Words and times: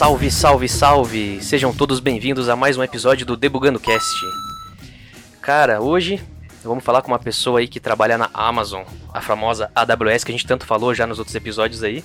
Salve, 0.00 0.30
salve, 0.30 0.66
salve! 0.66 1.42
Sejam 1.42 1.74
todos 1.74 2.00
bem-vindos 2.00 2.48
a 2.48 2.56
mais 2.56 2.74
um 2.78 2.82
episódio 2.82 3.26
do 3.26 3.36
Debugando 3.36 3.78
Cast. 3.78 4.18
Cara, 5.42 5.82
hoje 5.82 6.18
vamos 6.64 6.82
falar 6.82 7.02
com 7.02 7.08
uma 7.08 7.18
pessoa 7.18 7.60
aí 7.60 7.68
que 7.68 7.78
trabalha 7.78 8.16
na 8.16 8.30
Amazon, 8.32 8.82
a 9.12 9.20
famosa 9.20 9.70
AWS 9.74 10.24
que 10.24 10.32
a 10.32 10.34
gente 10.34 10.46
tanto 10.46 10.64
falou 10.64 10.94
já 10.94 11.06
nos 11.06 11.18
outros 11.18 11.36
episódios 11.36 11.82
aí. 11.82 12.02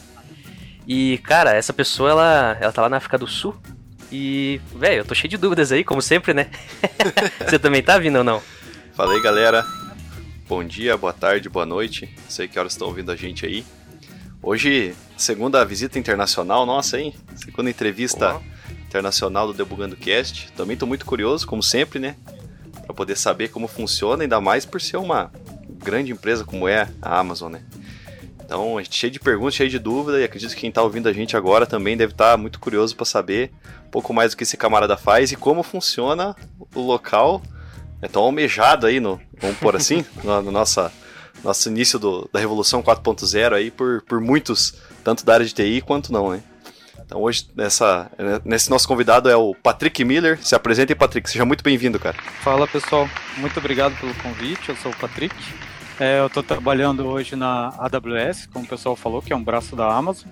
E, 0.85 1.19
cara, 1.19 1.53
essa 1.53 1.71
pessoa, 1.71 2.09
ela, 2.09 2.57
ela 2.59 2.73
tá 2.73 2.81
lá 2.81 2.89
na 2.89 2.97
África 2.97 3.17
do 3.17 3.27
Sul. 3.27 3.55
E, 4.11 4.59
velho, 4.75 4.97
eu 4.97 5.05
tô 5.05 5.15
cheio 5.15 5.29
de 5.29 5.37
dúvidas 5.37 5.71
aí, 5.71 5.81
como 5.81 6.01
sempre, 6.01 6.33
né? 6.33 6.49
Você 7.47 7.57
também 7.57 7.81
tá 7.81 7.97
vindo 7.97 8.17
ou 8.17 8.25
não? 8.25 8.43
Fala 8.93 9.13
aí, 9.13 9.21
galera. 9.21 9.65
Bom 10.49 10.65
dia, 10.65 10.97
boa 10.97 11.13
tarde, 11.13 11.47
boa 11.47 11.65
noite. 11.65 12.13
Sei 12.27 12.45
que 12.45 12.59
horas 12.59 12.73
estão 12.73 12.89
ouvindo 12.89 13.09
a 13.09 13.15
gente 13.15 13.45
aí. 13.45 13.63
Hoje, 14.47 14.93
segunda 15.17 15.65
visita 15.65 15.97
internacional 15.97 16.67
nossa, 16.67 16.99
hein? 16.99 17.15
Segunda 17.35 17.67
entrevista 17.67 18.39
internacional 18.87 19.47
do 19.47 19.53
Debugando 19.55 19.97
Cast. 19.97 20.51
Também 20.51 20.77
tô 20.77 20.85
muito 20.85 21.03
curioso, 21.03 21.47
como 21.47 21.63
sempre, 21.63 21.97
né? 21.97 22.15
Pra 22.85 22.93
poder 22.93 23.17
saber 23.17 23.47
como 23.47 23.67
funciona, 23.67 24.21
ainda 24.21 24.39
mais 24.39 24.63
por 24.63 24.79
ser 24.79 24.97
uma 24.97 25.31
grande 25.83 26.11
empresa 26.11 26.45
como 26.45 26.67
é 26.67 26.87
a 27.01 27.17
Amazon, 27.17 27.53
né? 27.53 27.63
Então, 28.39 28.79
gente 28.79 28.95
cheio 28.95 29.11
de 29.11 29.19
perguntas, 29.19 29.55
cheio 29.55 29.67
de 29.67 29.79
dúvidas, 29.79 30.21
e 30.21 30.23
acredito 30.23 30.53
que 30.53 30.61
quem 30.61 30.69
está 30.69 30.83
ouvindo 30.83 31.09
a 31.09 31.13
gente 31.13 31.35
agora 31.35 31.65
também 31.65 31.97
deve 31.97 32.13
estar 32.13 32.33
tá 32.33 32.37
muito 32.37 32.59
curioso 32.59 32.95
para 32.95 33.05
saber 33.05 33.51
um 33.87 33.89
pouco 33.89 34.13
mais 34.13 34.29
do 34.29 34.37
que 34.37 34.43
esse 34.43 34.55
camarada 34.55 34.95
faz 34.95 35.31
e 35.31 35.35
como 35.35 35.63
funciona 35.63 36.35
o 36.75 36.81
local 36.81 37.41
é 37.99 38.07
tão 38.07 38.21
almejado 38.21 38.85
aí, 38.85 38.99
no, 38.99 39.19
vamos 39.41 39.57
pôr 39.57 39.75
assim, 39.75 40.05
no, 40.23 40.39
no 40.43 40.51
nossa, 40.51 40.93
nosso 41.45 41.69
início 41.69 41.97
do, 41.99 42.27
da 42.33 42.39
Revolução 42.39 42.81
4.0 42.81 43.53
aí 43.53 43.71
por, 43.71 44.01
por 44.01 44.19
muitos, 44.19 44.73
tanto 45.03 45.23
da 45.23 45.35
área 45.35 45.45
de 45.45 45.53
TI 45.53 45.81
quanto 45.81 46.11
não, 46.11 46.31
né? 46.31 46.41
Então 47.05 47.21
hoje, 47.21 47.47
nessa, 47.55 48.09
nesse 48.43 48.67
nosso 48.69 48.87
convidado 48.87 49.29
é 49.29 49.35
o 49.35 49.53
Patrick 49.53 50.03
Miller. 50.03 50.39
Se 50.41 50.55
apresente, 50.55 50.95
Patrick. 50.95 51.29
Seja 51.29 51.45
muito 51.45 51.63
bem-vindo, 51.63 51.99
cara. 51.99 52.17
Fala, 52.41 52.67
pessoal. 52.67 53.07
Muito 53.37 53.57
obrigado 53.59 53.95
pelo 53.99 54.13
convite. 54.15 54.69
Eu 54.69 54.75
sou 54.77 54.91
o 54.91 54.95
Patrick. 54.95 55.35
É, 55.99 56.19
eu 56.19 56.25
estou 56.25 56.41
trabalhando 56.41 57.05
hoje 57.05 57.35
na 57.35 57.67
AWS, 57.77 58.47
como 58.51 58.65
o 58.65 58.67
pessoal 58.67 58.95
falou, 58.95 59.21
que 59.21 59.31
é 59.31 59.35
um 59.35 59.43
braço 59.43 59.75
da 59.75 59.87
Amazon. 59.93 60.27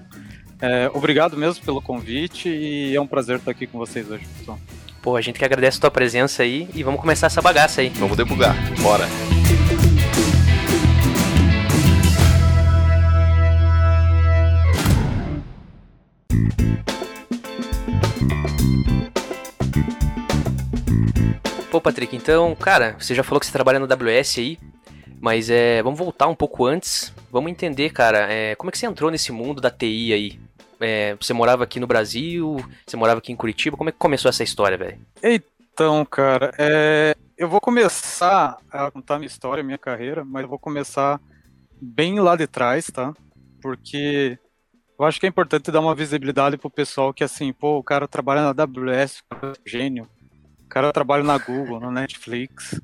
É, 0.59 0.89
obrigado 0.93 1.37
mesmo 1.37 1.63
pelo 1.63 1.81
convite 1.81 2.49
e 2.49 2.95
é 2.95 2.99
um 2.99 3.07
prazer 3.07 3.37
estar 3.37 3.51
aqui 3.51 3.67
com 3.67 3.77
vocês 3.77 4.09
hoje, 4.09 4.25
pessoal. 4.39 4.59
Pô, 5.01 5.15
a 5.15 5.21
gente 5.21 5.37
que 5.37 5.45
agradece 5.45 5.77
a 5.77 5.81
tua 5.81 5.91
presença 5.91 6.41
aí 6.41 6.67
e 6.73 6.81
vamos 6.81 6.99
começar 6.99 7.27
essa 7.27 7.41
bagaça 7.41 7.81
aí. 7.81 7.89
Vamos 7.89 8.17
debugar. 8.17 8.55
Bora. 8.81 9.05
Pô, 21.71 21.81
Patrick, 21.81 22.15
então, 22.15 22.55
cara, 22.55 22.95
você 22.99 23.15
já 23.15 23.23
falou 23.23 23.39
que 23.39 23.47
você 23.47 23.51
trabalha 23.51 23.79
no 23.79 23.91
AWS 23.91 24.37
aí. 24.37 24.59
Mas 25.19 25.49
é, 25.49 25.81
vamos 25.81 25.97
voltar 25.97 26.27
um 26.27 26.35
pouco 26.35 26.65
antes. 26.65 27.13
Vamos 27.31 27.49
entender, 27.49 27.91
cara, 27.91 28.31
é, 28.31 28.55
como 28.55 28.69
é 28.69 28.71
que 28.71 28.77
você 28.77 28.85
entrou 28.85 29.09
nesse 29.09 29.31
mundo 29.31 29.61
da 29.61 29.71
TI 29.71 30.13
aí? 30.13 30.39
É, 30.81 31.15
você 31.15 31.31
morava 31.31 31.63
aqui 31.63 31.79
no 31.79 31.87
Brasil, 31.87 32.57
você 32.85 32.97
morava 32.97 33.19
aqui 33.19 33.31
em 33.31 33.35
Curitiba, 33.35 33.77
como 33.77 33.89
é 33.89 33.93
que 33.93 33.97
começou 33.97 34.27
essa 34.27 34.43
história, 34.43 34.77
velho? 34.77 34.99
Então, 35.23 36.05
cara, 36.05 36.51
é, 36.59 37.15
eu 37.37 37.47
vou 37.47 37.61
começar 37.61 38.57
a 38.69 38.91
contar 38.91 39.17
minha 39.17 39.27
história, 39.27 39.63
minha 39.63 39.77
carreira, 39.77 40.25
mas 40.25 40.43
eu 40.43 40.49
vou 40.49 40.59
começar 40.59 41.21
bem 41.81 42.19
lá 42.19 42.35
de 42.35 42.45
trás, 42.45 42.87
tá? 42.87 43.13
Porque 43.61 44.37
eu 44.97 45.05
acho 45.05 45.19
que 45.19 45.25
é 45.25 45.29
importante 45.29 45.71
dar 45.71 45.79
uma 45.79 45.95
visibilidade 45.95 46.57
pro 46.57 46.69
pessoal 46.69 47.13
que, 47.13 47.23
assim, 47.23 47.51
pô, 47.51 47.77
o 47.77 47.83
cara 47.83 48.07
trabalha 48.07 48.41
na 48.41 48.63
AWS, 48.63 49.23
gênio, 49.65 50.07
o 50.65 50.69
cara 50.69 50.91
trabalha 50.91 51.23
na 51.23 51.37
Google, 51.37 51.79
na 51.79 51.91
Netflix, 51.91 52.79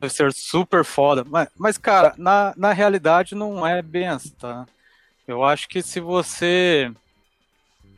deve 0.00 0.12
ser 0.12 0.32
super 0.32 0.84
foda. 0.84 1.24
Mas, 1.24 1.48
mas, 1.56 1.78
cara, 1.78 2.14
na, 2.16 2.54
na 2.56 2.72
realidade 2.72 3.34
não 3.34 3.66
é 3.66 3.82
bem 3.82 4.08
assim, 4.08 4.30
tá? 4.30 4.66
Eu 5.26 5.44
acho 5.44 5.68
que 5.68 5.82
se 5.82 6.00
você 6.00 6.90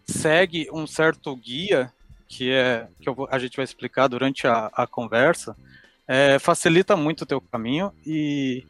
segue 0.06 0.68
um 0.72 0.86
certo 0.86 1.34
guia, 1.36 1.92
que 2.26 2.50
é 2.50 2.88
que 3.00 3.10
vou, 3.10 3.28
a 3.30 3.38
gente 3.38 3.56
vai 3.56 3.64
explicar 3.64 4.08
durante 4.08 4.46
a, 4.46 4.70
a 4.72 4.86
conversa, 4.86 5.56
é, 6.08 6.38
facilita 6.38 6.96
muito 6.96 7.22
o 7.22 7.26
teu 7.26 7.40
caminho 7.40 7.92
e 8.04 8.64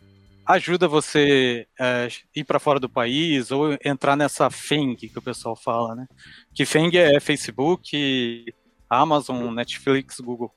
ajuda 0.53 0.89
você 0.89 1.67
é, 1.79 2.09
ir 2.35 2.45
para 2.45 2.59
fora 2.59 2.81
do 2.81 2.89
país 2.89 3.51
ou 3.51 3.77
entrar 3.85 4.17
nessa 4.17 4.51
FENG 4.51 5.09
que 5.09 5.19
o 5.19 5.23
pessoal 5.23 5.57
fala, 5.57 5.95
né? 5.95 6.07
Que 6.55 6.65
FENG 6.65 6.97
é 6.97 7.21
Facebook, 7.21 8.45
Amazon, 8.89 9.53
Netflix, 9.53 10.21
Google. 10.21 10.55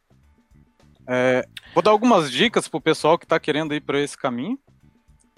É, 1.08 1.46
vou 1.74 1.84
dar 1.84 1.92
algumas 1.92 2.32
dicas 2.32 2.68
pro 2.68 2.80
pessoal 2.80 3.18
que 3.18 3.26
está 3.26 3.40
querendo 3.40 3.74
ir 3.74 3.82
para 3.82 4.00
esse 4.00 4.18
caminho. 4.18 4.58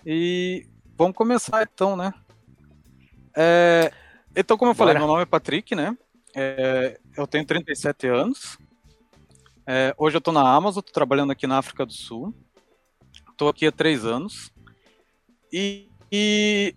E 0.06 0.68
vamos 0.98 1.16
começar 1.16 1.64
então, 1.64 1.96
né? 1.96 2.14
É, 3.36 3.92
então, 4.36 4.58
como 4.58 4.72
eu 4.72 4.76
Bora. 4.76 4.92
falei, 4.92 5.00
meu 5.00 5.08
nome 5.08 5.24
é 5.24 5.26
Patrick, 5.26 5.76
né? 5.76 5.98
É, 6.36 7.00
eu 7.18 7.26
tenho 7.26 7.46
37 7.46 8.08
anos. 8.08 8.58
É, 9.68 9.96
hoje 9.98 10.16
eu 10.16 10.20
estou 10.20 10.34
na 10.34 10.48
Amazon, 10.48 10.80
estou 10.80 10.94
trabalhando 10.94 11.32
aqui 11.32 11.48
na 11.48 11.58
África 11.58 11.86
do 11.86 11.94
Sul. 11.94 12.34
Estou 13.36 13.50
aqui 13.50 13.68
há 13.68 13.72
três 13.72 14.06
anos. 14.06 14.50
E, 15.52 15.90
e, 16.10 16.74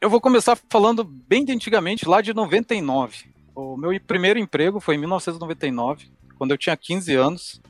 eu 0.00 0.08
vou 0.08 0.18
começar 0.18 0.58
falando 0.70 1.04
bem 1.04 1.44
de 1.44 1.52
antigamente, 1.52 2.08
lá 2.08 2.22
de 2.22 2.32
99. 2.32 3.26
O 3.54 3.76
meu 3.76 4.00
primeiro 4.00 4.38
emprego 4.38 4.80
foi 4.80 4.94
em 4.94 4.98
1999, 4.98 6.10
quando 6.38 6.52
eu 6.52 6.58
tinha 6.58 6.74
15 6.74 7.14
anos 7.14 7.62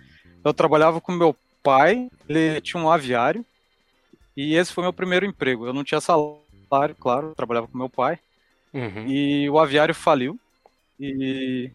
eu 0.45 0.55
trabalhava 0.55 1.01
com 1.01 1.11
meu 1.11 1.35
pai, 1.61 2.09
ele 2.29 2.61
tinha 2.61 2.81
um 2.81 2.89
aviário, 2.89 3.45
e 4.37 4.55
esse 4.55 4.73
foi 4.73 4.85
meu 4.85 4.93
primeiro 4.93 5.27
emprego. 5.27 5.67
Eu 5.67 5.73
não 5.73 5.83
tinha 5.83 6.01
salário, 6.01 6.95
claro, 7.01 7.35
trabalhava 7.35 7.67
com 7.67 7.77
meu 7.77 7.89
pai, 7.89 8.21
uhum. 8.73 9.09
e 9.09 9.51
o 9.51 9.59
aviário 9.59 9.95
faliu. 9.95 10.39
E 11.01 11.73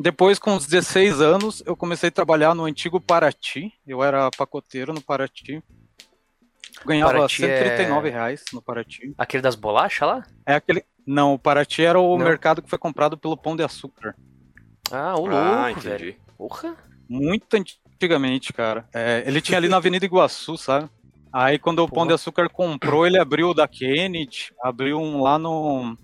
depois, 0.00 0.38
com 0.38 0.52
uns 0.52 0.66
16 0.66 1.20
anos, 1.20 1.62
eu 1.66 1.76
comecei 1.76 2.08
a 2.08 2.12
trabalhar 2.12 2.54
no 2.54 2.64
antigo 2.64 3.00
Paraty. 3.00 3.72
Eu 3.86 4.02
era 4.02 4.30
pacoteiro 4.30 4.92
no 4.92 5.02
Paraty. 5.02 5.62
Ganhava 6.86 7.12
Paraty 7.12 7.36
139 7.36 8.08
é... 8.08 8.12
reais 8.12 8.44
no 8.52 8.62
Paraty. 8.62 9.14
Aquele 9.18 9.42
das 9.42 9.56
bolachas 9.56 10.08
lá? 10.08 10.26
É 10.46 10.54
aquele. 10.54 10.84
Não, 11.06 11.34
o 11.34 11.38
Paraty 11.38 11.82
era 11.82 11.98
o 11.98 12.16
não. 12.16 12.24
mercado 12.24 12.62
que 12.62 12.70
foi 12.70 12.78
comprado 12.78 13.18
pelo 13.18 13.36
Pão 13.36 13.56
de 13.56 13.64
Açúcar. 13.64 14.14
Ah, 14.90 15.18
o 15.18 15.26
ah, 15.26 15.66
louco, 15.66 15.80
velho. 15.80 16.16
Porra 16.36 16.76
muito 17.08 17.46
antigamente, 17.56 18.52
cara. 18.52 18.86
É, 18.92 19.24
ele 19.26 19.40
tinha 19.40 19.56
ali 19.56 19.68
na 19.68 19.78
Avenida 19.78 20.04
Iguaçu, 20.04 20.56
sabe? 20.58 20.88
Aí 21.32 21.58
quando 21.58 21.80
o 21.80 21.88
Pão 21.88 22.06
de 22.06 22.12
Açúcar 22.12 22.48
comprou, 22.48 23.06
ele 23.06 23.18
abriu 23.18 23.50
o 23.50 23.54
da 23.54 23.66
Kennedy, 23.66 24.52
abriu 24.62 24.98
um 24.98 25.22
lá 25.22 25.38
no, 25.38 25.96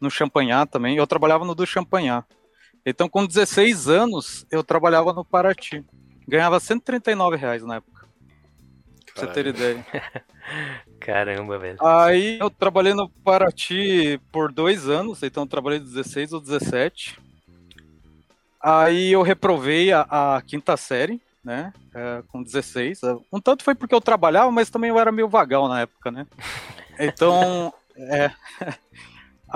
no 0.00 0.10
Champanhar 0.10 0.66
também. 0.66 0.96
Eu 0.96 1.06
trabalhava 1.06 1.44
no 1.44 1.54
do 1.54 1.66
Champanhar. 1.66 2.24
Então, 2.84 3.08
com 3.08 3.26
16 3.26 3.88
anos, 3.88 4.46
eu 4.50 4.62
trabalhava 4.62 5.12
no 5.12 5.24
Paraty. 5.24 5.84
Ganhava 6.28 6.60
139 6.60 7.36
reais 7.36 7.62
na 7.62 7.76
época. 7.76 8.06
Pra 9.14 9.26
você 9.26 9.32
ter 9.32 9.46
ideia. 9.46 9.86
Caramba, 11.00 11.58
velho. 11.58 11.78
Aí 11.80 12.38
eu 12.38 12.50
trabalhei 12.50 12.92
no 12.92 13.08
Paraty 13.08 14.20
por 14.32 14.50
dois 14.50 14.88
anos, 14.88 15.22
então 15.22 15.44
eu 15.44 15.48
trabalhei 15.48 15.78
16 15.78 16.32
ou 16.32 16.40
17. 16.40 17.18
Aí 18.60 19.12
eu 19.12 19.22
reprovei 19.22 19.92
a, 19.92 20.06
a 20.08 20.42
quinta 20.42 20.76
série, 20.76 21.20
né? 21.44 21.72
É, 21.94 22.22
com 22.28 22.42
16. 22.42 23.00
Um 23.32 23.40
tanto 23.40 23.62
foi 23.62 23.74
porque 23.74 23.94
eu 23.94 24.00
trabalhava, 24.00 24.50
mas 24.50 24.70
também 24.70 24.90
eu 24.90 24.98
era 24.98 25.12
meio 25.12 25.28
vagal 25.28 25.68
na 25.68 25.82
época, 25.82 26.10
né? 26.10 26.26
Então, 26.96 27.74
é. 27.96 28.30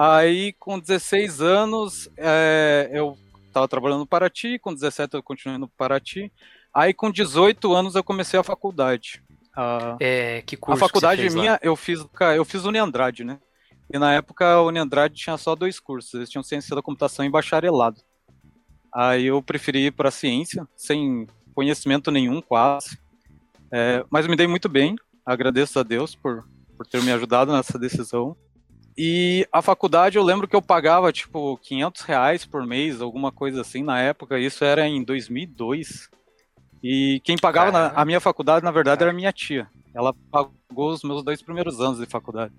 Aí, 0.01 0.53
com 0.61 0.79
16 0.79 1.41
anos, 1.41 2.09
é, 2.17 2.89
eu 2.93 3.19
estava 3.49 3.67
trabalhando 3.67 3.99
no 3.99 4.07
Paraty, 4.07 4.57
com 4.57 4.73
17 4.73 5.15
eu 5.15 5.23
continuei 5.25 5.59
no 5.59 5.67
Paraty. 5.67 6.31
Aí, 6.73 6.95
com 6.95 7.11
18 7.11 7.75
anos, 7.75 7.97
eu 7.97 8.05
comecei 8.05 8.39
a 8.39 8.45
faculdade. 8.45 9.21
A, 9.57 9.97
é, 9.99 10.41
que 10.43 10.57
curso 10.57 10.85
A 10.85 10.87
faculdade 10.87 11.29
minha, 11.31 11.53
lá? 11.53 11.59
eu 11.61 11.75
fiz, 11.75 12.07
eu 12.37 12.45
fiz 12.45 12.65
Uniandrade, 12.65 13.25
né? 13.25 13.41
E 13.93 13.99
na 13.99 14.15
época, 14.15 14.49
a 14.49 14.63
Uniandrade 14.63 15.17
tinha 15.17 15.37
só 15.37 15.57
dois 15.57 15.81
cursos. 15.81 16.15
Eles 16.15 16.31
tinham 16.31 16.45
ciência 16.45 16.77
da 16.77 16.83
computação 16.83 17.25
e 17.25 17.29
bacharelado. 17.29 18.01
Aí 18.95 19.27
eu 19.27 19.43
preferi 19.43 19.87
ir 19.87 19.91
para 19.91 20.13
ciência, 20.13 20.65
sem 20.77 21.27
conhecimento 21.57 22.13
nenhum, 22.13 22.41
quase. 22.41 22.97
É, 23.73 24.05
mas 24.09 24.29
me 24.29 24.37
dei 24.37 24.47
muito 24.47 24.69
bem, 24.69 24.95
agradeço 25.27 25.77
a 25.81 25.83
Deus 25.83 26.15
por, 26.15 26.49
por 26.77 26.87
ter 26.87 27.03
me 27.03 27.11
ajudado 27.11 27.53
nessa 27.53 27.77
decisão. 27.77 28.37
E 29.01 29.47
a 29.53 29.63
faculdade, 29.63 30.19
eu 30.19 30.25
lembro 30.25 30.49
que 30.49 30.57
eu 30.57 30.61
pagava, 30.61 31.13
tipo, 31.13 31.57
500 31.63 32.03
reais 32.03 32.45
por 32.45 32.67
mês, 32.67 33.01
alguma 33.01 33.31
coisa 33.31 33.61
assim, 33.61 33.81
na 33.81 34.01
época. 34.01 34.41
Isso 34.41 34.65
era 34.65 34.89
em 34.89 35.05
2002. 35.05 36.11
E 36.83 37.21
quem 37.23 37.37
pagava 37.37 37.71
na, 37.71 37.87
a 37.95 38.05
minha 38.05 38.19
faculdade, 38.19 38.65
na 38.65 38.73
verdade, 38.73 39.05
era 39.05 39.13
minha 39.13 39.33
tia. 39.33 39.69
Ela 39.95 40.13
pagou 40.33 40.91
os 40.91 41.05
meus 41.05 41.23
dois 41.23 41.41
primeiros 41.41 41.81
anos 41.81 42.01
de 42.01 42.07
faculdade. 42.07 42.53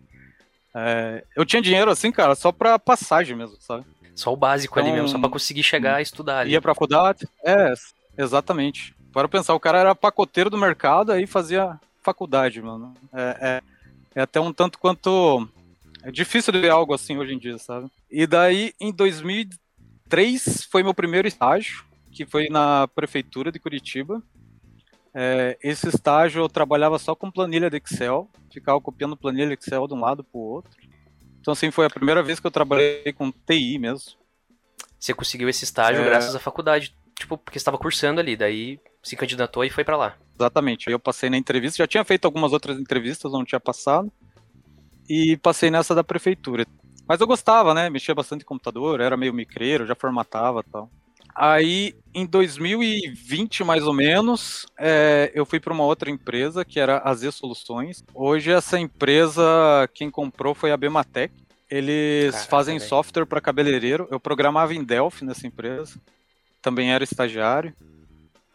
É, 0.73 1.25
eu 1.35 1.45
tinha 1.45 1.61
dinheiro, 1.61 1.91
assim, 1.91 2.09
cara, 2.09 2.33
só 2.35 2.53
pra 2.53 2.79
passagem 2.79 3.35
mesmo, 3.35 3.57
sabe? 3.59 3.85
Só 4.15 4.31
o 4.31 4.37
básico 4.37 4.79
então, 4.79 4.87
ali 4.87 4.93
mesmo, 4.93 5.09
só 5.09 5.13
pra 5.15 5.19
então, 5.19 5.31
conseguir 5.31 5.63
chegar 5.63 5.95
a 5.95 6.01
estudar 6.01 6.39
ali. 6.39 6.51
Ia 6.51 6.61
pra 6.61 6.73
faculdade? 6.73 7.27
É, 7.45 7.73
exatamente. 8.17 8.95
Para 9.11 9.27
pensar, 9.27 9.55
o 9.55 9.59
cara 9.59 9.79
era 9.79 9.95
pacoteiro 9.95 10.49
do 10.49 10.57
mercado, 10.57 11.11
aí 11.11 11.27
fazia 11.27 11.77
faculdade, 12.01 12.61
mano. 12.61 12.93
É, 13.13 13.37
é, 13.41 13.61
é 14.15 14.21
até 14.21 14.39
um 14.39 14.53
tanto 14.53 14.79
quanto. 14.79 15.49
É 16.03 16.11
difícil 16.11 16.53
de 16.53 16.59
ver 16.59 16.69
algo 16.69 16.93
assim 16.93 17.17
hoje 17.17 17.33
em 17.33 17.37
dia, 17.37 17.57
sabe? 17.57 17.89
E 18.09 18.25
daí, 18.25 18.73
em 18.79 18.91
2003, 18.91 20.67
foi 20.71 20.83
meu 20.83 20.93
primeiro 20.93 21.27
estágio, 21.27 21.83
que 22.11 22.25
foi 22.25 22.49
na 22.49 22.87
prefeitura 22.87 23.51
de 23.51 23.59
Curitiba. 23.59 24.21
É, 25.13 25.57
esse 25.61 25.89
estágio 25.89 26.41
eu 26.41 26.49
trabalhava 26.49 26.97
só 26.99 27.15
com 27.15 27.31
planilha 27.31 27.69
de 27.69 27.77
Excel, 27.77 28.29
ficava 28.51 28.79
copiando 28.79 29.17
planilha 29.17 29.53
Excel 29.53 29.87
de 29.87 29.93
um 29.93 29.99
lado 29.99 30.23
para 30.23 30.37
o 30.37 30.41
outro. 30.41 30.71
Então, 31.41 31.51
assim, 31.51 31.71
foi 31.71 31.85
a 31.85 31.89
primeira 31.89 32.21
vez 32.21 32.39
que 32.39 32.47
eu 32.47 32.51
trabalhei 32.51 33.11
com 33.13 33.31
TI 33.31 33.77
mesmo. 33.79 34.13
Você 34.99 35.13
conseguiu 35.13 35.49
esse 35.49 35.63
estágio 35.63 36.01
é... 36.01 36.05
graças 36.05 36.35
à 36.35 36.39
faculdade, 36.39 36.95
tipo, 37.17 37.37
porque 37.37 37.57
estava 37.57 37.77
cursando 37.77 38.19
ali, 38.19 38.35
daí 38.35 38.79
se 39.01 39.15
candidatou 39.15 39.63
e 39.63 39.69
foi 39.69 39.83
para 39.83 39.97
lá. 39.97 40.17
Exatamente. 40.37 40.89
Aí 40.89 40.93
eu 40.93 40.99
passei 40.99 41.29
na 41.29 41.37
entrevista, 41.37 41.77
já 41.77 41.87
tinha 41.87 42.03
feito 42.03 42.25
algumas 42.25 42.53
outras 42.53 42.77
entrevistas, 42.77 43.31
não 43.31 43.45
tinha 43.45 43.59
passado, 43.59 44.11
e 45.09 45.35
passei 45.37 45.71
nessa 45.71 45.95
da 45.95 46.03
prefeitura. 46.03 46.65
Mas 47.07 47.19
eu 47.19 47.25
gostava, 47.25 47.73
né? 47.73 47.89
Mexia 47.89 48.13
bastante 48.13 48.43
em 48.43 48.45
computador, 48.45 49.01
era 49.01 49.17
meio 49.17 49.33
micreiro, 49.33 49.87
já 49.87 49.95
formatava 49.95 50.63
tal. 50.63 50.89
Aí, 51.35 51.95
em 52.13 52.25
2020, 52.25 53.63
mais 53.63 53.83
ou 53.83 53.93
menos, 53.93 54.67
é, 54.77 55.31
eu 55.33 55.45
fui 55.45 55.59
para 55.59 55.73
uma 55.73 55.85
outra 55.85 56.09
empresa, 56.09 56.65
que 56.65 56.79
era 56.79 57.01
a 57.03 57.13
Z 57.13 57.31
Soluções. 57.31 58.03
Hoje, 58.13 58.51
essa 58.51 58.77
empresa, 58.77 59.89
quem 59.93 60.11
comprou 60.11 60.53
foi 60.53 60.71
a 60.71 60.77
Bematec. 60.77 61.33
Eles 61.69 62.33
Caraca, 62.33 62.49
fazem 62.49 62.79
software 62.79 63.25
para 63.25 63.39
cabeleireiro. 63.39 64.07
Eu 64.11 64.19
programava 64.19 64.73
em 64.73 64.83
Delphi 64.83 65.23
nessa 65.23 65.47
empresa. 65.47 65.99
Também 66.61 66.91
era 66.91 67.03
estagiário. 67.03 67.73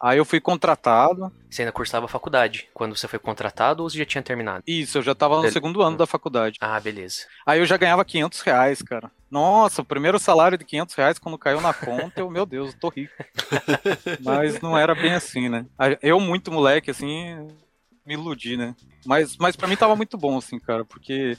Aí 0.01 0.17
eu 0.17 0.25
fui 0.25 0.39
contratado. 0.39 1.31
Você 1.49 1.61
ainda 1.61 1.71
cursava 1.71 2.07
faculdade 2.07 2.67
quando 2.73 2.95
você 2.95 3.07
foi 3.07 3.17
contratado 3.17 3.81
ou 3.81 3.89
você 3.89 3.97
já 3.97 4.05
tinha 4.05 4.21
terminado? 4.21 4.63
Isso, 4.67 4.97
eu 4.97 5.01
já 5.01 5.15
tava 5.15 5.41
no 5.41 5.51
segundo 5.51 5.81
ano 5.81 5.97
da 5.97 6.05
faculdade. 6.05 6.57
Ah, 6.59 6.79
beleza. 6.79 7.25
Aí 7.45 7.59
eu 7.59 7.65
já 7.65 7.77
ganhava 7.77 8.03
500 8.03 8.41
reais, 8.41 8.81
cara. 8.81 9.09
Nossa, 9.31 9.81
o 9.81 9.85
primeiro 9.85 10.19
salário 10.19 10.57
de 10.57 10.65
500 10.65 10.95
reais 10.95 11.19
quando 11.19 11.37
caiu 11.37 11.61
na 11.61 11.73
conta, 11.73 12.21
eu, 12.21 12.29
meu 12.29 12.45
Deus, 12.45 12.73
eu 12.73 12.79
tô 12.79 12.89
rico. 12.89 13.13
mas 14.21 14.59
não 14.61 14.77
era 14.77 14.93
bem 14.93 15.13
assim, 15.13 15.49
né? 15.49 15.65
Eu, 16.01 16.19
muito 16.19 16.51
moleque, 16.51 16.91
assim, 16.91 17.35
me 18.05 18.13
iludi, 18.13 18.57
né? 18.57 18.75
Mas, 19.05 19.37
mas 19.37 19.55
para 19.55 19.67
mim 19.67 19.75
tava 19.77 19.95
muito 19.95 20.17
bom, 20.17 20.37
assim, 20.37 20.59
cara, 20.59 20.83
porque 20.83 21.37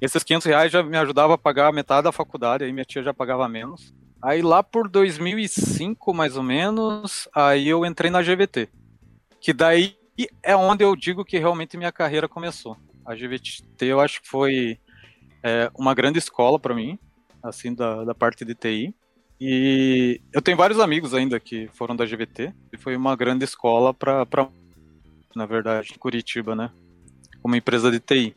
esses 0.00 0.22
500 0.22 0.46
reais 0.46 0.72
já 0.72 0.82
me 0.82 0.96
ajudava 0.96 1.34
a 1.34 1.38
pagar 1.38 1.72
metade 1.72 2.04
da 2.04 2.12
faculdade, 2.12 2.64
aí 2.64 2.72
minha 2.72 2.84
tia 2.84 3.02
já 3.02 3.12
pagava 3.12 3.48
menos. 3.48 3.92
Aí 4.26 4.42
lá 4.42 4.60
por 4.60 4.88
2005, 4.88 6.12
mais 6.12 6.36
ou 6.36 6.42
menos, 6.42 7.28
aí 7.32 7.68
eu 7.68 7.86
entrei 7.86 8.10
na 8.10 8.20
GVT. 8.20 8.68
Que 9.40 9.52
daí 9.52 9.96
é 10.42 10.56
onde 10.56 10.82
eu 10.82 10.96
digo 10.96 11.24
que 11.24 11.38
realmente 11.38 11.76
minha 11.76 11.92
carreira 11.92 12.28
começou. 12.28 12.76
A 13.04 13.14
GVT 13.14 13.62
eu 13.82 14.00
acho 14.00 14.20
que 14.20 14.28
foi 14.28 14.80
é, 15.44 15.70
uma 15.78 15.94
grande 15.94 16.18
escola 16.18 16.58
para 16.58 16.74
mim, 16.74 16.98
assim, 17.40 17.72
da, 17.72 18.02
da 18.02 18.16
parte 18.16 18.44
de 18.44 18.52
TI. 18.52 18.92
E 19.40 20.20
eu 20.32 20.42
tenho 20.42 20.56
vários 20.56 20.80
amigos 20.80 21.14
ainda 21.14 21.38
que 21.38 21.70
foram 21.74 21.94
da 21.94 22.04
GVT, 22.04 22.52
e 22.72 22.76
foi 22.76 22.96
uma 22.96 23.14
grande 23.14 23.44
escola 23.44 23.94
para, 23.94 24.26
na 25.36 25.46
verdade, 25.46 25.96
Curitiba, 26.00 26.56
né? 26.56 26.72
Uma 27.44 27.58
empresa 27.58 27.92
de 27.92 28.00
TI 28.00 28.34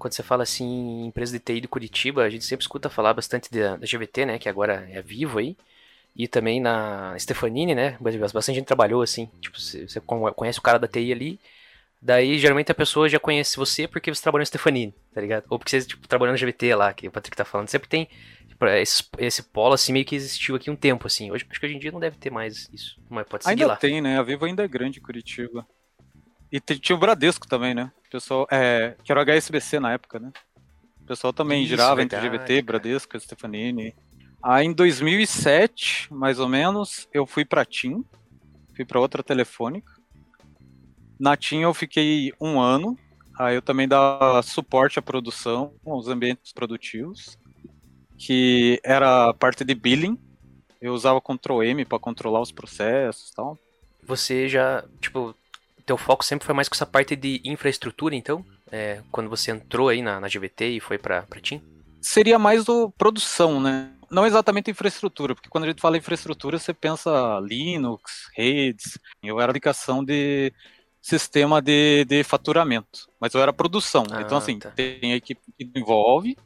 quando 0.00 0.14
você 0.14 0.22
fala 0.22 0.42
assim, 0.42 1.04
empresa 1.06 1.32
de 1.32 1.38
TI 1.38 1.60
de 1.60 1.68
Curitiba, 1.68 2.24
a 2.24 2.30
gente 2.30 2.44
sempre 2.44 2.64
escuta 2.64 2.88
falar 2.88 3.12
bastante 3.12 3.50
da, 3.52 3.76
da 3.76 3.86
GVT, 3.86 4.26
né, 4.26 4.38
que 4.38 4.48
agora 4.48 4.88
é 4.90 5.00
vivo 5.02 5.38
aí, 5.38 5.56
e 6.16 6.26
também 6.26 6.60
na 6.60 7.14
Stefanini, 7.18 7.74
né, 7.74 7.96
bastante 8.00 8.56
gente 8.56 8.66
trabalhou 8.66 9.02
assim, 9.02 9.30
tipo, 9.40 9.60
você 9.60 10.00
conhece 10.34 10.58
o 10.58 10.62
cara 10.62 10.78
da 10.78 10.88
TI 10.88 11.12
ali, 11.12 11.40
daí 12.00 12.38
geralmente 12.38 12.72
a 12.72 12.74
pessoa 12.74 13.08
já 13.08 13.20
conhece 13.20 13.56
você 13.56 13.86
porque 13.86 14.12
você 14.12 14.22
trabalhou 14.22 14.40
na 14.40 14.46
Stefanini, 14.46 14.94
tá 15.14 15.20
ligado? 15.20 15.44
Ou 15.50 15.58
porque 15.58 15.70
você, 15.70 15.86
tipo, 15.86 16.08
trabalhou 16.08 16.34
na 16.34 16.38
GVT 16.38 16.74
lá, 16.74 16.92
que 16.94 17.06
o 17.06 17.10
Patrick 17.10 17.36
tá 17.36 17.44
falando, 17.44 17.68
sempre 17.68 17.88
tem 17.88 18.08
tipo, 18.48 18.66
esse, 18.66 19.04
esse 19.18 19.42
polo 19.42 19.74
assim 19.74 19.92
meio 19.92 20.06
que 20.06 20.16
existiu 20.16 20.56
aqui 20.56 20.70
um 20.70 20.76
tempo, 20.76 21.06
assim, 21.06 21.30
hoje, 21.30 21.46
acho 21.48 21.60
que 21.60 21.66
hoje 21.66 21.76
em 21.76 21.78
dia 21.78 21.92
não 21.92 22.00
deve 22.00 22.16
ter 22.16 22.30
mais 22.30 22.70
isso, 22.72 22.98
mas 23.08 23.26
pode 23.28 23.44
seguir 23.44 23.52
ainda 23.52 23.66
lá. 23.66 23.74
Ainda 23.74 23.80
tem, 23.80 24.00
né, 24.00 24.18
a 24.18 24.22
Vivo 24.22 24.46
ainda 24.46 24.64
é 24.64 24.68
grande 24.68 24.98
em 24.98 25.02
Curitiba. 25.02 25.66
E 26.52 26.60
tinha 26.60 26.96
o 26.96 26.98
Bradesco 26.98 27.46
também, 27.46 27.74
né? 27.74 27.92
O 28.06 28.10
pessoal, 28.10 28.46
é, 28.50 28.96
que 29.04 29.12
era 29.12 29.20
o 29.20 29.24
HSBC 29.24 29.78
na 29.78 29.92
época, 29.92 30.18
né? 30.18 30.32
O 31.02 31.04
pessoal 31.04 31.32
também 31.32 31.62
Isso, 31.62 31.70
girava 31.70 31.96
verdade, 31.96 32.26
entre 32.26 32.38
GVT, 32.38 32.62
Bradesco, 32.62 33.18
Stefanini. 33.18 33.94
Aí 34.42 34.66
em 34.66 34.72
2007, 34.72 36.12
mais 36.12 36.38
ou 36.38 36.48
menos, 36.48 37.08
eu 37.12 37.26
fui 37.26 37.44
para 37.44 37.64
TIM, 37.64 38.04
fui 38.74 38.84
para 38.84 38.98
outra 38.98 39.22
telefônica. 39.22 39.92
Na 41.18 41.36
TIM 41.36 41.60
eu 41.60 41.74
fiquei 41.74 42.32
um 42.40 42.58
ano, 42.58 42.98
aí 43.38 43.54
eu 43.54 43.62
também 43.62 43.86
dava 43.86 44.42
suporte 44.42 44.98
à 44.98 45.02
produção, 45.02 45.74
aos 45.86 46.08
ambientes 46.08 46.52
produtivos, 46.52 47.38
que 48.18 48.80
era 48.82 49.32
parte 49.34 49.64
de 49.64 49.74
billing. 49.74 50.18
Eu 50.80 50.94
usava 50.94 51.20
Ctrl 51.20 51.62
M 51.62 51.84
para 51.84 51.98
controlar 51.98 52.40
os 52.40 52.50
processos 52.50 53.28
e 53.28 53.34
tal. 53.34 53.58
Você 54.02 54.48
já, 54.48 54.82
tipo, 54.98 55.34
teu 55.90 55.96
foco 55.96 56.24
sempre 56.24 56.46
foi 56.46 56.54
mais 56.54 56.68
com 56.68 56.76
essa 56.76 56.86
parte 56.86 57.16
de 57.16 57.40
infraestrutura, 57.44 58.14
então? 58.14 58.46
É, 58.70 59.02
quando 59.10 59.28
você 59.28 59.50
entrou 59.50 59.88
aí 59.88 60.00
na, 60.00 60.20
na 60.20 60.28
GVT 60.28 60.68
e 60.68 60.80
foi 60.80 60.98
para 60.98 61.26
TIM? 61.42 61.60
Seria 62.00 62.38
mais 62.38 62.64
do 62.64 62.90
produção, 62.92 63.60
né? 63.60 63.90
Não 64.08 64.24
exatamente 64.24 64.70
infraestrutura, 64.70 65.34
porque 65.34 65.48
quando 65.48 65.64
a 65.64 65.66
gente 65.66 65.80
fala 65.80 65.96
infraestrutura, 65.96 66.60
você 66.60 66.72
pensa 66.72 67.10
Linux, 67.42 68.30
redes. 68.36 68.98
Eu 69.20 69.40
era 69.40 69.50
aplicação 69.50 70.04
de 70.04 70.52
sistema 71.02 71.60
de, 71.60 72.04
de 72.04 72.22
faturamento, 72.22 73.08
mas 73.18 73.34
eu 73.34 73.42
era 73.42 73.52
produção. 73.52 74.04
Ah, 74.12 74.22
então, 74.22 74.38
assim, 74.38 74.60
tá. 74.60 74.70
tem 74.70 75.12
a 75.12 75.16
equipe 75.16 75.40
que 75.58 75.64
desenvolve, 75.64 76.36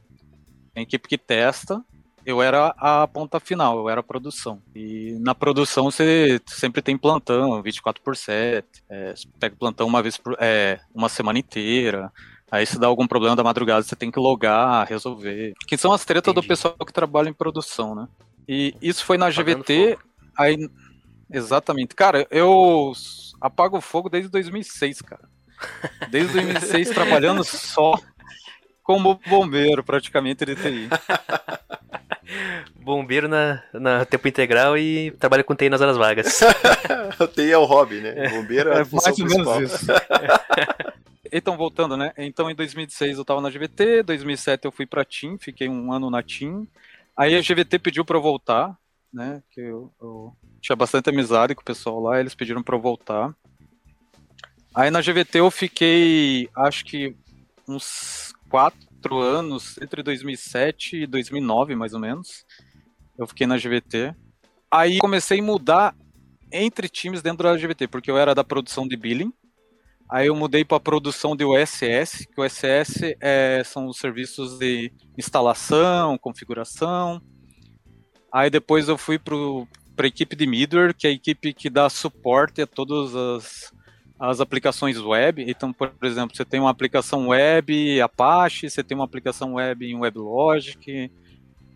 tem 0.73 0.81
a 0.81 0.83
equipe 0.83 1.07
que 1.07 1.19
testa, 1.19 1.85
eu 2.25 2.43
era 2.43 2.75
a 2.79 3.07
ponta 3.07 3.39
final, 3.39 3.79
eu 3.79 3.89
era 3.89 4.01
a 4.01 4.05
produção. 4.05 4.63
E 4.75 5.17
na 5.21 5.35
produção 5.35 5.91
você 5.91 6.41
sempre 6.47 6.81
tem 6.81 6.97
plantão, 6.97 7.61
24 7.63 8.03
por 8.03 8.17
7. 8.17 8.67
É, 8.89 9.15
você 9.15 9.29
pega 9.39 9.57
plantão 9.57 9.87
uma 9.87 10.03
vez 10.03 10.17
por 10.17 10.37
é, 10.41 10.81
uma 10.95 11.09
semana 11.09 11.39
inteira. 11.39 12.11
Aí 12.51 12.65
se 12.65 12.79
dá 12.79 12.87
algum 12.87 13.07
problema 13.07 13.35
da 13.35 13.43
madrugada, 13.43 13.83
você 13.83 13.97
tem 13.97 14.11
que 14.11 14.19
logar, 14.19 14.87
resolver. 14.87 15.55
Que 15.67 15.77
são 15.77 15.93
as 15.93 16.05
tretas 16.05 16.31
Entendi. 16.31 16.47
do 16.47 16.49
pessoal 16.49 16.77
que 16.87 16.93
trabalha 16.93 17.29
em 17.29 17.35
produção, 17.35 17.95
né? 17.95 18.09
E 18.49 18.75
isso 18.81 19.05
foi 19.05 19.19
na 19.19 19.31
GVT. 19.31 19.99
Aí, 20.39 20.69
exatamente. 21.31 21.95
Cara, 21.95 22.27
eu 22.31 22.93
apago 23.41 23.81
fogo 23.81 24.09
desde 24.09 24.31
2006, 24.31 25.03
cara. 25.03 25.29
Desde 26.11 26.33
2006 26.33 26.91
trabalhando 26.91 27.43
só 27.45 27.99
como 28.85 29.19
bombeiro, 29.27 29.83
praticamente, 29.83 30.45
de 30.45 30.55
TI. 30.55 30.89
Bombeiro 32.77 33.29
na, 33.29 33.63
na 33.73 34.05
tempo 34.05 34.29
integral 34.29 34.77
e 34.77 35.11
trabalha 35.13 35.43
com 35.43 35.55
TI 35.55 35.71
nas 35.71 35.81
horas 35.81 35.97
vagas. 35.97 36.41
o 37.19 37.27
TI 37.27 37.51
é 37.51 37.59
o 37.59 37.65
hobby, 37.65 38.01
né? 38.01 38.29
Bombeiro 38.29 38.71
é, 38.71 38.79
a 38.79 38.81
é 38.81 38.87
mais 38.93 39.19
ou 39.19 39.27
menos 39.27 39.73
isso. 39.73 39.87
então, 41.33 41.57
voltando, 41.57 41.97
né? 41.97 42.13
Então, 42.19 42.51
em 42.51 42.55
2006 42.55 43.17
eu 43.17 43.25
tava 43.25 43.41
na 43.41 43.49
GVT, 43.49 44.03
2007 44.03 44.67
eu 44.67 44.73
fui 44.73 44.85
pra 44.85 45.05
TIM, 45.05 45.39
fiquei 45.39 45.67
um 45.67 45.91
ano 45.91 46.11
na 46.11 46.23
TIM. 46.23 46.69
Aí 47.17 47.35
a 47.35 47.41
GVT 47.41 47.79
pediu 47.79 48.05
pra 48.05 48.19
eu 48.19 48.23
voltar, 48.23 48.77
né? 49.11 49.43
Que 49.51 49.63
eu, 49.63 49.91
eu 50.01 50.37
tinha 50.61 50.77
bastante 50.77 51.09
amizade 51.09 51.55
com 51.55 51.63
o 51.63 51.65
pessoal 51.65 52.01
lá, 52.01 52.21
eles 52.21 52.35
pediram 52.35 52.63
pra 52.63 52.77
eu 52.77 52.81
voltar. 52.81 53.35
Aí 54.75 54.91
na 54.91 55.01
GVT 55.01 55.39
eu 55.39 55.51
fiquei, 55.51 56.51
acho 56.55 56.85
que 56.85 57.17
uns 57.67 58.34
quatro 58.55 59.19
anos, 59.19 59.77
entre 59.83 60.01
2007 60.01 60.99
e 60.99 61.07
2009, 61.09 61.75
mais 61.75 61.93
ou 61.93 61.99
menos. 61.99 62.47
Eu 63.19 63.27
fiquei 63.27 63.49
na 63.49 63.59
GVT. 63.59 64.15
Aí 64.71 64.99
comecei 64.99 65.41
a 65.41 65.43
mudar 65.43 65.93
entre 66.53 66.89
times 66.89 67.21
dentro 67.21 67.43
da 67.43 67.57
GVT, 67.57 67.89
porque 67.89 68.09
eu 68.09 68.17
era 68.17 68.33
da 68.33 68.45
produção 68.45 68.87
de 68.87 68.97
billing. 68.97 69.33
Aí 70.09 70.29
eu 70.29 70.37
mudei 70.37 70.65
para 70.65 70.77
a 70.77 70.81
produção 70.81 71.35
de 71.35 71.45
OSS, 71.45 72.29
que 72.33 72.41
o 72.41 72.45
OSS 72.45 73.17
é, 73.21 73.61
são 73.65 73.89
os 73.89 73.99
serviços 73.99 74.57
de 74.57 74.93
instalação, 75.19 76.17
configuração. 76.17 77.21
Aí 78.33 78.51
depois 78.51 78.89
eu 78.89 78.97
fui 78.97 79.19
para 79.19 79.35
a 79.99 80.07
equipe 80.07 80.37
de 80.37 80.47
middleware, 80.47 80.95
que 80.95 81.09
é 81.09 81.11
a 81.11 81.15
equipe 81.15 81.53
que 81.53 81.69
dá 81.69 81.91
suporte 81.91 82.63
a 82.63 82.69
todas 82.69 83.17
as 83.17 83.73
as 84.19 84.41
aplicações 84.41 84.99
web. 84.99 85.45
Então, 85.49 85.73
por 85.73 85.93
exemplo, 86.03 86.37
você 86.37 86.45
tem 86.45 86.61
uma 86.61 86.71
aplicação 86.71 87.29
web 87.29 88.01
Apache, 88.01 88.71
você 88.71 88.83
tem 88.83 88.97
uma 88.97 89.05
aplicação 89.05 89.55
web 89.55 89.87
em 89.87 89.97
WebLogic. 89.97 91.11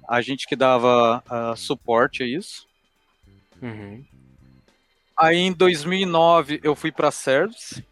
A 0.09 0.21
gente 0.21 0.47
que 0.47 0.57
dava 0.57 1.23
uh, 1.26 1.57
suporte 1.57 2.23
a 2.23 2.26
isso. 2.26 2.66
Uhum. 3.61 4.04
Aí 5.16 5.37
em 5.37 5.52
2009 5.52 6.61
eu 6.62 6.76
fui 6.76 6.92
para 6.92 7.11
Service, 7.11 7.85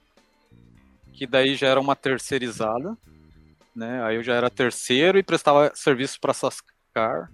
que 1.12 1.26
daí 1.26 1.56
já 1.56 1.66
era 1.66 1.80
uma 1.80 1.96
terceirizada, 1.96 2.96
né? 3.74 4.02
Aí 4.04 4.16
eu 4.16 4.22
já 4.22 4.34
era 4.34 4.48
terceiro 4.48 5.18
e 5.18 5.22
prestava 5.22 5.72
serviço 5.74 6.20
para 6.20 6.32
Sascar. 6.32 7.30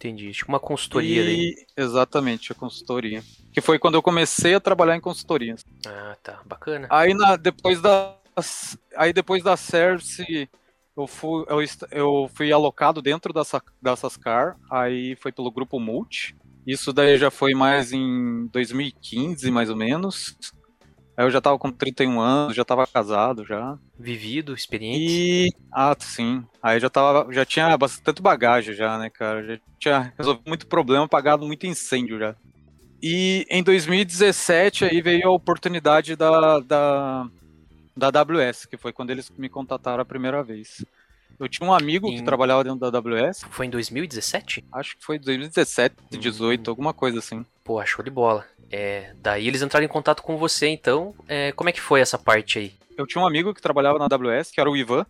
Entendi. 0.00 0.32
Tipo 0.32 0.48
uma 0.50 0.58
consultoria 0.58 1.22
e... 1.30 1.54
Exatamente, 1.76 2.52
a 2.52 2.54
consultoria. 2.54 3.22
Que 3.52 3.60
foi 3.60 3.78
quando 3.78 3.96
eu 3.96 4.02
comecei 4.02 4.54
a 4.54 4.60
trabalhar 4.60 4.96
em 4.96 5.00
consultoria. 5.00 5.54
Ah, 5.86 6.16
tá. 6.22 6.40
Bacana. 6.46 6.88
Aí 6.90 7.12
na, 7.12 7.36
depois 7.36 7.82
da. 7.82 8.16
Aí 8.96 9.12
depois 9.12 9.42
da 9.42 9.58
Cersei, 9.58 10.48
eu 10.96 11.06
fui, 11.06 11.44
eu, 11.48 11.58
eu 11.90 12.30
fui 12.32 12.50
alocado 12.50 13.02
dentro 13.02 13.30
dessa, 13.34 13.62
da 13.82 13.94
Sascar, 13.94 14.56
aí 14.70 15.16
foi 15.16 15.32
pelo 15.32 15.50
grupo 15.50 15.78
Multi. 15.78 16.34
Isso 16.66 16.94
daí 16.94 17.18
já 17.18 17.30
foi 17.30 17.52
mais 17.52 17.92
em 17.92 18.46
2015, 18.46 19.50
mais 19.50 19.68
ou 19.68 19.76
menos. 19.76 20.34
Aí 21.20 21.26
eu 21.26 21.30
já 21.30 21.38
tava 21.38 21.58
com 21.58 21.70
31 21.70 22.18
anos, 22.18 22.56
já 22.56 22.64
tava 22.64 22.86
casado 22.86 23.44
já. 23.44 23.78
Vivido, 23.98 24.54
experiente. 24.54 25.04
E. 25.06 25.52
Ah, 25.70 25.94
sim. 25.98 26.42
Aí 26.62 26.80
já 26.80 26.88
tava. 26.88 27.30
Já 27.30 27.44
tinha 27.44 27.76
bastante 27.76 28.22
bagagem 28.22 28.74
já, 28.74 28.96
né, 28.96 29.10
cara? 29.10 29.44
Já 29.44 29.58
tinha 29.78 30.14
resolvido 30.16 30.48
muito 30.48 30.66
problema, 30.66 31.04
apagado 31.04 31.46
muito 31.46 31.66
incêndio 31.66 32.18
já. 32.18 32.34
E 33.02 33.44
em 33.50 33.62
2017 33.62 34.86
aí 34.86 35.02
veio 35.02 35.28
a 35.28 35.32
oportunidade 35.32 36.16
da, 36.16 36.58
da, 36.60 37.28
da 37.94 38.06
AWS, 38.06 38.64
que 38.64 38.78
foi 38.78 38.90
quando 38.90 39.10
eles 39.10 39.30
me 39.36 39.50
contataram 39.50 40.00
a 40.00 40.06
primeira 40.06 40.42
vez. 40.42 40.82
Eu 41.40 41.48
tinha 41.48 41.66
um 41.66 41.72
amigo 41.72 42.06
em... 42.06 42.16
que 42.16 42.22
trabalhava 42.22 42.62
dentro 42.62 42.78
da 42.78 42.98
AWS. 42.98 43.46
Foi 43.50 43.64
em 43.64 43.70
2017? 43.70 44.66
Acho 44.70 44.98
que 44.98 45.02
foi 45.02 45.18
2017, 45.18 45.96
2018, 46.10 46.68
hum. 46.68 46.70
alguma 46.70 46.92
coisa 46.92 47.18
assim. 47.18 47.46
Pô, 47.64 47.84
show 47.86 48.04
de 48.04 48.10
bola. 48.10 48.44
É, 48.70 49.14
daí 49.16 49.48
eles 49.48 49.62
entraram 49.62 49.86
em 49.86 49.88
contato 49.88 50.22
com 50.22 50.36
você, 50.36 50.68
então. 50.68 51.14
É, 51.26 51.50
como 51.52 51.70
é 51.70 51.72
que 51.72 51.80
foi 51.80 52.00
essa 52.00 52.18
parte 52.18 52.58
aí? 52.58 52.74
Eu 52.94 53.06
tinha 53.06 53.22
um 53.22 53.26
amigo 53.26 53.54
que 53.54 53.62
trabalhava 53.62 53.98
na 53.98 54.04
AWS, 54.04 54.50
que 54.50 54.60
era 54.60 54.70
o 54.70 54.76
Ivan. 54.76 55.06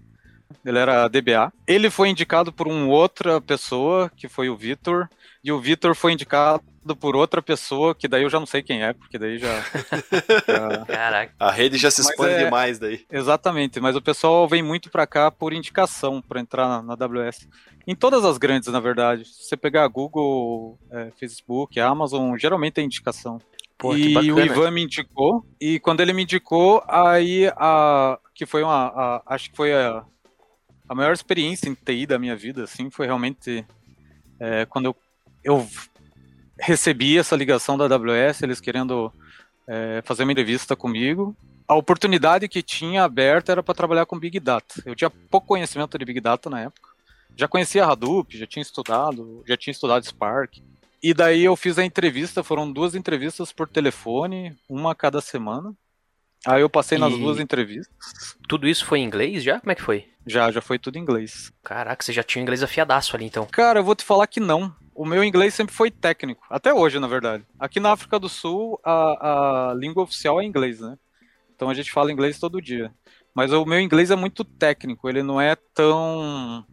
Ele 0.65 0.79
era 0.79 1.09
DBA. 1.09 1.53
Ele 1.67 1.91
foi 1.91 2.09
indicado 2.09 2.53
por 2.53 2.69
uma 2.69 2.87
outra 2.87 3.41
pessoa, 3.41 4.11
que 4.17 4.29
foi 4.29 4.49
o 4.49 4.57
Vitor. 4.57 5.09
E 5.43 5.51
o 5.51 5.59
Vitor 5.59 5.95
foi 5.95 6.13
indicado 6.13 6.63
por 6.99 7.17
outra 7.17 7.41
pessoa, 7.41 7.95
que 7.95 8.09
daí 8.09 8.23
eu 8.23 8.31
já 8.31 8.39
não 8.39 8.47
sei 8.47 8.63
quem 8.63 8.83
é, 8.83 8.93
porque 8.93 9.19
daí 9.19 9.39
já. 9.39 9.61
já... 10.47 10.85
Caraca. 10.87 11.33
A 11.39 11.51
rede 11.51 11.79
já 11.79 11.91
se 11.91 12.01
expande 12.01 12.35
é... 12.35 12.45
demais 12.45 12.79
daí. 12.79 13.05
Exatamente, 13.11 13.81
mas 13.81 13.97
o 13.97 14.03
pessoal 14.03 14.47
vem 14.49 14.63
muito 14.63 14.91
para 14.91 15.07
cá 15.07 15.31
por 15.31 15.53
indicação 15.53 16.21
para 16.21 16.41
entrar 16.41 16.69
na, 16.69 16.83
na, 16.83 17.05
AWS. 17.05 17.49
Em 17.87 17.95
todas 17.95 18.25
as 18.25 18.39
grandes, 18.39 18.69
na 18.69 18.81
verdade. 18.81 19.25
Se 19.25 19.45
você 19.45 19.57
pegar 19.57 19.87
Google, 19.89 20.79
é, 20.91 21.11
Facebook, 21.19 21.79
Amazon, 21.81 22.37
geralmente 22.37 22.81
é 22.81 22.85
indicação. 22.85 23.41
Pô, 23.79 23.97
e 23.97 24.31
o 24.31 24.39
Ivan 24.39 24.71
me 24.71 24.85
indicou, 24.85 25.47
e 25.59 25.81
quando 25.81 26.01
ele 26.01 26.13
me 26.13 26.25
indicou, 26.25 26.85
aí 26.87 27.51
a. 27.57 28.19
Que 28.35 28.45
foi 28.45 28.63
uma. 28.63 28.89
A, 28.89 29.23
acho 29.35 29.51
que 29.51 29.57
foi 29.57 29.73
a, 29.73 30.05
a 30.91 30.95
maior 30.95 31.13
experiência 31.13 31.69
em 31.69 31.75
TI 31.75 32.05
da 32.05 32.19
minha 32.19 32.35
vida, 32.35 32.65
assim, 32.65 32.91
foi 32.91 33.07
realmente 33.07 33.65
é, 34.41 34.67
quando 34.67 34.87
eu, 34.87 34.97
eu 35.45 35.69
recebi 36.59 37.17
essa 37.17 37.37
ligação 37.37 37.79
da 37.79 37.85
AWS, 37.85 38.43
eles 38.43 38.61
querendo 38.61 39.13
é, 39.69 40.03
fazer 40.05 40.25
uma 40.25 40.33
entrevista 40.33 40.75
comigo. 40.75 41.37
A 41.69 41.77
oportunidade 41.77 42.49
que 42.49 42.61
tinha 42.61 43.05
aberta 43.05 43.53
era 43.53 43.63
para 43.63 43.73
trabalhar 43.73 44.05
com 44.05 44.19
Big 44.19 44.41
Data. 44.41 44.83
Eu 44.85 44.97
tinha 44.97 45.09
pouco 45.09 45.47
conhecimento 45.47 45.97
de 45.97 46.05
Big 46.05 46.21
Data 46.21 46.51
na 46.51 46.63
época. 46.63 46.91
Já 47.37 47.47
conhecia 47.47 47.87
Hadoop, 47.87 48.37
já 48.37 48.45
tinha 48.49 48.63
estudado, 48.63 49.45
já 49.47 49.57
tinha 49.57 49.71
estudado 49.71 50.05
Spark. 50.05 50.61
E 51.01 51.15
daí 51.15 51.45
eu 51.45 51.55
fiz 51.55 51.79
a 51.79 51.85
entrevista, 51.85 52.43
foram 52.43 52.71
duas 52.71 52.97
entrevistas 52.97 53.53
por 53.53 53.69
telefone, 53.69 54.57
uma 54.69 54.93
cada 54.93 55.21
semana. 55.21 55.73
Aí 56.47 56.63
eu 56.63 56.71
passei 56.71 56.97
e... 56.97 57.01
nas 57.01 57.13
duas 57.13 57.39
entrevistas. 57.39 58.37
Tudo 58.49 58.69
isso 58.69 58.85
foi 58.85 59.01
em 59.01 59.05
inglês 59.05 59.43
já? 59.43 59.61
Como 59.61 59.73
é 59.73 59.75
que 59.75 59.83
foi? 59.83 60.09
Já, 60.27 60.51
já 60.51 60.61
foi 60.61 60.79
tudo 60.79 60.97
em 60.97 61.03
inglês. 61.03 61.53
Caraca, 61.63 62.03
você 62.03 62.13
já 62.13 62.23
tinha 62.23 62.43
inglês 62.43 62.63
afiadaço 62.63 63.17
ali 63.17 63.25
então. 63.25 63.47
Cara, 63.47 63.81
eu 63.81 63.85
vou 63.85 63.95
te 63.95 64.05
falar 64.05 64.27
que 64.27 64.41
não. 64.41 64.75
O 64.95 65.05
meu 65.05 65.25
inglês 65.25 65.55
sempre 65.55 65.75
foi 65.75 65.91
técnico, 65.91 66.45
até 66.51 66.75
hoje, 66.75 66.99
na 66.99 67.07
verdade. 67.07 67.45
Aqui 67.59 67.81
na 67.81 67.93
África 67.93 68.19
do 68.19 68.29
Sul, 68.29 68.79
a, 68.85 69.71
a 69.71 69.75
língua 69.75 70.03
oficial 70.03 70.41
é 70.41 70.45
inglês, 70.45 70.81
né? 70.81 70.99
Então 71.55 71.71
a 71.71 71.75
gente 71.75 71.91
fala 71.91 72.13
inglês 72.13 72.39
todo 72.39 72.61
dia. 72.61 72.93
Mas 73.35 73.53
o 73.53 73.65
meu 73.65 73.81
inglês 73.81 74.11
é 74.11 74.17
muito 74.17 74.45
técnico, 74.45 75.09
ele 75.09 75.23
não 75.23 75.41
é 75.41 75.57
tão 75.75 76.67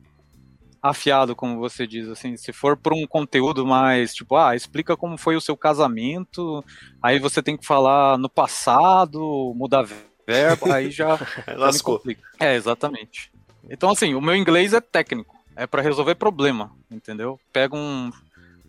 afiado, 0.81 1.35
como 1.35 1.59
você 1.59 1.85
diz, 1.87 2.07
assim, 2.07 2.37
se 2.37 2.53
for 2.53 2.77
por 2.77 2.93
um 2.93 3.05
conteúdo 3.05 3.65
mais, 3.65 4.13
tipo, 4.13 4.35
ah, 4.35 4.55
explica 4.55 4.95
como 4.95 5.17
foi 5.17 5.35
o 5.35 5.41
seu 5.41 5.57
casamento, 5.57 6.63
aí 7.01 7.19
você 7.19 7.41
tem 7.41 7.57
que 7.57 7.65
falar 7.65 8.17
no 8.17 8.29
passado, 8.29 9.53
mudar 9.55 9.87
verbo, 10.25 10.71
aí 10.71 10.91
já, 10.91 11.17
Lascou. 11.55 12.01
é, 12.39 12.55
exatamente. 12.55 13.31
Então, 13.69 13.89
assim, 13.91 14.13
o 14.13 14.21
meu 14.21 14.35
inglês 14.35 14.73
é 14.73 14.81
técnico, 14.81 15.35
é 15.55 15.65
para 15.67 15.81
resolver 15.81 16.15
problema, 16.15 16.71
entendeu? 16.89 17.39
Pego 17.51 17.75
um, 17.75 18.11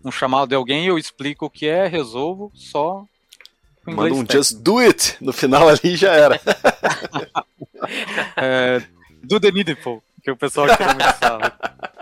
um 0.04 0.10
chamado 0.10 0.48
de 0.48 0.54
alguém, 0.54 0.86
eu 0.86 0.98
explico 0.98 1.46
o 1.46 1.50
que 1.50 1.66
é, 1.66 1.86
resolvo, 1.86 2.50
só 2.54 3.04
Manda 3.86 4.14
um 4.14 4.24
técnico. 4.24 4.32
just 4.32 4.62
do 4.62 4.78
it 4.78 5.16
no 5.20 5.32
final 5.32 5.68
ali 5.68 5.96
já 5.96 6.12
era. 6.12 6.40
é, 8.36 8.82
do 9.22 9.40
the 9.40 9.50
needful, 9.50 10.02
que 10.22 10.30
o 10.30 10.36
pessoal 10.36 10.66
muito 10.66 11.18
sabe. 11.18 11.52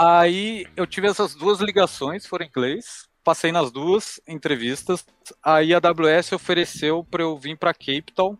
Aí 0.00 0.64
eu 0.76 0.86
tive 0.86 1.08
essas 1.08 1.34
duas 1.34 1.58
ligações, 1.58 2.24
foram 2.24 2.44
em 2.44 2.48
inglês, 2.48 3.08
passei 3.24 3.50
nas 3.50 3.72
duas 3.72 4.20
entrevistas. 4.28 5.04
Aí 5.42 5.74
a 5.74 5.78
AWS 5.78 6.30
ofereceu 6.30 7.02
para 7.02 7.24
eu 7.24 7.36
vir 7.36 7.58
para 7.58 7.74
Cape 7.74 8.12
Town 8.14 8.38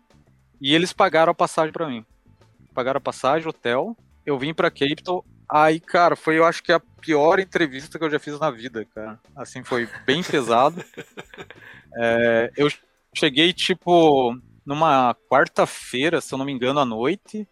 e 0.61 0.73
eles 0.73 0.93
pagaram 0.93 1.33
a 1.33 1.35
passagem 1.35 1.73
para 1.73 1.89
mim. 1.89 2.05
Pagaram 2.73 2.99
a 2.99 3.01
passagem, 3.01 3.45
hotel. 3.45 3.93
Eu 4.25 4.39
vim 4.39 4.53
para 4.53 4.71
Cape 4.71 5.03
Town. 5.03 5.21
Aí, 5.49 5.81
cara, 5.81 6.15
foi 6.15 6.37
eu 6.37 6.45
acho 6.45 6.63
que 6.63 6.71
a 6.71 6.79
pior 6.79 7.41
entrevista 7.41 7.99
que 7.99 8.05
eu 8.05 8.09
já 8.09 8.19
fiz 8.19 8.39
na 8.39 8.49
vida, 8.49 8.85
cara. 8.95 9.19
Assim, 9.35 9.61
foi 9.61 9.89
bem 10.05 10.23
pesado. 10.23 10.81
É, 11.91 12.51
eu 12.55 12.67
cheguei, 13.15 13.51
tipo, 13.51 14.37
numa 14.63 15.15
quarta-feira, 15.27 16.21
se 16.21 16.31
eu 16.31 16.37
não 16.37 16.45
me 16.45 16.51
engano, 16.51 16.79
à 16.79 16.85
noite. 16.85 17.47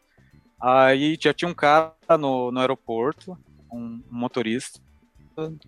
Aí 0.62 1.18
já 1.20 1.34
tinha 1.34 1.50
um 1.50 1.56
cara 1.56 1.96
no, 2.20 2.52
no 2.52 2.60
aeroporto 2.60 3.36
um, 3.78 4.02
motorista 4.10 4.80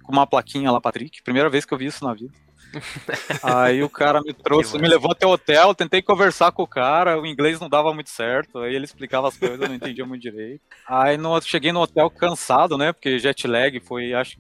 com 0.04 0.12
uma 0.12 0.26
plaquinha 0.26 0.72
lá, 0.72 0.82
Patrick. 0.82 1.22
Primeira 1.22 1.50
vez 1.50 1.64
que 1.64 1.74
eu 1.74 1.78
vi 1.78 1.86
isso 1.86 2.04
na 2.04 2.14
vida. 2.14 2.34
aí 3.42 3.82
o 3.82 3.90
cara 3.90 4.22
me 4.22 4.34
trouxe, 4.34 4.78
me 4.78 4.88
levou 4.88 5.12
até 5.12 5.26
o 5.26 5.32
hotel, 5.32 5.74
tentei 5.74 6.02
conversar 6.02 6.52
com 6.52 6.64
o 6.64 6.68
cara, 6.68 7.20
o 7.20 7.26
inglês 7.26 7.60
não 7.60 7.70
dava 7.70 7.94
muito 7.94 8.12
certo, 8.12 8.60
aí 8.60 8.76
ele 8.76 8.86
explicava 8.86 9.28
as 9.28 9.38
coisas, 9.38 9.60
eu 9.60 9.68
não 9.68 9.76
entendia 9.76 10.06
muito 10.06 10.22
direito. 10.22 10.62
Aí 10.88 11.18
no, 11.18 11.42
cheguei 11.42 11.72
no 11.72 11.82
hotel 11.82 12.10
cansado, 12.12 12.78
né, 12.78 12.94
porque 12.94 13.18
jet 13.18 13.48
lag 13.48 13.80
foi, 13.80 14.14
acho 14.14 14.38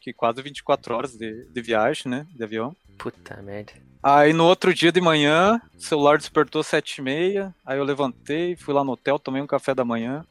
que 0.00 0.12
quase 0.12 0.42
24 0.42 0.94
horas 0.94 1.16
de, 1.16 1.44
de 1.44 1.62
viagem, 1.62 2.10
né, 2.10 2.26
de 2.34 2.42
avião. 2.42 2.74
Puta 2.96 3.40
merda. 3.42 3.72
Aí 4.02 4.32
no 4.32 4.44
outro 4.44 4.74
dia 4.74 4.90
de 4.90 5.00
manhã, 5.00 5.60
o 5.76 5.80
celular 5.80 6.18
despertou 6.18 6.62
sete 6.62 6.98
e 6.98 7.02
meia, 7.02 7.54
aí 7.64 7.78
eu 7.78 7.84
levantei, 7.84 8.56
fui 8.56 8.74
lá 8.74 8.82
no 8.82 8.92
hotel, 8.92 9.18
tomei 9.20 9.42
um 9.42 9.46
café 9.46 9.72
da 9.72 9.84
manhã. 9.84 10.24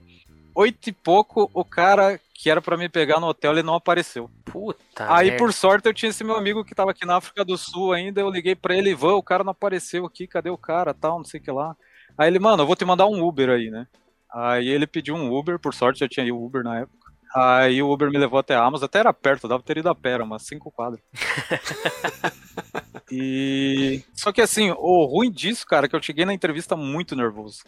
Oito 0.57 0.89
e 0.89 0.91
pouco, 0.91 1.51
o 1.53 1.63
cara 1.63 2.19
que 2.33 2.49
era 2.49 2.59
para 2.59 2.75
me 2.75 2.89
pegar 2.89 3.19
no 3.19 3.27
hotel, 3.27 3.51
ele 3.51 3.61
não 3.61 3.75
apareceu. 3.75 4.27
Puta. 4.43 5.05
Aí, 5.07 5.27
merda. 5.27 5.37
por 5.37 5.53
sorte, 5.53 5.85
eu 5.87 5.93
tinha 5.93 6.09
esse 6.09 6.23
meu 6.23 6.35
amigo 6.35 6.65
que 6.65 6.73
tava 6.73 6.89
aqui 6.89 7.05
na 7.05 7.17
África 7.17 7.45
do 7.45 7.55
Sul 7.55 7.93
ainda. 7.93 8.21
Eu 8.21 8.31
liguei 8.31 8.55
para 8.55 8.75
ele, 8.75 8.89
Ivan, 8.89 9.13
o 9.13 9.21
cara 9.21 9.43
não 9.43 9.51
apareceu 9.51 10.03
aqui, 10.03 10.25
cadê 10.25 10.49
o 10.49 10.57
cara, 10.57 10.95
tal, 10.95 11.19
não 11.19 11.23
sei 11.23 11.39
o 11.39 11.43
que 11.43 11.51
lá. 11.51 11.77
Aí 12.17 12.27
ele, 12.27 12.39
mano, 12.39 12.63
eu 12.63 12.65
vou 12.65 12.75
te 12.75 12.83
mandar 12.83 13.05
um 13.05 13.23
Uber 13.23 13.51
aí, 13.51 13.69
né? 13.69 13.85
Aí 14.33 14.67
ele 14.67 14.87
pediu 14.87 15.13
um 15.13 15.31
Uber, 15.31 15.59
por 15.59 15.75
sorte 15.75 15.99
já 15.99 16.07
tinha 16.07 16.33
o 16.33 16.43
Uber 16.43 16.63
na 16.63 16.79
época. 16.79 17.11
Aí 17.35 17.79
o 17.83 17.91
Uber 17.91 18.09
me 18.09 18.17
levou 18.17 18.39
até 18.39 18.55
a 18.55 18.63
Amazon, 18.63 18.85
até 18.85 18.97
era 18.97 19.13
perto, 19.13 19.47
dava 19.47 19.61
ter 19.61 19.77
ido 19.77 19.89
a 19.89 19.93
pé, 19.93 20.13
era 20.13 20.23
umas 20.23 20.41
cinco 20.41 20.71
quadras. 20.71 21.03
e. 23.11 24.01
Só 24.11 24.31
que 24.31 24.41
assim, 24.41 24.71
o 24.71 25.05
ruim 25.05 25.29
disso, 25.31 25.67
cara, 25.67 25.85
é 25.85 25.89
que 25.89 25.95
eu 25.95 26.01
cheguei 26.01 26.25
na 26.25 26.33
entrevista 26.33 26.75
muito 26.75 27.15
nervoso. 27.15 27.59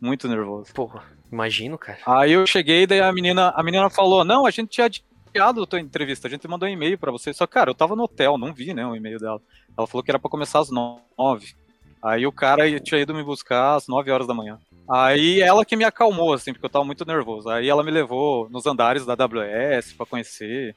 Muito 0.00 0.28
nervoso. 0.28 0.72
Porra, 0.72 1.02
imagino, 1.32 1.78
cara. 1.78 1.98
Aí 2.06 2.32
eu 2.32 2.46
cheguei, 2.46 2.86
daí 2.86 3.00
a 3.00 3.12
menina, 3.12 3.52
a 3.56 3.62
menina 3.62 3.88
falou: 3.88 4.24
Não, 4.24 4.46
a 4.46 4.50
gente 4.50 4.68
tinha 4.68 4.86
adiado 4.86 5.62
a 5.62 5.66
tua 5.66 5.80
entrevista, 5.80 6.28
a 6.28 6.30
gente 6.30 6.46
mandou 6.46 6.68
um 6.68 6.72
e-mail 6.72 6.98
para 6.98 7.12
você. 7.12 7.32
Só, 7.32 7.46
cara, 7.46 7.70
eu 7.70 7.74
tava 7.74 7.96
no 7.96 8.04
hotel, 8.04 8.38
não 8.38 8.52
vi, 8.52 8.74
né, 8.74 8.86
o 8.86 8.94
e-mail 8.94 9.18
dela. 9.18 9.40
Ela 9.76 9.86
falou 9.86 10.02
que 10.02 10.10
era 10.10 10.18
para 10.18 10.30
começar 10.30 10.60
às 10.60 10.70
nove. 10.70 11.54
Aí 12.02 12.26
o 12.26 12.32
cara 12.32 12.80
tinha 12.80 13.00
ido 13.00 13.14
me 13.14 13.22
buscar 13.22 13.76
às 13.76 13.88
nove 13.88 14.10
horas 14.10 14.26
da 14.26 14.34
manhã. 14.34 14.58
Aí 14.88 15.40
ela 15.40 15.64
que 15.64 15.74
me 15.74 15.84
acalmou, 15.84 16.32
assim, 16.32 16.52
porque 16.52 16.64
eu 16.64 16.70
tava 16.70 16.84
muito 16.84 17.04
nervoso. 17.04 17.48
Aí 17.48 17.68
ela 17.68 17.82
me 17.82 17.90
levou 17.90 18.48
nos 18.50 18.66
andares 18.66 19.04
da 19.04 19.14
AWS 19.14 19.92
para 19.94 20.06
conhecer, 20.06 20.76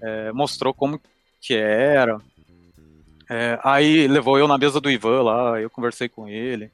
é, 0.00 0.32
mostrou 0.32 0.72
como 0.72 1.00
que 1.40 1.54
era. 1.54 2.18
É, 3.28 3.58
aí 3.64 4.06
levou 4.06 4.38
eu 4.38 4.46
na 4.46 4.58
mesa 4.58 4.80
do 4.80 4.90
Ivan 4.90 5.22
lá, 5.22 5.60
eu 5.60 5.70
conversei 5.70 6.08
com 6.08 6.28
ele. 6.28 6.70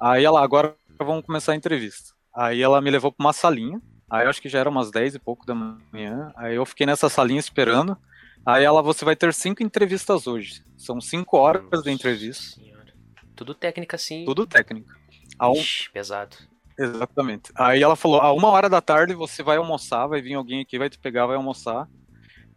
Aí 0.00 0.24
ela, 0.24 0.42
agora 0.42 0.74
vamos 0.98 1.24
começar 1.24 1.52
a 1.52 1.56
entrevista. 1.56 2.12
Aí 2.34 2.62
ela 2.62 2.80
me 2.80 2.90
levou 2.90 3.12
para 3.12 3.24
uma 3.24 3.32
salinha. 3.32 3.80
Aí 4.10 4.24
eu 4.24 4.30
acho 4.30 4.42
que 4.42 4.48
já 4.48 4.58
era 4.58 4.68
umas 4.68 4.90
10 4.90 5.14
e 5.14 5.18
pouco 5.18 5.46
da 5.46 5.54
manhã. 5.54 6.32
Aí 6.36 6.54
eu 6.54 6.66
fiquei 6.66 6.86
nessa 6.86 7.08
salinha 7.08 7.40
esperando. 7.40 7.96
Aí 8.44 8.64
ela, 8.64 8.82
você 8.82 9.04
vai 9.04 9.14
ter 9.14 9.32
cinco 9.32 9.62
entrevistas 9.62 10.26
hoje. 10.26 10.62
São 10.76 11.00
cinco 11.00 11.36
horas 11.36 11.62
Nossa 11.70 11.84
de 11.84 11.90
entrevista. 11.90 12.60
Senhora. 12.60 12.92
Tudo 13.36 13.54
técnica, 13.54 13.96
sim. 13.96 14.24
Tudo 14.24 14.46
técnica. 14.46 14.94
Um... 15.40 15.52
Ixi, 15.52 15.90
pesado. 15.90 16.36
Exatamente. 16.78 17.52
Aí 17.54 17.82
ela 17.82 17.96
falou: 17.96 18.20
a 18.20 18.32
uma 18.32 18.48
hora 18.48 18.68
da 18.68 18.80
tarde 18.80 19.14
você 19.14 19.42
vai 19.42 19.56
almoçar, 19.56 20.06
vai 20.06 20.20
vir 20.20 20.34
alguém 20.34 20.60
aqui, 20.60 20.78
vai 20.78 20.90
te 20.90 20.98
pegar, 20.98 21.26
vai 21.26 21.36
almoçar. 21.36 21.88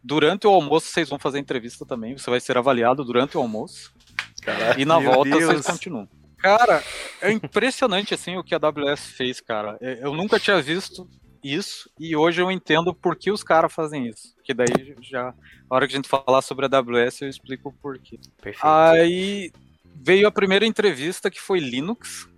durante 0.02 0.46
o 0.46 0.50
almoço 0.50 0.88
vocês 0.88 1.08
vão 1.08 1.18
fazer 1.18 1.38
entrevista 1.38 1.86
também. 1.86 2.16
Você 2.16 2.28
vai 2.30 2.40
ser 2.40 2.56
avaliado 2.58 3.04
durante 3.04 3.36
o 3.36 3.40
almoço. 3.40 3.94
Caralho, 4.42 4.80
e 4.80 4.84
na 4.84 4.98
volta 4.98 5.30
Deus. 5.30 5.44
vocês 5.44 5.66
continuam. 5.66 6.08
Cara, 6.38 6.82
é 7.20 7.32
impressionante 7.32 8.14
assim 8.14 8.36
o 8.36 8.44
que 8.44 8.54
a 8.54 8.58
AWS 8.58 9.06
fez, 9.10 9.40
cara. 9.40 9.78
Eu 9.80 10.14
nunca 10.14 10.38
tinha 10.38 10.60
visto 10.60 11.08
isso 11.42 11.90
e 11.98 12.16
hoje 12.16 12.40
eu 12.40 12.50
entendo 12.50 12.94
por 12.94 13.16
que 13.16 13.30
os 13.30 13.42
caras 13.42 13.72
fazem 13.72 14.06
isso. 14.06 14.34
Que 14.44 14.52
daí 14.52 14.96
já, 15.00 15.34
na 15.70 15.76
hora 15.76 15.86
que 15.86 15.94
a 15.94 15.96
gente 15.96 16.08
falar 16.08 16.42
sobre 16.42 16.66
a 16.66 16.68
AWS, 16.78 17.22
eu 17.22 17.28
explico 17.28 17.68
o 17.70 17.72
porquê. 17.72 18.18
Perfeito. 18.40 18.66
Aí 18.66 19.52
veio 19.94 20.26
a 20.26 20.32
primeira 20.32 20.66
entrevista 20.66 21.30
que 21.30 21.40
foi 21.40 21.58
Linux. 21.58 22.28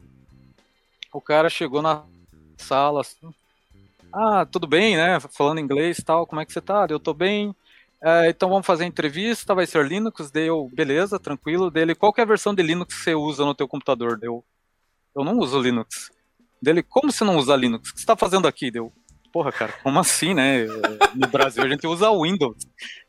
O 1.12 1.20
cara 1.20 1.48
chegou 1.48 1.82
na 1.82 2.04
sala 2.56 3.00
assim. 3.00 3.32
Ah, 4.12 4.46
tudo 4.46 4.66
bem, 4.66 4.96
né? 4.96 5.18
Falando 5.20 5.60
inglês 5.60 5.98
e 5.98 6.04
tal, 6.04 6.26
como 6.26 6.40
é 6.40 6.46
que 6.46 6.52
você 6.52 6.60
tá? 6.60 6.86
Eu 6.88 7.00
tô 7.00 7.12
bem. 7.12 7.54
É, 8.02 8.28
então 8.28 8.48
vamos 8.48 8.66
fazer 8.66 8.84
entrevista, 8.84 9.54
vai 9.54 9.66
ser 9.66 9.84
Linux, 9.84 10.30
deu, 10.30 10.70
beleza, 10.72 11.18
tranquilo. 11.18 11.70
Dele, 11.70 11.94
qual 11.94 12.14
é 12.16 12.22
a 12.22 12.26
versão 12.26 12.54
de 12.54 12.62
Linux 12.62 12.94
que 12.94 13.02
você 13.02 13.14
usa 13.14 13.44
no 13.44 13.54
teu 13.54 13.66
computador? 13.66 14.18
Deu, 14.18 14.44
eu 15.16 15.24
não 15.24 15.38
uso 15.38 15.60
Linux. 15.60 16.10
Dele, 16.62 16.82
como 16.82 17.10
você 17.10 17.24
não 17.24 17.36
usa 17.36 17.56
Linux? 17.56 17.90
O 17.90 17.94
que 17.94 18.00
você 18.00 18.06
tá 18.06 18.16
fazendo 18.16 18.46
aqui? 18.46 18.70
Deu, 18.70 18.92
porra, 19.32 19.50
cara, 19.50 19.72
como 19.82 19.98
assim, 19.98 20.32
né? 20.32 20.64
No 21.14 21.26
Brasil 21.26 21.62
a 21.62 21.68
gente 21.68 21.86
usa 21.86 22.10
Windows. 22.10 22.56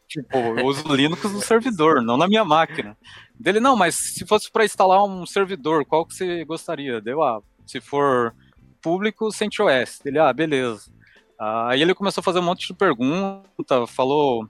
Tipo, 0.07 0.37
eu 0.37 0.65
uso 0.65 0.83
Linux 0.95 1.21
no 1.31 1.41
servidor, 1.41 2.01
não 2.01 2.17
na 2.17 2.27
minha 2.27 2.43
máquina. 2.43 2.97
Dele, 3.39 3.59
não, 3.59 3.75
mas 3.75 3.93
se 3.93 4.25
fosse 4.25 4.51
para 4.51 4.65
instalar 4.65 5.03
um 5.03 5.23
servidor, 5.23 5.85
qual 5.85 6.03
que 6.03 6.15
você 6.15 6.43
gostaria? 6.45 6.99
Deu, 6.99 7.21
ah, 7.21 7.41
se 7.67 7.79
for 7.79 8.33
público, 8.81 9.31
CentOS. 9.31 9.99
Dele, 10.03 10.17
ah, 10.17 10.33
beleza. 10.33 10.91
Aí 11.39 11.81
ele 11.81 11.93
começou 11.93 12.21
a 12.21 12.23
fazer 12.23 12.39
um 12.39 12.43
monte 12.43 12.67
de 12.67 12.73
pergunta, 12.73 13.85
falou, 13.87 14.49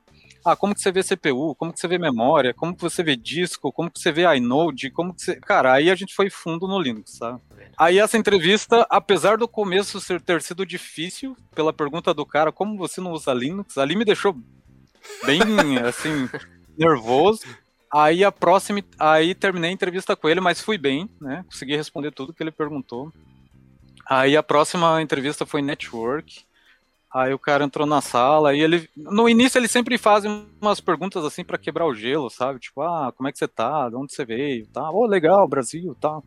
ah, 0.52 0.56
como 0.56 0.74
que 0.74 0.82
você 0.82 0.92
vê 0.92 1.04
CPU, 1.04 1.56
como 1.56 1.74
que 1.74 1.80
você 1.80 1.88
vê 1.88 1.98
memória, 1.98 2.54
como 2.54 2.76
que 2.76 2.82
você 2.82 3.04
vê 3.04 3.16
disco, 3.16 3.72
como 3.72 3.90
que 3.90 4.00
você 4.00 4.12
vê 4.12 4.24
inode, 4.36 4.90
como 4.92 5.14
que 5.14 5.22
você... 5.22 5.36
Cara, 5.36 5.74
aí 5.74 5.90
a 5.90 5.96
gente 5.96 6.14
foi 6.14 6.30
fundo 6.30 6.68
no 6.68 6.80
Linux, 6.80 7.18
sabe? 7.18 7.42
Aí 7.78 8.00
essa 8.00 8.18
entrevista, 8.18 8.86
apesar 8.90 9.38
do 9.38 9.48
começo 9.48 10.00
ser, 10.02 10.22
ter 10.22 10.42
sido 10.42 10.66
difícil, 10.66 11.36
pela 11.56 11.74
pergunta 11.74 12.14
do 12.14 12.26
cara, 12.26 12.52
como 12.52 12.78
você 12.78 13.00
não 13.00 13.12
usa 13.12 13.34
Linux, 13.34 13.78
ali 13.78 13.96
me 13.96 14.06
deixou 14.06 14.36
bem, 15.26 15.42
assim, 15.88 16.30
nervoso. 16.78 17.46
Aí 17.92 18.24
a 18.24 18.32
próxima, 18.32 18.84
aí 19.00 19.34
terminei 19.34 19.72
a 19.72 19.74
entrevista 19.74 20.16
com 20.16 20.30
ele, 20.30 20.40
mas 20.40 20.62
fui 20.62 20.78
bem, 20.78 21.10
né? 21.20 21.44
Consegui 21.46 21.76
responder 21.76 22.12
tudo 22.12 22.34
que 22.34 22.44
ele 22.44 22.52
perguntou. 22.52 23.12
Aí 24.06 24.38
a 24.38 24.44
próxima 24.44 25.02
entrevista 25.02 25.46
foi 25.46 25.62
network. 25.62 26.46
Aí 27.12 27.34
o 27.34 27.40
cara 27.40 27.64
entrou 27.64 27.88
na 27.88 28.02
sala 28.02 28.54
e 28.54 28.62
ele, 28.62 28.88
no 28.96 29.28
início 29.28 29.58
ele 29.58 29.68
sempre 29.68 29.98
faz 29.98 30.24
umas 30.62 30.80
perguntas 30.80 31.26
assim 31.26 31.44
para 31.44 31.58
quebrar 31.58 31.88
o 31.88 31.96
gelo, 31.96 32.30
sabe? 32.30 32.60
Tipo, 32.60 32.82
ah, 32.82 33.12
como 33.16 33.28
é 33.28 33.32
que 33.32 33.38
você 33.40 33.48
tá? 33.48 33.90
De 33.90 33.96
onde 33.96 34.14
você 34.14 34.24
veio? 34.24 34.68
Tá? 34.68 34.92
Oh, 34.92 35.08
legal, 35.08 35.48
Brasil, 35.48 35.96
tá. 36.00 36.22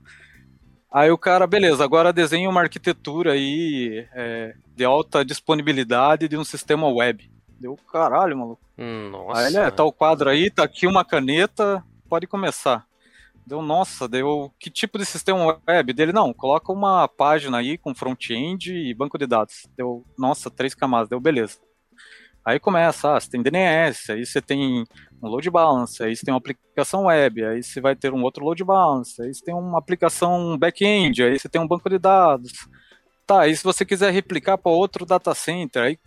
Aí 0.91 1.11
o 1.11 1.17
cara, 1.17 1.47
beleza, 1.47 1.85
agora 1.85 2.13
desenha 2.13 2.51
uma 2.51 2.61
arquitetura 2.61 3.33
aí 3.33 4.07
é, 4.13 4.55
de 4.75 4.85
alta 4.85 5.25
disponibilidade 5.25 6.29
de 6.29 6.37
um 6.37 6.45
sistema 6.45 6.89
web. 6.89 7.31
Deu 7.61 7.79
caralho, 7.91 8.37
maluco. 8.37 8.61
Nossa. 8.77 9.41
Aí 9.41 9.47
ele, 9.47 9.59
é, 9.59 9.71
tá 9.71 9.85
o 9.85 9.93
quadro 9.93 10.29
aí, 10.29 10.51
tá 10.51 10.65
aqui 10.65 10.87
uma 10.87 11.05
caneta, 11.05 11.83
pode 12.09 12.27
começar. 12.27 12.85
Deu, 13.47 13.61
nossa, 13.61 14.09
deu, 14.09 14.53
que 14.59 14.71
tipo 14.71 14.99
de 14.99 15.05
sistema 15.05 15.61
web? 15.69 15.93
Dele, 15.93 16.13
não, 16.13 16.33
coloca 16.33 16.73
uma 16.73 17.09
página 17.09 17.59
aí 17.59 17.77
com 17.77 17.95
front-end 17.95 18.73
e 18.73 18.95
banco 18.95 19.19
de 19.19 19.27
dados. 19.27 19.67
Deu, 19.77 20.05
nossa, 20.17 20.51
três 20.51 20.75
camadas, 20.75 21.09
deu, 21.09 21.21
beleza. 21.21 21.59
Aí 22.45 22.59
começa, 22.59 23.17
ah, 23.17 23.21
você 23.21 23.31
tem 23.31 23.43
DNS, 23.43 24.11
aí 24.13 24.27
você 24.27 24.41
tem 24.41 24.85
um 25.23 25.29
load 25.29 25.49
balance, 25.49 26.03
aí 26.03 26.15
você 26.15 26.25
tem 26.25 26.35
uma 26.35 26.39
aplicação 26.39 27.05
web, 27.05 27.45
aí 27.45 27.63
você 27.63 27.81
vai 27.81 27.95
ter 27.95 28.13
um 28.13 28.23
outro 28.23 28.45
load 28.45 28.65
balance, 28.65 29.21
aí 29.23 29.33
você 29.33 29.45
tem 29.45 29.55
uma 29.55 29.79
aplicação 29.79 30.59
back-end, 30.59 31.23
aí 31.23 31.39
você 31.39 31.49
tem 31.49 31.61
um 31.61 31.69
banco 31.69 31.89
de 31.89 31.99
dados. 31.99 32.53
Tá, 33.27 33.43
aí 33.43 33.57
se 33.57 33.63
você 33.63 33.85
quiser 33.85 34.13
replicar 34.13 34.59
para 34.59 34.73
outro 34.73 35.07
data 35.07 35.33
center, 35.35 35.83
aí 35.83 35.99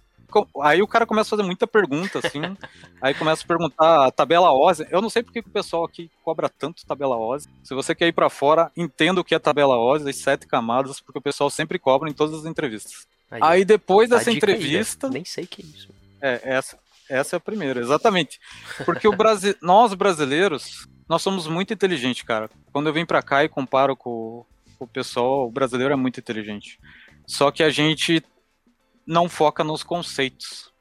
Aí 0.61 0.81
o 0.81 0.87
cara 0.87 1.05
começa 1.05 1.27
a 1.29 1.37
fazer 1.37 1.43
muita 1.43 1.65
pergunta, 1.65 2.19
assim. 2.19 2.41
aí 3.01 3.13
começa 3.13 3.43
a 3.43 3.47
perguntar 3.47 4.07
a 4.07 4.11
tabela 4.11 4.51
OSI. 4.51 4.87
Eu 4.89 5.01
não 5.01 5.09
sei 5.09 5.23
porque 5.23 5.41
que 5.41 5.49
o 5.49 5.51
pessoal 5.51 5.85
aqui 5.85 6.09
cobra 6.23 6.49
tanto 6.49 6.85
tabela 6.85 7.17
OSI. 7.17 7.49
Se 7.63 7.73
você 7.73 7.95
quer 7.95 8.07
ir 8.07 8.13
para 8.13 8.29
fora, 8.29 8.71
entenda 8.75 9.21
o 9.21 9.23
que 9.23 9.35
é 9.35 9.39
tabela 9.39 9.77
OSI, 9.77 10.09
as 10.09 10.15
sete 10.17 10.47
camadas, 10.47 10.99
porque 10.99 11.19
o 11.19 11.21
pessoal 11.21 11.49
sempre 11.49 11.79
cobra 11.79 12.09
em 12.09 12.13
todas 12.13 12.39
as 12.39 12.45
entrevistas. 12.45 13.07
Aí, 13.29 13.39
Aí 13.41 13.65
depois 13.65 14.09
dessa 14.09 14.31
dica 14.31 14.47
aí, 14.47 14.53
entrevista. 14.53 15.09
Nem 15.09 15.25
sei 15.25 15.45
que 15.45 15.61
é 15.61 15.65
isso. 15.65 15.89
É, 16.21 16.41
essa, 16.43 16.77
essa 17.09 17.35
é 17.35 17.37
a 17.37 17.39
primeira, 17.39 17.79
exatamente. 17.79 18.39
Porque 18.85 19.07
o 19.07 19.15
Brasi 19.15 19.55
nós 19.61 19.93
brasileiros, 19.93 20.87
nós 21.07 21.21
somos 21.21 21.47
muito 21.47 21.73
inteligentes, 21.73 22.23
cara. 22.23 22.49
Quando 22.71 22.87
eu 22.87 22.93
vim 22.93 23.05
pra 23.05 23.21
cá 23.21 23.43
e 23.43 23.49
comparo 23.49 23.95
com, 23.95 24.45
com 24.77 24.85
o 24.85 24.87
pessoal, 24.87 25.47
o 25.47 25.51
brasileiro 25.51 25.93
é 25.93 25.97
muito 25.97 26.19
inteligente. 26.19 26.79
Só 27.27 27.51
que 27.51 27.63
a 27.63 27.69
gente 27.69 28.23
não 29.05 29.29
foca 29.29 29.63
nos 29.63 29.83
conceitos. 29.83 30.73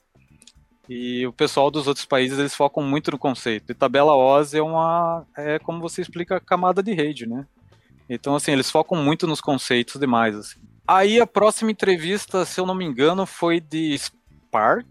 E 0.89 1.27
o 1.27 1.33
pessoal 1.33 1.71
dos 1.71 1.87
outros 1.87 2.05
países, 2.05 2.39
eles 2.39 2.55
focam 2.55 2.83
muito 2.83 3.11
no 3.11 3.19
conceito. 3.19 3.71
E 3.71 3.75
tabela 3.75 4.15
OSI 4.15 4.59
é 4.59 4.63
uma 4.63 5.27
é 5.37 5.59
como 5.59 5.81
você 5.81 6.03
explica 6.03 6.41
camada 6.41 6.83
de 6.83 6.93
rede, 6.93 7.27
né? 7.27 7.47
Então 8.09 8.35
assim, 8.35 8.53
eles 8.53 8.71
focam 8.71 9.03
muito 9.03 9.27
nos 9.27 9.41
conceitos 9.41 9.99
demais 9.99 10.37
assim. 10.37 10.61
Aí 10.87 11.19
a 11.19 11.27
próxima 11.27 11.71
entrevista, 11.71 12.45
se 12.45 12.61
eu 12.61 12.67
não 12.67 12.75
me 12.75 12.85
engano, 12.85 13.25
foi 13.25 13.61
de 13.61 13.97
Spark. 13.97 14.87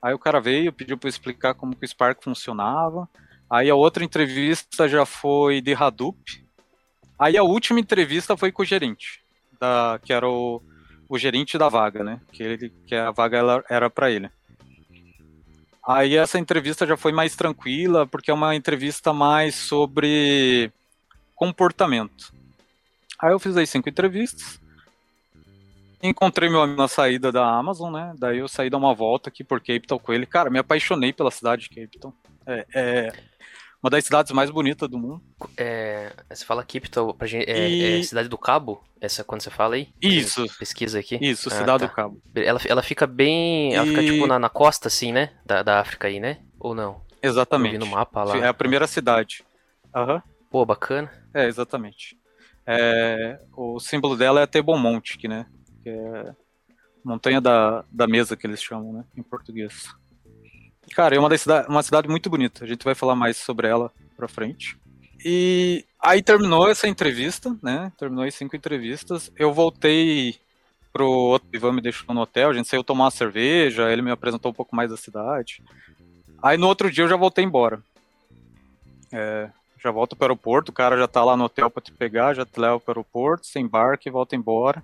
Aí 0.00 0.14
o 0.14 0.18
cara 0.18 0.40
veio, 0.40 0.72
pediu 0.72 0.96
para 0.96 1.08
explicar 1.08 1.54
como 1.54 1.74
que 1.74 1.84
o 1.84 1.88
Spark 1.88 2.22
funcionava. 2.22 3.08
Aí 3.50 3.68
a 3.68 3.74
outra 3.74 4.04
entrevista 4.04 4.88
já 4.88 5.04
foi 5.04 5.60
de 5.60 5.74
Hadoop. 5.74 6.46
Aí 7.18 7.36
a 7.36 7.42
última 7.42 7.80
entrevista 7.80 8.36
foi 8.36 8.52
com 8.52 8.62
o 8.62 8.66
gerente, 8.66 9.20
da, 9.58 9.98
que 10.04 10.12
era 10.12 10.28
o, 10.28 10.62
o 11.08 11.18
gerente 11.18 11.56
da 11.58 11.68
vaga, 11.68 12.02
né? 12.02 12.20
Que, 12.32 12.42
ele, 12.42 12.72
que 12.86 12.94
a 12.94 13.10
vaga 13.10 13.38
ela, 13.38 13.64
era 13.68 13.88
para 13.88 14.10
ele. 14.10 14.30
Aí 15.86 16.16
essa 16.16 16.38
entrevista 16.38 16.86
já 16.86 16.96
foi 16.96 17.12
mais 17.12 17.36
tranquila, 17.36 18.06
porque 18.06 18.30
é 18.30 18.34
uma 18.34 18.56
entrevista 18.56 19.12
mais 19.12 19.54
sobre 19.54 20.72
comportamento. 21.34 22.34
Aí 23.20 23.32
eu 23.32 23.38
fiz 23.38 23.56
aí 23.56 23.66
cinco 23.66 23.88
entrevistas. 23.88 24.60
Encontrei 26.02 26.50
meu 26.50 26.60
amigo 26.60 26.80
na 26.80 26.88
saída 26.88 27.30
da 27.30 27.48
Amazon, 27.48 27.92
né? 27.92 28.14
Daí 28.18 28.38
eu 28.38 28.48
saí 28.48 28.68
dar 28.68 28.78
uma 28.78 28.94
volta 28.94 29.28
aqui 29.28 29.44
por 29.44 29.60
Cape 29.60 29.86
Town 29.86 29.98
com 29.98 30.12
ele. 30.12 30.26
Cara, 30.26 30.50
me 30.50 30.58
apaixonei 30.58 31.12
pela 31.12 31.30
cidade 31.30 31.62
de 31.62 31.68
Cape 31.70 31.98
Town. 31.98 32.12
É, 32.46 32.66
é 32.74 33.12
uma 33.82 33.90
das 33.90 34.04
cidades 34.04 34.32
mais 34.32 34.50
bonitas 34.50 34.88
do 34.88 34.98
mundo. 34.98 35.22
É, 35.56 36.12
você 36.30 36.44
fala 36.44 36.62
Capital, 36.64 37.14
pra 37.14 37.26
gente, 37.26 37.48
é, 37.48 37.68
E- 37.70 38.00
é 38.00 38.02
Cidade 38.02 38.28
do 38.28 38.38
Cabo? 38.38 38.82
Essa 39.00 39.22
quando 39.22 39.42
você 39.42 39.50
fala 39.50 39.74
aí? 39.76 39.88
Isso. 40.02 40.44
Pesquisa 40.58 40.98
aqui. 40.98 41.18
Isso, 41.20 41.48
Ah, 41.48 41.52
Cidade 41.52 41.80
tá. 41.80 41.86
do 41.86 41.92
Cabo. 41.92 42.20
Ela, 42.34 42.60
ela 42.66 42.82
fica 42.82 43.06
bem. 43.06 43.74
Ela 43.74 43.86
fica 43.86 44.02
E- 44.02 44.12
tipo 44.12 44.26
na, 44.26 44.38
na 44.38 44.48
costa, 44.48 44.88
assim, 44.88 45.12
né? 45.12 45.30
Da, 45.44 45.62
da 45.62 45.80
África 45.80 46.08
aí, 46.08 46.18
né? 46.18 46.38
Ou 46.58 46.74
não? 46.74 47.00
Exatamente. 47.22 47.78
no 47.78 47.86
mapa 47.86 48.24
lá. 48.24 48.36
É 48.38 48.48
a 48.48 48.54
primeira 48.54 48.86
cidade. 48.86 49.44
Aham. 49.94 50.22
Pô, 50.50 50.64
bacana. 50.64 51.10
É, 51.34 51.46
exatamente. 51.46 52.18
É, 52.66 53.38
o 53.56 53.78
símbolo 53.78 54.16
dela 54.16 54.40
é 54.40 54.46
Tebonmonte, 54.46 55.18
que, 55.18 55.28
né? 55.28 55.46
Que 55.82 55.90
é 55.90 56.34
montanha 57.04 57.40
da, 57.40 57.84
da 57.90 58.06
mesa 58.06 58.36
que 58.36 58.46
eles 58.46 58.62
chamam, 58.62 58.92
né? 58.92 59.04
Em 59.16 59.22
português. 59.22 59.88
Cara, 60.94 61.14
é 61.14 61.18
uma, 61.18 61.28
das 61.28 61.42
cida 61.42 61.66
uma 61.68 61.82
cidade 61.82 62.08
muito 62.08 62.30
bonita. 62.30 62.64
A 62.64 62.66
gente 62.66 62.84
vai 62.84 62.94
falar 62.94 63.14
mais 63.14 63.36
sobre 63.36 63.68
ela 63.68 63.92
pra 64.16 64.28
frente. 64.28 64.76
E 65.24 65.84
aí 66.00 66.22
terminou 66.22 66.68
essa 66.68 66.88
entrevista, 66.88 67.56
né? 67.62 67.92
Terminou 67.98 68.24
as 68.24 68.34
cinco 68.34 68.56
entrevistas. 68.56 69.30
Eu 69.36 69.52
voltei 69.52 70.38
pro 70.96 71.06
outro 71.06 71.46
Ivan 71.52 71.72
me 71.72 71.82
deixou 71.82 72.14
no 72.14 72.22
hotel, 72.22 72.48
a 72.48 72.54
gente 72.54 72.68
saiu 72.68 72.82
tomar 72.82 73.04
uma 73.04 73.10
cerveja, 73.10 73.92
ele 73.92 74.00
me 74.00 74.10
apresentou 74.10 74.50
um 74.50 74.54
pouco 74.54 74.74
mais 74.74 74.88
da 74.90 74.96
cidade. 74.96 75.62
Aí 76.42 76.56
no 76.56 76.66
outro 76.66 76.90
dia 76.90 77.04
eu 77.04 77.08
já 77.08 77.16
voltei 77.16 77.44
embora. 77.44 77.82
É, 79.12 79.50
já 79.78 79.90
volto 79.90 80.16
para 80.16 80.24
o 80.24 80.26
aeroporto, 80.28 80.70
o 80.70 80.74
cara 80.74 80.96
já 80.96 81.06
tá 81.06 81.22
lá 81.22 81.36
no 81.36 81.44
hotel 81.44 81.70
para 81.70 81.82
te 81.82 81.92
pegar, 81.92 82.32
já 82.32 82.46
te 82.46 82.58
leva 82.58 82.80
para 82.80 82.92
o 82.92 82.92
aeroporto, 82.92 83.46
você 83.46 83.60
embarca 83.60 84.08
e 84.08 84.10
volta 84.10 84.34
embora. 84.34 84.82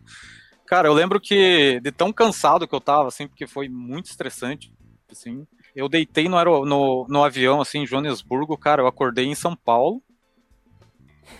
Cara, 0.67 0.87
eu 0.87 0.93
lembro 0.93 1.19
que 1.19 1.81
de 1.81 1.91
tão 1.91 2.13
cansado 2.13 2.69
que 2.69 2.75
eu 2.75 2.81
tava, 2.81 3.09
assim, 3.09 3.27
porque 3.27 3.47
foi 3.47 3.71
muito 3.71 4.11
estressante, 4.11 4.71
assim, 5.11 5.47
eu 5.75 5.89
deitei 5.89 6.29
no, 6.29 6.65
no, 6.65 7.07
no 7.09 7.25
avião, 7.25 7.61
assim, 7.61 7.81
em 7.81 7.87
Joanesburgo, 7.87 8.57
cara, 8.57 8.83
eu 8.83 8.87
acordei 8.87 9.27
em 9.27 9.35
São 9.35 9.57
Paulo, 9.57 10.03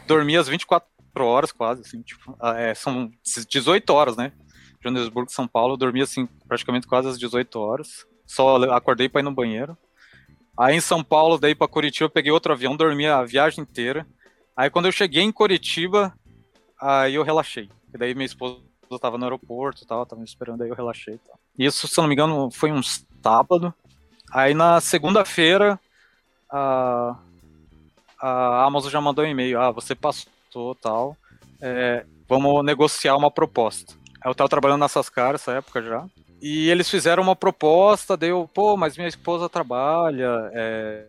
dormi 0.07 0.37
às 0.37 0.49
24 0.49 0.89
horas 1.21 1.53
quase, 1.53 1.83
assim, 1.83 2.03
tipo, 2.03 2.37
ah, 2.41 2.59
é, 2.59 2.75
são 2.75 3.11
18 3.49 3.91
horas, 3.91 4.17
né? 4.17 4.33
Joanesburgo, 4.83 5.31
São 5.31 5.47
Paulo, 5.47 5.75
eu 5.75 5.79
dormi, 5.79 6.03
assim, 6.03 6.27
praticamente 6.49 6.87
quase 6.87 7.09
às 7.09 7.19
18 7.19 7.59
horas, 7.59 8.07
só 8.27 8.57
acordei 8.73 9.09
para 9.09 9.21
ir 9.21 9.25
no 9.25 9.33
banheiro. 9.33 9.77
Aí 10.57 10.77
em 10.77 10.81
São 10.81 11.03
Paulo, 11.03 11.39
daí 11.39 11.55
para 11.55 11.69
Curitiba, 11.69 12.07
eu 12.07 12.11
peguei 12.11 12.31
outro 12.31 12.53
avião, 12.53 12.77
dormi 12.77 13.07
a 13.07 13.23
viagem 13.23 13.63
inteira. 13.63 14.07
Aí 14.57 14.69
quando 14.69 14.87
eu 14.87 14.93
cheguei 14.93 15.23
em 15.23 15.33
Curitiba, 15.33 16.15
aí 16.81 17.15
eu 17.15 17.23
relaxei. 17.23 17.71
E 17.93 17.99
daí 17.99 18.15
minha 18.15 18.27
esposa 18.27 18.61
estava 18.91 19.17
no 19.17 19.25
aeroporto 19.25 19.87
tal, 19.87 20.05
tava 20.05 20.21
me 20.21 20.27
esperando, 20.27 20.63
aí 20.63 20.69
eu 20.69 20.75
relaxei. 20.75 21.19
tal. 21.19 21.39
Isso, 21.59 21.89
se 21.89 21.99
não 21.99 22.07
me 22.07 22.15
engano, 22.15 22.51
foi 22.51 22.71
um 22.71 22.83
sábado. 22.83 23.75
Aí 24.33 24.55
na 24.55 24.81
segunda-feira, 24.81 25.79
a, 26.51 27.17
a 28.21 28.65
Amazon 28.65 28.91
já 28.91 29.01
mandou 29.01 29.25
um 29.25 29.29
e-mail, 29.29 29.61
ah, 29.61 29.71
você 29.71 29.95
passou 29.95 30.75
tal, 30.81 31.17
é, 31.61 32.05
vamos 32.29 32.65
negociar 32.65 33.17
uma 33.17 33.31
proposta. 33.31 33.95
Eu 34.25 34.35
tava 34.35 34.49
trabalhando 34.49 34.81
nessas 34.81 35.09
caras 35.09 35.41
nessa 35.41 35.59
época 35.59 35.83
já. 35.83 36.07
E 36.41 36.69
eles 36.71 36.91
fizeram 36.91 37.23
uma 37.23 37.37
proposta, 37.37 38.17
deu, 38.17 38.49
pô, 38.53 38.77
mas 38.77 38.97
minha 38.97 39.09
esposa 39.09 39.49
trabalha, 39.49 40.51
é, 40.53 41.07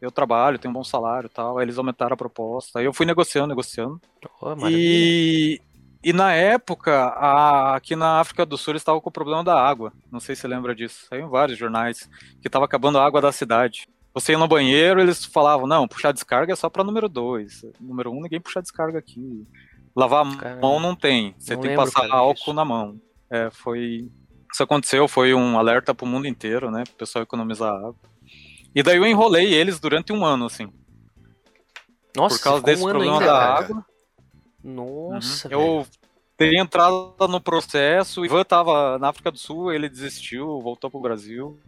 eu 0.00 0.10
trabalho, 0.10 0.58
tenho 0.58 0.70
um 0.70 0.74
bom 0.74 0.84
salário 0.84 1.26
e 1.26 1.30
tal. 1.30 1.58
Aí 1.58 1.64
eles 1.64 1.76
aumentaram 1.76 2.14
a 2.14 2.16
proposta. 2.16 2.78
Aí 2.78 2.86
eu 2.86 2.92
fui 2.92 3.04
negociando, 3.04 3.48
negociando. 3.48 4.00
Oh, 4.40 4.54
e, 4.68 5.60
e 6.02 6.12
na 6.12 6.32
época, 6.32 6.92
a, 6.92 7.76
aqui 7.76 7.94
na 7.94 8.20
África 8.20 8.46
do 8.46 8.56
Sul, 8.56 8.72
eles 8.72 8.82
estavam 8.82 9.00
com 9.00 9.08
o 9.08 9.12
problema 9.12 9.44
da 9.44 9.60
água. 9.60 9.92
Não 10.10 10.20
sei 10.20 10.34
se 10.34 10.42
você 10.42 10.48
lembra 10.48 10.74
disso. 10.74 11.06
Saiu 11.08 11.26
em 11.26 11.30
vários 11.30 11.58
jornais 11.58 12.08
que 12.40 12.48
estava 12.48 12.64
acabando 12.64 12.98
a 12.98 13.04
água 13.04 13.20
da 13.20 13.32
cidade. 13.32 13.86
Você 14.12 14.32
ia 14.32 14.38
no 14.38 14.48
banheiro, 14.48 15.00
eles 15.00 15.24
falavam, 15.24 15.66
não, 15.66 15.86
puxar 15.86 16.12
descarga 16.12 16.52
é 16.52 16.56
só 16.56 16.68
para 16.68 16.82
número 16.82 17.08
2. 17.08 17.66
Número 17.80 18.10
1, 18.10 18.16
um, 18.16 18.22
ninguém 18.22 18.40
puxa 18.40 18.62
descarga 18.62 18.98
aqui. 18.98 19.46
Lavar 19.94 20.26
a 20.26 20.56
mão 20.56 20.80
não 20.80 20.96
tem. 20.96 21.34
Você 21.38 21.54
não 21.54 21.62
tem 21.62 21.70
que 21.72 21.76
passar 21.76 22.10
álcool 22.10 22.34
disso. 22.34 22.52
na 22.52 22.64
mão. 22.64 23.00
É, 23.30 23.50
foi 23.50 24.08
isso 24.52 24.62
aconteceu, 24.62 25.06
foi 25.06 25.32
um 25.32 25.58
alerta 25.58 25.94
pro 25.94 26.06
mundo 26.06 26.26
inteiro, 26.26 26.70
né? 26.70 26.82
Pro 26.84 26.94
pessoal 26.94 27.22
economizar 27.22 27.72
água. 27.72 27.94
E 28.74 28.82
daí 28.82 28.96
eu 28.96 29.06
enrolei 29.06 29.52
eles 29.52 29.78
durante 29.78 30.12
um 30.12 30.24
ano, 30.24 30.46
assim. 30.46 30.72
Nossa, 32.16 32.36
por 32.36 32.42
causa 32.42 32.62
desse 32.62 32.82
um 32.82 32.88
problema 32.88 33.14
ainda, 33.14 33.26
da 33.26 33.54
água. 33.54 33.86
Nossa, 34.62 35.48
uhum. 35.48 35.52
Eu 35.52 35.86
teria 36.36 36.60
entrado 36.60 37.14
no 37.28 37.40
processo, 37.40 38.20
o 38.20 38.24
Ivan 38.24 38.44
tava 38.44 38.98
na 38.98 39.08
África 39.08 39.30
do 39.30 39.38
Sul, 39.38 39.72
ele 39.72 39.88
desistiu, 39.88 40.60
voltou 40.60 40.90
pro 40.90 41.00
Brasil 41.00 41.58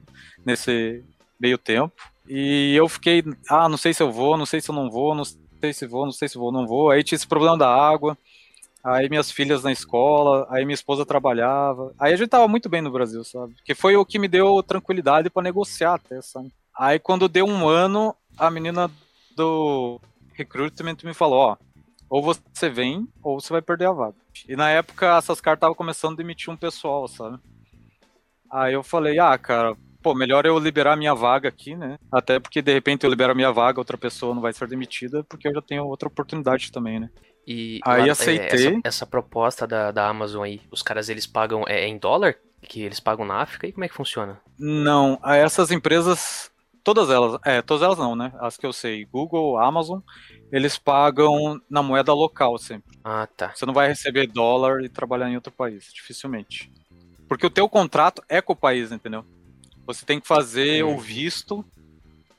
nesse 0.44 1.04
meio 1.38 1.58
tempo. 1.58 2.10
E 2.28 2.74
eu 2.74 2.88
fiquei, 2.88 3.22
ah, 3.50 3.68
não 3.68 3.76
sei 3.76 3.92
se 3.92 4.02
eu 4.02 4.10
vou, 4.10 4.36
não 4.36 4.46
sei 4.46 4.60
se 4.60 4.70
eu 4.70 4.74
não 4.74 4.90
vou, 4.90 5.14
não 5.14 5.24
sei 5.24 5.72
se 5.72 5.86
vou, 5.86 6.04
não 6.04 6.12
sei 6.12 6.28
se 6.28 6.38
vou, 6.38 6.52
não 6.52 6.66
vou. 6.66 6.90
Aí 6.90 7.02
tinha 7.02 7.16
esse 7.16 7.26
problema 7.26 7.58
da 7.58 7.68
água 7.68 8.16
aí 8.82 9.08
minhas 9.08 9.30
filhas 9.30 9.62
na 9.62 9.70
escola, 9.70 10.46
aí 10.50 10.64
minha 10.64 10.74
esposa 10.74 11.06
trabalhava. 11.06 11.94
Aí 11.98 12.12
a 12.12 12.16
gente 12.16 12.28
tava 12.28 12.48
muito 12.48 12.68
bem 12.68 12.82
no 12.82 12.90
Brasil, 12.90 13.22
sabe? 13.24 13.54
Que 13.64 13.74
foi 13.74 13.96
o 13.96 14.04
que 14.04 14.18
me 14.18 14.28
deu 14.28 14.62
tranquilidade 14.62 15.30
para 15.30 15.42
negociar 15.42 15.94
até, 15.94 16.20
sabe? 16.20 16.52
Aí 16.76 16.98
quando 16.98 17.28
deu 17.28 17.46
um 17.46 17.68
ano, 17.68 18.14
a 18.36 18.50
menina 18.50 18.90
do 19.36 20.00
recruitment 20.34 20.96
me 21.04 21.14
falou, 21.14 21.38
ó, 21.38 21.56
ou 22.12 22.20
você 22.22 22.68
vem 22.68 23.08
ou 23.22 23.40
você 23.40 23.50
vai 23.54 23.62
perder 23.62 23.86
a 23.86 23.92
vaga. 23.92 24.16
E 24.46 24.54
na 24.54 24.68
época 24.68 25.16
essas 25.16 25.40
cartas 25.40 25.60
estavam 25.60 25.74
começando 25.74 26.12
a 26.12 26.16
demitir 26.18 26.52
um 26.52 26.56
pessoal, 26.58 27.08
sabe? 27.08 27.38
Aí 28.50 28.74
eu 28.74 28.82
falei, 28.82 29.18
ah, 29.18 29.38
cara, 29.38 29.74
pô, 30.02 30.14
melhor 30.14 30.44
eu 30.44 30.58
liberar 30.58 30.94
minha 30.94 31.14
vaga 31.14 31.48
aqui, 31.48 31.74
né? 31.74 31.98
Até 32.12 32.38
porque 32.38 32.60
de 32.60 32.70
repente 32.70 33.04
eu 33.04 33.10
libero 33.10 33.32
a 33.32 33.34
minha 33.34 33.50
vaga, 33.50 33.80
outra 33.80 33.96
pessoa 33.96 34.34
não 34.34 34.42
vai 34.42 34.52
ser 34.52 34.68
demitida, 34.68 35.24
porque 35.24 35.48
eu 35.48 35.54
já 35.54 35.62
tenho 35.62 35.86
outra 35.86 36.06
oportunidade 36.06 36.70
também, 36.70 37.00
né? 37.00 37.08
E 37.46 37.80
Aí 37.82 38.04
lá, 38.04 38.12
aceitei. 38.12 38.66
Essa, 38.66 38.80
essa, 38.84 39.06
proposta 39.06 39.66
da, 39.66 39.90
da 39.90 40.06
Amazon 40.06 40.42
aí, 40.42 40.60
os 40.70 40.82
caras 40.82 41.08
eles 41.08 41.26
pagam 41.26 41.64
é, 41.66 41.86
em 41.86 41.96
dólar? 41.96 42.36
Que 42.60 42.82
eles 42.82 43.00
pagam 43.00 43.24
na 43.24 43.40
África? 43.40 43.66
E 43.66 43.72
como 43.72 43.86
é 43.86 43.88
que 43.88 43.94
funciona? 43.94 44.38
Não, 44.58 45.18
essas 45.24 45.70
empresas, 45.70 46.51
todas 46.82 47.10
elas, 47.10 47.40
é, 47.44 47.62
todas 47.62 47.82
elas 47.82 47.98
não, 47.98 48.14
né? 48.14 48.32
As 48.40 48.56
que 48.56 48.66
eu 48.66 48.72
sei, 48.72 49.04
Google, 49.04 49.58
Amazon, 49.58 50.00
eles 50.50 50.78
pagam 50.78 51.60
na 51.68 51.82
moeda 51.82 52.12
local 52.12 52.58
sempre. 52.58 52.98
Ah, 53.04 53.26
tá. 53.26 53.52
Você 53.54 53.66
não 53.66 53.74
vai 53.74 53.88
receber 53.88 54.26
dólar 54.26 54.82
e 54.84 54.88
trabalhar 54.88 55.30
em 55.30 55.34
outro 55.34 55.52
país, 55.52 55.90
dificilmente. 55.92 56.72
Porque 57.28 57.46
o 57.46 57.50
teu 57.50 57.68
contrato 57.68 58.22
é 58.28 58.40
com 58.42 58.52
o 58.52 58.56
país, 58.56 58.92
entendeu? 58.92 59.24
Você 59.86 60.04
tem 60.04 60.20
que 60.20 60.26
fazer 60.26 60.84
hum. 60.84 60.94
o 60.94 60.98
visto 60.98 61.64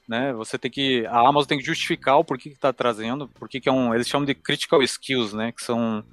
né? 0.08 0.34
Você 0.34 0.58
tem 0.58 0.70
que 0.70 1.06
a 1.08 1.20
Amazon 1.20 1.48
tem 1.48 1.58
que 1.58 1.66
justificar 1.66 2.18
o 2.18 2.24
porquê 2.24 2.50
que 2.50 2.56
está 2.56 2.74
trazendo, 2.74 3.28
porque 3.30 3.60
que 3.60 3.70
é 3.70 3.72
um, 3.72 3.94
eles 3.94 4.08
chamam 4.08 4.26
de 4.26 4.36
critical 4.36 4.82
skills, 4.84 5.34
né? 5.34 5.52
Que 5.52 5.64
são 5.64 6.04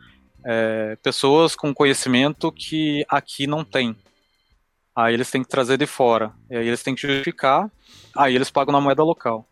é, 0.45 0.97
pessoas 1.03 1.55
com 1.57 1.75
conhecimento 1.75 2.53
que 2.53 3.05
aqui 3.09 3.47
não 3.47 3.65
tem. 3.65 3.97
Aí 4.95 5.15
eles 5.15 5.31
têm 5.31 5.43
que 5.43 5.49
trazer 5.49 5.77
de 5.77 5.87
fora. 5.87 6.33
E 6.51 6.57
aí 6.57 6.67
eles 6.67 6.83
têm 6.83 6.95
que 6.95 7.03
justificar. 7.03 7.71
Aí 8.17 8.35
eles 8.35 8.51
pagam 8.51 8.73
na 8.73 8.81
moeda 8.81 9.03
local. 9.03 9.49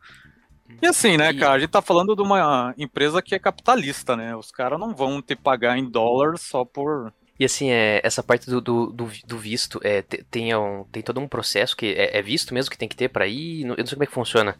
E 0.83 0.87
assim, 0.87 1.17
né, 1.17 1.33
cara, 1.33 1.55
a 1.55 1.59
gente 1.59 1.71
tá 1.71 1.81
falando 1.81 2.15
de 2.15 2.23
uma 2.23 2.75
empresa 2.77 3.23
que 3.23 3.35
é 3.35 3.39
capitalista, 3.39 4.17
né? 4.17 4.37
Os 4.37 4.51
caras 4.51 4.79
não 4.79 4.95
vão 4.95 5.23
te 5.23 5.35
pagar 5.35 5.79
em 5.79 5.89
dólar 5.89 6.37
só 6.39 6.65
por 6.65 7.13
e 7.39 7.45
assim, 7.45 7.71
é, 7.71 8.01
essa 8.03 8.23
parte 8.23 8.51
do, 8.51 8.61
do, 8.61 8.93
do 8.93 9.39
visto, 9.39 9.79
é, 9.85 10.03
tem, 10.03 10.55
um, 10.57 10.85
tem 10.91 11.03
todo 11.03 11.21
um 11.21 11.29
processo 11.29 11.77
que 11.77 11.87
é, 11.87 12.19
é 12.19 12.23
visto 12.23 12.53
mesmo 12.53 12.71
que 12.71 12.77
tem 12.77 12.89
que 12.89 12.97
ter 12.97 13.09
para 13.09 13.29
ir? 13.29 13.63
Eu 13.63 13.77
não 13.77 13.87
sei 13.87 13.95
como 13.95 14.03
é 14.03 14.07
que 14.07 14.13
funciona 14.13 14.59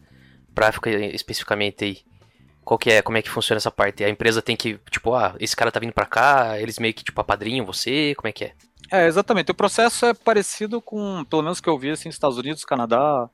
pra 0.55 0.69
África 0.69 0.89
especificamente 0.89 1.83
aí. 1.83 1.97
Qual 2.69 2.77
que 2.77 2.91
é, 2.91 3.01
como 3.01 3.17
é 3.17 3.21
que 3.23 3.31
funciona 3.31 3.57
essa 3.57 3.71
parte? 3.71 4.03
A 4.03 4.09
empresa 4.11 4.43
tem 4.43 4.55
que, 4.55 4.79
tipo, 4.91 5.15
ah, 5.15 5.35
esse 5.39 5.55
cara 5.55 5.71
tá 5.71 5.79
vindo 5.79 5.91
pra 5.91 6.05
cá, 6.05 6.59
eles 6.59 6.77
meio 6.77 6.93
que, 6.93 7.03
tipo, 7.03 7.19
apadrinham 7.19 7.65
você, 7.65 8.13
como 8.13 8.27
é 8.27 8.31
que 8.31 8.43
é? 8.43 8.53
É, 8.91 9.07
exatamente. 9.07 9.49
O 9.49 9.55
processo 9.55 10.05
é 10.05 10.13
parecido 10.13 10.79
com, 10.79 11.25
pelo 11.25 11.41
menos 11.41 11.59
que 11.59 11.67
eu 11.67 11.79
vi, 11.79 11.89
assim, 11.89 12.09
Estados 12.09 12.37
Unidos, 12.37 12.63
Canadá, 12.63 13.27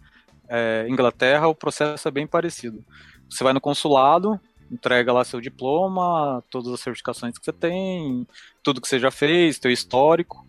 é, 0.48 0.86
Inglaterra, 0.88 1.50
o 1.50 1.54
processo 1.54 2.08
é 2.08 2.12
bem 2.12 2.26
parecido. 2.26 2.82
Você 3.30 3.44
vai 3.44 3.52
no 3.52 3.60
consulado, 3.60 4.40
entrega 4.72 5.12
lá 5.12 5.26
seu 5.26 5.42
diploma, 5.42 6.42
todas 6.50 6.72
as 6.72 6.80
certificações 6.80 7.38
que 7.38 7.44
você 7.44 7.52
tem, 7.52 8.26
tudo 8.64 8.80
que 8.80 8.88
você 8.88 9.00
já 9.00 9.12
fez, 9.12 9.60
teu 9.60 9.70
histórico. 9.70 10.48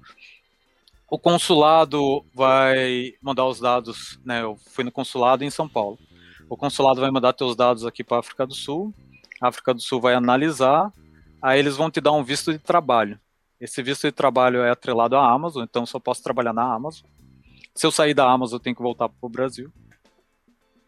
O 1.11 1.19
consulado 1.19 2.25
vai 2.33 3.15
mandar 3.21 3.47
os 3.47 3.59
dados, 3.59 4.21
né? 4.25 4.43
Eu 4.43 4.57
fui 4.71 4.85
no 4.85 4.93
consulado 4.93 5.43
em 5.43 5.51
São 5.51 5.69
Paulo. 5.69 5.99
O 6.49 6.57
consulado 6.57 7.01
vai 7.01 7.11
mandar 7.11 7.33
teus 7.33 7.57
dados 7.57 7.85
aqui 7.85 8.05
para 8.05 8.19
a 8.19 8.21
África 8.21 8.47
do 8.47 8.55
Sul. 8.55 8.95
A 9.41 9.49
África 9.49 9.75
do 9.75 9.81
Sul 9.81 10.01
vai 10.01 10.15
analisar, 10.15 10.93
aí 11.43 11.59
eles 11.59 11.77
vão 11.77 11.91
te 11.91 12.01
dar 12.01 12.13
um 12.13 12.25
visto 12.25 12.53
de 12.53 12.59
trabalho. 12.59 13.21
Esse 13.61 13.83
visto 13.83 14.07
de 14.07 14.13
trabalho 14.13 14.61
é 14.61 14.71
atrelado 14.71 15.17
à 15.17 15.31
Amazon, 15.31 15.65
então 15.65 15.85
só 15.85 15.99
posso 15.99 16.23
trabalhar 16.23 16.53
na 16.53 16.75
Amazon. 16.75 17.09
Se 17.75 17.87
eu 17.87 17.91
sair 17.91 18.15
da 18.15 18.31
Amazon, 18.31 18.57
eu 18.57 18.61
tenho 18.61 18.77
que 18.77 18.83
voltar 18.83 19.09
para 19.09 19.17
o 19.21 19.29
Brasil 19.29 19.73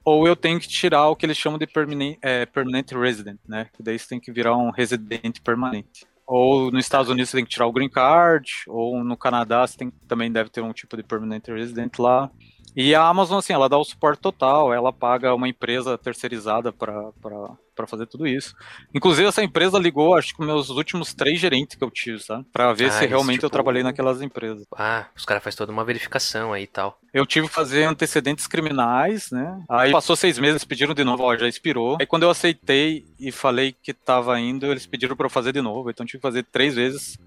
ou 0.08 0.26
eu 0.26 0.34
tenho 0.34 0.58
que 0.58 0.66
tirar 0.66 1.06
o 1.08 1.14
que 1.14 1.26
eles 1.26 1.36
chamam 1.36 1.58
de 1.58 1.66
permanent, 1.66 2.16
é, 2.22 2.46
permanent 2.46 2.90
resident, 2.92 3.38
né? 3.46 3.68
Que 3.74 3.82
daí 3.82 3.98
você 3.98 4.08
tem 4.08 4.18
que 4.18 4.32
virar 4.32 4.56
um 4.56 4.70
residente 4.70 5.38
permanente. 5.42 6.06
Ou 6.26 6.70
nos 6.70 6.82
Estados 6.82 7.10
Unidos 7.10 7.28
você 7.28 7.36
tem 7.36 7.44
que 7.44 7.50
tirar 7.50 7.66
o 7.66 7.72
green 7.72 7.90
card, 7.90 8.50
ou 8.66 9.04
no 9.04 9.18
Canadá 9.18 9.66
você 9.66 9.76
tem, 9.76 9.90
também 10.06 10.32
deve 10.32 10.48
ter 10.48 10.62
um 10.62 10.72
tipo 10.72 10.96
de 10.96 11.02
permanent 11.02 11.46
resident 11.48 11.98
lá. 11.98 12.30
E 12.76 12.94
a 12.94 13.02
Amazon, 13.02 13.38
assim, 13.38 13.52
ela 13.52 13.68
dá 13.68 13.76
o 13.78 13.84
suporte 13.84 14.20
total, 14.20 14.72
ela 14.72 14.92
paga 14.92 15.34
uma 15.34 15.48
empresa 15.48 15.96
terceirizada 15.98 16.72
para 16.72 17.86
fazer 17.86 18.06
tudo 18.06 18.26
isso. 18.26 18.54
Inclusive, 18.94 19.28
essa 19.28 19.42
empresa 19.42 19.78
ligou, 19.78 20.14
acho 20.14 20.34
que 20.34 20.44
meus 20.44 20.70
últimos 20.70 21.14
três 21.14 21.40
gerentes 21.40 21.76
que 21.76 21.84
eu 21.84 21.90
tive, 21.90 22.18
sabe? 22.20 22.44
Pra 22.52 22.72
ver 22.72 22.86
ah, 22.86 22.92
se 22.92 23.06
realmente 23.06 23.36
tipo... 23.36 23.46
eu 23.46 23.50
trabalhei 23.50 23.82
naquelas 23.82 24.20
empresas. 24.20 24.66
Ah, 24.76 25.06
os 25.16 25.24
caras 25.24 25.42
fazem 25.42 25.58
toda 25.58 25.72
uma 25.72 25.84
verificação 25.84 26.52
aí 26.52 26.64
e 26.64 26.66
tal. 26.66 26.98
Eu 27.12 27.24
tive 27.24 27.48
que 27.48 27.54
fazer 27.54 27.84
antecedentes 27.84 28.46
criminais, 28.46 29.30
né? 29.30 29.62
Aí 29.68 29.90
passou 29.90 30.14
seis 30.14 30.38
meses, 30.38 30.64
pediram 30.64 30.94
de 30.94 31.04
novo, 31.04 31.22
ó, 31.22 31.36
já 31.36 31.48
expirou. 31.48 31.96
Aí 32.00 32.06
quando 32.06 32.24
eu 32.24 32.30
aceitei 32.30 33.06
e 33.18 33.32
falei 33.32 33.74
que 33.82 33.92
tava 33.92 34.38
indo, 34.38 34.66
eles 34.66 34.86
pediram 34.86 35.16
para 35.16 35.26
eu 35.26 35.30
fazer 35.30 35.52
de 35.52 35.62
novo. 35.62 35.90
Então 35.90 36.04
tive 36.04 36.18
que 36.18 36.22
fazer 36.22 36.44
três 36.44 36.74
vezes 36.74 37.18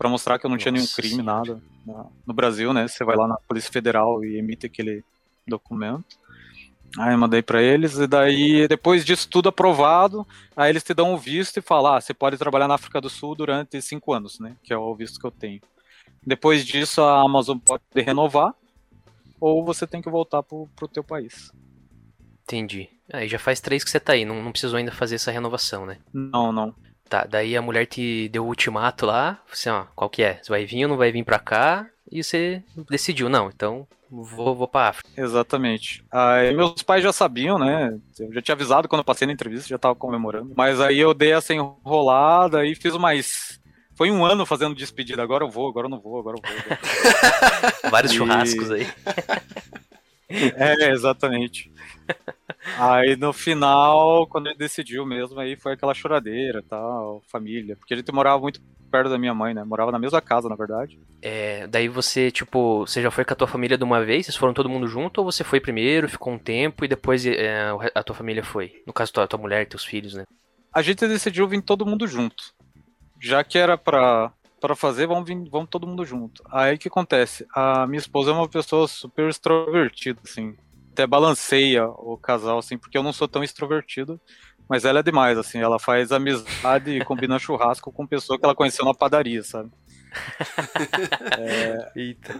para 0.00 0.08
mostrar 0.08 0.38
que 0.38 0.46
eu 0.46 0.48
não 0.48 0.56
Nossa 0.56 0.62
tinha 0.62 0.72
nenhum 0.72 0.86
crime, 0.86 1.22
nada. 1.22 1.60
No 2.26 2.32
Brasil, 2.32 2.72
né? 2.72 2.88
Você 2.88 3.04
vai 3.04 3.14
lá 3.14 3.28
na 3.28 3.36
Polícia 3.36 3.70
Federal 3.70 4.24
e 4.24 4.38
emite 4.38 4.64
aquele 4.64 5.04
documento. 5.46 6.18
Aí 6.98 7.12
eu 7.12 7.18
mandei 7.18 7.42
para 7.42 7.62
eles, 7.62 7.98
e 7.98 8.06
daí, 8.06 8.66
depois 8.66 9.04
disso 9.04 9.28
tudo 9.28 9.50
aprovado, 9.50 10.26
aí 10.56 10.70
eles 10.70 10.82
te 10.82 10.94
dão 10.94 11.12
o 11.12 11.18
visto 11.18 11.58
e 11.58 11.60
falam: 11.60 11.92
ah, 11.92 12.00
você 12.00 12.14
pode 12.14 12.38
trabalhar 12.38 12.66
na 12.66 12.76
África 12.76 12.98
do 12.98 13.10
Sul 13.10 13.34
durante 13.34 13.80
cinco 13.82 14.14
anos, 14.14 14.40
né? 14.40 14.56
Que 14.62 14.72
é 14.72 14.78
o 14.78 14.94
visto 14.94 15.20
que 15.20 15.26
eu 15.26 15.30
tenho. 15.30 15.60
Depois 16.26 16.64
disso, 16.64 17.02
a 17.02 17.20
Amazon 17.20 17.58
pode 17.58 17.82
renovar, 17.94 18.54
ou 19.38 19.62
você 19.62 19.86
tem 19.86 20.00
que 20.00 20.08
voltar 20.08 20.42
pro, 20.42 20.66
pro 20.74 20.88
teu 20.88 21.04
país. 21.04 21.52
Entendi. 22.44 22.88
Aí 23.12 23.28
já 23.28 23.38
faz 23.38 23.60
três 23.60 23.84
que 23.84 23.90
você 23.90 24.00
tá 24.00 24.14
aí, 24.14 24.24
não, 24.24 24.42
não 24.42 24.50
precisou 24.50 24.78
ainda 24.78 24.92
fazer 24.92 25.16
essa 25.16 25.30
renovação, 25.30 25.84
né? 25.84 25.98
Não, 26.10 26.50
não. 26.50 26.74
Tá, 27.10 27.26
daí 27.28 27.56
a 27.56 27.60
mulher 27.60 27.86
te 27.86 28.28
deu 28.28 28.44
o 28.44 28.46
ultimato 28.46 29.04
lá, 29.04 29.42
assim, 29.52 29.68
ó, 29.68 29.84
qual 29.96 30.08
que 30.08 30.22
é? 30.22 30.38
Você 30.40 30.48
vai 30.48 30.64
vir 30.64 30.84
ou 30.84 30.90
não 30.90 30.96
vai 30.96 31.10
vir 31.10 31.24
pra 31.24 31.40
cá? 31.40 31.84
E 32.08 32.22
você 32.22 32.62
decidiu, 32.88 33.28
não, 33.28 33.48
então 33.48 33.84
vou, 34.08 34.54
vou 34.54 34.68
pra 34.68 34.90
África. 34.90 35.10
Exatamente. 35.20 36.04
Aí 36.08 36.54
meus 36.54 36.84
pais 36.84 37.02
já 37.02 37.12
sabiam, 37.12 37.58
né? 37.58 37.98
Eu 38.16 38.32
já 38.32 38.40
tinha 38.40 38.54
avisado 38.54 38.86
quando 38.86 39.00
eu 39.00 39.04
passei 39.04 39.26
na 39.26 39.32
entrevista, 39.32 39.68
já 39.68 39.76
tava 39.76 39.96
comemorando. 39.96 40.52
Mas 40.56 40.80
aí 40.80 41.00
eu 41.00 41.12
dei 41.12 41.32
essa 41.32 41.52
enrolada 41.52 42.64
e 42.64 42.76
fiz 42.76 42.96
mais. 42.96 43.60
Foi 43.96 44.08
um 44.08 44.24
ano 44.24 44.46
fazendo 44.46 44.76
despedida. 44.76 45.20
Agora 45.20 45.44
eu 45.44 45.50
vou, 45.50 45.68
agora 45.68 45.86
eu 45.86 45.90
não 45.90 45.98
vou, 45.98 46.16
agora 46.16 46.36
eu 46.36 46.42
vou. 46.42 46.60
Agora 46.60 46.78
eu 46.80 47.80
vou. 47.82 47.90
Vários 47.90 48.12
e... 48.12 48.16
churrascos 48.16 48.70
aí. 48.70 48.86
é, 50.30 50.92
exatamente. 50.92 51.72
Aí 52.78 53.16
no 53.16 53.32
final, 53.32 54.26
quando 54.26 54.48
ele 54.48 54.58
decidiu 54.58 55.06
mesmo, 55.06 55.38
aí 55.38 55.56
foi 55.56 55.72
aquela 55.72 55.94
choradeira 55.94 56.62
tal, 56.68 57.22
família. 57.28 57.76
Porque 57.76 57.94
a 57.94 57.96
gente 57.96 58.12
morava 58.12 58.40
muito 58.40 58.60
perto 58.90 59.08
da 59.08 59.18
minha 59.18 59.34
mãe, 59.34 59.54
né? 59.54 59.64
Morava 59.64 59.92
na 59.92 59.98
mesma 59.98 60.20
casa, 60.20 60.48
na 60.48 60.56
verdade. 60.56 60.98
É, 61.22 61.66
daí 61.66 61.88
você, 61.88 62.30
tipo, 62.30 62.80
você 62.80 63.00
já 63.00 63.10
foi 63.10 63.24
com 63.24 63.32
a 63.32 63.36
tua 63.36 63.46
família 63.46 63.78
de 63.78 63.84
uma 63.84 64.04
vez? 64.04 64.26
Vocês 64.26 64.36
foram 64.36 64.52
todo 64.52 64.68
mundo 64.68 64.86
junto? 64.86 65.18
Ou 65.18 65.24
você 65.24 65.44
foi 65.44 65.60
primeiro, 65.60 66.08
ficou 66.08 66.32
um 66.32 66.38
tempo 66.38 66.84
e 66.84 66.88
depois 66.88 67.24
é, 67.24 67.70
a 67.94 68.02
tua 68.02 68.16
família 68.16 68.44
foi? 68.44 68.82
No 68.86 68.92
caso, 68.92 69.12
tua, 69.12 69.26
tua 69.26 69.38
mulher 69.38 69.66
teus 69.66 69.84
filhos, 69.84 70.14
né? 70.14 70.24
A 70.72 70.82
gente 70.82 71.06
decidiu 71.06 71.48
vir 71.48 71.62
todo 71.62 71.86
mundo 71.86 72.06
junto. 72.06 72.52
Já 73.20 73.42
que 73.42 73.58
era 73.58 73.76
pra, 73.76 74.32
pra 74.60 74.76
fazer, 74.76 75.06
vamos, 75.06 75.26
vir, 75.26 75.48
vamos 75.50 75.68
todo 75.68 75.86
mundo 75.86 76.04
junto. 76.04 76.42
Aí 76.50 76.74
o 76.74 76.78
que 76.78 76.88
acontece? 76.88 77.46
A 77.54 77.86
minha 77.86 77.98
esposa 77.98 78.30
é 78.30 78.34
uma 78.34 78.48
pessoa 78.48 78.86
super 78.86 79.28
extrovertida, 79.28 80.20
assim. 80.24 80.56
Até 81.00 81.06
balanceia 81.06 81.86
o 81.86 82.18
casal, 82.18 82.58
assim, 82.58 82.76
porque 82.76 82.98
eu 82.98 83.02
não 83.02 83.10
sou 83.10 83.26
tão 83.26 83.42
extrovertido. 83.42 84.20
Mas 84.68 84.84
ela 84.84 85.00
é 85.00 85.02
demais, 85.02 85.38
assim, 85.38 85.58
ela 85.58 85.78
faz 85.78 86.12
amizade 86.12 86.90
e 86.90 87.02
combina 87.02 87.38
churrasco 87.40 87.90
com 87.90 88.06
pessoa 88.06 88.38
que 88.38 88.44
ela 88.44 88.54
conheceu 88.54 88.84
na 88.84 88.92
padaria, 88.92 89.42
sabe? 89.42 89.70
é... 91.38 91.90
Eita. 91.96 92.38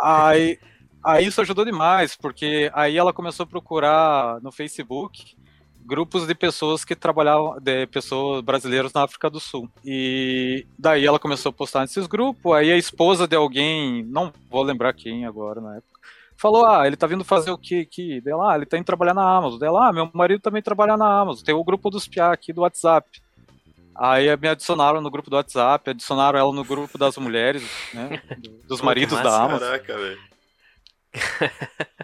Aí, 0.00 0.56
aí 1.04 1.26
isso 1.26 1.40
ajudou 1.40 1.64
demais, 1.64 2.14
porque 2.14 2.70
aí 2.72 2.96
ela 2.96 3.12
começou 3.12 3.42
a 3.42 3.48
procurar 3.48 4.40
no 4.40 4.52
Facebook 4.52 5.36
grupos 5.84 6.28
de 6.28 6.34
pessoas 6.34 6.84
que 6.84 6.94
trabalhavam, 6.94 7.58
de 7.60 7.88
pessoas 7.88 8.40
brasileiras 8.40 8.92
na 8.92 9.02
África 9.02 9.28
do 9.28 9.40
Sul. 9.40 9.68
E 9.84 10.64
daí 10.78 11.04
ela 11.04 11.18
começou 11.18 11.50
a 11.50 11.52
postar 11.52 11.80
nesses 11.80 12.06
grupos, 12.06 12.52
aí 12.52 12.70
a 12.70 12.78
esposa 12.78 13.26
de 13.26 13.34
alguém, 13.36 14.04
não 14.04 14.32
vou 14.48 14.62
lembrar 14.62 14.94
quem 14.94 15.26
agora 15.26 15.60
na 15.60 15.76
época, 15.76 15.93
falou, 16.36 16.66
ah, 16.66 16.86
ele 16.86 16.96
tá 16.96 17.06
vindo 17.06 17.24
fazer 17.24 17.50
o 17.50 17.58
que 17.58 17.80
aqui? 17.80 18.20
Dela, 18.20 18.52
ah, 18.52 18.56
ele 18.56 18.66
tá 18.66 18.76
indo 18.76 18.84
trabalhar 18.84 19.14
na 19.14 19.36
Amazon. 19.36 19.58
Dela, 19.58 19.88
ah, 19.88 19.92
meu 19.92 20.10
marido 20.12 20.40
também 20.40 20.62
trabalha 20.62 20.96
na 20.96 21.20
Amazon. 21.20 21.44
Tem 21.44 21.54
o 21.54 21.64
grupo 21.64 21.90
dos 21.90 22.06
PIA 22.06 22.28
aqui 22.28 22.52
do 22.52 22.62
WhatsApp. 22.62 23.08
Aí 23.96 24.36
me 24.36 24.48
adicionaram 24.48 25.00
no 25.00 25.10
grupo 25.10 25.30
do 25.30 25.36
WhatsApp, 25.36 25.90
adicionaram 25.90 26.38
ela 26.38 26.52
no 26.52 26.64
grupo 26.64 26.98
das 26.98 27.16
mulheres, 27.16 27.62
né? 27.94 28.20
Dos 28.66 28.80
maridos 28.80 29.20
da 29.20 29.44
Amazon. 29.44 29.60
Caraca, 29.60 29.96
velho. 29.96 30.18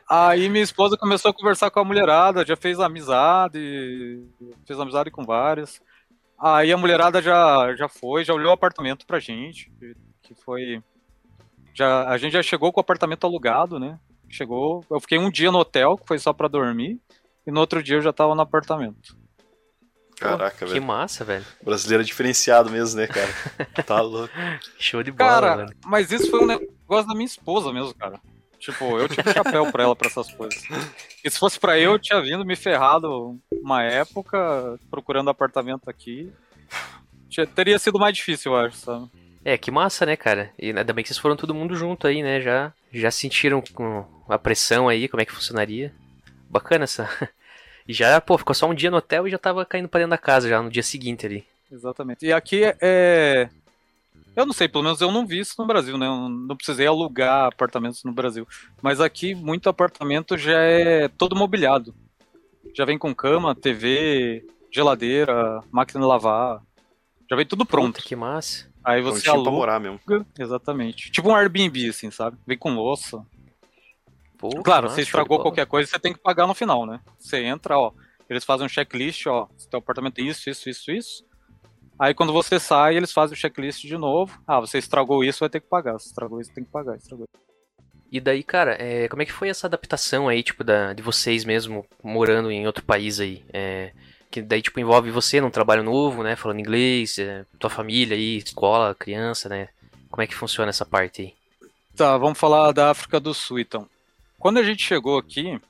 Aí 0.09 0.49
minha 0.49 0.63
esposa 0.63 0.97
começou 0.97 1.31
a 1.31 1.35
conversar 1.35 1.71
com 1.71 1.81
a 1.81 1.85
mulherada, 1.85 2.45
já 2.47 2.57
fez 2.57 2.79
amizade, 2.79 4.23
fez 4.65 4.79
amizade 4.79 5.11
com 5.11 5.25
várias. 5.25 5.81
Aí 6.39 6.73
a 6.73 6.77
mulherada 6.77 7.21
já, 7.21 7.75
já 7.75 7.89
foi, 7.89 8.25
já 8.25 8.33
olhou 8.33 8.51
o 8.51 8.55
apartamento 8.55 9.05
pra 9.05 9.19
gente, 9.19 9.71
que 10.23 10.35
foi. 10.35 10.83
Já, 11.75 12.09
a 12.09 12.17
gente 12.19 12.33
já 12.33 12.43
chegou 12.43 12.73
com 12.73 12.81
o 12.81 12.83
apartamento 12.83 13.25
alugado, 13.25 13.79
né? 13.79 13.99
Chegou, 14.31 14.85
eu 14.89 15.01
fiquei 15.01 15.19
um 15.19 15.31
dia 15.31 15.51
no 15.51 15.59
hotel, 15.59 15.99
que 15.99 16.07
foi 16.07 16.19
só 16.19 16.33
para 16.33 16.49
dormir, 16.49 16.99
e 17.47 17.51
no 17.51 17.61
outro 17.61 17.83
dia 17.83 17.97
eu 17.97 18.03
já 18.03 18.13
tava 18.13 18.35
no 18.35 18.41
apartamento. 18.41 19.19
Caraca, 20.17 20.59
Pô, 20.59 20.67
velho. 20.67 20.81
Que 20.81 20.87
massa, 20.87 21.25
velho. 21.25 21.45
Brasileiro 21.63 22.03
é 22.03 22.07
diferenciado 22.07 22.71
mesmo, 22.71 23.01
né, 23.01 23.07
cara? 23.07 23.29
tá 23.87 24.01
louco. 24.01 24.33
Show 24.79 25.03
de 25.03 25.11
bola, 25.11 25.31
cara, 25.31 25.57
velho. 25.57 25.77
Mas 25.85 26.13
isso 26.13 26.31
foi 26.31 26.41
um 26.41 26.47
negócio 26.47 27.09
da 27.09 27.15
minha 27.15 27.25
esposa 27.25 27.73
mesmo, 27.73 27.95
cara. 27.95 28.21
Tipo, 28.59 28.99
eu 28.99 29.09
tive 29.09 29.33
chapéu 29.33 29.73
pra 29.73 29.85
ela 29.85 29.97
pra 29.97 30.09
essas 30.09 30.31
coisas. 30.33 30.63
E 31.25 31.31
se 31.31 31.39
fosse 31.39 31.59
pra 31.59 31.79
eu, 31.79 31.93
eu 31.93 31.99
tinha 31.99 32.21
vindo 32.21 32.45
me 32.45 32.55
ferrado 32.55 33.41
uma 33.51 33.83
época 33.83 34.79
procurando 34.91 35.31
apartamento 35.31 35.89
aqui. 35.89 36.31
Teria 37.55 37.79
sido 37.79 37.99
mais 37.99 38.15
difícil, 38.15 38.53
eu 38.53 38.59
acho, 38.59 38.77
sabe? 38.77 39.09
É, 39.45 39.57
que 39.57 39.71
massa, 39.71 40.05
né, 40.05 40.17
cara? 40.17 40.53
E 40.59 40.67
ainda 40.69 40.93
bem 40.93 41.03
que 41.03 41.09
vocês 41.09 41.19
foram 41.19 41.37
todo 41.37 41.55
mundo 41.55 41.75
junto 41.75 42.07
aí, 42.07 42.23
né? 42.23 42.41
Já, 42.41 42.73
já 42.93 43.11
sentiram 43.11 43.63
com 43.75 44.05
a 44.29 44.39
pressão 44.39 44.89
aí, 44.89 45.09
como 45.09 45.23
é 45.23 45.25
que 45.25 45.33
funcionaria. 45.33 45.93
Bacana 46.49 46.85
essa. 46.85 47.09
E 47.89 47.93
já, 47.93 48.21
pô, 48.21 48.39
ficou 48.39 48.55
só 48.55 48.69
um 48.69 48.75
dia 48.75 48.89
no 48.89 48.99
hotel 48.99 49.27
e 49.27 49.31
já 49.31 49.39
tava 49.39 49.67
caindo 49.67 49.89
pra 49.89 49.99
dentro 49.99 50.11
da 50.11 50.19
casa 50.19 50.49
já 50.49 50.63
no 50.63 50.71
dia 50.71 50.83
seguinte 50.83 51.27
ali. 51.27 51.45
Exatamente. 51.73 52.25
E 52.25 52.33
aqui 52.33 52.63
é. 52.81 53.49
Eu 54.37 54.47
não 54.47 54.53
sei, 54.53 54.69
pelo 54.69 54.85
menos 54.85 55.01
eu 55.01 55.11
não 55.11 55.27
vi 55.27 55.41
isso 55.41 55.57
no 55.59 55.67
Brasil, 55.67 55.99
né? 55.99 56.07
Eu 56.07 56.29
não 56.29 56.55
precisei 56.55 56.87
alugar 56.87 57.47
apartamentos 57.47 58.05
no 58.05 58.13
Brasil. 58.13 58.47
Mas 58.81 59.01
aqui, 59.01 59.35
muito 59.35 59.69
apartamento 59.69 60.39
já 60.39 60.61
é 60.61 61.09
todo 61.09 61.35
mobiliado. 61.35 61.93
Já 62.77 62.85
vem 62.85 62.97
com 62.97 63.13
cama, 63.13 63.57
TV, 63.57 64.47
geladeira, 64.73 65.61
máquina 65.73 66.01
de 66.01 66.07
lavar. 66.07 66.63
Já 67.29 67.35
vem 67.35 67.47
tudo 67.47 67.67
pronto. 67.67 67.97
Puta, 67.97 68.07
que 68.07 68.15
massa. 68.15 68.70
Aí 68.85 69.03
você 69.03 69.23
Prontinho 69.23 69.35
aluga. 69.35 69.51
morar 69.51 69.81
mesmo. 69.81 70.01
Exatamente. 70.39 71.11
Tipo 71.11 71.31
um 71.31 71.37
Airbnb, 71.37 71.89
assim, 71.89 72.11
sabe? 72.11 72.39
Vem 72.47 72.57
com 72.57 72.75
louça. 72.75 73.25
Pô, 74.39 74.49
claro, 74.63 74.89
você 74.89 75.03
estragou 75.03 75.39
qualquer 75.41 75.67
coisa, 75.67 75.91
você 75.91 75.99
tem 75.99 76.15
que 76.15 76.19
pagar 76.19 76.47
no 76.47 76.55
final, 76.55 76.87
né? 76.87 77.01
Você 77.19 77.45
entra, 77.45 77.79
ó, 77.79 77.93
eles 78.29 78.43
fazem 78.43 78.65
um 78.65 78.69
checklist, 78.71 79.27
ó, 79.27 79.47
seu 79.59 79.79
apartamento 79.79 80.15
tem 80.15 80.29
isso, 80.29 80.49
isso, 80.49 80.71
isso, 80.71 80.91
isso. 80.91 81.25
Aí 81.99 82.15
quando 82.15 82.33
você 82.33 82.59
sai, 82.59 82.97
eles 82.97 83.13
fazem 83.13 83.37
o 83.37 83.39
checklist 83.39 83.83
de 83.83 83.99
novo. 83.99 84.41
Ah, 84.47 84.59
você 84.59 84.79
estragou 84.79 85.23
isso, 85.23 85.41
vai 85.41 85.51
ter 85.51 85.61
que 85.61 85.69
pagar. 85.69 85.93
Você 85.93 86.07
estragou 86.07 86.41
isso, 86.41 86.51
tem 86.55 86.65
que 86.65 86.71
pagar. 86.71 86.97
Estragou. 86.97 87.29
E 88.11 88.19
daí, 88.19 88.43
cara, 88.43 88.75
é, 88.81 89.07
como 89.09 89.21
é 89.21 89.27
que 89.27 89.33
foi 89.33 89.51
essa 89.51 89.67
adaptação 89.67 90.27
aí, 90.27 90.43
tipo, 90.43 90.65
da, 90.65 90.95
de 90.95 91.03
vocês 91.03 91.45
mesmo 91.45 91.85
morando 92.03 92.51
em 92.51 92.67
outro 92.67 92.83
país 92.83 93.21
aí? 93.21 93.45
É, 93.53 93.93
que 94.31 94.41
daí, 94.41 94.63
tipo, 94.63 94.79
envolve 94.79 95.11
você 95.11 95.41
num 95.41 95.51
trabalho 95.51 95.83
novo, 95.83 96.23
né? 96.23 96.37
Falando 96.37 96.61
inglês, 96.61 97.19
é, 97.19 97.45
tua 97.59 97.69
família 97.69 98.17
aí, 98.17 98.37
escola, 98.37 98.95
criança, 98.95 99.49
né? 99.49 99.69
Como 100.09 100.23
é 100.23 100.27
que 100.27 100.35
funciona 100.35 100.71
essa 100.71 100.87
parte 100.87 101.23
aí? 101.23 101.35
Tá, 101.97 102.17
vamos 102.17 102.39
falar 102.39 102.73
da 102.73 102.91
África 102.91 103.19
do 103.19 103.35
Sul, 103.35 103.59
então. 103.59 103.89
Quando 104.39 104.59
a 104.59 104.63
gente 104.63 104.83
chegou 104.83 105.19
aqui, 105.19 105.61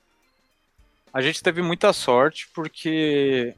a 1.11 1.21
gente 1.21 1.41
teve 1.41 1.61
muita 1.61 1.91
sorte, 1.91 2.47
porque, 2.53 3.53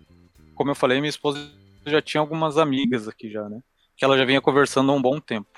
como 0.55 0.71
eu 0.71 0.75
falei, 0.75 0.99
minha 0.99 1.09
esposa 1.09 1.51
já 1.85 2.01
tinha 2.01 2.21
algumas 2.21 2.57
amigas 2.57 3.07
aqui 3.07 3.29
já, 3.29 3.47
né? 3.49 3.59
Que 3.97 4.05
ela 4.05 4.17
já 4.17 4.25
vinha 4.25 4.41
conversando 4.41 4.91
há 4.91 4.95
um 4.95 5.01
bom 5.01 5.19
tempo. 5.19 5.49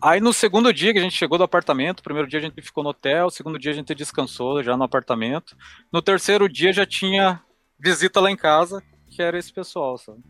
Aí 0.00 0.20
no 0.20 0.32
segundo 0.32 0.72
dia 0.72 0.92
que 0.92 0.98
a 0.98 1.02
gente 1.02 1.16
chegou 1.16 1.38
do 1.38 1.44
apartamento, 1.44 2.02
primeiro 2.02 2.28
dia 2.28 2.38
a 2.38 2.42
gente 2.42 2.60
ficou 2.60 2.84
no 2.84 2.90
hotel, 2.90 3.30
segundo 3.30 3.58
dia 3.58 3.72
a 3.72 3.74
gente 3.74 3.94
descansou 3.94 4.62
já 4.62 4.76
no 4.76 4.84
apartamento. 4.84 5.56
No 5.90 6.02
terceiro 6.02 6.48
dia 6.48 6.72
já 6.72 6.84
tinha 6.84 7.42
visita 7.78 8.20
lá 8.20 8.30
em 8.30 8.36
casa, 8.36 8.82
que 9.08 9.22
era 9.22 9.38
esse 9.38 9.52
pessoal, 9.52 9.98
sabe? 9.98 10.22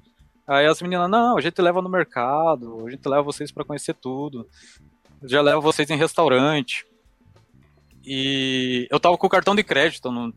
Aí 0.46 0.66
as 0.66 0.80
meninas, 0.80 1.10
não, 1.10 1.36
a 1.36 1.40
gente 1.40 1.60
leva 1.60 1.82
no 1.82 1.88
mercado, 1.88 2.86
a 2.86 2.90
gente 2.90 3.06
leva 3.08 3.22
vocês 3.22 3.50
para 3.50 3.64
conhecer 3.64 3.94
tudo, 3.94 4.48
já 5.24 5.42
leva 5.42 5.60
vocês 5.60 5.90
em 5.90 5.96
restaurante. 5.96 6.86
E 8.04 8.86
eu 8.90 9.00
tava 9.00 9.18
com 9.18 9.26
o 9.26 9.30
cartão 9.30 9.56
de 9.56 9.64
crédito, 9.64 10.12
não, 10.12 10.32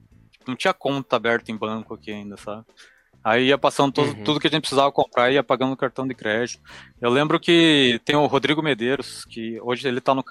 não 0.47 0.55
tinha 0.55 0.73
conta 0.73 1.15
aberta 1.15 1.51
em 1.51 1.55
banco 1.55 1.93
aqui 1.93 2.11
ainda, 2.11 2.35
sabe? 2.37 2.65
Aí 3.23 3.47
ia 3.47 3.57
passando 3.57 3.91
todo, 3.91 4.09
uhum. 4.09 4.23
tudo 4.23 4.39
que 4.39 4.47
a 4.47 4.49
gente 4.49 4.61
precisava 4.61 4.91
comprar 4.91 5.29
e 5.29 5.35
ia 5.35 5.43
pagando 5.43 5.73
o 5.73 5.77
cartão 5.77 6.07
de 6.07 6.15
crédito. 6.15 6.63
Eu 6.99 7.09
lembro 7.09 7.39
que 7.39 8.01
tem 8.05 8.15
o 8.15 8.25
Rodrigo 8.25 8.63
Medeiros, 8.63 9.25
que 9.25 9.59
hoje 9.61 9.87
ele 9.87 10.01
tá 10.01 10.15
no 10.15 10.23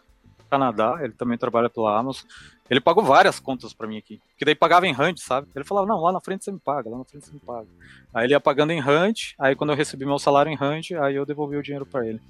Canadá, 0.49 0.99
ele 1.01 1.13
também 1.13 1.39
trabalha 1.39 1.69
pela 1.71 1.99
Amazon. 1.99 2.25
Ele 2.71 2.81
pagou 2.81 3.03
várias 3.03 3.41
contas 3.41 3.73
para 3.73 3.87
mim 3.87 3.97
aqui. 3.97 4.21
Que 4.37 4.45
daí 4.45 4.55
pagava 4.55 4.87
em 4.87 4.95
Hunt, 4.95 5.19
sabe? 5.19 5.49
Ele 5.55 5.65
falava, 5.65 5.87
não, 5.87 6.01
lá 6.01 6.13
na 6.13 6.21
frente 6.21 6.45
você 6.45 6.53
me 6.53 6.59
paga, 6.59 6.91
lá 6.91 6.99
na 6.99 7.05
frente 7.05 7.27
você 7.27 7.33
me 7.33 7.41
paga. 7.41 7.67
Aí 8.13 8.27
ele 8.27 8.35
ia 8.35 8.41
pagando 8.41 8.73
em 8.73 8.81
Hunt, 8.81 9.33
aí 9.39 9.55
quando 9.55 9.71
eu 9.71 9.77
recebi 9.77 10.05
meu 10.05 10.19
salário 10.19 10.53
em 10.53 10.57
Hunt, 10.57 10.93
aí 10.93 11.15
eu 11.15 11.25
devolvi 11.25 11.57
o 11.57 11.63
dinheiro 11.63 11.87
para 11.87 12.07
ele. 12.07 12.21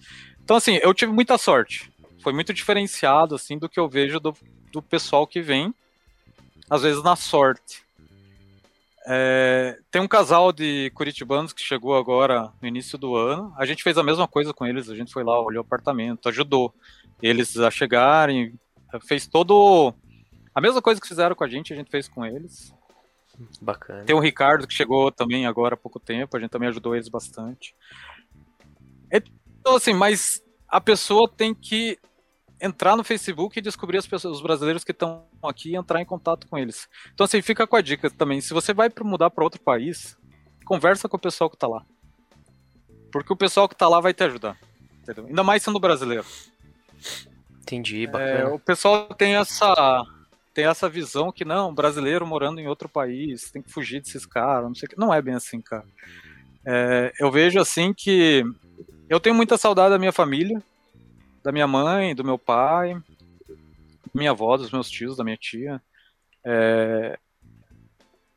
Então, 0.45 0.57
assim, 0.57 0.79
eu 0.83 0.95
tive 0.95 1.13
muita 1.13 1.37
sorte. 1.37 1.93
Foi 2.23 2.33
muito 2.33 2.53
diferenciado, 2.53 3.35
assim, 3.35 3.59
do 3.59 3.69
que 3.69 3.81
eu 3.81 3.89
vejo 3.89 4.21
do, 4.21 4.35
do 4.73 4.81
pessoal 4.81 5.27
que 5.27 5.41
vem, 5.41 5.75
às 6.71 6.83
vezes 6.83 7.03
na 7.03 7.17
sorte. 7.17 7.83
É, 9.11 9.79
tem 9.91 10.03
um 10.03 10.09
casal 10.09 10.53
de 10.53 10.91
curitibanos 10.95 11.55
que 11.55 11.63
chegou 11.63 11.97
agora 11.97 12.53
no 12.61 12.69
início 12.69 12.99
do 12.99 13.17
ano. 13.17 13.55
A 13.57 13.65
gente 13.65 13.83
fez 13.83 13.97
a 13.97 14.03
mesma 14.03 14.29
coisa 14.29 14.53
com 14.53 14.67
eles. 14.67 14.91
A 14.91 14.95
gente 14.95 15.13
foi 15.13 15.25
lá, 15.25 15.41
olhou 15.41 15.63
o 15.63 15.67
apartamento, 15.67 16.29
ajudou 16.29 16.75
eles 17.23 17.57
a 17.59 17.71
chegarem, 17.71 18.59
fez 19.07 19.27
todo 19.27 19.95
a 20.55 20.61
mesma 20.61 20.83
coisa 20.83 21.01
que 21.01 21.09
fizeram 21.09 21.37
com 21.37 21.45
a 21.45 21.49
gente, 21.49 21.73
a 21.73 21.77
gente 21.77 21.91
fez 21.91 22.09
com 22.09 22.25
eles. 22.25 22.75
Bacana. 23.61 24.05
Tem 24.05 24.17
o 24.17 24.21
Ricardo 24.21 24.67
que 24.67 24.75
chegou 24.75 25.13
também 25.13 25.47
agora 25.47 25.75
há 25.75 25.77
pouco 25.77 26.01
tempo, 26.01 26.37
a 26.37 26.41
gente 26.41 26.51
também 26.51 26.69
ajudou 26.69 26.95
eles 26.95 27.09
bastante. 27.09 27.75
Então, 29.61 29.77
assim, 29.77 29.93
mas 29.93 30.43
a 30.67 30.81
pessoa 30.81 31.31
tem 31.31 31.55
que 31.55 31.99
entrar 32.61 32.97
no 32.97 33.05
Facebook 33.05 33.59
e 33.59 33.63
descobrir 33.63 33.99
as 33.99 34.07
pessoas, 34.07 34.39
os 34.39 34.43
brasileiros 34.43 34.83
que 34.83 34.93
estão 34.93 35.27
aqui 35.43 35.71
e 35.71 35.77
entrar 35.77 36.01
em 36.01 36.05
contato 36.05 36.47
com 36.49 36.59
eles. 36.59 36.89
Então, 37.15 37.25
assim, 37.25 37.41
fica 37.41 37.67
com 37.67 37.77
a 37.77 37.81
dica 37.81 38.11
também. 38.11 38.41
Se 38.41 38.53
você 38.53 38.75
vai 38.75 38.91
mudar 39.03 39.31
para 39.31 39.45
outro 39.45 39.61
país, 39.61 40.19
conversa 40.65 41.09
com 41.09 41.17
o 41.17 41.21
pessoal 41.21 41.49
que 41.49 41.57
está 41.57 41.69
lá. 41.69 41.85
Porque 43.13 43.33
o 43.33 43.37
pessoal 43.37 43.69
que 43.69 43.75
está 43.75 43.89
lá 43.89 44.01
vai 44.01 44.13
te 44.13 44.25
ajudar. 44.25 44.59
Entendeu? 45.03 45.27
Ainda 45.27 45.45
mais 45.45 45.63
sendo 45.63 45.79
brasileiro. 45.79 46.25
Entendi, 47.63 48.05
é, 48.05 48.07
bacana. 48.07 48.31
É, 48.31 48.47
o 48.47 48.59
pessoal 48.59 49.07
tem 49.15 49.37
essa 49.37 50.05
tem 50.55 50.65
essa 50.67 50.89
visão 50.89 51.31
que 51.31 51.45
não, 51.45 51.73
brasileiro 51.73 52.27
morando 52.27 52.61
em 52.61 52.67
outro 52.67 52.89
país, 52.89 53.51
tem 53.51 53.63
que 53.63 53.71
fugir 53.71 54.01
desses 54.01 54.27
caras, 54.27 54.65
não 54.65 54.75
sei 54.75 54.87
o 54.87 54.91
que. 54.91 54.99
Não 54.99 55.15
é 55.15 55.23
bem 55.23 55.35
assim, 55.35 55.61
cara. 55.61 55.85
É, 56.67 57.13
eu 57.21 57.31
vejo 57.31 57.61
assim 57.61 57.95
que 57.95 58.45
eu 59.09 59.21
tenho 59.21 59.35
muita 59.35 59.57
saudade 59.57 59.91
da 59.91 59.99
minha 59.99 60.13
família, 60.13 60.61
da 61.43 61.53
minha 61.53 61.67
mãe, 61.67 62.15
do 62.15 62.25
meu 62.25 62.37
pai, 62.37 63.01
minha 64.13 64.33
avó, 64.33 64.57
dos 64.57 64.71
meus 64.71 64.91
tios, 64.91 65.17
da 65.17 65.25
minha 65.25 65.37
tia. 65.37 65.81
É, 66.45 67.19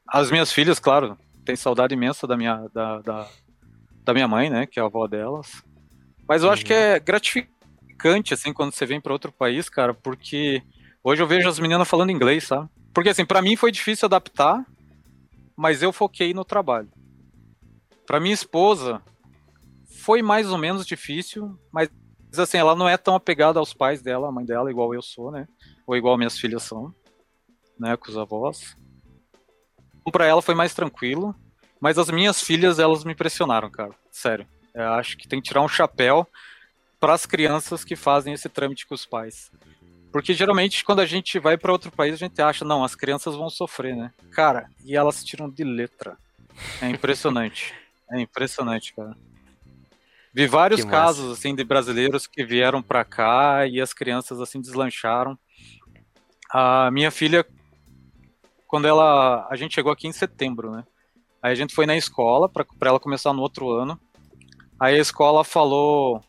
as 0.08 0.30
minhas 0.30 0.52
filhas, 0.52 0.80
claro, 0.80 1.18
tem 1.44 1.56
saudade 1.56 1.94
imensa 1.94 2.28
da 2.28 2.38
minha, 2.38 2.70
da, 2.74 3.00
da, 3.00 3.28
da, 4.04 4.14
minha 4.14 4.28
mãe, 4.28 4.50
né? 4.50 4.66
Que 4.66 4.80
é 4.80 4.84
a 4.84 4.86
avó 4.86 5.08
delas. 5.08 5.64
Mas 6.28 6.42
eu 6.42 6.48
uhum. 6.48 6.54
acho 6.54 6.66
que 6.66 6.74
é 6.74 7.00
gratificante, 7.00 7.51
assim, 8.32 8.54
quando 8.54 8.74
você 8.74 8.86
vem 8.86 9.02
para 9.02 9.14
outro 9.14 9.32
país, 9.32 9.70
cara, 9.70 9.94
porque 9.94 10.62
hoje 11.04 11.22
eu 11.22 11.28
vejo 11.28 11.48
as 11.48 11.60
meninas 11.60 11.88
falando 11.88 12.12
inglês, 12.12 12.46
sabe? 12.46 12.70
Porque, 12.94 13.10
assim, 13.10 13.26
para 13.26 13.42
mim 13.42 13.56
foi 13.56 13.72
difícil 13.72 14.06
adaptar, 14.06 14.66
mas 15.56 15.82
eu 15.82 15.92
foquei 15.92 16.34
no 16.34 16.44
trabalho. 16.44 16.90
Para 18.06 18.20
minha 18.20 18.34
esposa, 18.34 19.02
foi 20.02 20.22
mais 20.22 20.50
ou 20.52 20.58
menos 20.58 20.86
difícil, 20.86 21.58
mas 21.72 21.90
assim, 22.38 22.58
ela 22.58 22.76
não 22.76 22.88
é 22.88 22.98
tão 22.98 23.16
apegada 23.16 23.60
aos 23.60 23.74
pais 23.74 24.02
dela, 24.02 24.30
a 24.30 24.32
mãe 24.32 24.46
dela, 24.46 24.72
igual 24.72 24.94
eu 24.94 25.02
sou, 25.02 25.32
né? 25.32 25.48
Ou 25.86 25.96
igual 25.96 26.18
minhas 26.18 26.38
filhas 26.38 26.64
são, 26.64 26.94
né? 27.80 27.96
Com 27.98 28.10
os 28.10 28.18
avós. 28.18 28.76
Então, 30.02 30.12
pra 30.12 30.26
ela 30.26 30.42
foi 30.42 30.56
mais 30.56 30.74
tranquilo, 30.74 31.36
mas 31.80 31.98
as 31.98 32.10
minhas 32.10 32.42
filhas, 32.42 32.80
elas 32.80 33.04
me 33.04 33.14
impressionaram, 33.14 33.70
cara. 33.70 33.92
Sério. 34.10 34.48
Eu 34.74 34.94
acho 34.94 35.18
que 35.18 35.28
tem 35.28 35.42
que 35.42 35.48
tirar 35.48 35.62
um 35.62 35.68
chapéu 35.68 36.28
para 37.02 37.16
as 37.16 37.26
crianças 37.26 37.84
que 37.84 37.96
fazem 37.96 38.32
esse 38.32 38.48
trâmite 38.48 38.86
com 38.86 38.94
os 38.94 39.08
pais. 39.08 39.52
Porque 40.12 40.36
geralmente 40.36 40.86
quando 40.86 41.00
a 41.00 41.06
gente 41.06 41.40
vai 41.40 41.58
para 41.58 41.72
outro 41.72 41.92
país, 41.92 42.14
a 42.14 42.18
gente 42.18 42.40
acha, 42.40 42.64
não, 42.64 42.84
as 42.84 42.94
crianças 42.94 43.36
vão 43.36 43.50
sofrer, 43.50 43.96
né? 43.96 44.14
Cara, 44.32 44.70
e 44.86 44.96
elas 44.96 45.24
tiram 45.24 45.50
de 45.50 45.64
letra. 45.64 46.16
É 46.80 46.88
impressionante. 46.88 47.74
é 48.12 48.22
impressionante, 48.22 48.94
cara. 48.94 49.18
Vi 50.34 50.46
vários 50.48 50.86
casos 50.86 51.32
assim 51.32 51.56
de 51.56 51.64
brasileiros 51.64 52.28
que 52.28 52.46
vieram 52.46 52.82
para 52.82 53.04
cá 53.04 53.68
e 53.68 53.82
as 53.82 53.94
crianças 53.94 54.40
assim 54.40 54.62
deslancharam. 54.62 55.38
A 56.50 56.92
minha 56.92 57.10
filha 57.10 57.46
quando 58.68 58.88
ela 58.88 59.48
a 59.50 59.56
gente 59.56 59.74
chegou 59.74 59.92
aqui 59.92 60.08
em 60.08 60.14
setembro, 60.14 60.72
né? 60.72 60.86
Aí 61.42 61.52
a 61.52 61.56
gente 61.56 61.74
foi 61.74 61.88
na 61.88 61.98
escola 61.98 62.48
para 62.48 62.66
ela 62.86 63.00
começar 63.00 63.34
no 63.34 63.42
outro 63.42 63.72
ano. 63.72 64.00
Aí 64.80 64.96
a 64.96 65.02
escola 65.02 65.44
falou, 65.44 66.24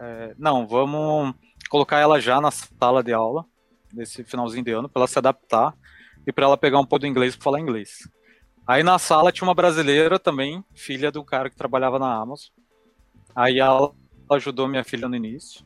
é, 0.00 0.34
não, 0.38 0.66
vamos 0.66 1.34
colocar 1.68 1.98
ela 1.98 2.20
já 2.20 2.40
na 2.40 2.50
sala 2.50 3.02
de 3.02 3.12
aula 3.12 3.44
nesse 3.92 4.24
finalzinho 4.24 4.64
de 4.64 4.72
ano 4.72 4.88
para 4.88 5.00
ela 5.00 5.06
se 5.06 5.18
adaptar 5.18 5.74
e 6.26 6.32
para 6.32 6.44
ela 6.44 6.56
pegar 6.56 6.78
um 6.78 6.86
pouco 6.86 7.00
do 7.00 7.06
inglês 7.06 7.36
para 7.36 7.44
falar 7.44 7.60
inglês. 7.60 8.08
Aí 8.66 8.82
na 8.82 8.98
sala 8.98 9.30
tinha 9.30 9.46
uma 9.46 9.54
brasileira 9.54 10.18
também, 10.18 10.64
filha 10.74 11.12
do 11.12 11.22
cara 11.24 11.50
que 11.50 11.56
trabalhava 11.56 11.98
na 11.98 12.12
Amazon. 12.14 12.48
Aí 13.34 13.58
ela 13.58 13.92
ajudou 14.30 14.66
minha 14.66 14.84
filha 14.84 15.08
no 15.08 15.16
início. 15.16 15.64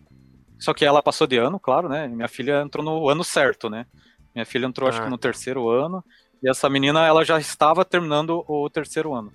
Só 0.59 0.75
que 0.75 0.85
ela 0.85 1.03
passou 1.03 1.27
de 1.27 1.37
ano, 1.37 1.61
claro, 1.61 1.89
né? 1.89 2.09
Minha 2.09 2.27
filha 2.27 2.61
entrou 2.63 2.85
no 2.85 3.09
ano 3.09 3.23
certo, 3.23 3.71
né? 3.71 3.87
Minha 4.35 4.45
filha 4.45 4.67
entrou, 4.67 4.89
ah. 4.89 4.91
acho 4.91 5.01
que 5.01 5.07
ah. 5.07 5.11
no 5.11 5.19
terceiro 5.19 5.69
ano. 5.69 6.05
E 6.43 6.51
essa 6.51 6.69
menina, 6.69 7.07
ela 7.07 7.25
já 7.25 7.39
estava 7.39 7.85
terminando 7.85 8.45
o 8.49 8.69
terceiro 8.69 9.15
ano. 9.15 9.33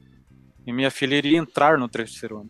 E 0.66 0.74
minha 0.74 0.92
filha 0.92 1.16
iria 1.16 1.38
entrar 1.38 1.78
no 1.78 1.88
terceiro 1.88 2.40
ano. 2.40 2.50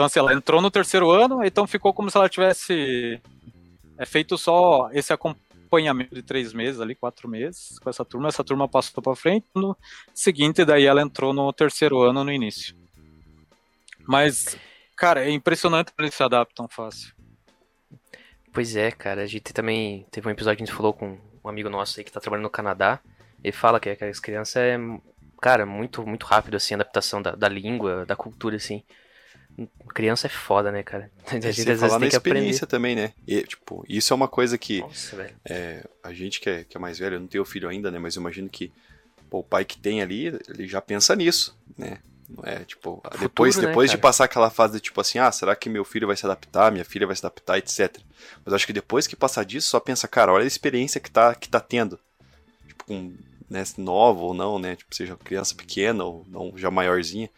Então, 0.00 0.06
assim, 0.06 0.18
ela 0.18 0.32
entrou 0.32 0.62
no 0.62 0.70
terceiro 0.70 1.10
ano, 1.10 1.44
então 1.44 1.66
ficou 1.66 1.92
como 1.92 2.10
se 2.10 2.16
ela 2.16 2.28
tivesse 2.28 3.20
é, 3.98 4.06
feito 4.06 4.38
só 4.38 4.88
esse 4.92 5.12
acompanhamento 5.12 6.14
de 6.14 6.22
três 6.22 6.52
meses 6.54 6.80
ali, 6.80 6.94
quatro 6.94 7.28
meses, 7.28 7.78
com 7.78 7.90
essa 7.90 8.04
turma. 8.04 8.28
Essa 8.28 8.42
turma 8.42 8.66
passou 8.66 9.02
para 9.02 9.14
frente. 9.14 9.46
No 9.54 9.76
seguinte, 10.14 10.64
daí 10.64 10.86
ela 10.86 11.02
entrou 11.02 11.34
no 11.34 11.52
terceiro 11.52 12.00
ano 12.00 12.24
no 12.24 12.32
início. 12.32 12.74
Mas 14.06 14.56
Cara, 15.00 15.24
é 15.24 15.30
impressionante 15.30 15.92
como 15.92 16.04
eles 16.04 16.14
se 16.14 16.22
adaptam 16.22 16.68
fácil. 16.68 17.14
Pois 18.52 18.76
é, 18.76 18.90
cara. 18.90 19.22
A 19.22 19.26
gente 19.26 19.50
também 19.50 20.06
teve 20.10 20.28
um 20.28 20.30
episódio 20.30 20.58
que 20.58 20.62
a 20.62 20.66
gente 20.66 20.76
falou 20.76 20.92
com 20.92 21.16
um 21.42 21.48
amigo 21.48 21.70
nosso 21.70 21.98
aí 21.98 22.04
que 22.04 22.12
tá 22.12 22.20
trabalhando 22.20 22.42
no 22.42 22.50
Canadá. 22.50 23.00
Ele 23.42 23.50
fala 23.50 23.80
que 23.80 23.88
as 23.88 24.20
crianças 24.20 24.56
é, 24.56 24.78
cara, 25.40 25.64
muito, 25.64 26.06
muito 26.06 26.26
rápido, 26.26 26.56
assim, 26.56 26.74
a 26.74 26.76
adaptação 26.76 27.22
da, 27.22 27.30
da 27.30 27.48
língua, 27.48 28.04
da 28.04 28.14
cultura, 28.14 28.56
assim. 28.56 28.84
Criança 29.88 30.26
é 30.26 30.30
foda, 30.30 30.70
né, 30.70 30.82
cara? 30.82 31.10
A 31.26 31.34
gente 31.34 31.48
às 31.48 31.80
vezes 31.80 31.80
tem 31.80 32.00
que 32.00 32.06
experiência 32.06 32.64
aprender. 32.64 32.66
também, 32.66 32.96
né? 32.96 33.12
E, 33.26 33.42
tipo, 33.42 33.84
isso 33.88 34.12
é 34.12 34.16
uma 34.16 34.28
coisa 34.28 34.56
que. 34.56 34.80
Nossa, 34.80 35.34
é, 35.44 35.84
a 36.02 36.12
gente 36.12 36.40
que 36.40 36.48
é, 36.48 36.64
que 36.64 36.76
é 36.76 36.80
mais 36.80 36.98
velho, 36.98 37.16
eu 37.16 37.20
não 37.20 37.26
tenho 37.26 37.44
filho 37.44 37.68
ainda, 37.68 37.90
né? 37.90 37.98
Mas 37.98 38.16
eu 38.16 38.20
imagino 38.20 38.48
que 38.48 38.72
pô, 39.30 39.38
o 39.38 39.44
pai 39.44 39.64
que 39.64 39.78
tem 39.78 40.02
ali, 40.02 40.26
ele 40.48 40.66
já 40.66 40.80
pensa 40.80 41.14
nisso, 41.14 41.56
né? 41.78 41.98
É, 42.44 42.60
tipo, 42.60 43.00
Futuro, 43.02 43.18
depois, 43.18 43.56
né, 43.56 43.66
depois 43.66 43.90
de 43.90 43.98
passar 43.98 44.24
aquela 44.24 44.50
fase 44.50 44.74
de 44.74 44.80
tipo 44.80 45.00
assim, 45.00 45.18
ah, 45.18 45.32
será 45.32 45.56
que 45.56 45.68
meu 45.68 45.84
filho 45.84 46.06
vai 46.06 46.16
se 46.16 46.24
adaptar, 46.24 46.70
minha 46.70 46.84
filha 46.84 47.06
vai 47.06 47.16
se 47.16 47.26
adaptar, 47.26 47.58
etc. 47.58 47.98
Mas 48.44 48.54
acho 48.54 48.66
que 48.66 48.72
depois 48.72 49.06
que 49.06 49.16
passar 49.16 49.44
disso, 49.44 49.68
só 49.68 49.80
pensa, 49.80 50.06
cara, 50.06 50.32
olha 50.32 50.44
a 50.44 50.46
experiência 50.46 51.00
que 51.00 51.10
tá, 51.10 51.34
que 51.34 51.48
tá 51.48 51.58
tendo. 51.58 51.98
Tipo, 52.68 52.84
com, 52.84 53.14
né, 53.48 53.64
nova 53.76 54.20
ou 54.20 54.34
não, 54.34 54.58
né? 54.58 54.76
Tipo, 54.76 54.94
seja 54.94 55.16
criança 55.16 55.54
pequena 55.54 56.04
ou 56.04 56.24
não, 56.28 56.52
já 56.56 56.70
maiorzinha. 56.70 57.28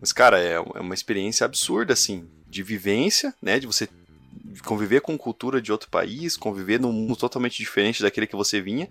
Mas, 0.00 0.12
cara, 0.12 0.40
é, 0.40 0.54
é 0.54 0.80
uma 0.80 0.94
experiência 0.94 1.44
absurda, 1.44 1.92
assim, 1.92 2.28
de 2.48 2.62
vivência, 2.62 3.34
né? 3.40 3.58
De 3.58 3.66
você 3.66 3.88
conviver 4.64 5.00
com 5.00 5.16
cultura 5.18 5.60
de 5.60 5.72
outro 5.72 5.88
país, 5.88 6.36
conviver 6.36 6.80
num 6.80 6.92
mundo 6.92 7.16
totalmente 7.16 7.56
diferente 7.56 8.02
daquele 8.02 8.26
que 8.26 8.36
você 8.36 8.60
vinha. 8.60 8.88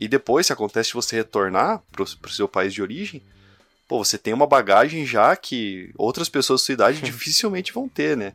E 0.00 0.08
depois, 0.08 0.46
se 0.46 0.52
acontece 0.52 0.90
de 0.90 0.94
você 0.94 1.16
retornar 1.16 1.82
pro, 1.90 2.04
pro 2.18 2.32
seu 2.32 2.48
país 2.48 2.72
de 2.72 2.82
origem, 2.82 3.22
pô, 3.86 4.02
você 4.02 4.16
tem 4.16 4.32
uma 4.32 4.46
bagagem 4.46 5.04
já 5.04 5.36
que 5.36 5.92
outras 5.96 6.28
pessoas 6.28 6.60
da 6.60 6.64
sua 6.64 6.72
idade 6.72 7.00
dificilmente 7.02 7.72
vão 7.72 7.88
ter, 7.88 8.16
né? 8.16 8.32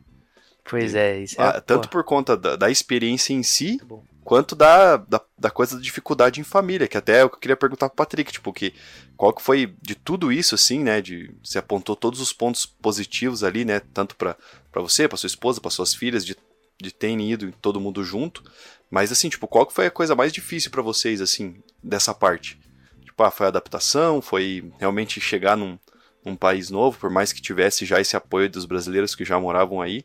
Pois 0.64 0.94
é, 0.94 1.20
isso 1.20 1.40
é. 1.40 1.44
Ah, 1.44 1.60
tanto 1.60 1.88
por 1.88 2.04
conta 2.04 2.36
da, 2.36 2.54
da, 2.54 2.70
experiência 2.70 3.32
em 3.32 3.42
si, 3.42 3.80
quanto 4.28 4.54
da, 4.54 4.98
da, 4.98 5.22
da, 5.38 5.50
coisa 5.50 5.74
da 5.74 5.80
dificuldade 5.80 6.38
em 6.38 6.44
família, 6.44 6.86
que 6.86 6.98
até 6.98 7.20
é 7.20 7.22
eu 7.22 7.30
queria 7.30 7.56
perguntar 7.56 7.88
pro 7.88 7.96
Patrick, 7.96 8.30
tipo, 8.30 8.52
que, 8.52 8.74
qual 9.16 9.32
que 9.32 9.40
foi 9.40 9.74
de 9.80 9.94
tudo 9.94 10.30
isso, 10.30 10.54
assim, 10.54 10.80
né? 10.80 11.00
De, 11.00 11.34
você 11.42 11.58
apontou 11.58 11.96
todos 11.96 12.20
os 12.20 12.30
pontos 12.30 12.66
positivos 12.66 13.42
ali, 13.42 13.64
né? 13.64 13.80
Tanto 13.80 14.14
para 14.16 14.36
você, 14.74 15.08
para 15.08 15.16
sua 15.16 15.28
esposa, 15.28 15.62
para 15.62 15.70
suas 15.70 15.94
filhas, 15.94 16.26
de, 16.26 16.36
de 16.78 16.92
terem 16.92 17.32
ido 17.32 17.50
todo 17.52 17.80
mundo 17.80 18.04
junto. 18.04 18.44
Mas 18.90 19.10
assim, 19.10 19.30
tipo, 19.30 19.48
qual 19.48 19.64
que 19.64 19.72
foi 19.72 19.86
a 19.86 19.90
coisa 19.90 20.14
mais 20.14 20.30
difícil 20.30 20.70
para 20.70 20.82
vocês, 20.82 21.22
assim, 21.22 21.62
dessa 21.82 22.12
parte? 22.12 22.60
Tipo, 23.02 23.22
ah, 23.22 23.30
foi 23.30 23.46
a 23.46 23.48
adaptação, 23.48 24.20
foi 24.20 24.70
realmente 24.78 25.22
chegar 25.22 25.56
num, 25.56 25.78
num 26.22 26.36
país 26.36 26.68
novo, 26.68 26.98
por 26.98 27.08
mais 27.08 27.32
que 27.32 27.40
tivesse 27.40 27.86
já 27.86 27.98
esse 27.98 28.14
apoio 28.14 28.50
dos 28.50 28.66
brasileiros 28.66 29.14
que 29.14 29.24
já 29.24 29.40
moravam 29.40 29.80
aí. 29.80 30.04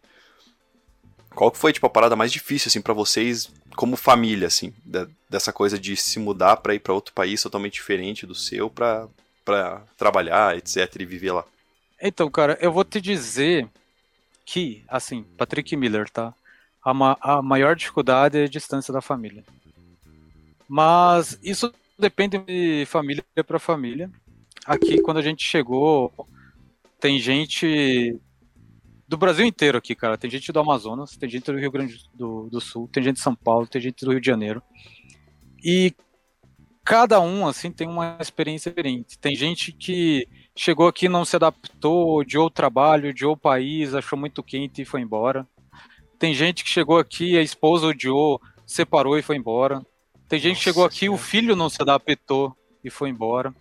Qual 1.36 1.52
que 1.52 1.58
foi, 1.58 1.74
tipo, 1.74 1.86
a 1.88 1.90
parada 1.90 2.16
mais 2.16 2.32
difícil, 2.32 2.70
assim, 2.70 2.82
para 2.82 2.94
vocês 2.94 3.52
como 3.76 3.96
família, 3.96 4.48
assim, 4.48 4.74
da, 4.86 5.08
dessa 5.30 5.52
coisa 5.52 5.80
de 5.80 5.96
se 5.98 6.20
mudar 6.20 6.58
para 6.58 6.76
ir 6.76 6.80
para 6.80 6.94
outro 6.94 7.14
país 7.14 7.42
totalmente 7.42 7.74
diferente 7.74 8.26
do 8.26 8.36
seu 8.36 8.70
para 8.70 9.82
trabalhar, 9.98 10.56
etc, 10.56 10.96
e 11.00 11.06
viver 11.06 11.32
lá? 11.32 11.46
Então, 12.02 12.30
cara, 12.30 12.58
eu 12.62 12.72
vou 12.72 12.84
te 12.84 13.02
dizer 13.02 13.68
que, 14.46 14.84
assim, 14.88 15.24
Patrick 15.38 15.76
Miller, 15.76 16.10
tá? 16.10 16.34
A, 16.84 16.94
ma 16.94 17.18
a 17.22 17.42
maior 17.42 17.76
dificuldade 17.76 18.38
é 18.38 18.44
a 18.44 18.50
distância 18.50 18.94
da 18.94 19.02
família. 19.02 19.44
Mas 20.68 21.40
isso 21.42 21.74
depende 21.98 22.38
de 22.40 22.86
família 22.88 23.24
para 23.46 23.58
família. 23.58 24.12
Aqui, 24.66 25.02
quando 25.02 25.18
a 25.18 25.22
gente 25.22 25.44
chegou, 25.44 26.12
tem 27.00 27.20
gente 27.20 28.20
do 29.14 29.18
Brasil 29.18 29.46
inteiro 29.46 29.78
aqui, 29.78 29.94
cara. 29.94 30.18
Tem 30.18 30.30
gente 30.30 30.52
do 30.52 30.60
Amazonas, 30.60 31.16
tem 31.16 31.30
gente 31.30 31.46
do 31.46 31.58
Rio 31.58 31.72
Grande 31.72 32.10
do, 32.16 32.50
do 32.50 32.60
Sul, 32.60 32.90
tem 32.92 33.04
gente 33.04 33.18
de 33.18 33.22
São 33.22 33.36
Paulo, 33.36 33.68
tem 33.68 33.80
gente 33.80 34.04
do 34.04 34.12
Rio 34.12 34.20
de 34.20 34.26
Janeiro. 34.26 34.62
E 35.64 35.94
cada 36.84 37.22
um, 37.22 37.48
assim, 37.48 37.72
tem 37.72 37.88
uma 37.88 38.18
experiência 38.20 38.72
diferente. 38.72 39.18
Tem 39.20 39.36
gente 39.36 39.72
que 39.72 40.28
chegou 40.56 40.88
aqui, 40.88 41.08
não 41.08 41.24
se 41.24 41.36
adaptou, 41.36 42.18
odiou 42.18 42.48
o 42.48 42.52
trabalho, 42.52 43.10
odiou 43.10 43.34
o 43.34 43.38
país, 43.38 43.94
achou 43.94 44.18
muito 44.18 44.42
quente 44.42 44.82
e 44.82 44.86
foi 44.86 45.02
embora. 45.02 45.48
Tem 46.18 46.34
gente 46.34 46.64
que 46.64 46.70
chegou 46.70 46.98
aqui, 46.98 47.38
a 47.38 47.42
esposa 47.42 47.86
odiou, 47.86 48.42
separou 48.66 49.18
e 49.18 49.22
foi 49.22 49.38
embora. 49.38 49.86
Tem 50.28 50.40
gente 50.40 50.56
Nossa, 50.56 50.60
que 50.60 50.64
chegou 50.64 50.86
aqui, 50.86 51.08
o 51.08 51.18
filho 51.18 51.56
não 51.56 51.70
se 51.70 51.82
adaptou 51.82 52.56
e 52.84 52.90
foi 52.90 53.10
embora. 53.10 53.54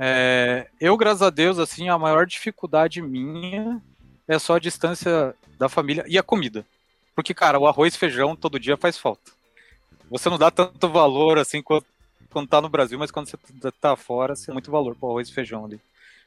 É, 0.00 0.68
eu, 0.80 0.96
graças 0.96 1.22
a 1.22 1.30
Deus, 1.30 1.58
assim, 1.60 1.88
a 1.88 1.98
maior 1.98 2.26
dificuldade 2.26 3.00
minha 3.00 3.80
é 4.28 4.38
só 4.38 4.56
a 4.56 4.60
distância 4.60 5.34
da 5.58 5.68
família 5.68 6.04
e 6.06 6.18
a 6.18 6.22
comida. 6.22 6.64
Porque, 7.14 7.34
cara, 7.34 7.58
o 7.58 7.66
arroz 7.66 7.94
e 7.94 7.98
feijão 7.98 8.36
todo 8.36 8.60
dia 8.60 8.76
faz 8.76 8.96
falta. 8.98 9.32
Você 10.10 10.28
não 10.28 10.38
dá 10.38 10.50
tanto 10.50 10.88
valor 10.88 11.38
assim 11.38 11.62
quando, 11.62 11.84
quando 12.30 12.48
tá 12.48 12.60
no 12.60 12.68
Brasil, 12.68 12.98
mas 12.98 13.10
quando 13.10 13.26
você 13.26 13.36
tá 13.80 13.96
fora, 13.96 14.36
você 14.36 14.46
dá 14.46 14.52
muito 14.52 14.70
valor 14.70 14.94
pro 14.94 15.08
arroz 15.08 15.28
e 15.28 15.34
feijão 15.34 15.64
ali. 15.64 15.80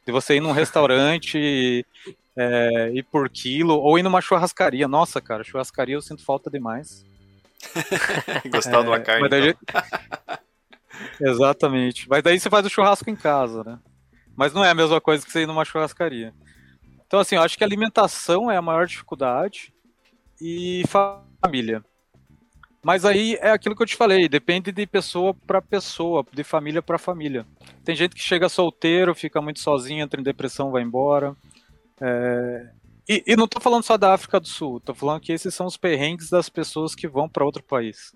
De 0.06 0.12
você 0.12 0.36
ir 0.36 0.42
num 0.42 0.52
restaurante 0.52 1.86
é, 2.36 2.92
ir 2.94 3.04
por 3.04 3.30
quilo, 3.30 3.76
ou 3.76 3.98
ir 3.98 4.04
numa 4.04 4.20
churrascaria. 4.22 4.88
Nossa, 4.88 5.22
cara, 5.22 5.44
churrascaria 5.44 5.96
eu 5.96 6.02
sinto 6.02 6.26
falta 6.26 6.50
demais. 6.50 7.06
Gostar 8.52 8.82
de 8.82 8.88
uma 8.88 8.98
é, 8.98 9.02
carne. 9.02 9.30
Daí... 9.30 9.50
Então. 9.50 10.40
Exatamente. 11.22 12.10
Mas 12.10 12.24
daí 12.24 12.40
você 12.40 12.50
faz 12.50 12.66
o 12.66 12.70
churrasco 12.70 13.10
em 13.10 13.16
casa, 13.16 13.64
né? 13.64 13.80
Mas 14.36 14.54
não 14.54 14.66
é 14.66 14.70
a 14.70 14.76
mesma 14.76 15.00
coisa 15.00 15.26
que 15.26 15.32
você 15.32 15.44
ir 15.44 15.48
numa 15.48 15.66
churrascaria. 15.66 16.34
Então, 17.12 17.20
assim, 17.20 17.36
eu 17.36 17.42
acho 17.42 17.58
que 17.58 17.64
alimentação 17.66 18.50
é 18.50 18.56
a 18.56 18.62
maior 18.62 18.88
dificuldade 18.88 19.74
e 20.40 20.82
família. 21.42 21.84
Mas 22.82 23.04
aí 23.04 23.38
é 23.42 23.52
aquilo 23.52 23.76
que 23.76 23.84
eu 23.84 23.86
te 23.86 23.98
falei, 23.98 24.30
depende 24.30 24.72
de 24.72 24.88
pessoa 24.88 25.34
para 25.34 25.62
pessoa, 25.62 26.26
de 26.32 26.42
família 26.42 26.82
para 26.82 26.98
família. 26.98 27.46
Tem 27.84 27.98
gente 27.98 28.16
que 28.16 28.22
chega 28.22 28.48
solteiro, 28.48 29.14
fica 29.14 29.42
muito 29.42 29.60
sozinho, 29.60 30.02
entra 30.02 30.22
em 30.22 30.24
depressão, 30.24 30.72
vai 30.72 30.84
embora. 30.84 31.36
É... 32.00 32.70
E, 33.10 33.22
e, 33.28 33.36
não 33.36 33.46
tô 33.46 33.60
falando 33.60 33.84
só 33.84 33.98
da 33.98 34.14
África 34.14 34.40
do 34.40 34.48
Sul, 34.48 34.80
tô 34.80 34.94
falando 34.94 35.20
que 35.20 35.34
esses 35.34 35.54
são 35.54 35.66
os 35.66 35.76
perrengues 35.76 36.30
das 36.30 36.48
pessoas 36.48 36.96
que 36.96 37.10
vão 37.10 37.28
para 37.28 37.44
outro 37.44 37.62
país. 37.62 38.14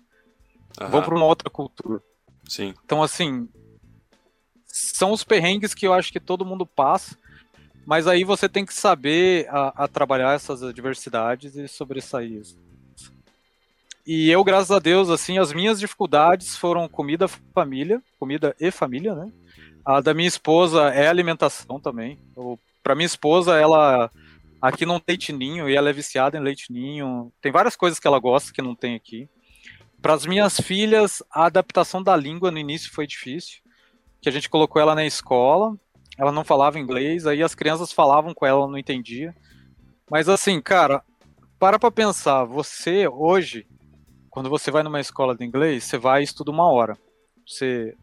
Uhum. 0.80 0.88
Vão 0.88 1.02
para 1.02 1.14
uma 1.14 1.26
outra 1.26 1.50
cultura. 1.50 2.00
Sim. 2.48 2.72
Então, 2.82 3.02
assim, 3.02 3.46
são 4.64 5.12
os 5.12 5.22
perrengues 5.22 5.74
que 5.74 5.86
eu 5.86 5.92
acho 5.92 6.10
que 6.10 6.18
todo 6.18 6.46
mundo 6.46 6.64
passa, 6.64 7.14
mas 7.86 8.08
aí 8.08 8.24
você 8.24 8.48
tem 8.48 8.66
que 8.66 8.74
saber 8.74 9.46
a, 9.48 9.84
a 9.84 9.88
trabalhar 9.88 10.34
essas 10.34 10.62
adversidades 10.62 11.54
e 11.54 11.68
sobressair 11.68 12.32
isso. 12.32 12.58
E 14.04 14.30
eu, 14.30 14.42
graças 14.44 14.70
a 14.70 14.78
Deus, 14.78 15.08
assim, 15.08 15.38
as 15.38 15.52
minhas 15.52 15.78
dificuldades 15.78 16.56
foram 16.56 16.88
comida, 16.88 17.26
família, 17.54 18.02
comida 18.18 18.54
e 18.60 18.70
família, 18.70 19.14
né? 19.14 19.32
A 19.84 20.00
da 20.00 20.12
minha 20.12 20.28
esposa 20.28 20.88
é 20.90 21.08
alimentação 21.08 21.80
também. 21.80 22.18
Para 22.82 22.94
minha 22.94 23.06
esposa, 23.06 23.56
ela 23.56 24.10
aqui 24.60 24.84
não 24.84 24.98
tem 24.98 25.14
leite 25.14 25.32
ninho 25.32 25.68
e 25.68 25.76
ela 25.76 25.90
é 25.90 25.92
viciada 25.92 26.36
em 26.36 26.40
leite 26.42 26.72
ninho. 26.72 27.32
Tem 27.40 27.52
várias 27.52 27.76
coisas 27.76 28.00
que 28.00 28.06
ela 28.06 28.18
gosta 28.18 28.52
que 28.52 28.62
não 28.62 28.74
tem 28.74 28.96
aqui. 28.96 29.28
Para 30.02 30.14
as 30.14 30.26
minhas 30.26 30.60
filhas, 30.60 31.22
a 31.30 31.46
adaptação 31.46 32.02
da 32.02 32.16
língua 32.16 32.50
no 32.50 32.58
início 32.58 32.92
foi 32.92 33.06
difícil 33.06 33.60
que 34.20 34.28
a 34.28 34.32
gente 34.32 34.50
colocou 34.50 34.82
ela 34.82 34.94
na 34.94 35.06
escola, 35.06 35.76
ela 36.16 36.32
não 36.32 36.44
falava 36.44 36.78
inglês, 36.78 37.26
aí 37.26 37.42
as 37.42 37.54
crianças 37.54 37.92
falavam 37.92 38.32
com 38.32 38.46
ela, 38.46 38.66
não 38.66 38.78
entendia. 38.78 39.34
Mas 40.10 40.28
assim, 40.28 40.60
cara, 40.60 41.02
para 41.58 41.78
pra 41.78 41.90
pensar, 41.90 42.44
você 42.44 43.08
hoje, 43.08 43.66
quando 44.30 44.48
você 44.48 44.70
vai 44.70 44.82
numa 44.82 45.00
escola 45.00 45.36
de 45.36 45.44
inglês, 45.44 45.84
você 45.84 45.98
vai 45.98 46.20
e 46.20 46.24
estuda 46.24 46.50
uma 46.50 46.70
hora. 46.70 46.96
Você 47.46 47.94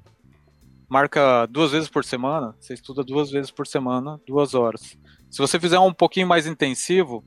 marca 0.90 1.46
duas 1.48 1.72
vezes 1.72 1.90
por 1.90 2.04
semana, 2.04 2.56
você 2.60 2.74
estuda 2.74 3.04
duas 3.04 3.32
vezes 3.32 3.50
por 3.50 3.66
semana, 3.66 4.20
duas 4.28 4.54
horas. 4.54 4.98
Se 5.32 5.40
você 5.40 5.60
fizer 5.60 5.80
um 5.80 5.94
pouquinho 5.94 6.28
mais 6.28 6.46
intensivo, 6.46 7.24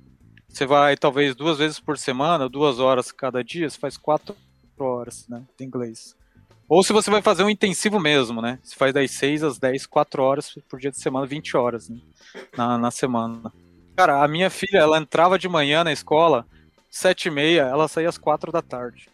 você 0.49 0.65
vai 0.65 0.97
talvez 0.97 1.35
duas 1.35 1.59
vezes 1.59 1.81
por 1.81 1.99
semana, 1.99 2.49
duas 2.49 2.79
horas 2.79 3.11
cada 3.11 3.43
dia, 3.43 3.69
você 3.69 3.79
faz 3.79 3.97
quatro 3.97 4.37
horas 4.79 5.27
né, 5.29 5.45
de 5.59 5.65
inglês. 5.65 6.15
Ou 6.69 6.83
se 6.83 6.93
você 6.93 7.11
vai 7.11 7.23
fazer 7.23 7.45
um 7.45 7.51
intensivo 7.51 8.01
mesmo, 8.01 8.43
né? 8.43 8.59
Você 8.63 8.75
faz 8.75 8.93
das 8.93 9.11
6 9.13 9.45
às 9.45 9.59
10, 9.59 9.87
4 9.87 10.23
horas 10.23 10.59
por 10.69 10.81
dia 10.81 10.91
de 10.91 10.99
semana, 10.99 11.27
20 11.27 11.57
horas 11.57 11.89
né? 11.89 11.99
na, 12.57 12.77
na 12.77 12.91
semana. 12.91 13.53
Cara, 13.97 14.23
a 14.23 14.29
minha 14.29 14.51
filha, 14.51 14.79
ela 14.79 14.99
entrava 14.99 15.39
de 15.39 15.49
manhã 15.49 15.85
na 15.85 15.93
escola, 15.93 16.45
7 16.91 17.27
e 17.27 17.31
meia, 17.31 17.63
ela 17.63 17.89
saía 17.89 18.09
às 18.09 18.19
4 18.19 18.51
da 18.51 18.61
tarde. 18.61 19.09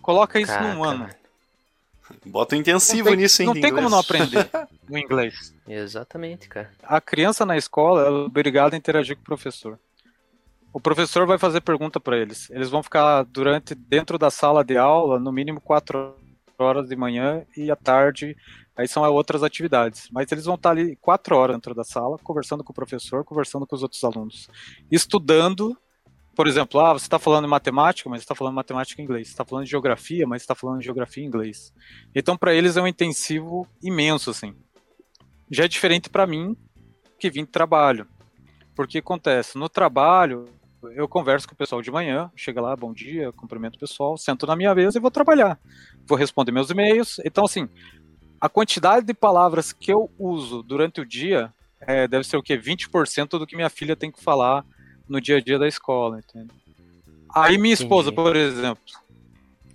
Coloca 0.00 0.40
isso 0.40 0.52
Caraca. 0.52 0.74
num 0.74 0.82
ano. 0.82 1.08
Bota 2.26 2.56
um 2.56 2.58
intensivo 2.58 3.08
tem, 3.08 3.16
nisso, 3.16 3.42
hein? 3.42 3.46
Não 3.46 3.52
tem 3.52 3.66
inglês. 3.66 3.74
como 3.74 3.90
não 3.90 3.98
aprender 3.98 4.50
o 4.88 4.98
inglês. 4.98 5.54
Exatamente, 5.68 6.48
cara. 6.48 6.70
A 6.82 7.00
criança 7.00 7.46
na 7.46 7.56
escola 7.56 8.02
é 8.02 8.10
obrigada 8.10 8.74
a 8.74 8.78
interagir 8.78 9.14
com 9.16 9.22
o 9.22 9.26
professor. 9.26 9.78
O 10.72 10.80
professor 10.80 11.26
vai 11.26 11.38
fazer 11.38 11.60
pergunta 11.60 12.00
para 12.00 12.16
eles. 12.16 12.48
Eles 12.50 12.70
vão 12.70 12.82
ficar 12.82 13.24
durante 13.24 13.74
dentro 13.74 14.18
da 14.18 14.30
sala 14.30 14.64
de 14.64 14.76
aula 14.76 15.18
no 15.18 15.32
mínimo 15.32 15.60
quatro 15.60 16.14
horas 16.62 16.88
de 16.88 16.96
manhã 16.96 17.44
e 17.56 17.70
à 17.70 17.76
tarde, 17.76 18.36
aí 18.76 18.86
são 18.86 19.02
outras 19.10 19.42
atividades. 19.42 20.08
Mas 20.12 20.30
eles 20.30 20.44
vão 20.44 20.54
estar 20.54 20.70
ali 20.70 20.96
quatro 20.96 21.36
horas 21.36 21.56
dentro 21.56 21.74
da 21.74 21.84
sala, 21.84 22.18
conversando 22.18 22.64
com 22.64 22.72
o 22.72 22.74
professor, 22.74 23.24
conversando 23.24 23.66
com 23.66 23.74
os 23.74 23.82
outros 23.82 24.02
alunos, 24.04 24.48
estudando. 24.90 25.76
Por 26.34 26.46
exemplo, 26.46 26.80
ah, 26.80 26.92
você 26.92 27.06
está 27.06 27.18
falando 27.18 27.48
matemática, 27.48 28.08
mas 28.08 28.22
está 28.22 28.34
falando 28.34 28.54
matemática 28.54 29.00
em 29.00 29.04
inglês. 29.04 29.28
Você 29.28 29.32
está 29.32 29.44
falando 29.44 29.64
de 29.64 29.70
geografia, 29.70 30.26
mas 30.26 30.42
está 30.42 30.54
falando 30.54 30.78
de 30.78 30.84
geografia 30.84 31.24
em 31.24 31.26
inglês. 31.26 31.72
Então, 32.14 32.36
para 32.36 32.54
eles 32.54 32.76
é 32.76 32.82
um 32.82 32.86
intensivo 32.86 33.66
imenso, 33.82 34.30
assim. 34.30 34.54
Já 35.50 35.64
é 35.64 35.68
diferente 35.68 36.08
para 36.08 36.26
mim, 36.26 36.56
que 37.18 37.30
vim 37.30 37.44
de 37.44 37.50
trabalho. 37.50 38.06
Porque 38.74 38.98
acontece, 38.98 39.58
no 39.58 39.68
trabalho, 39.68 40.46
eu 40.94 41.06
converso 41.08 41.46
com 41.46 41.54
o 41.54 41.56
pessoal 41.56 41.82
de 41.82 41.90
manhã, 41.90 42.30
chega 42.34 42.60
lá, 42.60 42.74
bom 42.74 42.92
dia, 42.92 43.32
cumprimento 43.32 43.76
o 43.76 43.78
pessoal, 43.78 44.16
sento 44.16 44.46
na 44.46 44.56
minha 44.56 44.74
mesa 44.74 44.98
e 44.98 45.00
vou 45.00 45.10
trabalhar. 45.10 45.58
Vou 46.06 46.16
responder 46.16 46.52
meus 46.52 46.70
e-mails. 46.70 47.20
Então, 47.24 47.44
assim, 47.44 47.68
a 48.40 48.48
quantidade 48.48 49.06
de 49.06 49.14
palavras 49.14 49.72
que 49.72 49.92
eu 49.92 50.10
uso 50.18 50.62
durante 50.62 51.00
o 51.00 51.06
dia 51.06 51.52
é, 51.80 52.06
deve 52.08 52.24
ser 52.24 52.36
o 52.36 52.42
quê? 52.42 52.58
20% 52.58 53.38
do 53.38 53.46
que 53.46 53.56
minha 53.56 53.70
filha 53.70 53.96
tem 53.96 54.10
que 54.10 54.22
falar 54.22 54.64
no 55.08 55.20
dia 55.20 55.38
a 55.38 55.40
dia 55.40 55.58
da 55.58 55.66
escola, 55.66 56.18
entende? 56.18 56.50
Aí 57.34 57.58
minha 57.58 57.74
esposa, 57.74 58.12
por 58.12 58.34
exemplo, 58.34 58.82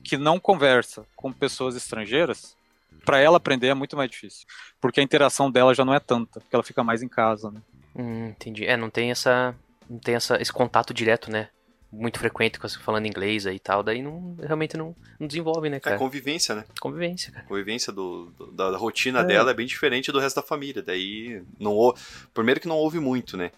que 0.04 0.18
não 0.18 0.40
conversa 0.40 1.06
com 1.16 1.32
pessoas 1.32 1.76
estrangeiras, 1.76 2.56
para 3.04 3.20
ela 3.20 3.38
aprender 3.38 3.68
é 3.68 3.74
muito 3.74 3.96
mais 3.96 4.10
difícil, 4.10 4.48
porque 4.82 5.00
a 5.00 5.04
interação 5.04 5.52
dela 5.52 5.74
já 5.74 5.86
não 5.86 5.94
é 5.94 6.00
tanta, 6.00 6.40
porque 6.40 6.56
ela 6.56 6.64
fica 6.64 6.84
mais 6.84 7.04
em 7.04 7.08
casa, 7.08 7.52
né? 7.52 7.62
Hum, 7.96 8.28
entendi. 8.28 8.66
É, 8.66 8.76
não 8.76 8.90
tem 8.90 9.12
essa 9.12 9.56
não 9.90 10.00
tem 10.00 10.16
essa, 10.16 10.42
esse 10.42 10.52
contato 10.52 10.94
direto, 10.94 11.32
né? 11.32 11.50
Muito 11.92 12.20
frequente 12.20 12.60
com 12.60 12.68
falando 12.68 13.06
inglês 13.06 13.48
aí 13.48 13.56
e 13.56 13.60
tal, 13.60 13.82
daí 13.82 14.02
não, 14.02 14.36
realmente 14.42 14.76
não, 14.76 14.94
não 15.18 15.28
desenvolve, 15.28 15.70
né, 15.70 15.78
é 15.78 15.80
cara? 15.80 15.96
É 15.96 16.00
convivência, 16.00 16.54
né? 16.54 16.66
Convivência, 16.82 17.32
cara. 17.32 17.46
Convivência 17.46 17.94
do, 17.94 18.34
do 18.38 18.52
da, 18.52 18.72
da, 18.72 18.78
rotina 18.78 19.22
é. 19.22 19.24
dela 19.24 19.52
é 19.52 19.54
bem 19.54 19.66
diferente 19.66 20.12
do 20.12 20.20
resto 20.20 20.38
da 20.38 20.42
família. 20.42 20.82
Daí, 20.82 21.42
não 21.60 21.94
primeiro 22.34 22.60
que 22.60 22.68
não 22.68 22.76
ouve 22.76 23.00
muito, 23.00 23.38
né? 23.38 23.52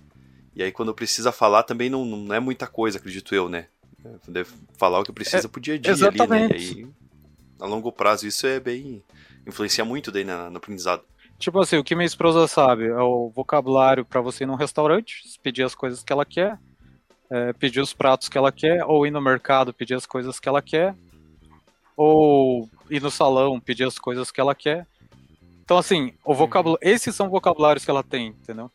E 0.56 0.62
aí 0.62 0.72
quando 0.72 0.94
precisa 0.94 1.32
falar 1.32 1.64
também 1.64 1.90
não, 1.90 2.06
não 2.06 2.36
é 2.36 2.40
muita 2.40 2.68
coisa, 2.68 3.00
acredito 3.00 3.34
eu, 3.34 3.50
né? 3.50 3.68
Deve 4.28 4.50
falar 4.78 5.00
o 5.00 5.04
que 5.04 5.12
precisa 5.12 5.48
é, 5.48 5.50
pro 5.50 5.60
dia 5.60 5.76
a 5.76 5.78
dia 5.78 5.92
exatamente. 5.92 6.54
ali, 6.54 6.76
né? 6.76 6.82
E 6.82 6.84
aí, 6.84 6.88
a 7.60 7.66
longo 7.66 7.92
prazo, 7.92 8.28
isso 8.28 8.46
é 8.46 8.60
bem. 8.60 9.04
influencia 9.46 9.84
muito 9.84 10.12
daí 10.12 10.24
na, 10.24 10.50
no 10.50 10.58
aprendizado. 10.58 11.04
Tipo 11.40 11.60
assim, 11.60 11.78
o 11.78 11.84
que 11.84 11.96
minha 11.96 12.06
esposa 12.06 12.48
sabe 12.48 12.88
é 12.88 13.02
o 13.02 13.30
vocabulário 13.30 14.04
para 14.04 14.22
você 14.22 14.44
ir 14.44 14.48
num 14.48 14.56
restaurante, 14.56 15.22
pedir 15.44 15.64
as 15.64 15.76
coisas 15.76 16.04
que 16.04 16.12
ela 16.12 16.26
quer, 16.26 16.60
é, 17.30 17.54
pedir 17.54 17.80
os 17.80 17.94
pratos 17.94 18.28
que 18.28 18.38
ela 18.38 18.52
quer, 18.52 18.84
ou 18.86 19.06
ir 19.06 19.12
no 19.12 19.22
mercado 19.22 19.74
pedir 19.74 19.94
as 19.94 20.06
coisas 20.06 20.40
que 20.40 20.50
ela 20.50 20.62
quer, 20.62 20.96
ou 21.96 22.70
ir 22.90 23.02
no 23.02 23.12
salão 23.12 23.60
pedir 23.60 23.84
as 23.84 24.00
coisas 24.00 24.32
que 24.32 24.42
ela 24.42 24.56
quer. 24.56 24.88
Então, 25.64 25.78
assim, 25.78 26.14
o 26.24 26.34
vocabulário, 26.34 26.80
uhum. 26.84 26.94
esses 26.94 27.16
são 27.16 27.30
vocabulários 27.30 27.86
que 27.86 27.92
ela 27.92 28.04
tem, 28.04 28.28
entendeu? 28.28 28.72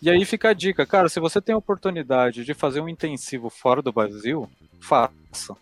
E 0.00 0.08
aí 0.08 0.24
fica 0.24 0.50
a 0.50 0.52
dica, 0.52 0.86
cara, 0.86 1.08
se 1.08 1.20
você 1.20 1.40
tem 1.40 1.54
a 1.54 1.58
oportunidade 1.58 2.44
de 2.44 2.54
fazer 2.54 2.80
um 2.80 2.88
intensivo 2.88 3.50
fora 3.50 3.82
do 3.82 3.92
Brasil, 3.92 4.48
faça. 4.80 5.56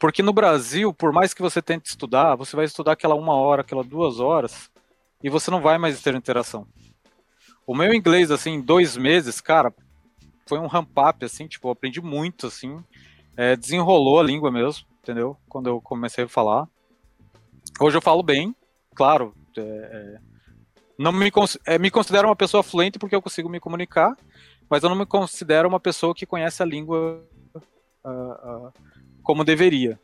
Porque 0.00 0.22
no 0.22 0.32
Brasil, 0.32 0.94
por 0.94 1.12
mais 1.12 1.34
que 1.34 1.42
você 1.42 1.60
tente 1.60 1.90
estudar, 1.90 2.34
você 2.34 2.56
vai 2.56 2.64
estudar 2.64 2.92
aquela 2.92 3.14
uma 3.14 3.34
hora, 3.34 3.60
aquela 3.60 3.84
duas 3.84 4.18
horas, 4.18 4.70
e 5.22 5.28
você 5.28 5.50
não 5.50 5.60
vai 5.60 5.76
mais 5.76 6.00
ter 6.00 6.14
interação. 6.14 6.66
O 7.66 7.74
meu 7.74 7.92
inglês, 7.92 8.30
assim, 8.30 8.52
em 8.52 8.60
dois 8.62 8.96
meses, 8.96 9.42
cara, 9.42 9.72
foi 10.48 10.58
um 10.58 10.66
ramp-up, 10.66 11.22
assim, 11.22 11.46
tipo, 11.46 11.68
eu 11.68 11.72
aprendi 11.72 12.00
muito, 12.00 12.46
assim, 12.46 12.82
é, 13.36 13.54
desenrolou 13.54 14.18
a 14.18 14.22
língua 14.22 14.50
mesmo, 14.50 14.86
entendeu? 15.02 15.36
Quando 15.46 15.68
eu 15.68 15.82
comecei 15.82 16.24
a 16.24 16.28
falar. 16.28 16.66
Hoje 17.78 17.98
eu 17.98 18.02
falo 18.02 18.22
bem, 18.22 18.56
claro, 18.94 19.34
é, 19.54 19.60
é 19.60 20.30
não 20.98 21.12
me, 21.12 21.30
é, 21.66 21.78
me 21.78 21.90
considero 21.90 22.28
uma 22.28 22.36
pessoa 22.36 22.62
fluente 22.62 22.98
porque 22.98 23.14
eu 23.14 23.22
consigo 23.22 23.48
me 23.48 23.60
comunicar, 23.60 24.16
mas 24.68 24.82
eu 24.82 24.88
não 24.88 24.96
me 24.96 25.06
considero 25.06 25.68
uma 25.68 25.80
pessoa 25.80 26.14
que 26.14 26.26
conhece 26.26 26.62
a 26.62 26.66
língua 26.66 27.22
uh, 28.04 28.66
uh, 28.66 28.72
como 29.30 29.44
deveria. 29.44 29.96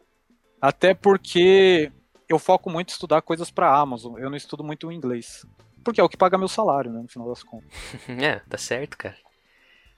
Até 0.62 0.95
porque 0.95 1.91
eu 2.29 2.39
foco 2.39 2.70
muito 2.70 2.91
em 2.91 2.93
estudar 2.93 3.22
coisas 3.22 3.51
para 3.51 3.77
Amazon. 3.77 4.16
Eu 4.18 4.31
não 4.31 4.37
estudo 4.37 4.62
muito 4.62 4.87
o 4.87 4.93
inglês. 4.93 5.45
Porque 5.83 6.01
é 6.01 6.05
o 6.05 6.09
que 6.09 6.16
paga 6.16 6.39
meu 6.39 6.47
salário, 6.47 6.93
né, 6.93 7.03
no 7.03 7.09
final 7.09 7.29
das 7.29 7.43
contas. 7.43 7.68
é, 8.09 8.37
tá 8.49 8.57
certo, 8.57 8.97
cara. 8.97 9.16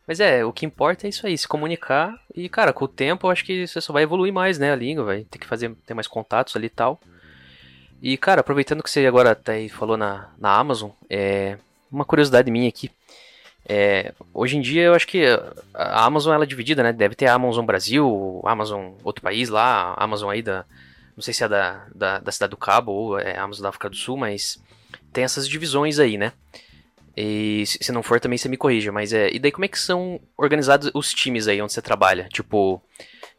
Mas 0.06 0.18
é, 0.18 0.42
o 0.46 0.50
que 0.50 0.64
importa 0.64 1.06
é 1.06 1.10
isso 1.10 1.26
aí, 1.26 1.36
se 1.36 1.46
comunicar. 1.46 2.18
E, 2.34 2.48
cara, 2.48 2.72
com 2.72 2.86
o 2.86 2.88
tempo 2.88 3.26
eu 3.26 3.30
acho 3.30 3.44
que 3.44 3.66
você 3.66 3.82
só 3.82 3.92
vai 3.92 4.04
evoluir 4.04 4.32
mais, 4.32 4.58
né, 4.58 4.72
a 4.72 4.76
língua, 4.76 5.04
vai 5.04 5.24
ter 5.24 5.38
que 5.38 5.46
fazer, 5.46 5.74
ter 5.84 5.92
mais 5.92 6.06
contatos 6.06 6.56
ali 6.56 6.68
e 6.68 6.70
tal. 6.70 6.98
E, 8.00 8.16
cara, 8.16 8.40
aproveitando 8.40 8.82
que 8.82 8.90
você 8.90 9.06
agora 9.06 9.34
tá 9.34 9.52
aí, 9.52 9.68
falou 9.68 9.98
na, 9.98 10.32
na 10.38 10.56
Amazon, 10.56 10.90
é 11.10 11.58
uma 11.92 12.06
curiosidade 12.06 12.50
minha 12.50 12.70
aqui. 12.70 12.90
É, 13.68 14.14
hoje 14.32 14.56
em 14.56 14.62
dia 14.62 14.84
eu 14.84 14.94
acho 14.94 15.06
que 15.06 15.24
a 15.74 16.04
Amazon 16.04 16.32
ela 16.32 16.44
é 16.44 16.46
dividida, 16.46 16.82
né? 16.82 16.92
Deve 16.92 17.14
ter 17.14 17.26
a 17.26 17.34
Amazon 17.34 17.66
Brasil, 17.66 18.40
Amazon 18.44 18.92
outro 19.04 19.22
país 19.22 19.50
lá, 19.50 19.94
a 19.96 20.04
Amazon 20.04 20.30
aí 20.30 20.40
da. 20.40 20.64
Não 21.14 21.22
sei 21.22 21.34
se 21.34 21.44
é 21.44 21.48
da, 21.48 21.86
da, 21.94 22.18
da 22.18 22.32
cidade 22.32 22.50
do 22.50 22.56
Cabo 22.56 22.92
ou 22.92 23.18
é 23.18 23.36
a 23.36 23.42
Amazon 23.42 23.64
da 23.64 23.68
África 23.68 23.90
do 23.90 23.96
Sul, 23.96 24.16
mas 24.16 24.62
tem 25.12 25.24
essas 25.24 25.46
divisões 25.48 25.98
aí, 25.98 26.16
né? 26.16 26.32
E 27.16 27.64
se 27.66 27.90
não 27.90 28.02
for 28.02 28.20
também 28.20 28.38
você 28.38 28.48
me 28.48 28.56
corrija, 28.56 28.92
mas 28.92 29.12
é. 29.12 29.28
E 29.32 29.38
daí 29.38 29.50
como 29.50 29.64
é 29.64 29.68
que 29.68 29.78
são 29.78 30.20
organizados 30.36 30.90
os 30.94 31.12
times 31.12 31.48
aí 31.48 31.60
onde 31.60 31.72
você 31.72 31.82
trabalha? 31.82 32.28
Tipo, 32.32 32.80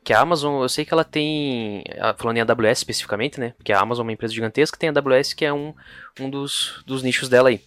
que 0.03 0.13
a 0.13 0.19
Amazon, 0.19 0.61
eu 0.61 0.69
sei 0.69 0.85
que 0.85 0.93
ela 0.93 1.05
tem, 1.05 1.83
falando 2.17 2.37
em 2.37 2.41
AWS 2.41 2.79
especificamente, 2.79 3.39
né? 3.39 3.53
Porque 3.57 3.71
a 3.71 3.79
Amazon 3.79 4.03
é 4.03 4.07
uma 4.07 4.11
empresa 4.11 4.33
gigantesca, 4.33 4.77
tem 4.77 4.89
a 4.89 4.93
AWS 4.93 5.33
que 5.33 5.45
é 5.45 5.53
um, 5.53 5.73
um 6.19 6.29
dos, 6.29 6.83
dos 6.85 7.01
nichos 7.01 7.29
dela 7.29 7.49
aí. 7.49 7.61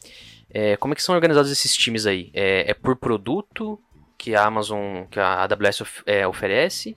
É, 0.55 0.77
como 0.77 0.93
é 0.93 0.95
que 0.95 1.03
são 1.03 1.15
organizados 1.15 1.51
esses 1.51 1.75
times 1.75 2.05
aí? 2.05 2.31
É, 2.35 2.71
é, 2.71 2.75
por 2.75 2.95
produto 2.95 3.81
que 4.19 4.35
a 4.35 4.45
Amazon, 4.45 5.05
que 5.11 5.19
a 5.19 5.43
AWS 5.43 5.81
of, 5.81 6.03
é, 6.05 6.27
oferece? 6.27 6.97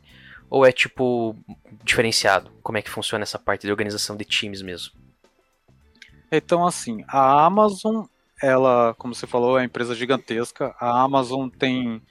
Ou 0.50 0.66
é 0.66 0.72
tipo 0.72 1.36
diferenciado? 1.84 2.52
Como 2.62 2.78
é 2.78 2.82
que 2.82 2.90
funciona 2.90 3.24
essa 3.24 3.40
parte 3.40 3.62
de 3.62 3.72
organização 3.72 4.18
de 4.18 4.26
times 4.26 4.62
mesmo? 4.62 4.94
Então, 6.30 6.66
assim, 6.66 7.04
a 7.08 7.46
Amazon, 7.46 8.04
ela, 8.42 8.94
como 8.98 9.16
você 9.16 9.26
falou, 9.26 9.58
é 9.58 9.62
uma 9.62 9.66
empresa 9.66 9.96
gigantesca. 9.96 10.76
A 10.80 11.02
Amazon 11.02 11.48
tem 11.48 12.02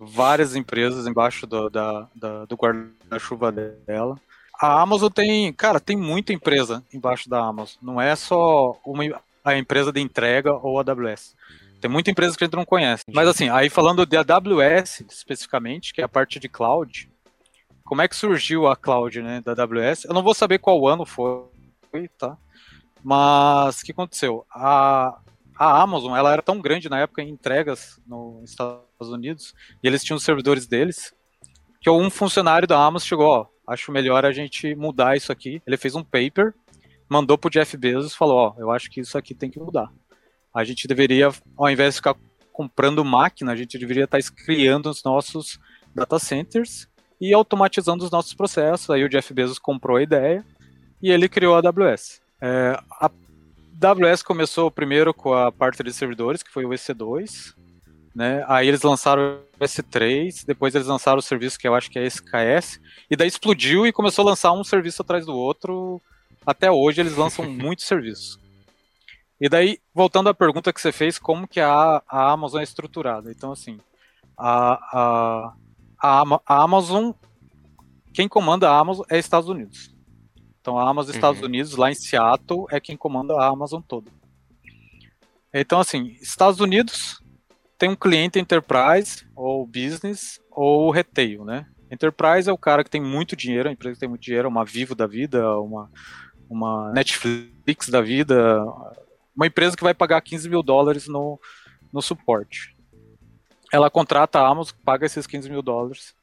várias 0.00 0.56
empresas 0.56 1.06
embaixo 1.06 1.46
do, 1.46 1.68
da, 1.68 2.08
da, 2.14 2.44
do 2.46 2.56
guarda-chuva 2.56 3.52
dela. 3.52 4.18
A 4.58 4.80
Amazon 4.80 5.10
tem, 5.10 5.52
cara, 5.52 5.78
tem 5.78 5.96
muita 5.96 6.32
empresa 6.32 6.82
embaixo 6.92 7.28
da 7.28 7.40
Amazon. 7.40 7.76
Não 7.82 8.00
é 8.00 8.16
só 8.16 8.78
uma, 8.84 9.04
a 9.44 9.56
empresa 9.56 9.92
de 9.92 10.00
entrega 10.00 10.54
ou 10.54 10.78
a 10.78 10.82
AWS. 10.82 11.36
Tem 11.80 11.90
muita 11.90 12.10
empresa 12.10 12.36
que 12.36 12.42
a 12.42 12.46
gente 12.46 12.56
não 12.56 12.64
conhece. 12.64 13.04
Mas 13.12 13.28
assim, 13.28 13.50
aí 13.50 13.68
falando 13.68 14.06
de 14.06 14.16
AWS 14.16 15.04
especificamente, 15.08 15.92
que 15.92 16.00
é 16.00 16.04
a 16.04 16.08
parte 16.08 16.40
de 16.40 16.48
cloud, 16.48 17.10
como 17.84 18.00
é 18.00 18.08
que 18.08 18.16
surgiu 18.16 18.66
a 18.66 18.74
cloud 18.74 19.20
né, 19.20 19.42
da 19.42 19.52
AWS? 19.52 20.06
Eu 20.06 20.14
não 20.14 20.22
vou 20.22 20.32
saber 20.34 20.58
qual 20.58 20.88
ano 20.88 21.04
foi, 21.04 22.08
tá? 22.18 22.38
Mas 23.02 23.80
o 23.80 23.84
que 23.84 23.92
aconteceu? 23.92 24.46
A, 24.50 25.18
a 25.58 25.82
Amazon 25.82 26.16
ela 26.16 26.32
era 26.32 26.40
tão 26.40 26.58
grande 26.58 26.88
na 26.88 27.00
época 27.00 27.22
em 27.22 27.28
entregas 27.28 28.00
nos 28.06 28.48
Estados 28.48 28.80
Unidos, 29.02 29.54
e 29.82 29.86
eles 29.86 30.02
tinham 30.02 30.16
os 30.16 30.24
servidores 30.24 30.66
deles, 30.66 31.12
que 31.82 31.90
um 31.90 32.08
funcionário 32.08 32.66
da 32.66 32.82
Amazon 32.82 33.06
chegou, 33.06 33.26
ó, 33.26 33.46
acho 33.68 33.92
melhor 33.92 34.24
a 34.24 34.32
gente 34.32 34.74
mudar 34.74 35.18
isso 35.18 35.30
aqui. 35.30 35.60
Ele 35.66 35.76
fez 35.76 35.94
um 35.94 36.02
paper, 36.02 36.54
mandou 37.14 37.38
pro 37.38 37.48
Jeff 37.48 37.76
Bezos 37.76 38.12
falou, 38.12 38.36
ó, 38.36 38.54
eu 38.58 38.72
acho 38.72 38.90
que 38.90 39.00
isso 39.00 39.16
aqui 39.16 39.34
tem 39.34 39.48
que 39.48 39.60
mudar. 39.60 39.88
A 40.52 40.64
gente 40.64 40.88
deveria, 40.88 41.30
ao 41.56 41.70
invés 41.70 41.94
de 41.94 41.98
ficar 41.98 42.16
comprando 42.52 43.04
máquina, 43.04 43.52
a 43.52 43.56
gente 43.56 43.78
deveria 43.78 44.04
estar 44.04 44.20
tá 44.20 44.30
criando 44.44 44.90
os 44.90 45.04
nossos 45.04 45.60
data 45.94 46.18
centers 46.18 46.88
e 47.20 47.32
automatizando 47.32 48.04
os 48.04 48.10
nossos 48.10 48.34
processos. 48.34 48.90
Aí 48.90 49.04
o 49.04 49.08
Jeff 49.08 49.32
Bezos 49.32 49.60
comprou 49.60 49.96
a 49.96 50.02
ideia 50.02 50.44
e 51.00 51.08
ele 51.08 51.28
criou 51.28 51.54
a 51.54 51.58
AWS. 51.58 52.20
É, 52.40 52.76
a 53.00 53.08
AWS 53.80 54.22
começou 54.24 54.70
primeiro 54.72 55.14
com 55.14 55.32
a 55.32 55.52
parte 55.52 55.84
de 55.84 55.92
servidores, 55.92 56.42
que 56.42 56.50
foi 56.50 56.64
o 56.64 56.70
EC2, 56.70 57.54
né? 58.12 58.44
Aí 58.48 58.66
eles 58.66 58.82
lançaram 58.82 59.38
o 59.60 59.64
S3, 59.64 60.44
depois 60.44 60.74
eles 60.74 60.88
lançaram 60.88 61.18
o 61.18 61.22
serviço 61.22 61.58
que 61.58 61.68
eu 61.68 61.74
acho 61.76 61.90
que 61.90 61.98
é 61.98 62.06
SKS, 62.06 62.80
e 63.08 63.16
daí 63.16 63.28
explodiu 63.28 63.86
e 63.86 63.92
começou 63.92 64.24
a 64.24 64.30
lançar 64.30 64.52
um 64.52 64.64
serviço 64.64 65.02
atrás 65.02 65.24
do 65.24 65.36
outro. 65.36 66.02
Até 66.46 66.70
hoje 66.70 67.00
eles 67.00 67.16
lançam 67.16 67.48
muitos 67.48 67.86
serviços. 67.86 68.38
E 69.40 69.48
daí, 69.48 69.78
voltando 69.92 70.28
à 70.28 70.34
pergunta 70.34 70.72
que 70.72 70.80
você 70.80 70.92
fez, 70.92 71.18
como 71.18 71.48
que 71.48 71.60
a, 71.60 72.02
a 72.08 72.32
Amazon 72.32 72.60
é 72.60 72.64
estruturada? 72.64 73.30
Então, 73.30 73.52
assim, 73.52 73.78
a, 74.38 75.54
a, 76.00 76.22
a, 76.46 76.62
Amazon, 76.62 77.10
quem 78.12 78.28
comanda 78.28 78.70
a 78.70 78.78
Amazon 78.78 79.04
é 79.10 79.18
Estados 79.18 79.48
Unidos. 79.48 79.94
Então, 80.60 80.78
a 80.78 80.88
Amazon 80.88 81.14
Estados 81.14 81.40
uhum. 81.40 81.46
Unidos, 81.46 81.76
lá 81.76 81.90
em 81.90 81.94
Seattle, 81.94 82.66
é 82.70 82.80
quem 82.80 82.96
comanda 82.96 83.34
a 83.34 83.46
Amazon 83.46 83.82
toda. 83.82 84.10
Então, 85.52 85.78
assim, 85.78 86.16
Estados 86.22 86.60
Unidos 86.60 87.22
tem 87.76 87.88
um 87.88 87.96
cliente 87.96 88.38
enterprise, 88.38 89.26
ou 89.36 89.66
business, 89.66 90.40
ou 90.50 90.90
retail, 90.90 91.44
né? 91.44 91.66
Enterprise 91.90 92.48
é 92.48 92.52
o 92.52 92.58
cara 92.58 92.82
que 92.82 92.90
tem 92.90 93.00
muito 93.00 93.36
dinheiro, 93.36 93.68
a 93.68 93.72
empresa 93.72 93.94
que 93.94 94.00
tem 94.00 94.08
muito 94.08 94.22
dinheiro, 94.22 94.48
uma 94.48 94.64
Vivo 94.64 94.94
da 94.94 95.06
vida, 95.06 95.58
uma, 95.60 95.90
uma 96.48 96.92
Netflix 96.92 97.88
da 97.88 98.00
vida, 98.00 98.64
uma 99.34 99.46
empresa 99.46 99.76
que 99.76 99.82
vai 99.82 99.94
pagar 99.94 100.20
15 100.20 100.48
mil 100.48 100.62
dólares 100.62 101.08
no, 101.08 101.40
no 101.92 102.00
suporte. 102.00 102.74
Ela 103.72 103.90
contrata 103.90 104.38
a 104.38 104.48
Amazon, 104.48 104.76
paga 104.84 105.06
esses 105.06 105.26
15 105.26 105.50
mil 105.50 105.62
dólares. 105.62 106.14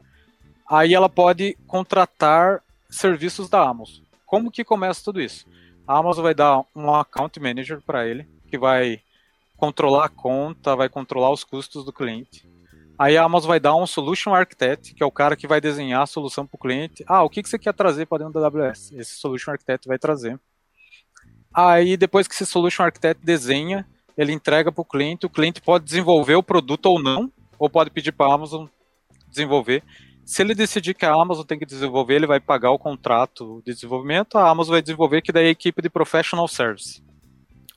Aí 0.70 0.94
ela 0.94 1.10
pode 1.10 1.58
contratar 1.68 2.64
serviços 2.90 3.50
da 3.50 3.68
Amazon. 3.68 4.04
Como 4.26 4.52
que 4.52 4.64
começa 4.64 5.04
tudo 5.04 5.22
isso? 5.22 5.46
A 5.86 5.98
Amazon 5.98 6.24
vai 6.24 6.34
dar 6.34 6.64
um 6.74 6.94
account 6.94 7.40
manager 7.40 7.82
para 7.82 8.08
ele, 8.08 8.28
que 8.48 8.58
vai 8.58 9.02
controlar 9.58 10.06
a 10.06 10.10
conta, 10.10 10.76
vai 10.76 10.88
controlar 10.88 11.32
os 11.32 11.44
custos 11.44 11.84
do 11.84 11.92
cliente. 11.92 12.48
Aí 13.02 13.18
a 13.18 13.24
Amazon 13.24 13.48
vai 13.48 13.60
dar 13.60 13.76
um 13.76 13.88
Solution 13.88 14.32
Architect, 14.32 14.94
que 14.94 15.02
é 15.02 15.06
o 15.08 15.10
cara 15.10 15.36
que 15.36 15.48
vai 15.48 15.60
desenhar 15.60 16.04
a 16.04 16.06
solução 16.06 16.46
para 16.46 16.56
o 16.56 16.60
cliente. 16.60 17.04
Ah, 17.08 17.24
o 17.24 17.30
que, 17.32 17.42
que 17.42 17.50
você 17.50 17.58
quer 17.58 17.74
trazer 17.74 18.06
para 18.06 18.24
dentro 18.24 18.40
da 18.40 18.46
AWS? 18.46 18.92
Esse 18.92 19.16
Solution 19.16 19.50
Architect 19.50 19.88
vai 19.88 19.98
trazer. 19.98 20.40
Aí 21.52 21.98
depois 21.98 22.28
que 22.28 22.36
esse 22.36 22.46
Solution 22.46 22.84
Architect 22.84 23.26
desenha, 23.26 23.88
ele 24.16 24.32
entrega 24.32 24.72
para 24.72 24.84
o 24.84 24.86
cliente. 24.86 25.26
O 25.26 25.32
cliente 25.32 25.60
pode 25.60 25.84
desenvolver 25.84 26.36
o 26.36 26.44
produto 26.44 26.86
ou 26.86 27.02
não, 27.02 27.32
ou 27.58 27.68
pode 27.68 27.90
pedir 27.90 28.12
para 28.12 28.32
a 28.32 28.36
Amazon 28.36 28.68
desenvolver. 29.28 29.82
Se 30.24 30.44
ele 30.44 30.54
decidir 30.54 30.94
que 30.94 31.04
a 31.04 31.12
Amazon 31.12 31.44
tem 31.44 31.58
que 31.58 31.66
desenvolver, 31.66 32.18
ele 32.18 32.28
vai 32.28 32.40
pagar 32.40 32.70
o 32.70 32.78
contrato 32.78 33.64
de 33.66 33.74
desenvolvimento, 33.74 34.38
a 34.38 34.48
Amazon 34.48 34.74
vai 34.74 34.82
desenvolver, 34.84 35.24
que 35.24 35.32
daí 35.32 35.46
é 35.46 35.48
a 35.48 35.52
equipe 35.52 35.82
de 35.82 35.90
Professional 35.90 36.48
Service. 36.48 37.02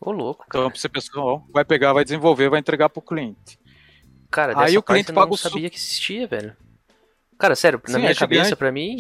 Ô, 0.03 0.11
louco. 0.11 0.45
Cara. 0.51 0.66
Então, 0.66 0.79
você 0.79 0.87
pessoal 0.87 1.43
vai 1.51 1.64
pegar, 1.64 1.95
vai 1.95 2.05
desenvolver, 2.05 2.51
vai 2.51 2.61
entregar 2.61 2.91
para 2.91 3.01
o 3.01 3.03
cliente. 3.03 3.59
Cara, 4.31 4.55
aí 4.57 4.77
o 4.77 4.83
cliente 4.83 5.12
paga 5.12 5.33
o 5.33 5.37
sabia 5.37 5.70
que 5.70 5.77
existia, 5.77 6.27
velho. 6.27 6.57
Cara, 7.39 7.55
sério, 7.55 7.81
na 7.85 7.95
Sim, 7.95 7.99
minha 7.99 8.11
é 8.11 8.14
cabeça, 8.14 8.57
para 8.57 8.70
mim, 8.70 8.99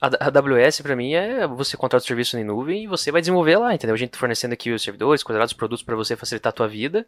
a 0.00 0.26
AWS 0.26 0.80
para 0.80 0.96
mim 0.96 1.14
é 1.14 1.46
você 1.46 1.76
contrata 1.76 2.04
o 2.04 2.06
serviço 2.06 2.36
em 2.38 2.44
nuvem 2.44 2.84
e 2.84 2.86
você 2.86 3.10
vai 3.10 3.20
desenvolver 3.20 3.56
lá, 3.56 3.74
entendeu? 3.74 3.94
A 3.94 3.98
gente 3.98 4.10
tá 4.10 4.18
fornecendo 4.18 4.52
aqui 4.52 4.70
os 4.70 4.82
servidores, 4.82 5.22
quadrados, 5.22 5.54
produtos 5.54 5.82
para 5.82 5.96
você 5.96 6.16
facilitar 6.16 6.50
a 6.50 6.54
tua 6.54 6.68
vida. 6.68 7.06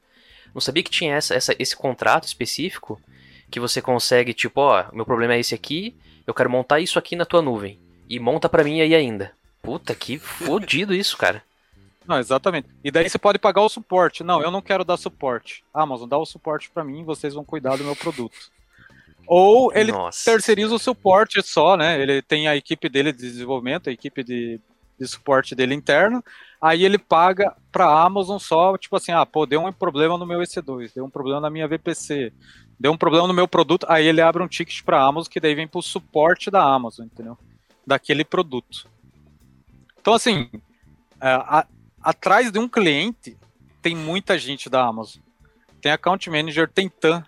Não 0.54 0.60
sabia 0.60 0.82
que 0.82 0.90
tinha 0.90 1.14
essa, 1.14 1.34
essa, 1.34 1.54
esse 1.58 1.76
contrato 1.76 2.24
específico 2.24 3.00
que 3.50 3.60
você 3.60 3.82
consegue, 3.82 4.32
tipo, 4.32 4.60
ó, 4.60 4.86
meu 4.92 5.04
problema 5.04 5.34
é 5.34 5.40
esse 5.40 5.54
aqui, 5.54 5.96
eu 6.26 6.34
quero 6.34 6.50
montar 6.50 6.80
isso 6.80 6.98
aqui 6.98 7.14
na 7.14 7.24
tua 7.24 7.42
nuvem. 7.42 7.78
E 8.08 8.18
monta 8.18 8.48
para 8.48 8.64
mim 8.64 8.80
aí 8.80 8.94
ainda. 8.94 9.32
Puta, 9.62 9.94
que 9.94 10.18
fodido 10.18 10.94
isso, 10.94 11.16
cara. 11.16 11.42
Não, 12.06 12.18
exatamente. 12.18 12.68
E 12.84 12.90
daí 12.90 13.08
você 13.08 13.18
pode 13.18 13.38
pagar 13.38 13.62
o 13.62 13.68
suporte. 13.68 14.22
Não, 14.22 14.40
eu 14.40 14.50
não 14.50 14.62
quero 14.62 14.84
dar 14.84 14.96
suporte. 14.96 15.64
Amazon, 15.74 16.08
dá 16.08 16.16
o 16.16 16.26
suporte 16.26 16.70
para 16.70 16.84
mim, 16.84 17.04
vocês 17.04 17.34
vão 17.34 17.44
cuidar 17.44 17.76
do 17.76 17.84
meu 17.84 17.96
produto. 17.96 18.36
Ou 19.26 19.72
ele 19.74 19.90
Nossa. 19.90 20.30
terceiriza 20.30 20.74
o 20.74 20.78
suporte 20.78 21.42
só, 21.42 21.76
né? 21.76 22.00
Ele 22.00 22.22
tem 22.22 22.46
a 22.46 22.56
equipe 22.56 22.88
dele 22.88 23.12
de 23.12 23.18
desenvolvimento, 23.18 23.90
a 23.90 23.92
equipe 23.92 24.22
de, 24.22 24.60
de 24.98 25.06
suporte 25.06 25.54
dele 25.54 25.74
interno. 25.74 26.22
Aí 26.60 26.84
ele 26.84 26.96
paga 26.96 27.54
para 27.72 27.86
a 27.86 28.04
Amazon 28.04 28.38
só, 28.38 28.78
tipo 28.78 28.96
assim, 28.96 29.12
ah, 29.12 29.26
pô, 29.26 29.44
deu 29.44 29.60
um 29.60 29.72
problema 29.72 30.16
no 30.16 30.26
meu 30.26 30.40
EC2, 30.40 30.92
deu 30.94 31.04
um 31.04 31.10
problema 31.10 31.40
na 31.40 31.50
minha 31.50 31.66
VPC, 31.66 32.32
deu 32.78 32.92
um 32.92 32.96
problema 32.96 33.26
no 33.26 33.34
meu 33.34 33.48
produto. 33.48 33.84
Aí 33.88 34.06
ele 34.06 34.20
abre 34.20 34.42
um 34.42 34.48
ticket 34.48 34.82
para 34.84 34.98
a 34.98 35.04
Amazon 35.04 35.30
que 35.30 35.40
daí 35.40 35.54
vem 35.54 35.66
para 35.66 35.80
o 35.80 35.82
suporte 35.82 36.50
da 36.50 36.62
Amazon, 36.62 37.06
entendeu? 37.06 37.36
Daquele 37.84 38.24
produto. 38.24 38.88
Então, 40.00 40.14
assim, 40.14 40.48
é, 41.20 41.28
a, 41.30 41.66
atrás 42.06 42.52
de 42.52 42.58
um 42.60 42.68
cliente 42.68 43.36
tem 43.82 43.96
muita 43.96 44.38
gente 44.38 44.70
da 44.70 44.86
Amazon. 44.86 45.20
Tem 45.80 45.90
account 45.90 46.30
manager, 46.30 46.70
tem 46.70 46.88
TAM, 46.88 47.24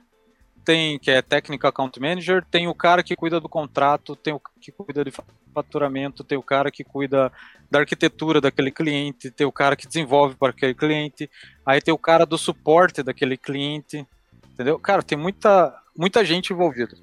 tem 0.64 1.00
que 1.00 1.10
é 1.10 1.20
Technical 1.20 1.70
Account 1.70 1.98
Manager, 1.98 2.44
tem 2.48 2.68
o 2.68 2.74
cara 2.74 3.02
que 3.02 3.16
cuida 3.16 3.40
do 3.40 3.48
contrato, 3.48 4.14
tem 4.14 4.32
o 4.32 4.40
que 4.60 4.70
cuida 4.70 5.04
de 5.04 5.12
faturamento, 5.52 6.22
tem 6.22 6.38
o 6.38 6.42
cara 6.42 6.70
que 6.70 6.84
cuida 6.84 7.32
da 7.68 7.80
arquitetura 7.80 8.40
daquele 8.40 8.70
cliente, 8.70 9.32
tem 9.32 9.46
o 9.46 9.52
cara 9.52 9.74
que 9.74 9.86
desenvolve 9.86 10.36
para 10.36 10.50
aquele 10.50 10.74
cliente, 10.74 11.28
aí 11.66 11.80
tem 11.80 11.92
o 11.92 11.98
cara 11.98 12.24
do 12.24 12.38
suporte 12.38 13.02
daquele 13.02 13.36
cliente, 13.36 14.06
entendeu? 14.52 14.78
Cara, 14.78 15.02
tem 15.02 15.18
muita, 15.18 15.74
muita 15.96 16.24
gente 16.24 16.52
envolvida. 16.52 16.96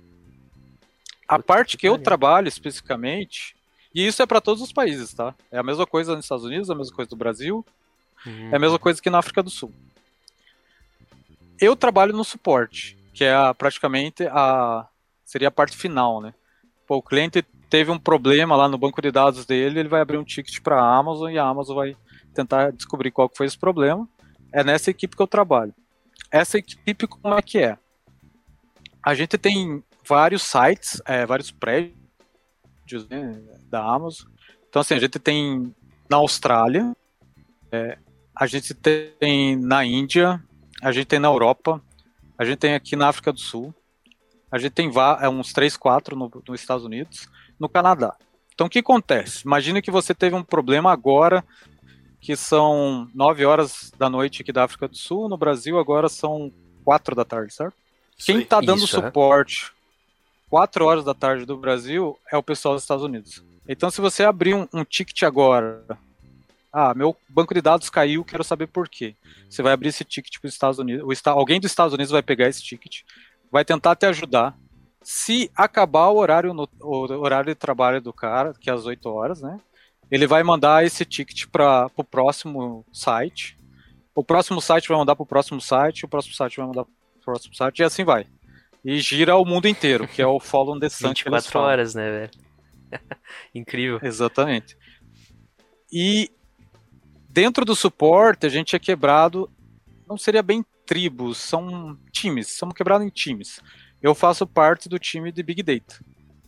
A 1.28 1.40
parte 1.40 1.76
que 1.76 1.88
eu 1.88 1.98
trabalho 1.98 2.48
especificamente, 2.48 3.55
e 3.96 4.06
isso 4.06 4.22
é 4.22 4.26
para 4.26 4.42
todos 4.42 4.62
os 4.62 4.72
países, 4.72 5.14
tá? 5.14 5.34
É 5.50 5.58
a 5.58 5.64
mesma 5.64 5.88
coisa 5.88 6.16
nos 6.16 6.26
Estados 6.26 6.46
Unidos, 6.46 6.70
a 6.70 6.76
mesma 6.76 6.96
coisa 6.96 7.10
no 7.10 7.18
Brasil, 7.18 7.66
uhum. 8.26 8.50
é 8.52 8.56
a 8.58 8.60
mesma 8.60 8.78
coisa 8.78 9.02
que 9.02 9.10
na 9.10 9.20
África 9.20 9.42
do 9.42 9.50
Sul. 9.50 9.74
Eu 11.60 11.76
trabalho 11.76 12.12
no 12.12 12.24
suporte 12.24 12.98
que 13.16 13.24
é 13.24 13.34
a, 13.34 13.54
praticamente 13.54 14.28
a 14.28 14.86
seria 15.24 15.48
a 15.48 15.52
parte 15.52 15.76
final, 15.76 16.22
né? 16.22 16.34
Pô, 16.86 16.98
o 16.98 17.02
cliente 17.02 17.42
teve 17.70 17.90
um 17.90 17.98
problema 17.98 18.56
lá 18.56 18.68
no 18.68 18.78
banco 18.78 19.02
de 19.02 19.10
dados 19.10 19.46
dele, 19.46 19.80
ele 19.80 19.90
vai 19.90 20.02
abrir 20.02 20.18
um 20.18 20.24
ticket 20.24 20.62
para 20.62 20.80
a 20.80 20.98
Amazon 20.98 21.32
e 21.32 21.40
a 21.40 21.46
Amazon 21.46 21.78
vai 21.78 21.98
tentar 22.34 22.72
descobrir 22.72 23.10
qual 23.10 23.30
que 23.30 23.38
foi 23.38 23.48
esse 23.48 23.58
problema. 23.58 24.08
É 24.52 24.64
nessa 24.64 24.92
equipe 24.92 25.16
que 25.16 25.22
eu 25.22 25.28
trabalho. 25.28 25.74
Essa 26.30 26.58
equipe 26.58 27.08
como 27.08 27.34
é 27.34 27.42
que 27.42 27.58
é? 27.60 27.78
A 29.02 29.16
gente 29.16 29.38
tem 29.38 29.82
vários 30.06 30.44
sites, 30.44 31.02
é, 31.06 31.26
vários 31.26 31.52
prédios 31.52 32.05
né, 33.10 33.42
da 33.70 33.84
Amazon. 33.84 34.30
Então 34.70 34.82
assim, 34.82 34.94
a 34.94 35.00
gente 35.00 35.20
tem 35.20 35.74
na 36.10 36.18
Austrália, 36.18 36.96
é, 37.72 37.98
a 38.36 38.46
gente 38.48 38.74
tem 38.74 39.56
na 39.56 39.86
Índia, 39.86 40.44
a 40.82 40.92
gente 40.92 41.08
tem 41.08 41.20
na 41.20 41.28
Europa, 41.28 41.82
a 42.38 42.44
gente 42.44 42.58
tem 42.58 42.74
aqui 42.74 42.96
na 42.96 43.08
África 43.08 43.32
do 43.32 43.40
Sul. 43.40 43.74
A 44.52 44.58
gente 44.58 44.74
tem 44.74 44.92
é, 45.22 45.30
uns 45.30 45.52
3, 45.52 45.76
4 45.76 46.16
no, 46.16 46.32
nos 46.48 46.62
Estados 46.62 46.86
Unidos, 46.86 47.28
no 47.60 47.68
Canadá. 47.68 48.16
Então 48.54 48.68
o 48.68 48.70
que 48.70 48.80
acontece? 48.80 49.44
Imagina 49.46 49.82
que 49.82 49.92
você 49.92 50.14
teve 50.14 50.36
um 50.36 50.44
problema 50.44 50.92
agora, 50.92 51.44
que 52.22 52.36
são 52.36 53.10
9 53.14 53.46
horas 53.46 53.92
da 53.98 54.10
noite 54.10 54.42
aqui 54.42 54.52
da 54.52 54.64
África 54.64 54.88
do 54.88 54.98
Sul, 54.98 55.28
no 55.28 55.38
Brasil 55.38 55.78
agora 55.78 56.08
são 56.08 56.52
4 56.84 57.16
da 57.16 57.26
tarde, 57.26 57.54
certo? 57.54 57.76
Quem 58.18 58.40
está 58.40 58.62
dando 58.62 58.78
isso, 58.78 58.88
suporte 58.88 59.72
é? 59.72 59.75
4 60.50 60.86
horas 60.86 61.04
da 61.04 61.14
tarde 61.14 61.46
do 61.46 61.58
Brasil 61.58 62.18
é 62.32 62.38
o 62.38 62.44
pessoal 62.44 62.76
dos 62.76 62.84
Estados 62.84 63.04
Unidos. 63.04 63.44
Então 63.68 63.90
se 63.90 64.02
você 64.02 64.24
abrir 64.24 64.54
um, 64.54 64.68
um 64.74 64.84
ticket 64.84 65.24
agora, 65.24 65.84
Ah, 66.78 66.94
meu 66.94 67.16
banco 67.30 67.54
de 67.54 67.62
dados 67.62 67.90
caiu, 67.90 68.26
quero 68.26 68.44
saber 68.44 68.68
por 68.68 68.90
quê. 68.90 69.16
Você 69.50 69.64
vai 69.64 69.72
abrir 69.72 69.88
esse 69.90 70.04
ticket 70.04 70.40
para 70.42 70.48
os 70.50 70.54
Estados 70.54 70.78
Unidos, 70.78 71.22
alguém 71.26 71.58
dos 71.58 71.72
Estados 71.72 71.94
Unidos 71.94 72.12
vai 72.12 72.22
pegar 72.22 72.50
esse 72.50 72.62
ticket, 72.62 73.04
vai 73.50 73.64
tentar 73.64 73.96
te 73.96 74.06
ajudar. 74.06 74.54
Se 75.02 75.50
acabar 75.56 76.10
o 76.10 76.18
horário, 76.18 76.54
no, 76.54 76.68
o 76.82 77.24
horário 77.24 77.48
de 77.48 77.56
trabalho 77.56 78.02
do 78.02 78.12
cara, 78.12 78.54
que 78.60 78.70
é 78.70 78.74
às 78.74 78.86
8 78.86 79.08
horas, 79.08 79.42
né? 79.42 79.58
Ele 80.12 80.28
vai 80.28 80.44
mandar 80.44 80.84
esse 80.86 81.06
ticket 81.06 81.46
para 81.50 81.90
o 81.96 82.04
próximo 82.04 82.86
site. 82.92 83.58
O 84.14 84.24
próximo 84.24 84.62
site 84.62 84.90
vai 84.90 84.98
mandar 84.98 85.16
para 85.16 85.24
o 85.24 85.26
próximo 85.26 85.62
site, 85.62 86.04
o 86.04 86.10
próximo 86.10 86.36
site 86.36 86.58
vai 86.58 86.68
mandar 86.68 86.84
para 86.84 86.92
o 86.92 87.24
próximo 87.24 87.56
site, 87.56 87.80
e 87.80 87.84
assim 87.84 88.04
vai. 88.04 88.28
E 88.86 89.00
gira 89.00 89.36
o 89.36 89.44
mundo 89.44 89.68
inteiro, 89.68 90.08
que 90.08 90.22
é 90.22 90.28
o 90.28 90.40
Follow 90.40 90.80
the 90.80 90.88
Sun. 90.88 91.08
24 91.08 91.60
horas, 91.60 91.96
né, 91.96 92.12
velho? 92.12 92.32
Incrível. 93.54 94.00
Exatamente. 94.04 94.78
E 95.92 96.30
dentro 97.28 97.66
do 97.66 97.76
suporte, 97.76 98.46
a 98.46 98.50
gente 98.50 98.76
é 98.76 98.80
quebrado, 98.80 99.50
não 100.08 100.18
seria 100.18 100.44
bem 100.44 100.64
tribos, 100.86 101.40
são 101.40 101.98
times, 102.12 102.52
somos 102.52 102.76
quebrados 102.76 103.06
em 103.08 103.10
times. 103.10 103.60
Eu 104.02 104.14
faço 104.14 104.46
parte 104.46 104.88
do 104.88 105.00
time 105.00 105.32
de 105.32 105.42
Big 105.42 105.64
Data. 105.64 106.00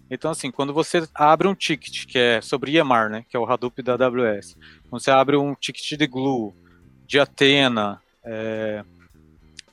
Então, 0.09 0.29
assim, 0.29 0.51
quando 0.51 0.73
você 0.73 1.07
abre 1.13 1.47
um 1.47 1.55
ticket 1.55 2.05
que 2.05 2.19
é 2.19 2.39
sobre 2.39 2.77
EMR, 2.77 3.09
né, 3.09 3.25
que 3.27 3.35
é 3.35 3.39
o 3.39 3.45
Hadoop 3.45 3.81
da 3.81 3.93
AWS, 3.93 4.55
quando 4.89 5.01
você 5.01 5.09
abre 5.11 5.35
um 5.35 5.55
ticket 5.55 5.97
de 5.97 6.07
Glue, 6.07 6.53
de 7.05 7.19
Athena, 7.19 8.01
é, 8.23 8.85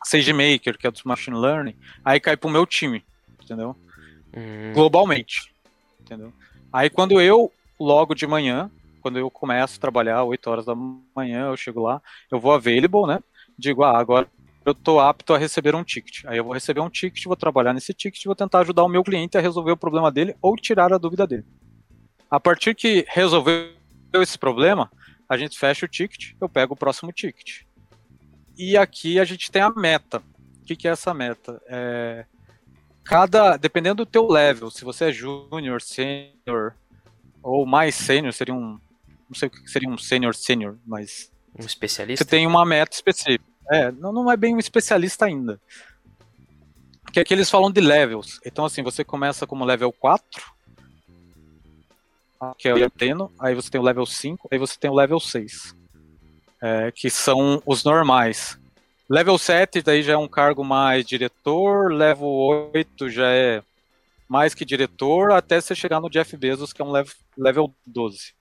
SageMaker, 0.05 0.79
que 0.79 0.87
é 0.87 0.91
do 0.91 1.01
Machine 1.05 1.37
Learning, 1.37 1.77
aí 2.05 2.21
cai 2.21 2.37
pro 2.37 2.51
meu 2.51 2.67
time, 2.67 3.05
entendeu? 3.43 3.77
Uhum. 4.37 4.73
Globalmente, 4.73 5.53
entendeu? 6.01 6.33
Aí 6.73 6.91
quando 6.91 7.21
eu, 7.21 7.53
logo 7.79 8.15
de 8.15 8.27
manhã, 8.27 8.71
quando 9.01 9.19
eu 9.19 9.31
começo 9.31 9.77
a 9.77 9.81
trabalhar, 9.81 10.25
8 10.25 10.51
horas 10.51 10.65
da 10.65 10.75
manhã, 10.75 11.49
eu 11.49 11.57
chego 11.57 11.83
lá, 11.83 12.01
eu 12.31 12.41
vou 12.41 12.53
available, 12.53 13.07
né? 13.07 13.21
Digo, 13.59 13.85
ah, 13.85 13.99
agora 13.99 14.27
eu 14.65 14.73
estou 14.73 14.99
apto 14.99 15.35
a 15.35 15.39
receber 15.39 15.75
um 15.75 15.85
ticket. 15.85 16.25
Aí 16.25 16.39
eu 16.39 16.45
vou 16.45 16.55
receber 16.55 16.81
um 16.81 16.89
ticket, 16.89 17.25
vou 17.25 17.37
trabalhar 17.37 17.75
nesse 17.75 17.93
ticket, 17.93 18.25
vou 18.25 18.35
tentar 18.35 18.61
ajudar 18.61 18.83
o 18.83 18.89
meu 18.89 19.05
cliente 19.05 19.37
a 19.37 19.41
resolver 19.41 19.73
o 19.73 19.77
problema 19.77 20.11
dele 20.11 20.35
ou 20.41 20.57
tirar 20.57 20.93
a 20.93 20.99
dúvida 20.99 21.27
dele. 21.27 21.45
A 22.31 22.41
partir 22.41 22.75
que 22.75 23.05
resolveu 23.09 23.71
esse 24.15 24.39
problema, 24.39 24.91
a 25.29 25.37
gente 25.37 25.59
fecha 25.59 25.85
o 25.85 25.89
ticket, 25.89 26.33
eu 26.41 26.49
pego 26.49 26.75
o 26.75 26.77
próximo 26.77 27.13
ticket. 27.13 27.63
E 28.57 28.77
aqui 28.77 29.19
a 29.19 29.25
gente 29.25 29.51
tem 29.51 29.63
a 29.63 29.71
meta. 29.71 30.23
O 30.61 30.65
que, 30.65 30.77
que 30.77 30.89
é 30.89 30.93
essa 30.93 31.13
meta? 31.13 31.61
É, 31.67 32.25
cada, 33.05 33.57
dependendo 33.57 34.05
do 34.05 34.11
teu 34.11 34.27
level, 34.27 34.71
se 34.71 34.85
você 34.85 35.07
é 35.07 35.13
júnior, 35.13 35.83
sênior 35.83 36.75
ou 37.43 37.67
mais 37.67 37.95
sênior, 37.95 38.33
seria 38.33 38.55
um, 38.55 38.79
não 39.29 39.35
sei 39.35 39.49
o 39.49 39.51
que 39.51 39.69
seria 39.69 39.89
um 39.89 39.99
sênior 39.99 40.35
sênior, 40.35 40.79
mas 40.87 41.31
um 41.59 41.65
especialista. 41.67 42.25
Você 42.25 42.31
tem 42.31 42.47
uma 42.47 42.65
meta 42.65 42.95
específica. 42.95 43.45
É, 43.71 43.91
não, 43.93 44.13
não 44.13 44.31
é 44.31 44.37
bem 44.37 44.55
um 44.55 44.59
especialista 44.59 45.27
ainda. 45.27 45.61
Que 47.13 47.21
aqui 47.21 47.33
eles 47.33 47.51
falam 47.51 47.71
de 47.71 47.81
levels. 47.81 48.41
Então, 48.45 48.65
assim, 48.65 48.83
você 48.83 49.05
começa 49.05 49.47
como 49.47 49.65
level 49.65 49.93
4, 49.93 50.55
que 52.59 52.69
é 52.69 52.75
o 52.75 52.85
Anteno, 52.85 53.33
aí 53.39 53.55
você 53.55 53.71
tem 53.71 53.81
o 53.81 53.85
level 53.85 54.05
5, 54.05 54.49
aí 54.51 54.59
você 54.59 54.79
tem 54.79 54.91
o 54.91 54.95
level 54.95 55.21
6, 55.21 55.75
é, 56.65 56.91
que 56.91 57.11
são 57.11 57.63
os 57.67 57.85
normais. 57.85 58.59
Level 59.07 59.37
7 59.37 59.83
daí 59.83 60.03
já 60.03 60.15
é 60.15 60.17
um 60.17 60.27
cargo 60.27 60.65
mais 60.65 61.05
diretor, 61.05 61.93
level 61.93 62.27
8 62.73 63.11
já 63.11 63.29
é 63.29 63.63
mais 64.27 64.55
que 64.55 64.65
diretor, 64.65 65.31
até 65.33 65.61
você 65.61 65.75
chegar 65.75 66.01
no 66.01 66.09
Jeff 66.09 66.35
Bezos, 66.39 66.73
que 66.73 66.81
é 66.81 66.85
um 66.85 66.91
level, 66.91 67.13
level 67.37 67.75
12. 67.85 68.33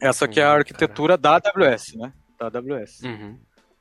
Essa 0.00 0.26
aqui 0.26 0.38
é 0.38 0.44
a 0.44 0.52
arquitetura 0.52 1.16
da 1.16 1.38
AWS, 1.38 1.94
né? 1.94 2.12
Da 2.38 2.46
AWS. 2.46 3.02
Uhum. 3.02 3.40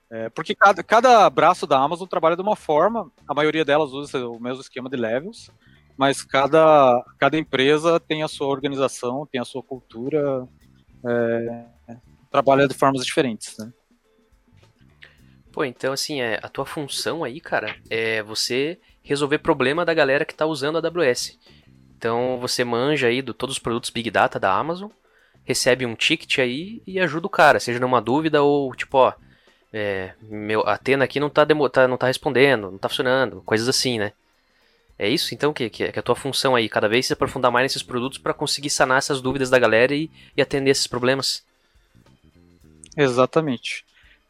É, 0.09 0.27
porque 0.29 0.55
cada, 0.55 0.81
cada 0.81 1.29
braço 1.29 1.67
da 1.67 1.77
Amazon 1.77 2.07
trabalha 2.07 2.35
de 2.35 2.41
uma 2.41 2.55
forma, 2.55 3.11
a 3.27 3.35
maioria 3.35 3.63
delas 3.63 3.91
usa 3.91 4.27
o 4.27 4.39
mesmo 4.39 4.61
esquema 4.61 4.89
de 4.89 4.97
levels, 4.97 5.51
mas 5.95 6.23
cada, 6.23 7.03
cada 7.19 7.37
empresa 7.37 7.99
tem 7.99 8.23
a 8.23 8.27
sua 8.27 8.47
organização, 8.47 9.27
tem 9.31 9.39
a 9.39 9.45
sua 9.45 9.61
cultura, 9.61 10.47
é, 11.05 11.65
trabalha 12.35 12.67
de 12.67 12.73
formas 12.73 13.05
diferentes, 13.05 13.57
né? 13.57 13.71
Pô, 15.51 15.63
então 15.63 15.93
assim, 15.93 16.19
é, 16.21 16.37
a 16.43 16.49
tua 16.49 16.65
função 16.65 17.23
aí, 17.23 17.39
cara, 17.39 17.77
é 17.89 18.21
você 18.21 18.77
resolver 19.01 19.37
problema 19.37 19.85
da 19.85 19.93
galera 19.93 20.25
que 20.25 20.33
está 20.33 20.45
usando 20.45 20.77
a 20.77 20.85
AWS. 20.85 21.39
Então 21.97 22.37
você 22.41 22.65
manja 22.65 23.07
aí 23.07 23.21
de 23.21 23.33
todos 23.33 23.55
os 23.55 23.59
produtos 23.59 23.89
Big 23.89 24.11
Data 24.11 24.37
da 24.37 24.53
Amazon, 24.53 24.89
recebe 25.45 25.85
um 25.85 25.95
ticket 25.95 26.39
aí 26.39 26.81
e 26.85 26.99
ajuda 26.99 27.27
o 27.27 27.29
cara, 27.29 27.59
seja 27.59 27.79
numa 27.79 28.01
dúvida 28.01 28.43
ou 28.43 28.75
tipo, 28.75 28.97
ó, 28.97 29.13
é, 29.71 30.11
meu, 30.21 30.67
Atena 30.67 31.05
aqui 31.05 31.19
não 31.19 31.29
tá, 31.29 31.45
demo, 31.45 31.69
tá, 31.69 31.87
não 31.87 31.97
tá 31.97 32.07
respondendo, 32.07 32.69
não 32.69 32.77
tá 32.77 32.89
funcionando, 32.89 33.41
coisas 33.45 33.69
assim, 33.69 33.97
né? 33.97 34.11
É 34.99 35.07
isso 35.07 35.33
então 35.33 35.53
que, 35.53 35.69
que 35.69 35.83
é 35.85 35.93
a 35.95 36.01
tua 36.01 36.15
função 36.15 36.53
aí, 36.53 36.67
cada 36.67 36.89
vez 36.89 37.05
se 37.05 37.13
aprofundar 37.13 37.51
mais 37.51 37.63
nesses 37.63 37.83
produtos 37.83 38.17
para 38.17 38.33
conseguir 38.33 38.69
sanar 38.69 38.97
essas 38.97 39.21
dúvidas 39.21 39.49
da 39.49 39.59
galera 39.59 39.95
e, 39.95 40.09
e 40.35 40.41
atender 40.41 40.71
esses 40.71 40.87
problemas. 40.87 41.45
Exatamente. 42.95 43.85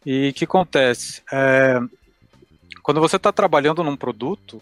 E 0.05 0.29
o 0.29 0.33
que 0.33 0.45
acontece? 0.45 1.21
É, 1.31 1.79
quando 2.83 2.99
você 2.99 3.15
está 3.15 3.31
trabalhando 3.31 3.83
num 3.83 3.97
produto, 3.97 4.61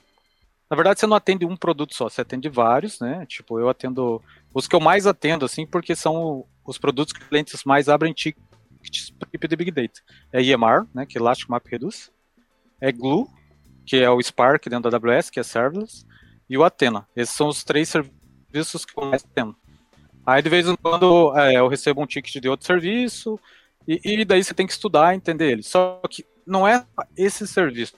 na 0.69 0.75
verdade 0.75 0.99
você 0.99 1.07
não 1.07 1.17
atende 1.17 1.45
um 1.45 1.57
produto 1.57 1.93
só, 1.93 2.09
você 2.09 2.21
atende 2.21 2.47
vários, 2.49 2.99
né? 2.99 3.25
Tipo, 3.25 3.59
eu 3.59 3.67
atendo 3.67 4.21
os 4.53 4.67
que 4.67 4.75
eu 4.75 4.79
mais 4.79 5.05
atendo, 5.05 5.45
assim, 5.45 5.65
porque 5.65 5.95
são 5.95 6.45
os 6.65 6.77
produtos 6.77 7.13
que 7.13 7.25
clientes 7.25 7.63
mais 7.65 7.89
abrem 7.89 8.13
tickets 8.13 9.11
para 9.19 9.47
de 9.47 9.55
Big 9.55 9.71
Data. 9.71 10.01
É 10.31 10.41
EMR, 10.41 10.87
né? 10.93 11.05
Que 11.05 11.17
é 11.17 11.21
Elastic 11.21 11.49
Map 11.49 11.65
Redux. 11.67 12.11
É 12.79 12.91
Glue, 12.91 13.27
que 13.85 13.97
é 13.97 14.09
o 14.09 14.21
Spark 14.21 14.67
dentro 14.69 14.89
da 14.89 14.97
AWS, 14.97 15.29
que 15.29 15.39
é 15.39 15.43
serverless, 15.43 16.05
e 16.49 16.57
o 16.57 16.63
Athena. 16.63 17.07
Esses 17.15 17.35
são 17.35 17.47
os 17.47 17.63
três 17.63 17.89
serviços 17.89 18.85
que 18.85 18.97
eu 18.97 19.05
mais 19.05 19.23
atendo. 19.23 19.55
Aí 20.25 20.41
de 20.41 20.49
vez 20.49 20.67
em 20.67 20.75
quando 20.75 21.37
é, 21.37 21.57
eu 21.57 21.67
recebo 21.67 22.01
um 22.01 22.05
ticket 22.05 22.41
de 22.41 22.47
outro 22.47 22.65
serviço, 22.65 23.39
e, 23.87 23.99
e, 24.03 24.25
daí 24.25 24.43
você 24.43 24.53
tem 24.53 24.65
que 24.65 24.73
estudar 24.73 25.15
entender 25.15 25.51
ele. 25.51 25.63
Só 25.63 26.01
que 26.09 26.25
não 26.45 26.67
é 26.67 26.85
esse 27.17 27.47
serviço. 27.47 27.93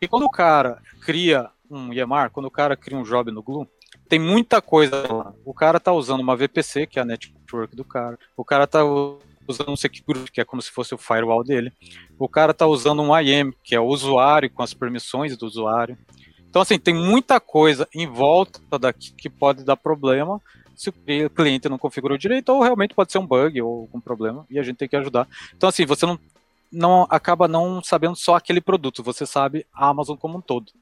E 0.00 0.08
quando 0.08 0.24
o 0.24 0.30
cara 0.30 0.80
cria 1.00 1.48
um 1.70 1.92
EMR, 1.92 2.30
quando 2.32 2.46
o 2.46 2.50
cara 2.50 2.76
cria 2.76 2.98
um 2.98 3.04
job 3.04 3.30
no 3.30 3.42
Glue, 3.42 3.68
tem 4.08 4.18
muita 4.18 4.60
coisa 4.60 5.06
lá. 5.12 5.32
O 5.44 5.54
cara 5.54 5.78
tá 5.78 5.92
usando 5.92 6.20
uma 6.20 6.36
VPC, 6.36 6.86
que 6.86 6.98
é 6.98 7.02
a 7.02 7.04
network 7.04 7.74
do 7.74 7.84
cara. 7.84 8.18
O 8.36 8.44
cara 8.44 8.66
tá 8.66 8.80
usando 8.84 9.70
um 9.70 9.76
security, 9.76 10.30
que 10.30 10.40
é 10.40 10.44
como 10.44 10.60
se 10.60 10.70
fosse 10.70 10.94
o 10.94 10.98
firewall 10.98 11.44
dele. 11.44 11.72
O 12.18 12.28
cara 12.28 12.52
tá 12.52 12.66
usando 12.66 13.02
um 13.02 13.16
IAM, 13.16 13.52
que 13.62 13.74
é 13.74 13.80
o 13.80 13.86
usuário 13.86 14.50
com 14.50 14.62
as 14.62 14.74
permissões 14.74 15.36
do 15.36 15.46
usuário. 15.46 15.96
Então, 16.48 16.60
assim, 16.60 16.78
tem 16.78 16.94
muita 16.94 17.40
coisa 17.40 17.88
em 17.94 18.06
volta 18.06 18.60
daqui 18.78 19.14
que 19.14 19.30
pode 19.30 19.64
dar 19.64 19.76
problema 19.76 20.40
se 20.74 20.90
o 20.90 21.30
cliente 21.30 21.68
não 21.68 21.78
configurou 21.78 22.18
direito, 22.18 22.50
ou 22.50 22.62
realmente 22.62 22.94
pode 22.94 23.12
ser 23.12 23.18
um 23.18 23.26
bug 23.26 23.60
ou 23.60 23.82
algum 23.82 24.00
problema, 24.00 24.46
e 24.50 24.58
a 24.58 24.62
gente 24.62 24.76
tem 24.76 24.88
que 24.88 24.96
ajudar. 24.96 25.28
Então, 25.56 25.68
assim, 25.68 25.84
você 25.84 26.06
não, 26.06 26.18
não 26.70 27.06
acaba 27.10 27.46
não 27.46 27.82
sabendo 27.82 28.16
só 28.16 28.36
aquele 28.36 28.60
produto, 28.60 29.02
você 29.02 29.26
sabe 29.26 29.66
a 29.72 29.88
Amazon 29.88 30.16
como 30.16 30.38
um 30.38 30.40
todo. 30.40 30.72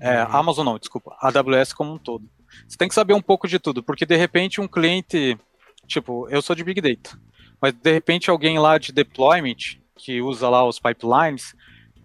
É, 0.00 0.22
uhum. 0.22 0.36
Amazon 0.36 0.64
não, 0.64 0.78
desculpa, 0.78 1.16
a 1.20 1.28
AWS 1.28 1.72
como 1.72 1.92
um 1.92 1.98
todo. 1.98 2.24
Você 2.66 2.76
tem 2.76 2.88
que 2.88 2.94
saber 2.94 3.14
um 3.14 3.22
pouco 3.22 3.48
de 3.48 3.58
tudo, 3.58 3.82
porque 3.82 4.06
de 4.06 4.16
repente 4.16 4.60
um 4.60 4.68
cliente, 4.68 5.38
tipo, 5.86 6.28
eu 6.30 6.40
sou 6.40 6.54
de 6.54 6.64
Big 6.64 6.80
Data, 6.80 7.18
mas 7.60 7.72
de 7.72 7.92
repente 7.92 8.30
alguém 8.30 8.58
lá 8.58 8.78
de 8.78 8.92
deployment, 8.92 9.78
que 9.96 10.20
usa 10.20 10.48
lá 10.48 10.66
os 10.66 10.78
pipelines, 10.78 11.54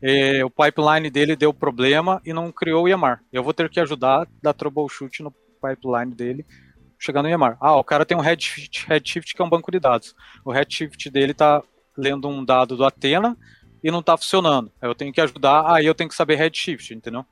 eh, 0.01 0.43
o 0.43 0.49
pipeline 0.49 1.09
dele 1.09 1.35
deu 1.35 1.53
problema 1.53 2.21
e 2.25 2.33
não 2.33 2.51
criou 2.51 2.85
o 2.85 2.87
EMR. 2.87 3.19
Eu 3.31 3.43
vou 3.43 3.53
ter 3.53 3.69
que 3.69 3.79
ajudar, 3.79 4.27
dar 4.41 4.53
troubleshoot 4.53 5.21
no 5.21 5.33
pipeline 5.61 6.13
dele, 6.13 6.45
chegar 7.00 7.24
no 7.24 7.30
EMR. 7.30 7.56
Ah, 7.60 7.78
o 7.78 7.84
cara 7.84 8.06
tem 8.06 8.18
um 8.18 8.22
Redshift, 8.22 8.86
Redshift 8.88 9.34
que 9.34 9.41
é 9.41 9.45
um 9.45 9.50
banco 9.50 9.72
de 9.72 9.80
dados. 9.80 10.16
O 10.43 10.52
Redshift 10.52 11.10
dele 11.10 11.32
está 11.32 11.64
lendo 11.97 12.28
um 12.28 12.43
dado 12.43 12.76
do 12.76 12.86
Athena 12.86 13.38
e 13.84 13.89
não 13.89 14.00
está 14.00 14.18
funcionando. 14.18 14.72
Eu 14.82 14.93
tenho 14.93 15.14
que 15.14 15.22
ajudar, 15.22 15.72
aí 15.72 15.86
eu 15.86 15.95
tenho 15.95 16.10
que 16.10 16.16
saber 16.16 16.36
Redshift, 16.36 16.93
entendeu? 16.93 17.26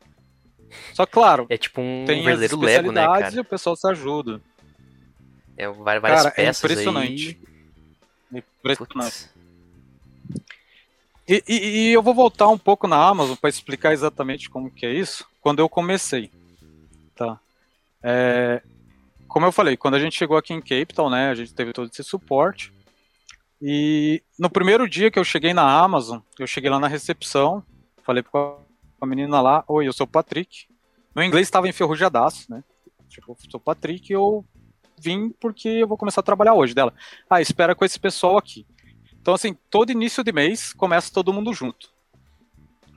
Só 0.94 1.06
claro. 1.06 1.46
É 1.50 1.58
tipo 1.58 1.82
um 1.82 2.06
tem 2.06 2.24
verdadeiro 2.24 2.60
Lego, 2.60 2.92
né, 2.92 3.06
cara? 3.06 3.36
E 3.36 3.40
o 3.40 3.46
pessoal 3.46 3.76
se 3.76 3.88
ajuda. 3.88 4.42
É 5.56 5.68
várias 5.68 6.02
cara, 6.02 6.30
é 6.30 6.46
peças 6.46 6.64
é 6.64 6.68
impressionante. 6.68 7.40
Aí. 8.32 8.44
Impressionante. 8.60 9.30
E, 11.28 11.44
e, 11.46 11.56
e, 11.56 11.94
eu 11.94 12.02
vou 12.02 12.14
voltar 12.14 12.48
um 12.48 12.58
pouco 12.58 12.88
na 12.88 13.06
Amazon 13.06 13.36
para 13.36 13.50
explicar 13.50 13.92
exatamente 13.92 14.50
como 14.50 14.72
que 14.72 14.86
é 14.86 14.94
isso. 14.94 15.28
Quando 15.42 15.60
eu 15.60 15.68
comecei, 15.68 16.32
tá? 17.14 17.38
É, 18.02 18.62
como 19.28 19.46
eu 19.46 19.52
falei, 19.52 19.78
quando 19.78 19.96
a 19.96 20.00
gente 20.00 20.18
chegou 20.18 20.38
aqui 20.38 20.54
em 20.54 20.62
Cape 20.62 20.94
Town, 20.94 21.10
né, 21.10 21.30
a 21.30 21.36
gente 21.36 21.54
teve 21.54 21.74
todo 21.74 21.90
esse 21.92 22.04
suporte. 22.04 22.74
E 23.62 24.22
no 24.38 24.50
primeiro 24.50 24.88
dia 24.88 25.10
que 25.10 25.18
eu 25.18 25.24
cheguei 25.24 25.54
na 25.54 25.80
Amazon, 25.80 26.20
eu 26.38 26.46
cheguei 26.46 26.70
lá 26.70 26.80
na 26.80 26.88
recepção, 26.88 27.64
falei 28.04 28.24
com 28.24 28.60
a 29.02 29.06
menina 29.06 29.42
lá, 29.42 29.64
oi, 29.68 29.88
eu 29.88 29.94
sou 29.94 30.06
o 30.06 30.10
Patrick. 30.10 30.68
Meu 31.16 31.26
inglês 31.26 31.48
estava 31.48 31.68
enferrujadaço, 31.68 32.52
né? 32.52 32.64
Tipo, 33.10 33.32
eu 33.32 33.50
sou 33.50 33.60
o 33.60 33.64
Patrick, 33.64 34.12
eu 34.12 34.46
vim 35.00 35.30
porque 35.30 35.70
eu 35.70 35.88
vou 35.88 35.98
começar 35.98 36.22
a 36.22 36.24
trabalhar 36.24 36.54
hoje. 36.54 36.74
Dela, 36.74 36.94
ah, 37.30 37.42
espera 37.42 37.76
com 37.76 37.86
esse 37.86 38.00
pessoal 38.00 38.38
aqui. 38.38 38.66
Então, 39.20 39.34
assim, 39.34 39.56
todo 39.70 39.92
início 39.92 40.24
de 40.24 40.32
mês 40.32 40.74
começa 40.74 41.14
todo 41.14 41.34
mundo 41.34 41.54
junto. 41.54 41.90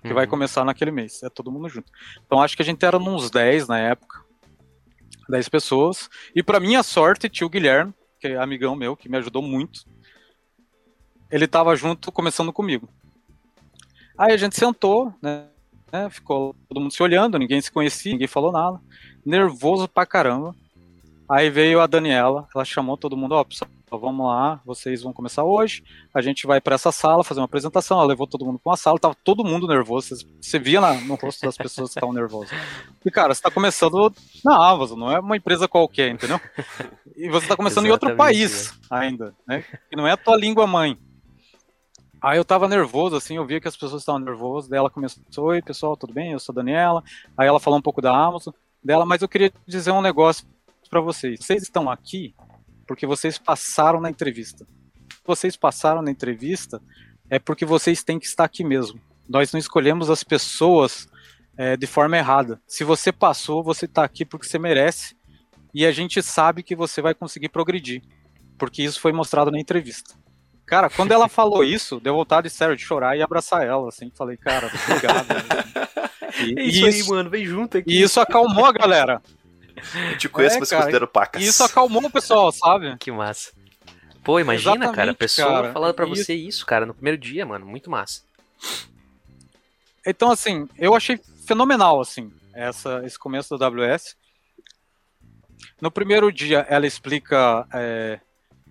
Que 0.02 0.08
uhum. 0.08 0.14
vai 0.14 0.26
começar 0.26 0.64
naquele 0.64 0.90
mês, 0.90 1.22
é 1.22 1.28
todo 1.28 1.50
mundo 1.50 1.68
junto. 1.68 1.90
Então, 2.24 2.40
acho 2.40 2.56
que 2.56 2.62
a 2.62 2.64
gente 2.64 2.84
era 2.84 2.96
uns 2.96 3.30
10 3.30 3.68
na 3.68 3.78
época. 3.78 4.19
10 5.30 5.48
pessoas. 5.48 6.10
E 6.34 6.42
para 6.42 6.60
minha 6.60 6.82
sorte, 6.82 7.28
tio 7.28 7.48
Guilherme, 7.48 7.94
que 8.18 8.28
é 8.28 8.36
amigão 8.36 8.76
meu, 8.76 8.96
que 8.96 9.08
me 9.08 9.16
ajudou 9.18 9.42
muito, 9.42 9.84
ele 11.30 11.44
estava 11.44 11.74
junto 11.76 12.12
começando 12.12 12.52
comigo. 12.52 12.88
Aí 14.18 14.32
a 14.32 14.36
gente 14.36 14.56
sentou, 14.56 15.14
né? 15.22 15.48
Ficou 16.10 16.54
todo 16.68 16.80
mundo 16.80 16.92
se 16.92 17.02
olhando, 17.02 17.38
ninguém 17.38 17.60
se 17.60 17.72
conhecia, 17.72 18.12
ninguém 18.12 18.28
falou 18.28 18.52
nada. 18.52 18.80
Nervoso 19.24 19.88
pra 19.88 20.06
caramba. 20.06 20.54
Aí 21.28 21.48
veio 21.48 21.80
a 21.80 21.86
Daniela, 21.86 22.48
ela 22.54 22.64
chamou 22.64 22.96
todo 22.96 23.16
mundo, 23.16 23.32
ó, 23.32 23.40
oh, 23.40 23.44
pessoal, 23.44 23.70
vamos 23.98 24.26
lá, 24.26 24.60
vocês 24.64 25.02
vão 25.02 25.12
começar 25.12 25.44
hoje, 25.44 25.82
a 26.14 26.20
gente 26.20 26.46
vai 26.46 26.60
para 26.60 26.74
essa 26.74 26.92
sala 26.92 27.24
fazer 27.24 27.40
uma 27.40 27.46
apresentação, 27.46 27.98
ela 27.98 28.06
levou 28.06 28.26
todo 28.26 28.44
mundo 28.44 28.58
para 28.58 28.70
uma 28.70 28.76
sala, 28.76 28.98
tava 28.98 29.16
todo 29.24 29.44
mundo 29.44 29.66
nervoso, 29.66 30.16
você 30.40 30.58
via 30.58 30.80
na, 30.80 30.94
no 30.94 31.14
rosto 31.14 31.44
das 31.44 31.56
pessoas 31.56 31.90
que 31.90 31.98
estavam 31.98 32.14
nervosas. 32.14 32.50
E 33.04 33.10
cara, 33.10 33.34
você 33.34 33.42
tá 33.42 33.50
começando 33.50 34.12
na 34.44 34.56
Amazon, 34.70 34.98
não 34.98 35.10
é 35.10 35.18
uma 35.18 35.36
empresa 35.36 35.66
qualquer, 35.66 36.10
entendeu? 36.10 36.40
E 37.16 37.28
você 37.28 37.46
tá 37.46 37.56
começando 37.56 37.86
em 37.86 37.90
outro 37.90 38.16
país 38.16 38.72
né? 38.72 38.78
ainda, 38.90 39.34
né? 39.46 39.64
Que 39.88 39.96
não 39.96 40.06
é 40.06 40.12
a 40.12 40.16
tua 40.16 40.36
língua 40.36 40.66
mãe. 40.66 40.98
Aí 42.22 42.36
eu 42.36 42.44
tava 42.44 42.68
nervoso, 42.68 43.16
assim, 43.16 43.36
eu 43.36 43.46
via 43.46 43.60
que 43.60 43.68
as 43.68 43.76
pessoas 43.76 44.02
estavam 44.02 44.20
nervosas, 44.20 44.68
daí 44.68 44.78
ela 44.78 44.90
começou, 44.90 45.22
oi 45.38 45.62
pessoal, 45.62 45.96
tudo 45.96 46.12
bem? 46.12 46.32
Eu 46.32 46.38
sou 46.38 46.52
a 46.52 46.56
Daniela. 46.56 47.02
Aí 47.36 47.48
ela 47.48 47.58
falou 47.58 47.78
um 47.78 47.82
pouco 47.82 48.02
da 48.02 48.14
Amazon 48.14 48.52
dela, 48.82 49.06
mas 49.06 49.22
eu 49.22 49.28
queria 49.28 49.52
dizer 49.66 49.90
um 49.90 50.02
negócio 50.02 50.46
para 50.90 51.00
vocês. 51.00 51.40
Vocês 51.40 51.62
estão 51.62 51.90
aqui 51.90 52.34
porque 52.90 53.06
vocês 53.06 53.38
passaram 53.38 54.00
na 54.00 54.10
entrevista. 54.10 54.66
Vocês 55.24 55.56
passaram 55.56 56.02
na 56.02 56.10
entrevista 56.10 56.82
é 57.30 57.38
porque 57.38 57.64
vocês 57.64 58.02
têm 58.02 58.18
que 58.18 58.26
estar 58.26 58.42
aqui 58.42 58.64
mesmo. 58.64 59.00
Nós 59.28 59.52
não 59.52 59.60
escolhemos 59.60 60.10
as 60.10 60.24
pessoas 60.24 61.06
é, 61.56 61.76
de 61.76 61.86
forma 61.86 62.16
errada. 62.16 62.60
Se 62.66 62.82
você 62.82 63.12
passou, 63.12 63.62
você 63.62 63.84
está 63.84 64.02
aqui 64.02 64.24
porque 64.24 64.44
você 64.44 64.58
merece 64.58 65.14
e 65.72 65.86
a 65.86 65.92
gente 65.92 66.20
sabe 66.20 66.64
que 66.64 66.74
você 66.74 67.00
vai 67.00 67.14
conseguir 67.14 67.50
progredir, 67.50 68.02
porque 68.58 68.82
isso 68.82 69.00
foi 69.00 69.12
mostrado 69.12 69.52
na 69.52 69.60
entrevista. 69.60 70.16
Cara, 70.66 70.90
quando 70.90 71.12
ela 71.12 71.28
falou 71.30 71.62
isso, 71.62 72.00
deu 72.00 72.16
vontade, 72.16 72.50
sério, 72.50 72.74
de 72.74 72.82
chorar 72.82 73.16
e 73.16 73.22
abraçar 73.22 73.64
ela, 73.64 73.86
assim. 73.86 74.10
Falei, 74.16 74.36
cara, 74.36 74.66
obrigado. 74.66 75.28
E, 76.38 76.58
é 76.58 76.62
isso, 76.62 76.86
isso 76.86 77.04
aí, 77.04 77.08
mano, 77.10 77.28
vem 77.28 77.44
junto 77.44 77.76
aqui. 77.76 77.90
E 77.90 78.00
isso 78.00 78.18
acalmou 78.18 78.64
a 78.64 78.72
galera. 78.72 79.20
Eu 80.12 80.18
te 80.18 80.28
conheço, 80.28 80.56
é, 80.56 80.60
mas 80.60 80.70
cara, 80.70 80.82
considero 80.82 81.08
pacas. 81.08 81.42
Isso 81.42 81.62
acalmou 81.62 82.04
o 82.04 82.10
pessoal, 82.10 82.50
sabe? 82.52 82.96
Que 82.98 83.10
massa. 83.10 83.52
Pô, 84.22 84.38
imagina, 84.38 84.72
Exatamente, 84.72 84.96
cara, 84.96 85.10
a 85.12 85.14
pessoa 85.14 85.48
cara. 85.48 85.72
falando 85.72 85.94
pra 85.94 86.06
você 86.06 86.34
isso, 86.34 86.66
cara, 86.66 86.84
no 86.84 86.94
primeiro 86.94 87.18
dia, 87.18 87.46
mano, 87.46 87.66
muito 87.66 87.90
massa. 87.90 88.22
Então, 90.06 90.30
assim, 90.30 90.68
eu 90.78 90.94
achei 90.94 91.18
fenomenal, 91.46 92.00
assim, 92.00 92.30
essa, 92.52 93.02
esse 93.04 93.18
começo 93.18 93.56
da 93.56 93.66
AWS. 93.66 94.16
No 95.80 95.90
primeiro 95.90 96.30
dia, 96.30 96.66
ela 96.68 96.86
explica 96.86 97.66
é, 97.72 98.20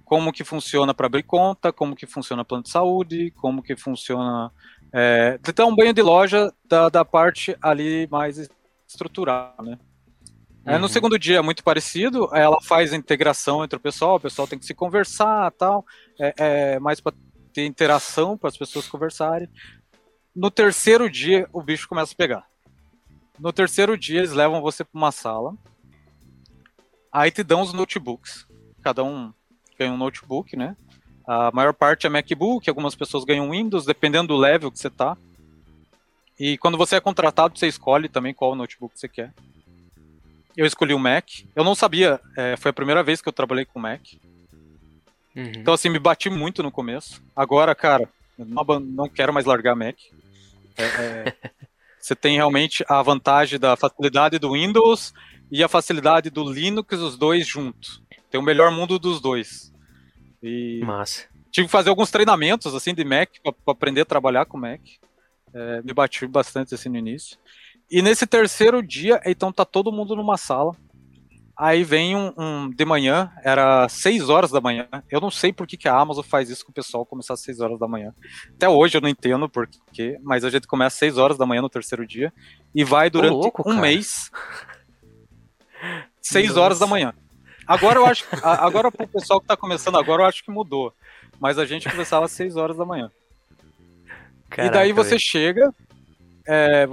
como 0.06 0.32
que 0.32 0.44
funciona 0.44 0.94
para 0.94 1.08
abrir 1.08 1.24
conta, 1.24 1.74
como 1.74 1.96
que 1.96 2.06
funciona 2.06 2.46
plano 2.46 2.64
de 2.64 2.70
saúde, 2.70 3.32
como 3.32 3.64
que 3.64 3.76
funciona... 3.76 4.52
É, 4.94 5.40
então, 5.48 5.70
um 5.70 5.76
banho 5.76 5.94
de 5.94 6.02
loja 6.02 6.54
da, 6.66 6.90
da 6.90 7.06
parte 7.06 7.56
ali 7.62 8.08
mais 8.12 8.50
estrutural, 8.88 9.56
né? 9.62 9.78
É, 10.66 10.78
no 10.78 10.84
uhum. 10.84 10.90
segundo 10.90 11.18
dia 11.18 11.38
é 11.38 11.42
muito 11.42 11.64
parecido, 11.64 12.30
ela 12.34 12.60
faz 12.62 12.94
a 12.94 12.98
integração 12.98 13.64
entre 13.64 13.78
o 13.78 13.80
pessoal, 13.80 14.18
o 14.18 14.20
pessoal 14.20 14.48
tem 14.48 14.60
que 14.60 14.66
se 14.66 14.74
conversar 14.74 15.52
tal, 15.52 15.86
é, 16.20 16.34
é 16.38 16.80
mais 16.80 17.00
para 17.00 17.16
ter 17.54 17.66
interação 17.66 18.38
para 18.38 18.50
as 18.50 18.58
pessoas 18.58 18.88
conversarem. 18.88 19.50
No 20.36 20.52
terceiro 20.52 21.10
dia, 21.10 21.48
o 21.52 21.62
bicho 21.62 21.88
começa 21.88 22.14
a 22.14 22.16
pegar. 22.16 22.46
No 23.40 23.54
terceiro 23.54 23.98
dia, 23.98 24.20
eles 24.20 24.34
levam 24.34 24.62
você 24.62 24.84
para 24.84 24.98
uma 24.98 25.12
sala, 25.12 25.56
aí 27.12 27.32
te 27.32 27.44
dão 27.44 27.62
os 27.62 27.74
notebooks. 27.74 28.46
Cada 28.82 29.04
um 29.04 29.34
ganha 29.78 29.94
um 29.94 29.98
notebook, 29.98 30.56
né? 30.56 30.76
A 31.26 31.52
maior 31.52 31.74
parte 31.74 32.06
é 32.06 32.10
MacBook, 32.10 32.70
algumas 32.70 32.96
pessoas 32.96 33.24
ganham 33.24 33.52
Windows, 33.52 33.86
dependendo 33.86 34.30
do 34.30 34.38
level 34.38 34.72
que 34.72 34.80
você 34.80 34.90
tá. 34.90 35.18
E 36.40 36.58
quando 36.58 36.78
você 36.78 36.96
é 36.96 37.02
contratado, 37.02 37.58
você 37.58 37.68
escolhe 37.68 38.10
também 38.10 38.34
qual 38.34 38.56
notebook 38.56 39.00
você 39.00 39.08
quer 39.08 39.34
eu 40.60 40.66
escolhi 40.66 40.94
o 40.94 41.00
Mac. 41.00 41.26
Eu 41.56 41.64
não 41.64 41.74
sabia, 41.74 42.20
é, 42.36 42.58
foi 42.58 42.72
a 42.72 42.74
primeira 42.74 43.02
vez 43.02 43.22
que 43.22 43.30
eu 43.30 43.34
trabalhei 43.34 43.64
com 43.64 43.80
Mac. 43.80 44.02
Uhum. 45.34 45.54
Então, 45.56 45.74
assim, 45.74 45.88
me 45.88 45.98
bati 45.98 46.30
muito 46.30 46.62
no 46.62 46.70
começo. 46.70 47.24
Agora, 47.34 47.74
cara, 47.74 48.10
não, 48.38 48.80
não 48.82 49.08
quero 49.08 49.34
mais 49.34 49.46
largar 49.46 49.74
Mac. 49.74 49.96
É, 50.78 50.84
é, 50.84 51.34
você 51.98 52.14
tem 52.14 52.36
realmente 52.36 52.84
a 52.90 53.02
vantagem 53.02 53.58
da 53.58 53.78
facilidade 53.78 54.38
do 54.38 54.52
Windows 54.52 55.14
e 55.50 55.64
a 55.64 55.70
facilidade 55.70 56.30
do 56.30 56.52
Linux, 56.52 56.94
os 57.00 57.18
dois 57.18 57.48
juntos. 57.48 58.04
Tem 58.30 58.38
o 58.38 58.44
melhor 58.44 58.70
mundo 58.70 59.00
dos 59.00 59.22
dois. 59.22 59.74
E 60.44 60.82
Massa. 60.84 61.26
Tive 61.50 61.68
que 61.68 61.72
fazer 61.72 61.90
alguns 61.90 62.12
treinamentos 62.12 62.76
assim 62.76 62.94
de 62.94 63.06
Mac 63.06 63.30
para 63.42 63.54
aprender 63.66 64.02
a 64.02 64.06
trabalhar 64.06 64.46
com 64.46 64.58
Mac. 64.58 64.82
É, 65.54 65.82
me 65.84 65.94
bati 65.94 66.28
bastante 66.28 66.76
assim 66.76 66.90
no 66.90 66.98
início. 66.98 67.38
E 67.90 68.02
nesse 68.02 68.28
terceiro 68.28 68.84
dia, 68.84 69.20
então 69.26 69.52
tá 69.52 69.66
todo 69.66 69.92
mundo 69.92 70.16
numa 70.16 70.38
sala. 70.38 70.76
Aí 71.58 71.84
vem 71.84 72.16
um, 72.16 72.32
um, 72.38 72.70
de 72.70 72.86
manhã, 72.86 73.34
era 73.44 73.90
6 73.90 74.30
horas 74.30 74.50
da 74.50 74.62
manhã. 74.62 74.88
Eu 75.12 75.20
não 75.20 75.30
sei 75.30 75.52
por 75.52 75.68
que, 75.68 75.76
que 75.76 75.90
a 75.90 76.00
Amazon 76.00 76.24
faz 76.24 76.50
isso 76.50 76.64
com 76.66 76.72
o 76.72 76.74
pessoal 76.74 77.06
começar 77.06 77.34
às 77.34 77.42
6 77.42 77.60
horas 77.60 77.78
da 77.78 77.86
manhã. 77.86 78.14
Até 78.56 78.70
hoje 78.70 78.96
eu 78.96 79.02
não 79.02 79.10
entendo 79.10 79.50
por 79.50 79.68
quê, 79.92 80.18
mas 80.24 80.46
a 80.46 80.50
gente 80.50 80.68
começa 80.68 80.96
às 80.96 81.00
6 81.00 81.18
horas 81.18 81.38
da 81.38 81.46
manhã 81.46 81.62
no 81.62 81.70
terceiro 81.70 82.08
dia 82.08 82.32
e 82.74 82.86
vai 82.86 83.10
durante 83.10 83.34
louco, 83.34 83.64
um 83.64 83.72
cara. 83.76 83.82
mês. 83.82 84.32
6 86.22 86.56
horas 86.56 86.80
da 86.80 86.88
manhã. 86.88 87.14
Agora 87.68 88.00
eu 88.00 88.06
acho, 88.06 88.26
agora 88.42 88.90
pro 88.90 89.08
pessoal 89.08 89.42
que 89.42 89.48
tá 89.48 89.58
começando 89.58 89.98
agora, 89.98 90.24
eu 90.24 90.28
acho 90.28 90.44
que 90.44 90.52
mudou. 90.52 90.94
Mas 91.40 91.60
a 91.60 91.66
gente 91.66 91.90
começava 91.90 92.26
às 92.26 92.32
6 92.32 92.56
horas 92.56 92.78
da 92.78 92.86
manhã. 92.86 93.12
Caraca, 94.50 94.66
e 94.66 94.70
daí 94.72 94.94
você 94.94 95.12
véio. 95.12 95.22
chega, 95.22 95.76
é, 96.52 96.88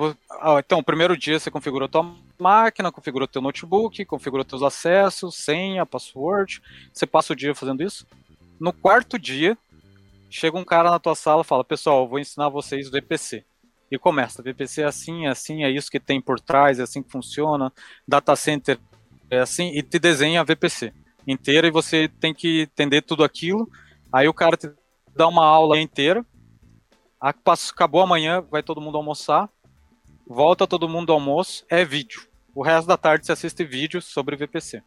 então, 0.58 0.82
primeiro 0.82 1.16
dia 1.16 1.38
você 1.38 1.50
configurou 1.50 1.88
tua 1.88 2.14
máquina, 2.38 2.92
configurou 2.92 3.26
teu 3.26 3.40
notebook, 3.40 4.04
configurou 4.04 4.44
teus 4.44 4.62
acessos, 4.62 5.34
senha, 5.34 5.86
password. 5.86 6.60
Você 6.92 7.06
passa 7.06 7.32
o 7.32 7.36
dia 7.36 7.54
fazendo 7.54 7.82
isso. 7.82 8.06
No 8.60 8.70
quarto 8.70 9.18
dia, 9.18 9.56
chega 10.28 10.58
um 10.58 10.64
cara 10.64 10.90
na 10.90 10.98
tua 10.98 11.14
sala 11.14 11.40
e 11.40 11.44
fala: 11.44 11.64
Pessoal, 11.64 12.06
vou 12.06 12.18
ensinar 12.18 12.50
vocês 12.50 12.90
VPC. 12.90 13.44
E 13.90 13.98
começa: 13.98 14.42
VPC 14.42 14.82
é 14.82 14.84
assim, 14.84 15.24
é 15.24 15.30
assim, 15.30 15.64
é 15.64 15.70
isso 15.70 15.90
que 15.90 15.98
tem 15.98 16.20
por 16.20 16.38
trás, 16.38 16.78
é 16.78 16.82
assim 16.82 17.02
que 17.02 17.10
funciona. 17.10 17.72
Data 18.06 18.36
center 18.36 18.78
é 19.30 19.38
assim, 19.38 19.70
e 19.74 19.82
te 19.82 19.98
desenha 19.98 20.42
a 20.42 20.44
VPC 20.44 20.92
inteira 21.26 21.66
e 21.66 21.70
você 21.70 22.08
tem 22.20 22.34
que 22.34 22.62
entender 22.62 23.00
tudo 23.00 23.24
aquilo. 23.24 23.66
Aí 24.12 24.28
o 24.28 24.34
cara 24.34 24.56
te 24.56 24.70
dá 25.14 25.26
uma 25.26 25.46
aula 25.46 25.80
inteira 25.80 26.24
Acabou 27.20 28.02
amanhã, 28.02 28.40
vai 28.50 28.62
todo 28.62 28.80
mundo 28.80 28.96
almoçar. 28.96 29.48
Volta 30.26 30.66
todo 30.66 30.88
mundo 30.88 31.12
ao 31.12 31.18
almoço, 31.18 31.64
é 31.68 31.84
vídeo. 31.84 32.26
O 32.54 32.62
resto 32.62 32.88
da 32.88 32.96
tarde 32.96 33.26
você 33.26 33.32
assiste 33.32 33.64
vídeo 33.64 34.02
sobre 34.02 34.36
VPC. 34.36 34.82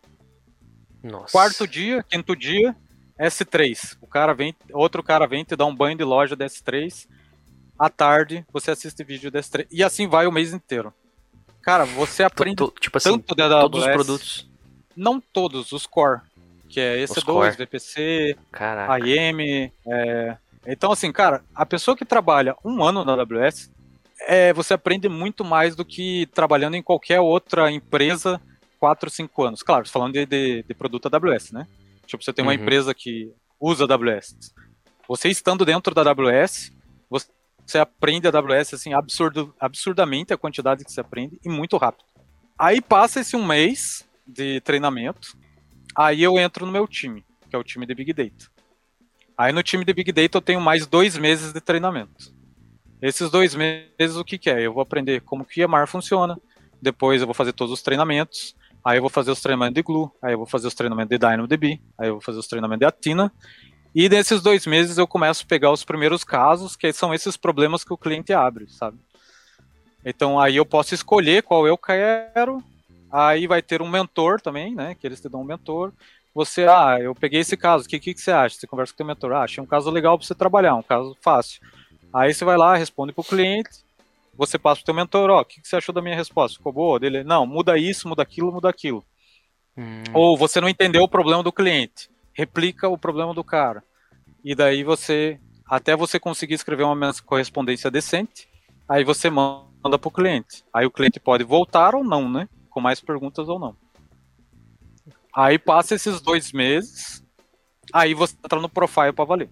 Nossa. 1.02 1.32
Quarto 1.32 1.68
dia, 1.68 2.04
quinto 2.04 2.36
dia, 2.36 2.76
S3. 3.20 3.98
O 4.02 4.08
cara 4.08 4.34
vem, 4.34 4.56
outro 4.74 5.02
cara 5.02 5.26
vem 5.28 5.44
te 5.44 5.56
dá 5.56 5.66
um 5.66 5.76
banho 5.76 5.98
de 5.98 6.04
loja 6.04 6.36
da 6.36 6.46
S3. 6.46 7.08
À 7.78 7.90
tarde, 7.90 8.46
você 8.52 8.72
assiste 8.72 9.04
vídeo 9.04 9.32
da 9.32 9.40
S3. 9.40 9.68
E 9.72 9.84
assim 9.84 10.08
vai 10.08 10.28
o 10.28 10.32
mês 10.32 10.52
inteiro. 10.52 10.94
Cara, 11.62 11.86
você 11.86 12.24
aprende 12.24 12.64
tipo 12.80 12.98
assim, 12.98 13.12
tanto 13.12 13.36
da 13.36 13.46
AWS, 13.46 13.62
todos 13.62 13.80
os 13.80 13.92
produtos. 13.92 14.50
Não 14.96 15.22
todos, 15.22 15.72
os 15.72 15.86
core. 15.86 16.22
Que 16.68 16.80
é 16.80 17.04
EC2, 17.04 17.56
VPC, 17.58 18.38
Caraca. 18.52 19.00
IM, 19.08 19.72
é, 19.88 20.38
então, 20.66 20.92
assim, 20.92 21.12
cara, 21.12 21.44
a 21.54 21.66
pessoa 21.66 21.96
que 21.96 22.06
trabalha 22.06 22.56
um 22.64 22.84
ano 22.84 23.04
na 23.06 23.14
AWS, 23.14 23.72
é, 24.28 24.54
você 24.54 24.74
aprende 24.74 25.08
muito 25.08 25.46
mais 25.46 25.76
do 25.76 25.86
que 25.86 26.28
trabalhando 26.34 26.76
em 26.76 26.84
qualquer 26.84 27.20
outra 27.20 27.72
empresa 27.72 28.42
4, 28.80 29.10
5 29.10 29.44
anos. 29.44 29.64
Claro, 29.64 29.88
falando 29.88 30.14
de, 30.14 30.26
de, 30.26 30.64
de 30.64 30.74
produto 30.74 31.10
AWS, 31.14 31.52
né? 31.52 31.68
Tipo, 32.06 32.24
você 32.24 32.34
tem 32.34 32.44
uma 32.44 32.54
uhum. 32.54 32.60
empresa 32.60 32.94
que 32.94 33.32
usa 33.60 33.86
AWS. 33.86 34.54
Você 35.08 35.30
estando 35.30 35.66
dentro 35.66 35.94
da 35.94 36.02
AWS, 36.02 36.72
você 37.10 37.78
aprende 37.78 38.28
a 38.28 38.32
AWS 38.32 38.74
assim, 38.74 38.94
absurdo, 38.94 39.54
absurdamente 39.60 40.34
a 40.34 40.38
quantidade 40.38 40.84
que 40.84 40.92
você 40.92 41.02
aprende 41.02 41.40
e 41.44 41.50
muito 41.50 41.78
rápido. 41.78 42.06
Aí 42.58 42.82
passa 42.82 43.20
esse 43.20 43.36
um 43.36 43.46
mês 43.46 44.08
de 44.28 44.60
treinamento, 44.62 45.38
aí 45.96 46.22
eu 46.22 46.38
entro 46.38 46.66
no 46.66 46.72
meu 46.72 46.88
time, 46.88 47.24
que 47.50 47.56
é 47.56 47.60
o 47.60 47.64
time 47.64 47.86
de 47.86 47.94
Big 47.94 48.12
Data. 48.12 48.52
Aí 49.40 49.54
no 49.54 49.64
time 49.64 49.86
de 49.86 49.94
Big 49.94 50.12
Data 50.12 50.38
eu 50.38 50.42
tenho 50.42 50.60
mais 50.60 50.86
dois 50.86 51.18
meses 51.18 51.54
de 51.54 51.62
treinamento. 51.62 52.34
Esses 53.02 53.30
dois 53.32 53.56
meses, 53.56 54.18
o 54.18 54.26
que, 54.26 54.38
que 54.38 54.50
é? 54.50 54.62
Eu 54.62 54.74
vou 54.74 54.84
aprender 54.84 55.22
como 55.22 55.46
que 55.46 55.64
a 55.64 55.68
MAR 55.68 55.88
funciona, 55.88 56.38
depois 56.82 57.22
eu 57.22 57.28
vou 57.28 57.34
fazer 57.34 57.54
todos 57.54 57.74
os 57.74 57.82
treinamentos, 57.82 58.54
Aí 58.84 58.98
eu 58.98 59.02
vou 59.02 59.10
fazer 59.10 59.32
os 59.32 59.42
treinamentos 59.42 59.76
de 59.76 59.82
Glue, 59.82 60.10
aí 60.22 60.34
eu 60.34 60.38
vou 60.38 60.48
fazer 60.48 60.68
os 60.68 60.74
treinamentos 60.74 61.10
de 61.10 61.18
DynamoDB, 61.18 61.82
aí 61.98 62.08
eu 62.08 62.14
vou 62.14 62.22
fazer 62.22 62.40
os 62.40 62.48
treinamentos 62.48 62.80
de 62.80 62.86
Atina. 62.86 63.32
E 63.94 64.08
nesses 64.08 64.42
dois 64.42 64.66
meses 64.66 64.98
eu 64.98 65.08
começo 65.08 65.44
a 65.44 65.48
pegar 65.48 65.72
os 65.72 65.84
primeiros 65.84 66.24
casos, 66.24 66.76
que 66.76 66.92
são 66.94 67.14
esses 67.14 67.36
problemas 67.36 67.84
que 67.84 67.94
o 67.94 67.98
cliente 67.98 68.32
abre, 68.32 68.68
sabe? 68.70 68.98
Então 70.06 70.40
aí 70.40 70.56
eu 70.56 70.66
posso 70.66 70.94
escolher 70.94 71.44
qual 71.44 71.68
eu 71.68 71.78
quero. 71.78 72.64
Aí 73.12 73.48
vai 73.48 73.62
ter 73.62 73.82
um 73.82 73.90
mentor 73.90 74.40
também, 74.40 74.74
né? 74.74 74.96
Que 74.96 75.06
eles 75.06 75.20
te 75.20 75.28
dão 75.28 75.42
um 75.42 75.46
mentor. 75.46 75.92
Você, 76.34 76.66
ah, 76.66 76.98
eu 77.02 77.16
peguei 77.16 77.40
esse 77.40 77.58
caso, 77.58 77.86
o 77.86 77.88
que, 77.88 78.00
que, 78.00 78.14
que, 78.14 78.22
você 78.22 78.32
acha? 78.32 78.56
Você 78.56 78.68
conversa 78.68 78.94
com 78.94 78.96
o 78.96 78.98
teu 78.98 79.06
mentor, 79.06 79.32
ah, 79.34 79.44
achei 79.44 79.64
um 79.64 79.68
caso 79.68 79.90
legal 79.90 80.18
para 80.18 80.28
você 80.28 80.36
trabalhar, 80.36 80.76
um 80.76 80.84
caso 80.84 81.16
fácil. 81.22 81.62
Aí 82.14 82.34
você 82.34 82.46
vai 82.46 82.58
lá, 82.58 82.76
responde 82.76 83.14
para 83.14 83.22
o 83.22 83.26
cliente, 83.26 83.70
você 84.36 84.58
passa 84.58 84.78
para 84.78 84.84
o 84.84 84.86
teu 84.86 84.94
mentor, 84.94 85.30
ó, 85.30 85.42
o 85.42 85.46
que, 85.46 85.62
que, 85.62 85.68
você 85.68 85.76
achou 85.76 85.94
da 85.94 86.02
minha 86.02 86.16
resposta? 86.16 86.58
Ficou 86.58 86.72
boa? 86.72 87.00
Dele, 87.00 87.24
não, 87.24 87.46
muda 87.46 87.78
isso, 87.78 88.08
muda 88.08 88.22
aquilo, 88.22 88.52
muda 88.52 88.70
aquilo. 88.70 89.04
Hum. 89.78 90.04
Ou 90.14 90.38
você 90.38 90.62
não 90.62 90.70
entendeu 90.70 91.04
o 91.04 91.10
problema 91.10 91.44
do 91.44 91.52
cliente, 91.52 92.10
replica 92.34 92.88
o 92.88 92.98
problema 92.98 93.34
do 93.34 93.44
cara. 93.44 93.84
E 94.44 94.56
daí 94.56 94.84
você, 94.84 95.40
até 95.66 95.96
você 95.96 96.20
conseguir 96.20 96.54
escrever 96.54 96.84
uma 96.84 97.14
correspondência 97.26 97.92
decente, 97.92 98.48
aí 98.88 99.04
você 99.04 99.30
manda 99.30 99.98
para 100.00 100.08
o 100.08 100.12
cliente. 100.12 100.64
Aí 100.74 100.86
o 100.86 100.92
cliente 100.92 101.20
pode 101.20 101.44
voltar 101.44 101.94
ou 101.96 102.04
não, 102.04 102.30
né? 102.30 102.48
Com 102.70 102.80
mais 102.80 103.02
perguntas 103.02 103.50
ou 103.50 103.60
não. 103.60 103.76
Aí 105.34 105.58
passa 105.60 105.96
esses 105.96 106.22
dois 106.22 106.52
meses, 106.52 107.24
aí 107.94 108.14
você 108.14 108.36
entra 108.44 108.60
no 108.60 108.70
profile 108.70 109.14
para 109.14 109.26
valer. 109.26 109.50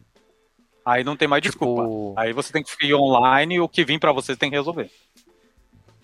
Aí 0.85 1.03
não 1.03 1.17
tem 1.17 1.27
mais 1.27 1.41
tipo... 1.41 1.65
desculpa. 1.65 2.21
Aí 2.21 2.33
você 2.33 2.51
tem 2.51 2.63
que 2.63 2.85
ir 2.85 2.93
online 2.93 3.55
e 3.55 3.59
o 3.59 3.67
que 3.67 3.83
vir 3.83 3.99
para 3.99 4.11
você 4.11 4.35
tem 4.35 4.49
que 4.49 4.55
resolver. 4.55 4.89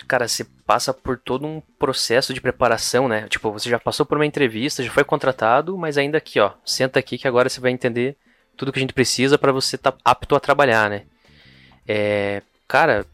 Cara, 0.07 0.27
você 0.27 0.43
passa 0.65 0.93
por 0.93 1.17
todo 1.17 1.47
um 1.47 1.61
processo 1.79 2.33
de 2.33 2.41
preparação, 2.41 3.07
né? 3.07 3.27
Tipo, 3.29 3.51
você 3.51 3.69
já 3.69 3.79
passou 3.79 4.05
por 4.05 4.17
uma 4.17 4.25
entrevista, 4.25 4.83
já 4.83 4.91
foi 4.91 5.03
contratado, 5.03 5.77
mas 5.77 5.97
ainda 5.97 6.17
aqui, 6.17 6.39
ó, 6.39 6.51
senta 6.65 6.99
aqui 6.99 7.17
que 7.17 7.27
agora 7.27 7.47
você 7.47 7.61
vai 7.61 7.71
entender 7.71 8.17
tudo 8.57 8.71
que 8.71 8.79
a 8.79 8.81
gente 8.81 8.93
precisa 8.93 9.37
para 9.37 9.51
você 9.51 9.75
estar 9.75 9.93
tá 9.93 9.97
apto 10.03 10.35
a 10.35 10.39
trabalhar, 10.39 10.89
né? 10.89 11.03
É, 11.87 12.41
cara, 12.67 13.05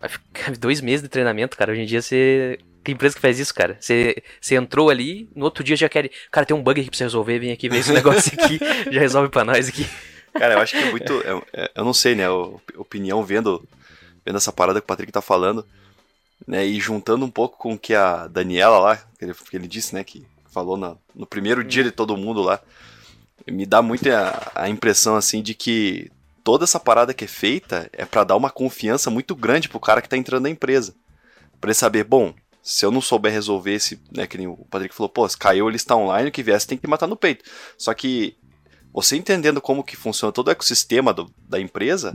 dois 0.58 0.80
meses 0.80 1.02
de 1.02 1.08
treinamento, 1.08 1.56
cara. 1.56 1.72
Hoje 1.72 1.82
em 1.82 1.86
dia 1.86 2.00
você 2.00 2.58
que 2.88 2.92
empresa 2.92 3.14
que 3.14 3.20
faz 3.20 3.38
isso, 3.38 3.54
cara? 3.54 3.76
Você, 3.78 4.22
você 4.40 4.54
entrou 4.54 4.88
ali, 4.88 5.28
no 5.36 5.44
outro 5.44 5.62
dia 5.62 5.76
já 5.76 5.90
quer. 5.90 6.10
Cara, 6.30 6.46
tem 6.46 6.56
um 6.56 6.62
bug 6.62 6.80
aqui 6.80 6.88
pra 6.88 6.96
você 6.96 7.04
resolver, 7.04 7.38
vem 7.38 7.52
aqui 7.52 7.68
ver 7.68 7.80
esse 7.80 7.92
negócio 7.92 8.32
aqui, 8.32 8.58
já 8.90 9.00
resolve 9.00 9.28
pra 9.28 9.44
nós 9.44 9.68
aqui. 9.68 9.86
Cara, 10.32 10.54
eu 10.54 10.58
acho 10.58 10.72
que 10.72 10.82
é 10.82 10.90
muito. 10.90 11.12
É, 11.20 11.64
é, 11.64 11.70
eu 11.74 11.84
não 11.84 11.92
sei, 11.92 12.14
né? 12.14 12.30
Opinião 12.30 13.22
vendo, 13.22 13.62
vendo 14.24 14.36
essa 14.36 14.50
parada 14.50 14.80
que 14.80 14.84
o 14.84 14.86
Patrick 14.86 15.12
tá 15.12 15.20
falando, 15.20 15.66
né? 16.46 16.64
E 16.64 16.80
juntando 16.80 17.26
um 17.26 17.30
pouco 17.30 17.58
com 17.58 17.74
o 17.74 17.78
que 17.78 17.94
a 17.94 18.26
Daniela 18.26 18.78
lá, 18.78 18.96
que 18.96 19.24
ele, 19.26 19.34
que 19.34 19.56
ele 19.56 19.68
disse, 19.68 19.94
né? 19.94 20.02
Que 20.02 20.24
falou 20.50 20.78
no, 20.78 20.98
no 21.14 21.26
primeiro 21.26 21.62
dia 21.62 21.84
de 21.84 21.90
todo 21.90 22.16
mundo 22.16 22.40
lá. 22.40 22.58
Me 23.46 23.66
dá 23.66 23.82
muito 23.82 24.08
a, 24.10 24.50
a 24.54 24.68
impressão, 24.70 25.14
assim, 25.14 25.42
de 25.42 25.52
que 25.52 26.10
toda 26.42 26.64
essa 26.64 26.80
parada 26.80 27.12
que 27.12 27.24
é 27.24 27.28
feita 27.28 27.90
é 27.92 28.06
para 28.06 28.24
dar 28.24 28.36
uma 28.36 28.50
confiança 28.50 29.10
muito 29.10 29.36
grande 29.36 29.68
pro 29.68 29.78
cara 29.78 30.00
que 30.00 30.08
tá 30.08 30.16
entrando 30.16 30.44
na 30.44 30.50
empresa. 30.50 30.94
Pra 31.60 31.68
ele 31.68 31.74
saber, 31.74 32.04
bom, 32.04 32.32
se 32.68 32.84
eu 32.84 32.90
não 32.90 33.00
souber 33.00 33.32
resolver 33.32 33.72
esse, 33.72 33.98
né, 34.14 34.26
que 34.26 34.36
nem 34.36 34.46
o 34.46 34.54
Patrick 34.68 34.94
falou, 34.94 35.08
pô, 35.08 35.26
se 35.26 35.38
caiu, 35.38 35.68
ele 35.68 35.76
está 35.76 35.96
online, 35.96 36.28
o 36.28 36.32
que 36.32 36.42
viesse 36.42 36.66
tem 36.66 36.76
que 36.76 36.86
matar 36.86 37.06
no 37.06 37.16
peito. 37.16 37.42
Só 37.78 37.94
que 37.94 38.36
você 38.92 39.16
entendendo 39.16 39.58
como 39.58 39.82
que 39.82 39.96
funciona 39.96 40.30
todo 40.30 40.48
o 40.48 40.50
ecossistema 40.50 41.14
do, 41.14 41.32
da 41.48 41.58
empresa, 41.58 42.14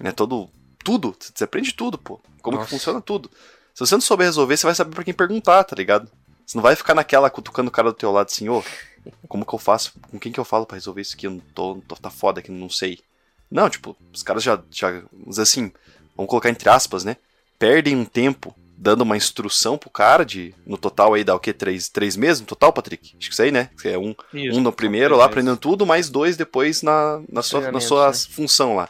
né, 0.00 0.10
todo, 0.10 0.48
tudo, 0.82 1.14
você 1.20 1.44
aprende 1.44 1.74
tudo, 1.74 1.98
pô, 1.98 2.18
como 2.40 2.56
Nossa. 2.56 2.66
que 2.66 2.74
funciona 2.74 2.98
tudo. 2.98 3.30
Se 3.74 3.80
você 3.80 3.94
não 3.94 4.00
souber 4.00 4.26
resolver, 4.26 4.56
você 4.56 4.64
vai 4.64 4.74
saber 4.74 4.94
para 4.94 5.04
quem 5.04 5.12
perguntar, 5.12 5.62
tá 5.64 5.76
ligado? 5.76 6.10
Você 6.46 6.56
não 6.56 6.62
vai 6.62 6.74
ficar 6.74 6.94
naquela 6.94 7.28
cutucando 7.28 7.68
o 7.68 7.70
cara 7.72 7.90
do 7.90 7.96
teu 7.96 8.10
lado 8.10 8.28
assim, 8.30 8.48
ô, 8.48 8.64
oh, 9.06 9.12
como 9.28 9.44
que 9.44 9.54
eu 9.54 9.58
faço? 9.58 9.92
Com 10.10 10.18
quem 10.18 10.32
que 10.32 10.40
eu 10.40 10.46
falo 10.46 10.64
para 10.64 10.76
resolver 10.76 11.02
isso 11.02 11.14
aqui? 11.14 11.26
Eu 11.26 11.32
não 11.32 11.40
tô, 11.54 11.82
tô, 11.86 11.94
tá 11.94 12.08
foda 12.08 12.40
aqui, 12.40 12.50
não 12.50 12.70
sei. 12.70 13.00
Não, 13.50 13.68
tipo, 13.68 13.94
os 14.10 14.22
caras 14.22 14.42
já, 14.42 14.62
já, 14.70 15.02
assim, 15.36 15.70
vamos 16.16 16.30
colocar 16.30 16.48
entre 16.48 16.70
aspas, 16.70 17.04
né? 17.04 17.18
Perdem 17.58 17.94
um 17.94 18.06
tempo 18.06 18.56
dando 18.76 19.02
uma 19.02 19.16
instrução 19.16 19.78
pro 19.78 19.90
cara 19.90 20.24
de, 20.24 20.54
no 20.66 20.76
total 20.76 21.14
aí 21.14 21.24
dá 21.24 21.34
o 21.34 21.40
quê? 21.40 21.52
Três, 21.52 21.88
três 21.88 22.16
meses 22.16 22.40
no 22.40 22.46
total, 22.46 22.72
Patrick? 22.72 23.14
Acho 23.16 23.28
que 23.28 23.32
isso 23.32 23.42
aí, 23.42 23.50
né? 23.50 23.70
É 23.84 23.96
um, 23.96 24.14
isso, 24.32 24.58
um 24.58 24.60
no 24.60 24.72
primeiro 24.72 25.16
lá 25.16 25.24
aprendendo 25.24 25.56
tudo, 25.56 25.86
mais 25.86 26.10
dois 26.10 26.36
depois 26.36 26.82
na, 26.82 27.22
na 27.28 27.42
sua, 27.42 27.70
na 27.70 27.80
sua 27.80 28.08
né? 28.08 28.14
função 28.30 28.76
lá. 28.76 28.88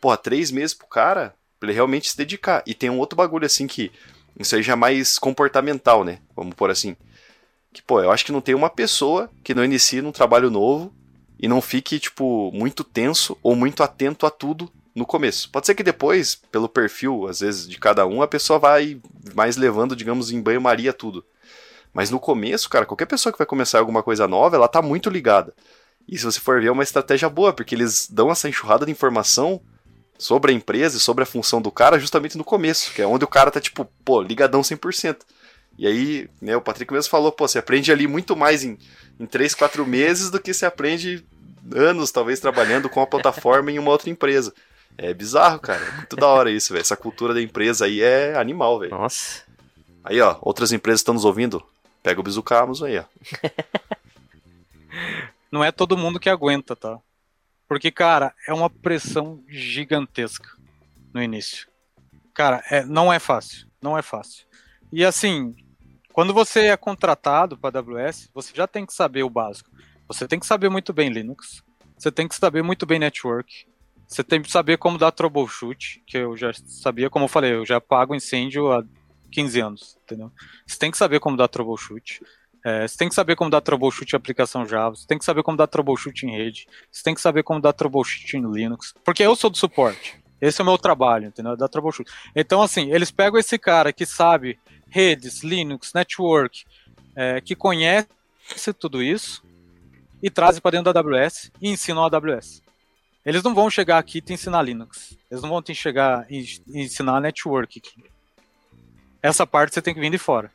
Porra, 0.00 0.16
três 0.16 0.50
meses 0.50 0.74
pro 0.74 0.86
cara, 0.86 1.34
pra 1.60 1.68
ele 1.68 1.74
realmente 1.74 2.10
se 2.10 2.16
dedicar. 2.16 2.62
E 2.66 2.74
tem 2.74 2.90
um 2.90 2.98
outro 2.98 3.16
bagulho 3.16 3.46
assim 3.46 3.66
que, 3.66 3.90
isso 4.38 4.56
aí 4.56 4.62
já 4.62 4.72
é 4.72 4.76
mais 4.76 5.18
comportamental, 5.18 6.04
né? 6.04 6.18
Vamos 6.34 6.54
por 6.54 6.70
assim. 6.70 6.96
Que, 7.72 7.82
pô, 7.82 8.00
eu 8.00 8.10
acho 8.10 8.24
que 8.24 8.32
não 8.32 8.40
tem 8.40 8.54
uma 8.54 8.70
pessoa 8.70 9.30
que 9.44 9.54
não 9.54 9.64
inicie 9.64 10.00
num 10.00 10.12
trabalho 10.12 10.50
novo 10.50 10.92
e 11.38 11.46
não 11.46 11.60
fique, 11.60 11.98
tipo, 11.98 12.50
muito 12.52 12.82
tenso 12.82 13.36
ou 13.42 13.54
muito 13.54 13.82
atento 13.82 14.24
a 14.26 14.30
tudo 14.30 14.70
no 14.96 15.04
começo. 15.04 15.50
Pode 15.50 15.66
ser 15.66 15.74
que 15.74 15.82
depois, 15.82 16.36
pelo 16.50 16.70
perfil, 16.70 17.28
às 17.28 17.40
vezes, 17.40 17.68
de 17.68 17.78
cada 17.78 18.06
um, 18.06 18.22
a 18.22 18.26
pessoa 18.26 18.58
vai 18.58 18.98
mais 19.34 19.58
levando, 19.58 19.94
digamos, 19.94 20.30
em 20.30 20.40
banho-maria 20.40 20.90
tudo. 20.90 21.22
Mas 21.92 22.10
no 22.10 22.18
começo, 22.18 22.70
cara, 22.70 22.86
qualquer 22.86 23.04
pessoa 23.04 23.30
que 23.30 23.38
vai 23.38 23.46
começar 23.46 23.78
alguma 23.78 24.02
coisa 24.02 24.26
nova, 24.26 24.56
ela 24.56 24.66
tá 24.66 24.80
muito 24.80 25.10
ligada. 25.10 25.54
E 26.08 26.16
se 26.16 26.24
você 26.24 26.40
for 26.40 26.62
ver, 26.62 26.68
é 26.68 26.72
uma 26.72 26.82
estratégia 26.82 27.28
boa, 27.28 27.52
porque 27.52 27.74
eles 27.74 28.08
dão 28.10 28.30
essa 28.30 28.48
enxurrada 28.48 28.86
de 28.86 28.92
informação 28.92 29.60
sobre 30.18 30.50
a 30.50 30.54
empresa 30.54 30.96
e 30.96 31.00
sobre 31.00 31.24
a 31.24 31.26
função 31.26 31.60
do 31.60 31.70
cara 31.70 31.98
justamente 31.98 32.38
no 32.38 32.44
começo, 32.44 32.90
que 32.94 33.02
é 33.02 33.06
onde 33.06 33.24
o 33.24 33.28
cara 33.28 33.50
tá, 33.50 33.60
tipo, 33.60 33.84
pô, 34.02 34.22
ligadão 34.22 34.62
100%. 34.62 35.18
E 35.78 35.86
aí, 35.86 36.30
né, 36.40 36.56
o 36.56 36.62
Patrick 36.62 36.90
mesmo 36.90 37.10
falou, 37.10 37.30
pô, 37.30 37.46
você 37.46 37.58
aprende 37.58 37.92
ali 37.92 38.06
muito 38.06 38.34
mais 38.34 38.64
em, 38.64 38.78
em 39.20 39.26
3, 39.26 39.54
4 39.54 39.86
meses 39.86 40.30
do 40.30 40.40
que 40.40 40.54
você 40.54 40.64
aprende 40.64 41.22
anos, 41.74 42.10
talvez, 42.10 42.40
trabalhando 42.40 42.88
com 42.88 43.02
a 43.02 43.06
plataforma 43.06 43.70
em 43.70 43.78
uma 43.78 43.90
outra 43.90 44.08
empresa. 44.08 44.54
É 44.98 45.12
bizarro, 45.12 45.60
cara. 45.60 45.84
É 45.84 45.92
muito 45.96 46.16
da 46.16 46.26
hora 46.26 46.50
isso, 46.50 46.72
velho. 46.72 46.80
Essa 46.80 46.96
cultura 46.96 47.34
da 47.34 47.42
empresa 47.42 47.84
aí 47.84 48.00
é 48.00 48.36
animal, 48.36 48.78
velho. 48.78 48.92
Nossa. 48.92 49.42
Aí, 50.02 50.20
ó, 50.20 50.38
outras 50.40 50.72
empresas 50.72 51.00
estão 51.00 51.14
nos 51.14 51.24
ouvindo. 51.24 51.62
Pega 52.02 52.20
o 52.20 52.22
Bizuca 52.22 52.60
Amazon 52.60 52.88
aí, 52.88 52.98
ó. 52.98 53.04
Não 55.50 55.62
é 55.64 55.70
todo 55.70 55.98
mundo 55.98 56.20
que 56.20 56.30
aguenta, 56.30 56.74
tá? 56.74 56.98
Porque, 57.68 57.90
cara, 57.90 58.34
é 58.46 58.54
uma 58.54 58.70
pressão 58.70 59.42
gigantesca 59.48 60.48
no 61.12 61.22
início. 61.22 61.66
Cara, 62.32 62.62
é, 62.70 62.84
não 62.84 63.12
é 63.12 63.18
fácil. 63.18 63.66
Não 63.80 63.96
é 63.96 64.02
fácil. 64.02 64.46
E 64.92 65.04
assim, 65.04 65.56
quando 66.12 66.32
você 66.32 66.66
é 66.66 66.76
contratado 66.76 67.56
para 67.56 67.78
a 67.78 67.82
AWS, 67.82 68.30
você 68.32 68.52
já 68.54 68.66
tem 68.66 68.86
que 68.86 68.92
saber 68.92 69.22
o 69.22 69.30
básico. 69.30 69.70
Você 70.06 70.28
tem 70.28 70.38
que 70.38 70.46
saber 70.46 70.68
muito 70.68 70.92
bem 70.92 71.08
Linux. 71.08 71.62
Você 71.98 72.12
tem 72.12 72.28
que 72.28 72.36
saber 72.36 72.62
muito 72.62 72.86
bem 72.86 72.98
network. 72.98 73.66
Você 74.06 74.22
tem 74.22 74.40
que 74.40 74.50
saber 74.50 74.78
como 74.78 74.98
dar 74.98 75.10
troubleshoot, 75.10 76.02
que 76.06 76.18
eu 76.18 76.36
já 76.36 76.52
sabia, 76.52 77.10
como 77.10 77.24
eu 77.24 77.28
falei, 77.28 77.54
eu 77.54 77.66
já 77.66 77.80
pago 77.80 78.14
incêndio 78.14 78.72
há 78.72 78.84
15 79.32 79.60
anos, 79.60 79.98
entendeu? 80.04 80.30
Você 80.66 80.78
tem 80.78 80.90
que 80.90 80.96
saber 80.96 81.18
como 81.18 81.36
dar 81.36 81.48
troubleshoot. 81.48 82.20
É, 82.64 82.86
você 82.86 82.96
tem 82.96 83.08
que 83.08 83.14
saber 83.14 83.36
como 83.36 83.50
dar 83.50 83.60
troubleshoot 83.60 84.12
em 84.12 84.16
aplicação 84.16 84.66
Java, 84.66 84.96
você 84.96 85.06
tem 85.06 85.18
que 85.18 85.24
saber 85.24 85.42
como 85.42 85.56
dar 85.56 85.66
troubleshoot 85.66 86.26
em 86.26 86.36
rede, 86.36 86.66
você 86.90 87.02
tem 87.02 87.14
que 87.14 87.20
saber 87.20 87.42
como 87.42 87.60
dar 87.60 87.72
troubleshoot 87.72 88.36
em 88.36 88.52
Linux, 88.52 88.92
porque 89.04 89.22
eu 89.22 89.36
sou 89.36 89.50
do 89.50 89.56
suporte. 89.56 90.20
Esse 90.40 90.60
é 90.60 90.64
o 90.64 90.66
meu 90.66 90.76
trabalho, 90.76 91.26
entendeu? 91.26 91.56
Dar 91.56 91.68
troubleshoot. 91.68 92.10
Então, 92.34 92.60
assim, 92.60 92.92
eles 92.92 93.10
pegam 93.10 93.38
esse 93.38 93.58
cara 93.58 93.92
que 93.92 94.04
sabe 94.04 94.58
redes, 94.88 95.42
Linux, 95.42 95.92
network, 95.94 96.64
é, 97.14 97.40
que 97.40 97.54
conhece 97.54 98.06
tudo 98.78 99.02
isso 99.02 99.42
e 100.22 100.28
trazem 100.28 100.60
para 100.60 100.72
dentro 100.72 100.92
da 100.92 101.00
AWS 101.00 101.50
e 101.60 101.70
ensinam 101.70 102.04
a 102.04 102.06
AWS. 102.06 102.62
Eles 103.26 103.42
não 103.42 103.52
vão 103.52 103.68
chegar 103.68 103.98
aqui 103.98 104.18
e 104.18 104.20
te 104.20 104.32
ensinar 104.32 104.62
Linux. 104.62 105.18
Eles 105.28 105.42
não 105.42 105.50
vão 105.50 105.60
te 105.60 105.74
chegar 105.74 106.24
e 106.30 106.46
ensinar 106.68 107.20
network. 107.20 107.82
Essa 109.20 109.44
parte 109.44 109.74
você 109.74 109.82
tem 109.82 109.92
que 109.92 109.98
vir 109.98 110.12
de 110.12 110.18
fora. 110.18 110.52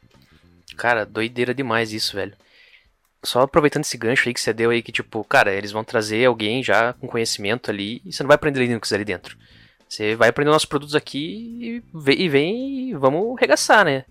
Cara, 0.78 1.06
doideira 1.06 1.54
demais 1.54 1.92
isso, 1.92 2.16
velho. 2.16 2.34
Só 3.24 3.42
aproveitando 3.42 3.84
esse 3.84 3.98
gancho 3.98 4.30
aí 4.30 4.34
que 4.34 4.40
você 4.40 4.54
deu 4.54 4.70
aí, 4.70 4.82
que 4.82 4.92
tipo, 4.92 5.22
cara, 5.26 5.54
eles 5.54 5.74
vão 5.74 5.84
trazer 5.84 6.26
alguém 6.26 6.64
já 6.64 6.94
com 6.94 7.08
conhecimento 7.08 7.70
ali 7.70 8.02
e 8.06 8.14
você 8.14 8.24
não 8.24 8.30
vai 8.30 8.36
aprender 8.36 8.66
Linux 8.66 8.94
ali 8.94 9.04
dentro. 9.04 9.38
Você 9.90 10.16
vai 10.16 10.30
aprender 10.30 10.50
nossos 10.50 10.66
produtos 10.66 10.96
aqui 10.96 11.84
e 11.94 12.30
vem 12.30 12.90
e 12.90 12.94
vamos 12.94 13.38
regaçar, 13.38 13.84
né? 13.84 14.06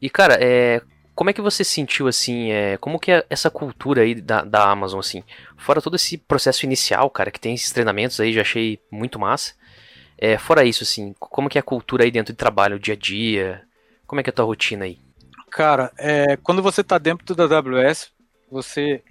E, 0.00 0.08
cara, 0.08 0.38
é, 0.40 0.80
como 1.14 1.30
é 1.30 1.32
que 1.32 1.40
você 1.40 1.62
sentiu, 1.62 2.08
assim, 2.08 2.50
é, 2.50 2.76
como 2.78 2.98
que 2.98 3.12
é 3.12 3.24
essa 3.28 3.50
cultura 3.50 4.02
aí 4.02 4.14
da, 4.14 4.42
da 4.42 4.70
Amazon, 4.70 5.00
assim? 5.00 5.22
Fora 5.56 5.82
todo 5.82 5.96
esse 5.96 6.16
processo 6.16 6.64
inicial, 6.64 7.10
cara, 7.10 7.30
que 7.30 7.40
tem 7.40 7.54
esses 7.54 7.70
treinamentos 7.70 8.18
aí, 8.18 8.32
já 8.32 8.40
achei 8.40 8.80
muito 8.90 9.18
massa. 9.18 9.54
É, 10.16 10.38
fora 10.38 10.64
isso, 10.64 10.82
assim, 10.84 11.14
como 11.18 11.48
que 11.48 11.58
é 11.58 11.60
a 11.60 11.64
cultura 11.64 12.04
aí 12.04 12.10
dentro 12.10 12.32
de 12.32 12.38
trabalho, 12.38 12.78
dia 12.78 12.94
a 12.94 12.96
dia? 12.96 13.62
Como 14.06 14.20
é 14.20 14.22
que 14.22 14.30
é 14.30 14.32
a 14.32 14.34
tua 14.34 14.44
rotina 14.44 14.84
aí? 14.84 14.98
Cara, 15.50 15.92
é, 15.98 16.36
quando 16.36 16.62
você 16.62 16.80
está 16.80 16.96
dentro 16.96 17.34
da 17.34 17.44
AWS, 17.44 18.10
você 18.50 19.02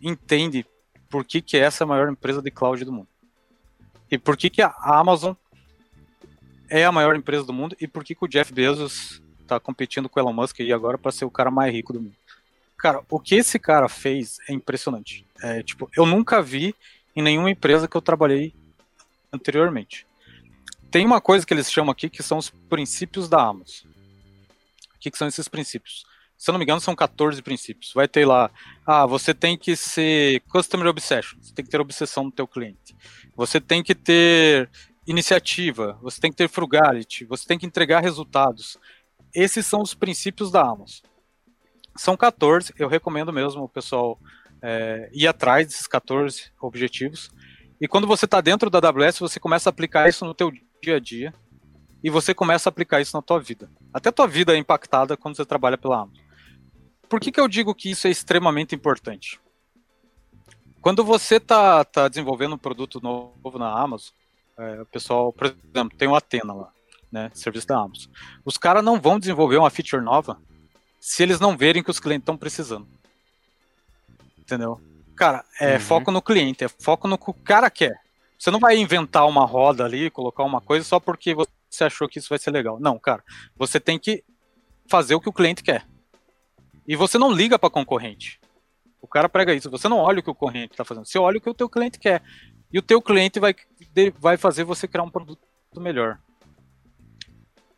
entende 0.00 0.64
por 1.10 1.24
que, 1.24 1.40
que 1.40 1.56
é 1.56 1.60
essa 1.60 1.84
a 1.84 1.86
maior 1.86 2.08
empresa 2.08 2.40
de 2.40 2.50
cloud 2.50 2.84
do 2.84 2.92
mundo. 2.92 3.08
E 4.10 4.16
por 4.16 4.36
que, 4.36 4.48
que 4.48 4.62
a 4.62 4.72
Amazon 4.78 5.34
é 6.70 6.84
a 6.84 6.92
maior 6.92 7.16
empresa 7.16 7.44
do 7.44 7.52
mundo 7.52 7.76
e 7.80 7.88
por 7.88 8.04
que, 8.04 8.14
que 8.14 8.24
o 8.24 8.28
Jeff 8.28 8.52
Bezos 8.52 9.22
tá 9.48 9.60
competindo 9.60 10.08
com 10.08 10.18
o 10.18 10.22
Elon 10.22 10.32
Musk 10.32 10.60
e 10.60 10.72
agora 10.72 10.98
para 10.98 11.12
ser 11.12 11.24
o 11.24 11.30
cara 11.30 11.50
mais 11.50 11.72
rico 11.72 11.92
do 11.92 12.00
mundo. 12.00 12.16
Cara, 12.76 13.02
o 13.10 13.18
que 13.18 13.34
esse 13.34 13.58
cara 13.58 13.88
fez 13.88 14.38
é 14.48 14.52
impressionante. 14.52 15.26
É, 15.42 15.62
tipo, 15.62 15.90
eu 15.96 16.06
nunca 16.06 16.40
vi 16.40 16.74
em 17.14 17.22
nenhuma 17.22 17.50
empresa 17.50 17.88
que 17.88 17.96
eu 17.96 18.02
trabalhei 18.02 18.54
anteriormente. 19.32 20.06
Tem 20.90 21.04
uma 21.04 21.20
coisa 21.20 21.44
que 21.44 21.52
eles 21.52 21.70
chamam 21.70 21.92
aqui 21.92 22.08
que 22.08 22.22
são 22.22 22.38
os 22.38 22.50
princípios 22.50 23.28
da 23.28 23.42
Amos. 23.42 23.84
O 24.94 24.98
que, 25.00 25.10
que 25.10 25.18
são 25.18 25.28
esses 25.28 25.48
princípios? 25.48 26.06
Se 26.36 26.48
eu 26.48 26.52
não 26.52 26.58
me 26.58 26.64
engano, 26.64 26.80
são 26.80 26.94
14 26.94 27.42
princípios. 27.42 27.92
Vai 27.92 28.06
ter 28.06 28.24
lá, 28.24 28.48
ah, 28.86 29.04
você 29.04 29.34
tem 29.34 29.58
que 29.58 29.74
ser 29.74 30.40
customer 30.48 30.86
obsession, 30.86 31.36
você 31.40 31.52
tem 31.52 31.64
que 31.64 31.70
ter 31.70 31.80
obsessão 31.80 32.24
no 32.24 32.30
teu 32.30 32.46
cliente. 32.46 32.96
Você 33.36 33.60
tem 33.60 33.82
que 33.82 33.94
ter 33.94 34.70
iniciativa, 35.06 35.98
você 36.00 36.20
tem 36.20 36.30
que 36.30 36.36
ter 36.36 36.48
frugality, 36.48 37.24
você 37.24 37.46
tem 37.46 37.58
que 37.58 37.66
entregar 37.66 38.00
resultados. 38.00 38.78
Esses 39.34 39.66
são 39.66 39.82
os 39.82 39.94
princípios 39.94 40.50
da 40.50 40.62
Amos. 40.62 41.02
São 41.96 42.16
14, 42.16 42.72
eu 42.78 42.88
recomendo 42.88 43.32
mesmo 43.32 43.64
o 43.64 43.68
pessoal 43.68 44.18
é, 44.62 45.10
ir 45.12 45.26
atrás 45.26 45.66
desses 45.66 45.86
14 45.86 46.52
objetivos. 46.60 47.30
E 47.80 47.86
quando 47.86 48.06
você 48.06 48.24
está 48.24 48.40
dentro 48.40 48.70
da 48.70 48.78
AWS, 48.78 49.18
você 49.18 49.40
começa 49.40 49.68
a 49.68 49.70
aplicar 49.70 50.08
isso 50.08 50.24
no 50.24 50.34
teu 50.34 50.52
dia 50.82 50.96
a 50.96 51.00
dia 51.00 51.34
e 52.02 52.10
você 52.10 52.32
começa 52.32 52.68
a 52.68 52.70
aplicar 52.70 53.00
isso 53.00 53.16
na 53.16 53.22
tua 53.22 53.40
vida. 53.40 53.70
Até 53.92 54.08
a 54.08 54.12
tua 54.12 54.26
vida 54.26 54.54
é 54.54 54.56
impactada 54.56 55.16
quando 55.16 55.36
você 55.36 55.44
trabalha 55.44 55.78
pela 55.78 56.02
Amazon. 56.02 56.24
Por 57.08 57.20
que, 57.20 57.32
que 57.32 57.40
eu 57.40 57.48
digo 57.48 57.74
que 57.74 57.90
isso 57.90 58.06
é 58.06 58.10
extremamente 58.10 58.74
importante? 58.74 59.40
Quando 60.80 61.02
você 61.02 61.36
está 61.36 61.84
tá 61.84 62.08
desenvolvendo 62.08 62.54
um 62.54 62.58
produto 62.58 63.00
novo 63.00 63.58
na 63.58 63.70
Amazon, 63.70 64.14
é, 64.56 64.82
o 64.82 64.86
pessoal, 64.86 65.32
por 65.32 65.46
exemplo, 65.46 65.96
tem 65.96 66.08
o 66.08 66.14
Atena 66.14 66.52
lá, 66.52 66.72
né, 67.10 67.30
serviço 67.34 67.66
da 67.66 67.78
Amazon. 67.78 68.10
Os 68.44 68.56
caras 68.56 68.84
não 68.84 69.00
vão 69.00 69.18
desenvolver 69.18 69.56
uma 69.56 69.70
feature 69.70 70.02
nova 70.02 70.40
se 71.00 71.22
eles 71.22 71.40
não 71.40 71.56
verem 71.56 71.82
que 71.82 71.90
os 71.90 72.00
clientes 72.00 72.22
estão 72.22 72.36
precisando. 72.36 72.86
Entendeu? 74.38 74.80
Cara, 75.16 75.44
é 75.60 75.74
uhum. 75.74 75.80
foco 75.80 76.10
no 76.10 76.22
cliente, 76.22 76.64
é 76.64 76.68
foco 76.68 77.08
no 77.08 77.18
que 77.18 77.30
o 77.30 77.34
cara 77.34 77.70
quer. 77.70 78.00
Você 78.38 78.50
não 78.50 78.60
vai 78.60 78.76
inventar 78.76 79.26
uma 79.26 79.44
roda 79.44 79.84
ali, 79.84 80.10
colocar 80.10 80.44
uma 80.44 80.60
coisa 80.60 80.84
só 80.84 81.00
porque 81.00 81.34
você 81.34 81.84
achou 81.84 82.08
que 82.08 82.18
isso 82.18 82.28
vai 82.28 82.38
ser 82.38 82.50
legal. 82.50 82.78
Não, 82.78 82.98
cara. 82.98 83.22
Você 83.56 83.80
tem 83.80 83.98
que 83.98 84.22
fazer 84.86 85.14
o 85.14 85.20
que 85.20 85.28
o 85.28 85.32
cliente 85.32 85.62
quer. 85.62 85.86
E 86.86 86.94
você 86.94 87.18
não 87.18 87.32
liga 87.32 87.58
para 87.58 87.68
concorrente. 87.68 88.40
O 89.02 89.06
cara 89.06 89.28
prega 89.28 89.54
isso. 89.54 89.70
Você 89.70 89.88
não 89.88 89.98
olha 89.98 90.20
o 90.20 90.22
que 90.22 90.30
o 90.30 90.34
concorrente 90.34 90.72
está 90.72 90.84
fazendo. 90.84 91.06
Você 91.06 91.18
olha 91.18 91.38
o 91.38 91.40
que 91.40 91.50
o 91.50 91.54
teu 91.54 91.68
cliente 91.68 91.98
quer. 91.98 92.22
E 92.72 92.78
o 92.78 92.82
teu 92.82 93.02
cliente 93.02 93.40
vai, 93.40 93.54
vai 94.18 94.36
fazer 94.36 94.64
você 94.64 94.86
criar 94.86 95.02
um 95.02 95.10
produto 95.10 95.40
melhor. 95.76 96.18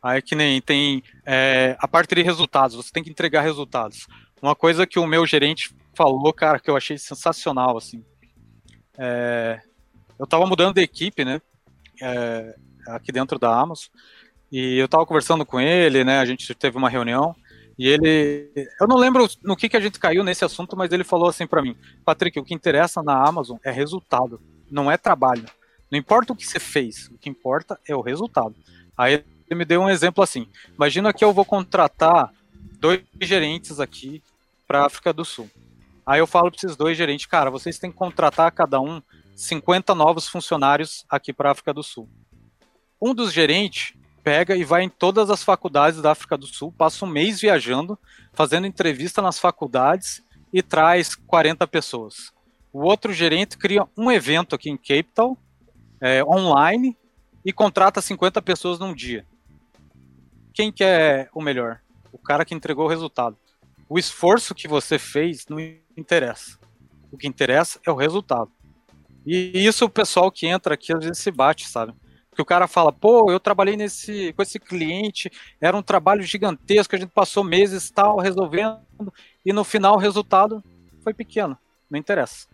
Aí 0.01 0.21
que 0.21 0.35
nem 0.35 0.59
tem 0.61 1.03
é, 1.25 1.75
a 1.79 1.87
parte 1.87 2.15
de 2.15 2.21
resultados, 2.23 2.75
você 2.75 2.91
tem 2.91 3.03
que 3.03 3.09
entregar 3.09 3.41
resultados. 3.41 4.07
Uma 4.41 4.55
coisa 4.55 4.87
que 4.87 4.97
o 4.97 5.05
meu 5.05 5.25
gerente 5.27 5.75
falou, 5.93 6.33
cara, 6.33 6.59
que 6.59 6.69
eu 6.69 6.75
achei 6.75 6.97
sensacional, 6.97 7.77
assim. 7.77 8.03
É, 8.97 9.61
eu 10.17 10.25
tava 10.25 10.45
mudando 10.47 10.75
de 10.75 10.81
equipe, 10.81 11.23
né? 11.23 11.41
É, 12.01 12.55
aqui 12.87 13.11
dentro 13.11 13.37
da 13.37 13.55
Amazon. 13.55 13.89
E 14.51 14.77
eu 14.77 14.87
tava 14.87 15.05
conversando 15.05 15.45
com 15.45 15.59
ele, 15.59 16.03
né? 16.03 16.19
A 16.19 16.25
gente 16.25 16.53
teve 16.55 16.77
uma 16.77 16.89
reunião. 16.89 17.35
E 17.77 17.87
ele. 17.87 18.51
Eu 18.79 18.87
não 18.87 18.97
lembro 18.97 19.27
no 19.43 19.55
que, 19.55 19.69
que 19.69 19.77
a 19.77 19.79
gente 19.79 19.99
caiu 19.99 20.23
nesse 20.23 20.43
assunto, 20.43 20.75
mas 20.75 20.91
ele 20.91 21.03
falou 21.03 21.29
assim 21.29 21.47
para 21.47 21.61
mim: 21.61 21.75
Patrick, 22.03 22.39
o 22.39 22.43
que 22.43 22.53
interessa 22.53 23.01
na 23.01 23.27
Amazon 23.27 23.57
é 23.63 23.71
resultado, 23.71 24.41
não 24.69 24.91
é 24.91 24.97
trabalho. 24.97 25.45
Não 25.89 25.97
importa 25.97 26.33
o 26.33 26.35
que 26.35 26.47
você 26.47 26.59
fez, 26.59 27.07
o 27.07 27.17
que 27.17 27.29
importa 27.29 27.79
é 27.87 27.95
o 27.95 28.01
resultado. 28.01 28.55
Aí 28.97 29.23
me 29.55 29.65
deu 29.65 29.81
um 29.81 29.89
exemplo 29.89 30.23
assim: 30.23 30.47
imagina 30.75 31.13
que 31.13 31.23
eu 31.23 31.33
vou 31.33 31.45
contratar 31.45 32.31
dois 32.79 33.01
gerentes 33.21 33.79
aqui 33.79 34.23
para 34.67 34.85
África 34.85 35.11
do 35.11 35.25
Sul. 35.25 35.49
Aí 36.05 36.19
eu 36.19 36.27
falo 36.27 36.49
para 36.49 36.57
esses 36.57 36.75
dois 36.75 36.97
gerentes, 36.97 37.25
cara, 37.25 37.49
vocês 37.51 37.77
têm 37.77 37.91
que 37.91 37.97
contratar 37.97 38.51
cada 38.51 38.79
um 38.79 39.01
50 39.35 39.93
novos 39.93 40.27
funcionários 40.27 41.05
aqui 41.09 41.31
para 41.31 41.51
África 41.51 41.73
do 41.73 41.83
Sul. 41.83 42.09
Um 43.01 43.13
dos 43.13 43.31
gerentes 43.31 43.93
pega 44.23 44.55
e 44.55 44.63
vai 44.63 44.83
em 44.83 44.89
todas 44.89 45.29
as 45.29 45.43
faculdades 45.43 46.01
da 46.01 46.11
África 46.11 46.37
do 46.37 46.45
Sul, 46.45 46.71
passa 46.71 47.05
um 47.05 47.07
mês 47.09 47.41
viajando, 47.41 47.97
fazendo 48.33 48.67
entrevista 48.67 49.21
nas 49.21 49.39
faculdades 49.39 50.23
e 50.53 50.61
traz 50.61 51.15
40 51.15 51.65
pessoas. 51.67 52.31
O 52.71 52.83
outro 52.83 53.11
gerente 53.11 53.57
cria 53.57 53.87
um 53.97 54.11
evento 54.11 54.55
aqui 54.55 54.69
em 54.69 54.77
Cape 54.77 55.09
Town, 55.13 55.35
é, 55.99 56.23
online, 56.23 56.95
e 57.43 57.51
contrata 57.51 58.01
50 58.01 58.41
pessoas 58.41 58.79
num 58.79 58.93
dia. 58.93 59.25
Quem 60.61 60.71
que 60.71 60.83
é 60.83 61.27
o 61.33 61.41
melhor? 61.41 61.79
O 62.13 62.19
cara 62.19 62.45
que 62.45 62.53
entregou 62.53 62.85
o 62.85 62.87
resultado. 62.87 63.35
O 63.89 63.97
esforço 63.97 64.53
que 64.53 64.67
você 64.67 64.99
fez 64.99 65.47
não 65.47 65.57
interessa. 65.97 66.59
O 67.11 67.17
que 67.17 67.27
interessa 67.27 67.79
é 67.83 67.89
o 67.89 67.95
resultado. 67.95 68.51
E 69.25 69.65
isso 69.65 69.85
o 69.85 69.89
pessoal 69.89 70.31
que 70.31 70.45
entra 70.45 70.75
aqui 70.75 70.93
às 70.93 71.03
vezes 71.03 71.17
se 71.17 71.31
bate, 71.31 71.67
sabe? 71.67 71.95
que 72.35 72.41
o 72.43 72.45
cara 72.45 72.67
fala, 72.67 72.93
pô, 72.93 73.31
eu 73.31 73.39
trabalhei 73.39 73.75
nesse, 73.75 74.33
com 74.33 74.43
esse 74.43 74.59
cliente, 74.59 75.31
era 75.59 75.75
um 75.75 75.81
trabalho 75.81 76.21
gigantesco, 76.21 76.95
a 76.95 76.99
gente 76.99 77.09
passou 77.09 77.43
meses 77.43 77.89
tal 77.89 78.19
resolvendo, 78.19 78.79
e 79.43 79.51
no 79.51 79.63
final 79.63 79.95
o 79.95 79.99
resultado 79.99 80.63
foi 81.03 81.11
pequeno, 81.11 81.57
não 81.89 81.97
interessa. 81.97 82.47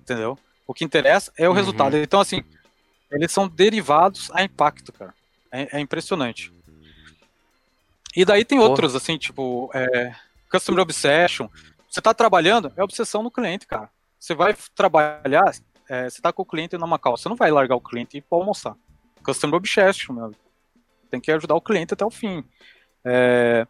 Entendeu? 0.00 0.36
O 0.66 0.74
que 0.74 0.84
interessa 0.84 1.32
é 1.38 1.46
o 1.46 1.52
uhum. 1.52 1.56
resultado. 1.56 1.96
Então, 1.96 2.18
assim, 2.18 2.42
eles 3.12 3.30
são 3.30 3.48
derivados 3.48 4.28
a 4.32 4.42
impacto, 4.42 4.92
cara. 4.92 5.14
É, 5.52 5.78
é 5.78 5.80
impressionante. 5.80 6.52
E 8.14 8.24
daí 8.24 8.44
tem 8.44 8.58
outros, 8.58 8.94
assim, 8.94 9.16
tipo, 9.16 9.70
é, 9.74 10.14
Customer 10.50 10.82
Obsession. 10.82 11.48
Você 11.88 12.00
está 12.00 12.12
trabalhando, 12.12 12.72
é 12.76 12.82
obsessão 12.82 13.22
no 13.22 13.30
cliente, 13.30 13.66
cara. 13.66 13.90
Você 14.18 14.34
vai 14.34 14.54
trabalhar, 14.74 15.52
é, 15.88 16.08
você 16.08 16.18
está 16.18 16.32
com 16.32 16.42
o 16.42 16.46
cliente 16.46 16.76
numa 16.76 16.98
call, 16.98 17.16
você 17.16 17.28
não 17.28 17.36
vai 17.36 17.50
largar 17.50 17.76
o 17.76 17.80
cliente 17.80 18.16
e 18.16 18.18
ir 18.18 18.22
para 18.22 18.38
almoçar. 18.38 18.76
Customer 19.24 19.56
Obsession, 19.56 20.14
meu. 20.14 20.34
Tem 21.10 21.20
que 21.20 21.30
ajudar 21.30 21.54
o 21.54 21.60
cliente 21.60 21.94
até 21.94 22.04
o 22.04 22.10
fim. 22.10 22.44
É... 23.04 23.66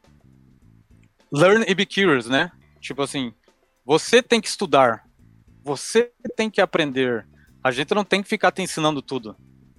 Learn 1.32 1.64
and 1.68 1.74
be 1.74 1.86
curious, 1.86 2.26
né? 2.26 2.52
Tipo 2.80 3.02
assim, 3.02 3.32
você 3.84 4.22
tem 4.22 4.40
que 4.40 4.48
estudar. 4.48 5.04
Você 5.64 6.12
tem 6.36 6.50
que 6.50 6.60
aprender. 6.60 7.26
A 7.62 7.70
gente 7.70 7.94
não 7.94 8.04
tem 8.04 8.22
que 8.22 8.28
ficar 8.28 8.52
te 8.52 8.62
ensinando 8.62 9.00
tudo. 9.00 9.36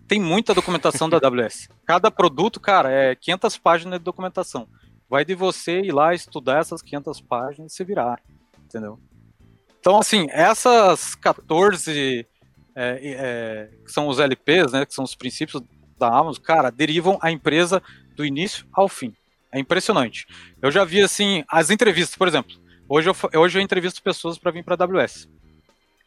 Tem 0.07 0.19
muita 0.19 0.53
documentação 0.53 1.09
da 1.09 1.17
AWS. 1.17 1.69
Cada 1.85 2.11
produto, 2.11 2.59
cara, 2.59 2.91
é 2.91 3.15
500 3.15 3.57
páginas 3.57 3.99
de 3.99 4.03
documentação. 4.03 4.67
Vai 5.09 5.23
de 5.23 5.35
você 5.35 5.81
ir 5.81 5.91
lá 5.91 6.13
estudar 6.13 6.59
essas 6.59 6.81
500 6.81 7.21
páginas 7.21 7.71
e 7.71 7.75
se 7.75 7.83
virar. 7.83 8.19
Entendeu? 8.65 8.99
Então, 9.79 9.99
assim, 9.99 10.27
essas 10.31 11.15
14 11.15 12.27
é, 12.75 12.99
é, 13.03 13.69
que 13.85 13.91
são 13.91 14.07
os 14.07 14.19
LPs, 14.19 14.71
né, 14.71 14.85
que 14.85 14.93
são 14.93 15.03
os 15.03 15.15
princípios 15.15 15.61
da 15.97 16.07
Amazon, 16.07 16.41
cara, 16.41 16.71
derivam 16.71 17.17
a 17.21 17.31
empresa 17.31 17.81
do 18.15 18.25
início 18.25 18.65
ao 18.73 18.87
fim. 18.87 19.15
É 19.51 19.59
impressionante. 19.59 20.25
Eu 20.61 20.71
já 20.71 20.83
vi 20.83 21.01
assim 21.01 21.43
as 21.47 21.69
entrevistas, 21.69 22.15
por 22.17 22.27
exemplo. 22.27 22.55
Hoje 22.89 23.09
eu, 23.09 23.39
hoje 23.39 23.59
eu 23.59 23.61
entrevisto 23.61 24.01
pessoas 24.01 24.37
para 24.37 24.51
vir 24.51 24.63
para 24.63 24.75
a 24.75 24.83
AWS. 24.83 25.29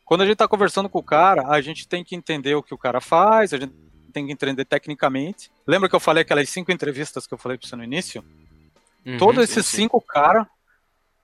Quando 0.05 0.23
a 0.23 0.25
gente 0.25 0.35
está 0.35 0.49
conversando 0.49 0.89
com 0.89 0.99
o 0.99 1.03
cara, 1.03 1.49
a 1.49 1.61
gente 1.61 1.87
tem 1.87 2.05
que 2.05 2.15
entender 2.15 2.55
o 2.55 2.63
que 2.63 2.75
o 2.75 2.79
cara 2.79 3.01
faz, 3.01 3.53
a 3.53 3.59
gente 3.59 3.75
tem 4.17 4.27
que 4.27 4.33
entender 4.33 4.65
tecnicamente. 4.65 5.53
Lembra 5.67 5.91
que 5.91 5.95
eu 5.95 6.01
falei 6.01 6.23
aquelas 6.23 6.49
cinco 6.49 6.73
entrevistas 6.73 7.27
que 7.27 7.35
eu 7.35 7.39
falei 7.39 7.59
para 7.59 7.69
você 7.69 7.77
no 7.77 7.85
início? 7.85 8.25
Uhum, 9.05 9.19
Todos 9.19 9.45
esses 9.45 9.67
sim, 9.67 9.83
cinco 9.83 10.01
caras 10.01 10.47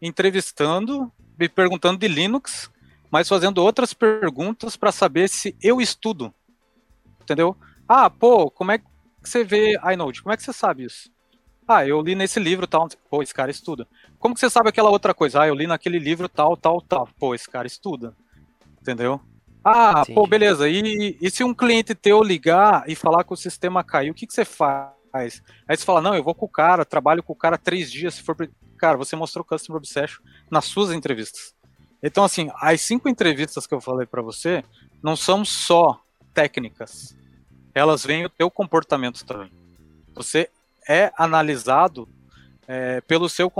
entrevistando, 0.00 1.10
me 1.38 1.48
perguntando 1.48 1.98
de 1.98 2.06
Linux, 2.06 2.70
mas 3.10 3.30
fazendo 3.30 3.62
outras 3.62 3.94
perguntas 3.94 4.76
para 4.76 4.92
saber 4.92 5.28
se 5.28 5.56
eu 5.62 5.80
estudo. 5.80 6.34
Entendeu? 7.22 7.56
Ah, 7.88 8.10
pô, 8.10 8.50
como 8.50 8.72
é 8.72 8.78
que 8.78 8.84
você 9.22 9.42
vê 9.42 9.78
iNode? 9.90 10.22
Como 10.22 10.34
é 10.34 10.36
que 10.36 10.42
você 10.42 10.52
sabe 10.52 10.84
isso? 10.84 11.10
Ah, 11.66 11.86
eu 11.86 12.02
li 12.02 12.14
nesse 12.14 12.38
livro 12.38 12.66
tal. 12.66 12.88
Pô, 13.08 13.22
esse 13.22 13.32
cara 13.32 13.50
estuda. 13.50 13.88
Como 14.18 14.34
que 14.34 14.40
você 14.40 14.50
sabe 14.50 14.68
aquela 14.68 14.90
outra 14.90 15.14
coisa? 15.14 15.40
Ah, 15.40 15.48
eu 15.48 15.54
li 15.54 15.66
naquele 15.66 15.98
livro 15.98 16.28
tal, 16.28 16.58
tal, 16.58 16.82
tal. 16.82 17.08
Pô, 17.18 17.34
esse 17.34 17.48
cara 17.48 17.66
estuda. 17.66 18.14
Entendeu? 18.82 19.18
Ah, 19.64 20.04
Sim. 20.04 20.14
pô, 20.14 20.26
beleza. 20.26 20.68
E, 20.68 21.16
e 21.20 21.30
se 21.30 21.44
um 21.44 21.54
cliente 21.54 21.94
teu 21.94 22.22
ligar 22.22 22.84
e 22.88 22.94
falar 22.94 23.24
que 23.24 23.32
o 23.32 23.36
sistema 23.36 23.84
caiu, 23.84 24.12
o 24.12 24.14
que, 24.14 24.26
que 24.26 24.32
você 24.32 24.44
faz? 24.44 24.92
Aí 25.12 25.76
você 25.76 25.84
fala, 25.84 26.00
não, 26.00 26.14
eu 26.14 26.22
vou 26.22 26.34
com 26.34 26.46
o 26.46 26.48
cara, 26.48 26.84
trabalho 26.84 27.22
com 27.22 27.32
o 27.32 27.36
cara 27.36 27.58
três 27.58 27.90
dias, 27.90 28.14
se 28.14 28.22
for. 28.22 28.36
Cara, 28.78 28.96
você 28.96 29.14
mostrou 29.14 29.44
Customer 29.44 29.76
Obsession 29.76 30.20
nas 30.50 30.64
suas 30.64 30.90
entrevistas. 30.90 31.54
Então, 32.02 32.24
assim, 32.24 32.50
as 32.56 32.80
cinco 32.80 33.08
entrevistas 33.08 33.66
que 33.66 33.74
eu 33.74 33.80
falei 33.80 34.06
para 34.06 34.22
você 34.22 34.64
não 35.02 35.14
são 35.14 35.44
só 35.44 36.00
técnicas. 36.34 37.16
Elas 37.74 38.04
veem 38.04 38.24
o 38.24 38.30
teu 38.30 38.50
comportamento 38.50 39.24
também. 39.24 39.52
Você 40.14 40.50
é 40.88 41.12
analisado 41.16 42.08
é, 42.66 43.00
pelo 43.02 43.28
seu 43.28 43.50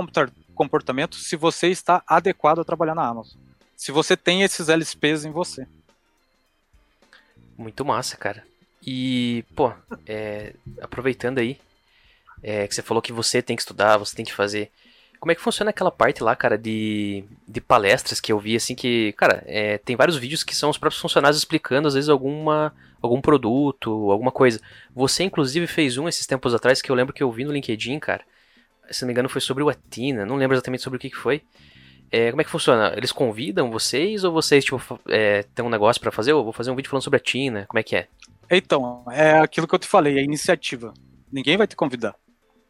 comportamento 0.53 1.15
se 1.15 1.35
você 1.35 1.69
está 1.69 2.03
adequado 2.05 2.59
a 2.59 2.65
trabalhar 2.65 2.95
na 2.95 3.07
Amazon. 3.07 3.39
Se 3.77 3.91
você 3.91 4.17
tem 4.17 4.41
esses 4.41 4.67
LSPs 4.67 5.25
em 5.25 5.31
você. 5.31 5.65
Muito 7.57 7.85
massa, 7.85 8.17
cara. 8.17 8.43
E, 8.85 9.45
pô, 9.55 9.71
é, 10.05 10.53
aproveitando 10.81 11.39
aí, 11.39 11.57
é, 12.41 12.67
que 12.67 12.75
você 12.75 12.81
falou 12.81 13.01
que 13.01 13.13
você 13.13 13.41
tem 13.41 13.55
que 13.55 13.61
estudar, 13.61 13.97
você 13.97 14.15
tem 14.15 14.25
que 14.25 14.33
fazer. 14.33 14.69
Como 15.19 15.31
é 15.31 15.35
que 15.35 15.41
funciona 15.41 15.69
aquela 15.69 15.91
parte 15.91 16.21
lá, 16.21 16.35
cara, 16.35 16.57
de, 16.57 17.23
de 17.47 17.61
palestras 17.61 18.19
que 18.19 18.33
eu 18.33 18.39
vi, 18.39 18.57
assim, 18.57 18.75
que, 18.75 19.13
cara, 19.13 19.41
é, 19.45 19.77
tem 19.77 19.95
vários 19.95 20.17
vídeos 20.17 20.43
que 20.43 20.53
são 20.53 20.69
os 20.69 20.77
próprios 20.77 21.01
funcionários 21.01 21.37
explicando, 21.37 21.87
às 21.87 21.93
vezes, 21.93 22.09
alguma, 22.09 22.73
algum 23.01 23.21
produto, 23.21 24.11
alguma 24.11 24.31
coisa. 24.31 24.59
Você, 24.93 25.23
inclusive, 25.23 25.65
fez 25.65 25.97
um 25.97 26.09
esses 26.09 26.27
tempos 26.27 26.53
atrás 26.53 26.81
que 26.81 26.91
eu 26.91 26.95
lembro 26.95 27.13
que 27.13 27.23
eu 27.23 27.31
vi 27.31 27.45
no 27.45 27.53
LinkedIn, 27.53 27.99
cara. 27.99 28.25
Se 28.91 29.03
não 29.03 29.07
me 29.07 29.13
engano, 29.13 29.29
foi 29.29 29.39
sobre 29.39 29.63
o 29.63 29.69
Atina, 29.69 30.25
não 30.25 30.35
lembro 30.35 30.55
exatamente 30.55 30.83
sobre 30.83 30.97
o 30.97 30.99
que, 30.99 31.09
que 31.09 31.15
foi. 31.15 31.41
É, 32.15 32.29
como 32.29 32.41
é 32.41 32.43
que 32.43 32.51
funciona? 32.51 32.93
Eles 32.95 33.11
convidam 33.11 33.71
vocês 33.71 34.23
ou 34.23 34.31
vocês, 34.31 34.63
tipo, 34.63 34.79
é, 35.07 35.41
tem 35.55 35.65
um 35.65 35.69
negócio 35.69 35.99
para 35.99 36.11
fazer? 36.11 36.31
Ou 36.31 36.43
vou 36.43 36.53
fazer 36.53 36.69
um 36.69 36.75
vídeo 36.75 36.87
falando 36.87 37.03
sobre 37.03 37.17
a 37.17 37.19
Tina? 37.19 37.65
Como 37.67 37.79
é 37.79 37.81
que 37.81 37.95
é? 37.95 38.07
Então, 38.51 39.03
é 39.09 39.39
aquilo 39.39 39.67
que 39.67 39.73
eu 39.73 39.79
te 39.79 39.87
falei, 39.87 40.19
a 40.19 40.21
iniciativa. 40.21 40.93
Ninguém 41.31 41.57
vai 41.57 41.65
te 41.65 41.75
convidar. 41.75 42.13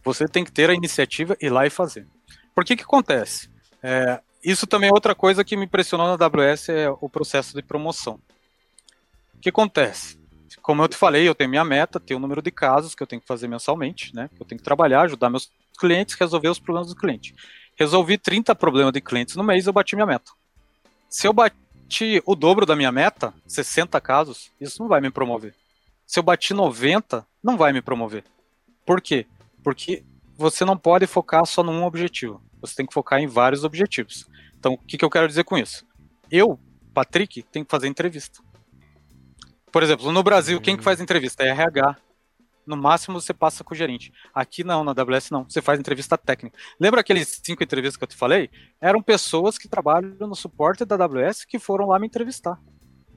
Você 0.01 0.29
tem 0.29 0.45
que 0.45 0.51
ter 0.51 0.69
a 0.69 0.73
iniciativa, 0.73 1.35
ir 1.41 1.49
lá 1.49 1.67
e 1.67 1.69
fazer. 1.69 2.07
Por 2.55 2.63
que 2.63 2.77
que 2.77 2.83
acontece? 2.83 3.49
É, 3.83 4.21
isso 4.41 4.65
também 4.65 4.89
é 4.89 4.93
outra 4.93 5.13
coisa 5.13 5.43
que 5.43 5.57
me 5.57 5.65
impressionou 5.65 6.07
na 6.07 6.13
AWS, 6.13 6.69
é 6.69 6.89
o 7.01 7.09
processo 7.09 7.53
de 7.53 7.61
promoção. 7.61 8.17
O 9.35 9.39
que 9.41 9.49
acontece? 9.49 10.17
Como 10.61 10.81
eu 10.81 10.87
te 10.87 10.95
falei, 10.95 11.27
eu 11.27 11.35
tenho 11.35 11.49
minha 11.49 11.65
meta, 11.65 11.99
tenho 11.99 12.17
o 12.17 12.21
número 12.21 12.41
de 12.41 12.49
casos 12.49 12.95
que 12.95 13.03
eu 13.03 13.07
tenho 13.07 13.21
que 13.21 13.27
fazer 13.27 13.49
mensalmente, 13.49 14.15
né? 14.15 14.29
Eu 14.39 14.45
tenho 14.45 14.57
que 14.57 14.63
trabalhar, 14.63 15.01
ajudar 15.01 15.29
meus 15.29 15.51
clientes, 15.77 16.15
resolver 16.15 16.47
os 16.47 16.59
problemas 16.59 16.87
do 16.87 16.95
cliente. 16.95 17.35
Resolvi 17.75 18.17
30 18.17 18.53
problemas 18.55 18.93
de 18.93 19.01
clientes 19.01 19.35
no 19.35 19.43
mês, 19.43 19.65
eu 19.65 19.73
bati 19.73 19.95
minha 19.95 20.05
meta. 20.05 20.31
Se 21.09 21.27
eu 21.27 21.33
bati 21.33 22.21
o 22.25 22.35
dobro 22.35 22.65
da 22.65 22.75
minha 22.75 22.91
meta, 22.91 23.33
60 23.47 23.99
casos, 24.01 24.51
isso 24.59 24.81
não 24.81 24.87
vai 24.87 25.01
me 25.01 25.09
promover. 25.09 25.55
Se 26.05 26.19
eu 26.19 26.23
bati 26.23 26.53
90, 26.53 27.25
não 27.43 27.57
vai 27.57 27.73
me 27.73 27.81
promover. 27.81 28.23
Por 28.85 29.01
quê? 29.01 29.25
Porque 29.63 30.03
você 30.35 30.65
não 30.65 30.77
pode 30.77 31.07
focar 31.07 31.45
só 31.45 31.63
num 31.63 31.83
objetivo. 31.83 32.41
Você 32.61 32.75
tem 32.75 32.85
que 32.85 32.93
focar 32.93 33.19
em 33.19 33.27
vários 33.27 33.63
objetivos. 33.63 34.27
Então, 34.57 34.73
o 34.73 34.77
que, 34.77 34.97
que 34.97 35.05
eu 35.05 35.09
quero 35.09 35.27
dizer 35.27 35.43
com 35.43 35.57
isso? 35.57 35.85
Eu, 36.31 36.59
Patrick, 36.93 37.43
tenho 37.43 37.65
que 37.65 37.71
fazer 37.71 37.87
entrevista. 37.87 38.39
Por 39.71 39.83
exemplo, 39.83 40.11
no 40.11 40.23
Brasil, 40.23 40.61
quem 40.61 40.77
que 40.77 40.83
faz 40.83 41.01
entrevista? 41.01 41.43
É 41.43 41.49
RH. 41.49 41.97
No 42.65 42.77
máximo 42.77 43.19
você 43.19 43.33
passa 43.33 43.63
com 43.63 43.73
o 43.73 43.77
gerente. 43.77 44.13
Aqui 44.33 44.63
não, 44.63 44.83
na 44.83 44.91
AWS 44.91 45.29
não. 45.29 45.43
Você 45.43 45.61
faz 45.61 45.79
entrevista 45.79 46.17
técnica. 46.17 46.57
Lembra 46.79 47.01
aqueles 47.01 47.41
cinco 47.43 47.63
entrevistas 47.63 47.97
que 47.97 48.03
eu 48.03 48.07
te 48.07 48.15
falei? 48.15 48.49
Eram 48.79 49.01
pessoas 49.01 49.57
que 49.57 49.67
trabalham 49.67 50.27
no 50.27 50.35
suporte 50.35 50.85
da 50.85 50.95
AWS 50.95 51.45
que 51.45 51.59
foram 51.59 51.87
lá 51.87 51.99
me 51.99 52.07
entrevistar. 52.07 52.59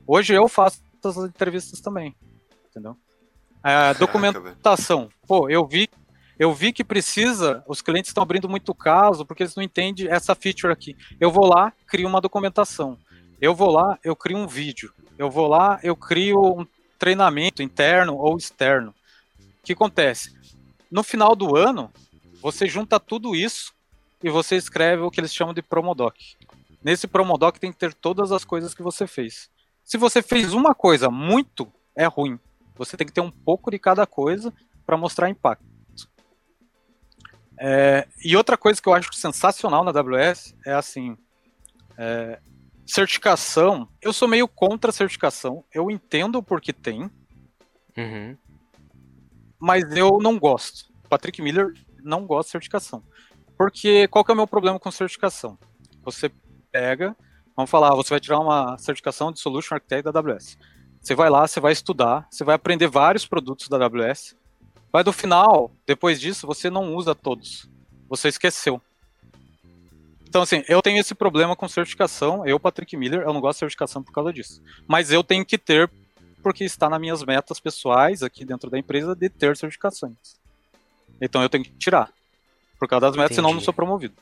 Hoje 0.07 0.35
eu 0.35 0.49
faço 0.49 0.83
as 1.05 1.17
entrevistas 1.17 1.81
também. 1.81 2.15
Entendeu? 2.71 2.97
É, 3.63 3.95
documentação. 3.95 5.09
Pô, 5.27 5.49
eu 5.49 5.67
vi 5.67 5.89
eu 6.39 6.53
vi 6.53 6.71
que 6.71 6.85
precisa, 6.85 7.65
os 7.67 7.81
clientes 7.81 8.11
estão 8.11 8.23
abrindo 8.23 8.49
muito 8.49 8.75
caso 8.75 9.25
porque 9.25 9.43
eles 9.43 9.57
não 9.57 9.63
entendem 9.63 10.09
essa 10.09 10.35
feature 10.35 10.73
aqui. 10.73 10.95
Eu 11.19 11.31
vou 11.31 11.47
lá, 11.47 11.73
crio 11.87 12.07
uma 12.07 12.21
documentação. 12.21 12.99
Eu 13.41 13.55
vou 13.55 13.71
lá, 13.71 13.99
eu 14.05 14.15
crio 14.15 14.37
um 14.37 14.47
vídeo. 14.47 14.93
Eu 15.17 15.31
vou 15.31 15.47
lá, 15.47 15.81
eu 15.83 15.97
crio 15.97 16.61
um 16.61 16.67
treinamento 16.99 17.63
interno 17.63 18.17
ou 18.17 18.37
externo. 18.37 18.95
O 19.67 19.73
que 19.73 19.73
acontece? 19.73 20.33
No 20.89 21.03
final 21.03 21.35
do 21.35 21.57
ano, 21.57 21.93
você 22.41 22.69
junta 22.69 23.01
tudo 23.01 23.35
isso 23.35 23.75
e 24.23 24.31
você 24.31 24.55
escreve 24.55 25.03
o 25.03 25.11
que 25.11 25.19
eles 25.19 25.35
chamam 25.35 25.53
de 25.53 25.61
promodoc. 25.61 26.15
Nesse 26.85 27.09
promodoc 27.09 27.59
tem 27.59 27.73
que 27.73 27.79
ter 27.79 27.93
todas 27.93 28.31
as 28.31 28.45
coisas 28.45 28.73
que 28.75 28.81
você 28.81 29.09
fez. 29.09 29.51
Se 29.83 29.99
você 29.99 30.23
fez 30.23 30.55
uma 30.55 30.73
coisa 30.73 31.11
muito, 31.11 31.67
é 31.97 32.07
ruim. 32.07 32.39
Você 32.77 32.97
tem 32.97 33.05
que 33.05 33.13
ter 33.13 33.21
um 33.21 33.31
pouco 33.33 33.69
de 33.69 33.77
cada 33.77 34.07
coisa 34.07 34.55
para 34.87 34.97
mostrar 34.97 35.29
impacto. 35.29 35.67
É, 37.59 38.07
e 38.25 38.37
outra 38.37 38.57
coisa 38.57 38.81
que 38.81 38.89
eu 38.89 38.95
acho 38.95 39.13
sensacional 39.15 39.83
na 39.83 39.91
AWS 39.91 40.55
é 40.65 40.75
assim: 40.75 41.19
é, 41.99 42.39
certificação. 42.87 43.89
Eu 44.01 44.13
sou 44.13 44.29
meio 44.29 44.47
contra 44.47 44.91
a 44.91 44.95
certificação. 44.95 45.65
Eu 45.75 45.91
entendo 45.91 46.41
porque 46.41 46.73
tem. 46.73 47.11
Uhum. 47.97 48.37
Mas 49.59 49.85
eu 49.97 50.19
não 50.21 50.39
gosto. 50.39 50.87
Patrick 51.09 51.41
Miller 51.41 51.73
não 52.03 52.27
gosta 52.27 52.49
de 52.49 52.53
certificação. 52.53 53.03
Porque 53.57 54.07
qual 54.09 54.25
que 54.25 54.31
é 54.31 54.35
o 54.35 54.37
meu 54.37 54.47
problema 54.47 54.79
com 54.79 54.91
certificação? 54.91 55.59
Você 56.05 56.31
pega, 56.71 57.17
vamos 57.57 57.71
falar, 57.71 57.95
você 57.95 58.11
vai 58.11 58.21
tirar 58.21 58.39
uma 58.39 58.77
certificação 58.79 59.33
de 59.33 59.41
Solution 59.41 59.75
Architect 59.75 60.11
da 60.11 60.21
AWS. 60.21 60.59
Você 61.01 61.15
vai 61.15 61.31
lá, 61.31 61.47
você 61.47 61.61
vai 61.61 61.73
estudar, 61.73 62.27
você 62.31 62.45
vai 62.45 62.55
aprender 62.55 62.89
vários 62.89 63.27
produtos 63.27 63.69
da 63.69 63.77
AWS, 63.77 64.37
mas 64.93 65.05
no 65.05 65.13
final, 65.13 65.71
depois 65.87 66.21
disso, 66.21 66.47
você 66.47 66.71
não 66.71 66.95
usa 66.95 67.15
todos. 67.15 67.69
Você 68.09 68.29
esqueceu. 68.29 68.81
Então, 70.29 70.43
assim, 70.43 70.65
eu 70.69 70.83
tenho 70.83 70.99
esse 70.99 71.15
problema 71.15 71.57
com 71.57 71.69
certificação. 71.69 72.47
Eu, 72.47 72.59
Patrick 72.59 72.97
Miller, 72.97 73.23
eu 73.23 73.33
não 73.33 73.41
gosto 73.41 73.57
de 73.57 73.61
certificação 73.61 74.03
por 74.03 74.13
causa 74.13 74.33
disso. 74.33 74.63
Mas 74.87 75.11
eu 75.11 75.23
tenho 75.23 75.45
que 75.45 75.59
ter, 75.59 75.91
porque 76.47 76.63
está 76.63 76.89
nas 76.89 77.01
minhas 77.01 77.25
metas 77.25 77.59
pessoais 77.59 78.23
aqui 78.23 78.45
dentro 78.45 78.71
da 78.71 78.79
empresa, 78.79 79.17
de 79.17 79.29
ter 79.29 79.57
certificações. 79.57 80.39
Então 81.21 81.43
eu 81.43 81.49
tenho 81.49 81.65
que 81.65 81.73
tirar. 81.73 82.09
Por 82.79 82.87
causa 82.87 83.07
das 83.07 83.17
metas, 83.17 83.33
Entendi. 83.33 83.35
senão 83.35 83.49
eu 83.49 83.55
não 83.55 83.61
sou 83.61 83.75
promovido. 83.75 84.15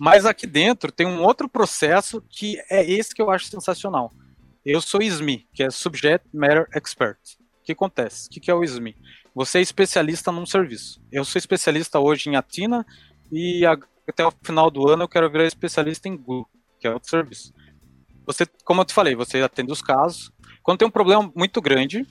Mas 0.00 0.24
aqui 0.24 0.46
dentro 0.46 0.90
tem 0.90 1.06
um 1.06 1.20
outro 1.20 1.46
processo 1.46 2.22
que 2.22 2.58
é 2.70 2.90
esse 2.90 3.14
que 3.14 3.20
eu 3.20 3.30
acho 3.30 3.48
sensacional. 3.48 4.14
Eu 4.64 4.80
sou 4.80 5.02
SME, 5.02 5.46
que 5.52 5.62
é 5.62 5.70
Subject 5.70 6.26
Matter 6.32 6.66
Expert. 6.74 7.18
O 7.60 7.64
que 7.64 7.72
acontece? 7.72 8.28
O 8.28 8.30
que 8.30 8.50
é 8.50 8.54
o 8.54 8.64
SME? 8.66 8.96
Você 9.34 9.58
é 9.58 9.60
especialista 9.60 10.32
num 10.32 10.46
serviço. 10.46 11.02
Eu 11.12 11.22
sou 11.22 11.38
especialista 11.38 12.00
hoje 12.00 12.30
em 12.30 12.36
Atina 12.36 12.86
e 13.30 13.66
até 14.08 14.24
o 14.24 14.32
final 14.42 14.70
do 14.70 14.88
ano 14.88 15.02
eu 15.02 15.08
quero 15.08 15.30
virar 15.30 15.44
especialista 15.44 16.08
em 16.08 16.16
Google, 16.16 16.48
que 16.80 16.86
é 16.86 16.90
outro 16.94 17.10
serviço. 17.10 17.52
Você, 18.24 18.46
como 18.64 18.80
eu 18.80 18.84
te 18.84 18.94
falei, 18.94 19.14
você 19.14 19.42
atende 19.42 19.70
os 19.70 19.82
casos. 19.82 20.31
Quando 20.62 20.78
tem 20.78 20.88
um 20.88 20.90
problema 20.90 21.30
muito 21.34 21.60
grande, 21.60 22.06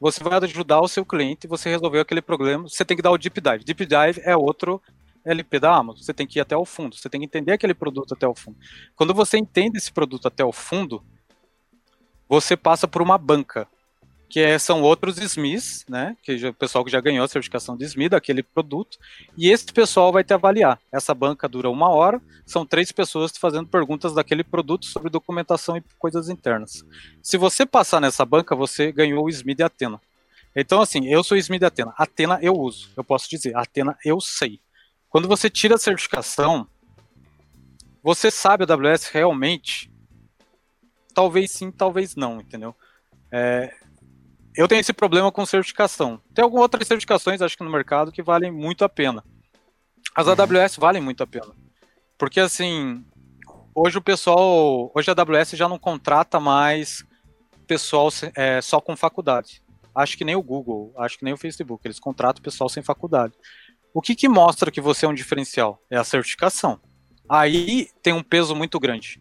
você 0.00 0.22
vai 0.22 0.38
ajudar 0.38 0.80
o 0.80 0.88
seu 0.88 1.04
cliente, 1.04 1.46
você 1.46 1.68
resolveu 1.68 2.00
aquele 2.00 2.22
problema, 2.22 2.68
você 2.68 2.84
tem 2.84 2.96
que 2.96 3.02
dar 3.02 3.10
o 3.10 3.18
deep 3.18 3.40
dive. 3.40 3.64
Deep 3.64 3.86
dive 3.86 4.20
é 4.24 4.36
outro 4.36 4.80
LP 5.24 5.60
da 5.60 5.76
Amazon. 5.76 6.02
Você 6.02 6.12
tem 6.12 6.26
que 6.26 6.38
ir 6.38 6.42
até 6.42 6.56
o 6.56 6.64
fundo, 6.64 6.96
você 6.96 7.08
tem 7.08 7.20
que 7.20 7.26
entender 7.26 7.52
aquele 7.52 7.74
produto 7.74 8.14
até 8.14 8.26
o 8.26 8.34
fundo. 8.34 8.56
Quando 8.96 9.14
você 9.14 9.38
entende 9.38 9.78
esse 9.78 9.92
produto 9.92 10.26
até 10.26 10.44
o 10.44 10.52
fundo, 10.52 11.04
você 12.28 12.56
passa 12.56 12.88
por 12.88 13.02
uma 13.02 13.18
banca 13.18 13.68
que 14.32 14.40
é, 14.40 14.58
são 14.58 14.80
outros 14.80 15.18
SMIs, 15.18 15.84
né? 15.86 16.16
Que 16.22 16.46
o 16.46 16.54
pessoal 16.54 16.82
que 16.82 16.90
já 16.90 17.02
ganhou 17.02 17.22
a 17.22 17.28
certificação 17.28 17.76
de 17.76 17.86
SMI 17.86 18.08
daquele 18.08 18.42
produto, 18.42 18.96
e 19.36 19.50
esse 19.50 19.70
pessoal 19.70 20.10
vai 20.10 20.24
te 20.24 20.32
avaliar. 20.32 20.80
Essa 20.90 21.12
banca 21.12 21.46
dura 21.46 21.68
uma 21.68 21.90
hora, 21.90 22.18
são 22.46 22.64
três 22.64 22.90
pessoas 22.90 23.36
fazendo 23.36 23.68
perguntas 23.68 24.14
daquele 24.14 24.42
produto 24.42 24.86
sobre 24.86 25.10
documentação 25.10 25.76
e 25.76 25.84
coisas 25.98 26.30
internas. 26.30 26.82
Se 27.22 27.36
você 27.36 27.66
passar 27.66 28.00
nessa 28.00 28.24
banca, 28.24 28.56
você 28.56 28.90
ganhou 28.90 29.26
o 29.26 29.30
SMI 29.30 29.54
de 29.54 29.64
Atena. 29.64 30.00
Então, 30.56 30.80
assim, 30.80 31.06
eu 31.08 31.22
sou 31.22 31.36
SMI 31.36 31.58
de 31.58 31.66
Atena. 31.66 31.92
Atena 31.98 32.38
eu 32.40 32.54
uso, 32.54 32.88
eu 32.96 33.04
posso 33.04 33.28
dizer, 33.28 33.54
Atena 33.54 33.98
eu 34.02 34.18
sei. 34.18 34.58
Quando 35.10 35.28
você 35.28 35.50
tira 35.50 35.74
a 35.74 35.78
certificação, 35.78 36.66
você 38.02 38.30
sabe 38.30 38.64
a 38.64 38.72
AWS 38.72 39.08
realmente? 39.08 39.92
Talvez 41.14 41.50
sim, 41.50 41.70
talvez 41.70 42.16
não, 42.16 42.40
entendeu? 42.40 42.74
É, 43.30 43.74
eu 44.56 44.68
tenho 44.68 44.80
esse 44.80 44.92
problema 44.92 45.32
com 45.32 45.46
certificação. 45.46 46.20
Tem 46.34 46.42
algumas 46.42 46.62
outras 46.62 46.86
certificações, 46.86 47.40
acho 47.40 47.56
que 47.56 47.64
no 47.64 47.70
mercado, 47.70 48.12
que 48.12 48.22
valem 48.22 48.50
muito 48.50 48.84
a 48.84 48.88
pena. 48.88 49.24
As 50.14 50.26
uhum. 50.26 50.32
AWS 50.32 50.76
valem 50.76 51.02
muito 51.02 51.22
a 51.22 51.26
pena. 51.26 51.52
Porque 52.18 52.40
assim, 52.40 53.04
hoje 53.74 53.98
o 53.98 54.02
pessoal, 54.02 54.90
hoje 54.94 55.10
a 55.10 55.14
AWS 55.14 55.52
já 55.52 55.68
não 55.68 55.78
contrata 55.78 56.38
mais 56.38 57.04
pessoal 57.66 58.08
é, 58.36 58.60
só 58.60 58.80
com 58.80 58.96
faculdade. 58.96 59.62
Acho 59.94 60.16
que 60.16 60.24
nem 60.24 60.36
o 60.36 60.42
Google, 60.42 60.92
acho 60.98 61.18
que 61.18 61.24
nem 61.24 61.34
o 61.34 61.38
Facebook, 61.38 61.86
eles 61.86 62.00
contratam 62.00 62.42
pessoal 62.42 62.68
sem 62.68 62.82
faculdade. 62.82 63.34
O 63.94 64.00
que, 64.00 64.14
que 64.14 64.28
mostra 64.28 64.70
que 64.70 64.80
você 64.80 65.04
é 65.04 65.08
um 65.08 65.14
diferencial? 65.14 65.82
É 65.90 65.96
a 65.96 66.04
certificação. 66.04 66.80
Aí 67.28 67.88
tem 68.02 68.12
um 68.12 68.22
peso 68.22 68.54
muito 68.54 68.78
grande. 68.80 69.20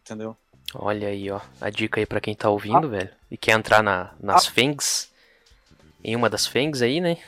Entendeu? 0.00 0.36
Olha 0.74 1.08
aí, 1.08 1.30
ó. 1.30 1.40
A 1.60 1.70
dica 1.70 2.00
aí 2.00 2.06
para 2.06 2.20
quem 2.20 2.34
tá 2.34 2.48
ouvindo, 2.48 2.86
ah. 2.86 2.90
velho. 2.90 3.10
E 3.30 3.36
quer 3.36 3.52
entrar 3.52 3.82
na, 3.82 4.12
nas 4.20 4.46
ah. 4.46 4.50
FENGs. 4.50 5.10
Em 6.02 6.16
uma 6.16 6.30
das 6.30 6.46
FENGs 6.46 6.82
aí, 6.82 7.00
né? 7.00 7.18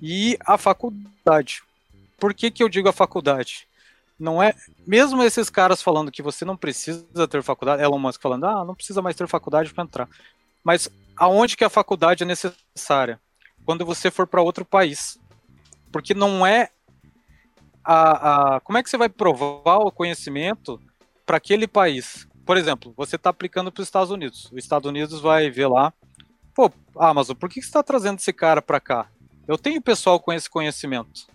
E 0.00 0.36
a 0.44 0.58
faculdade. 0.58 1.62
Por 2.18 2.34
que, 2.34 2.50
que 2.50 2.62
eu 2.62 2.68
digo 2.68 2.88
a 2.88 2.92
faculdade? 2.92 3.66
Não 4.18 4.42
é. 4.42 4.54
Mesmo 4.86 5.22
esses 5.22 5.50
caras 5.50 5.82
falando 5.82 6.12
que 6.12 6.22
você 6.22 6.44
não 6.44 6.56
precisa 6.56 7.26
ter 7.28 7.42
faculdade, 7.42 7.82
Elon 7.82 7.98
Musk 7.98 8.20
falando, 8.20 8.44
ah, 8.46 8.64
não 8.64 8.74
precisa 8.74 9.02
mais 9.02 9.16
ter 9.16 9.26
faculdade 9.26 9.72
para 9.72 9.84
entrar. 9.84 10.08
Mas 10.62 10.88
aonde 11.16 11.56
que 11.56 11.64
a 11.64 11.70
faculdade 11.70 12.22
é 12.22 12.26
necessária? 12.26 13.20
Quando 13.64 13.84
você 13.84 14.10
for 14.10 14.26
para 14.26 14.42
outro 14.42 14.64
país. 14.64 15.18
Porque 15.90 16.14
não 16.14 16.46
é 16.46 16.70
a, 17.84 18.56
a. 18.56 18.60
Como 18.60 18.78
é 18.78 18.82
que 18.82 18.90
você 18.90 18.96
vai 18.96 19.08
provar 19.08 19.78
o 19.78 19.90
conhecimento 19.90 20.80
para 21.26 21.36
aquele 21.36 21.66
país? 21.66 22.26
Por 22.44 22.56
exemplo, 22.56 22.92
você 22.96 23.16
está 23.16 23.30
aplicando 23.30 23.70
para 23.70 23.82
os 23.82 23.88
Estados 23.88 24.10
Unidos. 24.10 24.50
Os 24.52 24.58
Estados 24.58 24.88
Unidos 24.88 25.20
vai 25.20 25.50
ver 25.50 25.66
lá, 25.66 25.92
pô, 26.54 26.70
Amazon, 26.96 27.36
por 27.36 27.48
que 27.48 27.60
você 27.60 27.68
está 27.68 27.82
trazendo 27.82 28.18
esse 28.18 28.32
cara 28.32 28.60
para 28.60 28.80
cá? 28.80 29.08
Eu 29.46 29.58
tenho 29.58 29.80
pessoal 29.80 30.18
com 30.20 30.32
esse 30.32 30.48
conhecimento. 30.48 31.26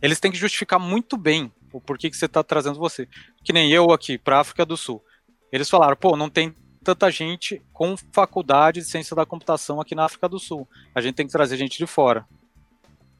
Eles 0.00 0.20
têm 0.20 0.30
que 0.30 0.36
justificar 0.36 0.78
muito 0.78 1.16
bem 1.16 1.52
o 1.72 1.80
porquê 1.80 2.10
que 2.10 2.16
você 2.16 2.26
está 2.26 2.42
trazendo 2.42 2.78
você. 2.78 3.08
Que 3.42 3.52
nem 3.52 3.70
eu 3.70 3.90
aqui, 3.90 4.18
para 4.18 4.40
África 4.40 4.64
do 4.64 4.76
Sul. 4.76 5.02
Eles 5.50 5.68
falaram, 5.68 5.96
pô, 5.96 6.16
não 6.16 6.28
tem 6.28 6.54
tanta 6.82 7.10
gente 7.10 7.60
com 7.72 7.96
faculdade 8.12 8.80
de 8.80 8.86
ciência 8.86 9.16
da 9.16 9.26
computação 9.26 9.80
aqui 9.80 9.94
na 9.94 10.04
África 10.04 10.28
do 10.28 10.38
Sul. 10.38 10.68
A 10.94 11.00
gente 11.00 11.14
tem 11.16 11.26
que 11.26 11.32
trazer 11.32 11.56
gente 11.56 11.78
de 11.78 11.86
fora. 11.86 12.26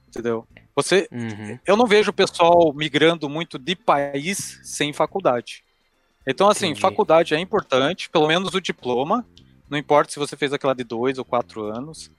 Entendeu? 0.08 0.46
Você, 0.74 1.08
uhum. 1.10 1.58
eu 1.66 1.76
não 1.76 1.86
vejo 1.86 2.10
o 2.10 2.14
pessoal 2.14 2.72
migrando 2.74 3.28
muito 3.28 3.58
de 3.58 3.74
país 3.74 4.60
sem 4.62 4.92
faculdade. 4.92 5.65
Então, 6.26 6.48
assim, 6.48 6.66
Entendi. 6.66 6.80
faculdade 6.80 7.34
é 7.34 7.38
importante, 7.38 8.10
pelo 8.10 8.26
menos 8.26 8.52
o 8.54 8.60
diploma. 8.60 9.24
Não 9.70 9.78
importa 9.78 10.12
se 10.12 10.18
você 10.18 10.36
fez 10.36 10.52
aquela 10.52 10.74
de 10.74 10.84
dois 10.84 11.18
ou 11.18 11.24
quatro 11.24 11.64
anos, 11.64 12.10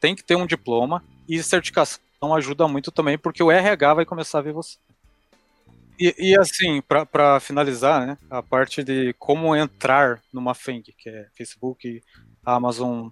tem 0.00 0.14
que 0.14 0.22
ter 0.22 0.36
um 0.36 0.46
diploma 0.46 1.02
e 1.28 1.42
certificação 1.42 2.00
ajuda 2.34 2.66
muito 2.68 2.90
também, 2.90 3.18
porque 3.18 3.42
o 3.42 3.50
RH 3.50 3.94
vai 3.94 4.04
começar 4.04 4.38
a 4.38 4.42
ver 4.42 4.52
você. 4.52 4.78
E, 5.98 6.14
e 6.18 6.38
assim, 6.38 6.82
para 6.82 7.40
finalizar, 7.40 8.06
né, 8.06 8.18
a 8.30 8.42
parte 8.42 8.84
de 8.84 9.14
como 9.18 9.56
entrar 9.56 10.22
numa 10.32 10.54
FENG, 10.54 10.94
que 10.96 11.08
é 11.08 11.26
Facebook, 11.34 12.02
Amazon, 12.44 13.08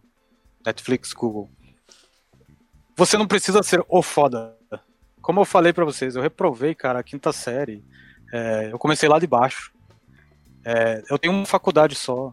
Netflix, 0.65 1.13
Google. 1.13 1.51
Você 2.97 3.17
não 3.17 3.27
precisa 3.27 3.63
ser 3.63 3.85
o 3.89 4.03
foda. 4.03 4.57
Como 5.21 5.41
eu 5.41 5.45
falei 5.45 5.73
para 5.73 5.85
vocês, 5.85 6.15
eu 6.15 6.23
reprovei, 6.23 6.75
cara, 6.75 6.99
a 6.99 7.03
quinta 7.03 7.33
série. 7.33 7.83
É, 8.33 8.69
eu 8.71 8.79
comecei 8.79 9.09
lá 9.09 9.19
de 9.19 9.27
baixo. 9.27 9.74
É, 10.65 11.03
eu 11.11 11.19
tenho 11.19 11.35
uma 11.35 11.47
faculdade 11.47 11.95
só. 11.95 12.33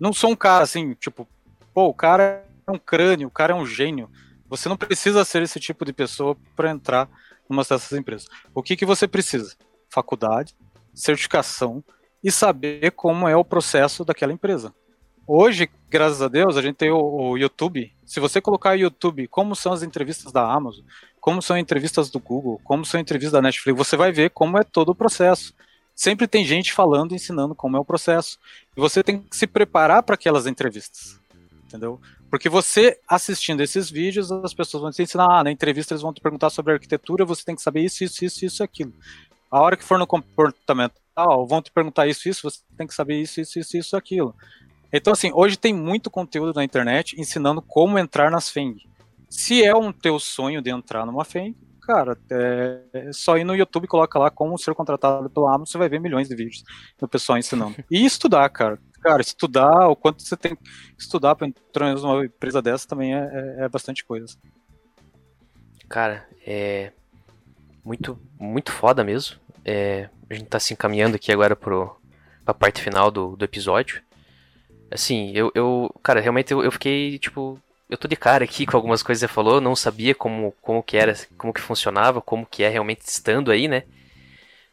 Não 0.00 0.12
sou 0.12 0.30
um 0.30 0.36
cara 0.36 0.64
assim, 0.64 0.94
tipo, 0.94 1.28
pô, 1.72 1.86
o 1.86 1.94
cara 1.94 2.44
é 2.66 2.70
um 2.70 2.78
crânio, 2.78 3.28
o 3.28 3.30
cara 3.30 3.52
é 3.52 3.56
um 3.56 3.66
gênio. 3.66 4.10
Você 4.48 4.68
não 4.68 4.76
precisa 4.76 5.24
ser 5.24 5.42
esse 5.42 5.60
tipo 5.60 5.84
de 5.84 5.92
pessoa 5.92 6.36
para 6.56 6.70
entrar 6.70 7.08
numa 7.48 7.62
dessas 7.62 7.92
empresas. 7.92 8.28
O 8.54 8.62
que, 8.62 8.76
que 8.76 8.86
você 8.86 9.06
precisa? 9.08 9.56
faculdade, 9.88 10.54
certificação 10.94 11.82
e 12.22 12.30
saber 12.30 12.92
como 12.92 13.28
é 13.28 13.36
o 13.36 13.44
processo 13.44 14.04
daquela 14.04 14.32
empresa. 14.32 14.72
Hoje, 15.26 15.68
graças 15.90 16.22
a 16.22 16.28
Deus, 16.28 16.56
a 16.56 16.62
gente 16.62 16.76
tem 16.76 16.90
o, 16.90 16.98
o 16.98 17.36
YouTube. 17.36 17.92
Se 18.04 18.18
você 18.18 18.40
colocar 18.40 18.70
no 18.70 18.82
YouTube 18.82 19.28
como 19.28 19.54
são 19.54 19.72
as 19.72 19.82
entrevistas 19.82 20.32
da 20.32 20.42
Amazon, 20.50 20.84
como 21.20 21.42
são 21.42 21.56
entrevistas 21.58 22.10
do 22.10 22.18
Google, 22.18 22.60
como 22.64 22.84
são 22.84 22.98
entrevistas 22.98 23.32
da 23.32 23.42
Netflix, 23.42 23.76
você 23.76 23.96
vai 23.96 24.10
ver 24.10 24.30
como 24.30 24.58
é 24.58 24.64
todo 24.64 24.90
o 24.90 24.94
processo. 24.94 25.54
Sempre 25.98 26.28
tem 26.28 26.44
gente 26.44 26.72
falando, 26.72 27.12
ensinando 27.12 27.56
como 27.56 27.76
é 27.76 27.80
o 27.80 27.84
processo. 27.84 28.38
E 28.76 28.80
você 28.80 29.02
tem 29.02 29.20
que 29.20 29.36
se 29.36 29.48
preparar 29.48 30.00
para 30.04 30.14
aquelas 30.14 30.46
entrevistas. 30.46 31.18
Entendeu? 31.66 32.00
Porque 32.30 32.48
você 32.48 33.00
assistindo 33.08 33.64
esses 33.64 33.90
vídeos, 33.90 34.30
as 34.30 34.54
pessoas 34.54 34.80
vão 34.80 34.92
te 34.92 35.02
ensinar, 35.02 35.26
ah, 35.28 35.42
na 35.42 35.50
entrevista 35.50 35.92
eles 35.92 36.02
vão 36.02 36.12
te 36.12 36.20
perguntar 36.20 36.50
sobre 36.50 36.72
arquitetura, 36.72 37.24
você 37.24 37.44
tem 37.44 37.56
que 37.56 37.60
saber 37.60 37.80
isso, 37.80 38.04
isso, 38.04 38.24
isso, 38.24 38.46
isso, 38.46 38.62
aquilo. 38.62 38.94
A 39.50 39.60
hora 39.60 39.76
que 39.76 39.82
for 39.82 39.98
no 39.98 40.06
comportamental, 40.06 41.44
vão 41.48 41.60
te 41.60 41.72
perguntar 41.72 42.06
isso, 42.06 42.28
isso, 42.28 42.48
você 42.48 42.60
tem 42.76 42.86
que 42.86 42.94
saber 42.94 43.20
isso, 43.20 43.40
isso, 43.40 43.58
isso, 43.58 43.76
isso, 43.76 43.96
aquilo. 43.96 44.32
Então, 44.92 45.12
assim, 45.12 45.32
hoje 45.34 45.56
tem 45.58 45.74
muito 45.74 46.08
conteúdo 46.08 46.54
na 46.54 46.62
internet 46.62 47.20
ensinando 47.20 47.60
como 47.60 47.98
entrar 47.98 48.30
nas 48.30 48.48
FENG. 48.48 48.88
Se 49.28 49.64
é 49.64 49.74
um 49.74 49.90
teu 49.90 50.20
sonho 50.20 50.62
de 50.62 50.70
entrar 50.70 51.04
numa 51.04 51.24
FENG, 51.24 51.56
cara, 51.88 52.18
é, 52.30 52.80
é 52.92 53.12
só 53.14 53.38
ir 53.38 53.44
no 53.44 53.56
YouTube 53.56 53.84
e 53.84 53.88
coloca 53.88 54.18
lá 54.18 54.30
como 54.30 54.58
ser 54.58 54.74
contratado 54.74 55.30
pelo 55.30 55.46
Amazon, 55.46 55.64
você 55.64 55.78
vai 55.78 55.88
ver 55.88 55.98
milhões 55.98 56.28
de 56.28 56.36
vídeos 56.36 56.62
do 56.98 57.08
pessoal 57.08 57.38
ensinando. 57.38 57.74
E 57.90 58.04
estudar, 58.04 58.46
cara. 58.50 58.78
Cara, 59.00 59.22
estudar, 59.22 59.88
o 59.88 59.96
quanto 59.96 60.22
você 60.22 60.36
tem 60.36 60.54
que 60.54 60.62
estudar 60.98 61.34
para 61.34 61.46
entrar 61.46 61.94
numa 61.94 62.26
empresa 62.26 62.60
dessa 62.60 62.86
também 62.86 63.14
é, 63.14 63.20
é, 63.20 63.64
é 63.64 63.68
bastante 63.70 64.04
coisa. 64.04 64.36
Cara, 65.88 66.28
é, 66.46 66.92
muito, 67.82 68.20
muito 68.38 68.70
foda 68.70 69.02
mesmo. 69.02 69.36
É, 69.64 70.10
a 70.28 70.34
gente 70.34 70.46
tá 70.46 70.60
se 70.60 70.74
encaminhando 70.74 71.16
aqui 71.16 71.32
agora 71.32 71.56
pro, 71.56 71.96
pra 72.44 72.52
parte 72.52 72.82
final 72.82 73.10
do, 73.10 73.34
do 73.34 73.44
episódio. 73.46 74.02
Assim, 74.90 75.32
eu, 75.34 75.50
eu 75.54 75.90
cara, 76.02 76.20
realmente 76.20 76.52
eu, 76.52 76.62
eu 76.62 76.70
fiquei, 76.70 77.18
tipo, 77.18 77.58
eu 77.88 77.96
tô 77.96 78.06
de 78.06 78.16
cara 78.16 78.44
aqui 78.44 78.66
com 78.66 78.76
algumas 78.76 79.02
coisas 79.02 79.22
que 79.22 79.28
você 79.28 79.34
falou, 79.34 79.60
não 79.60 79.74
sabia 79.74 80.14
como, 80.14 80.52
como 80.60 80.82
que 80.82 80.96
era, 80.96 81.14
como 81.36 81.52
que 81.52 81.60
funcionava, 81.60 82.20
como 82.20 82.46
que 82.46 82.62
é 82.62 82.68
realmente 82.68 83.02
estando 83.06 83.50
aí, 83.50 83.66
né? 83.66 83.84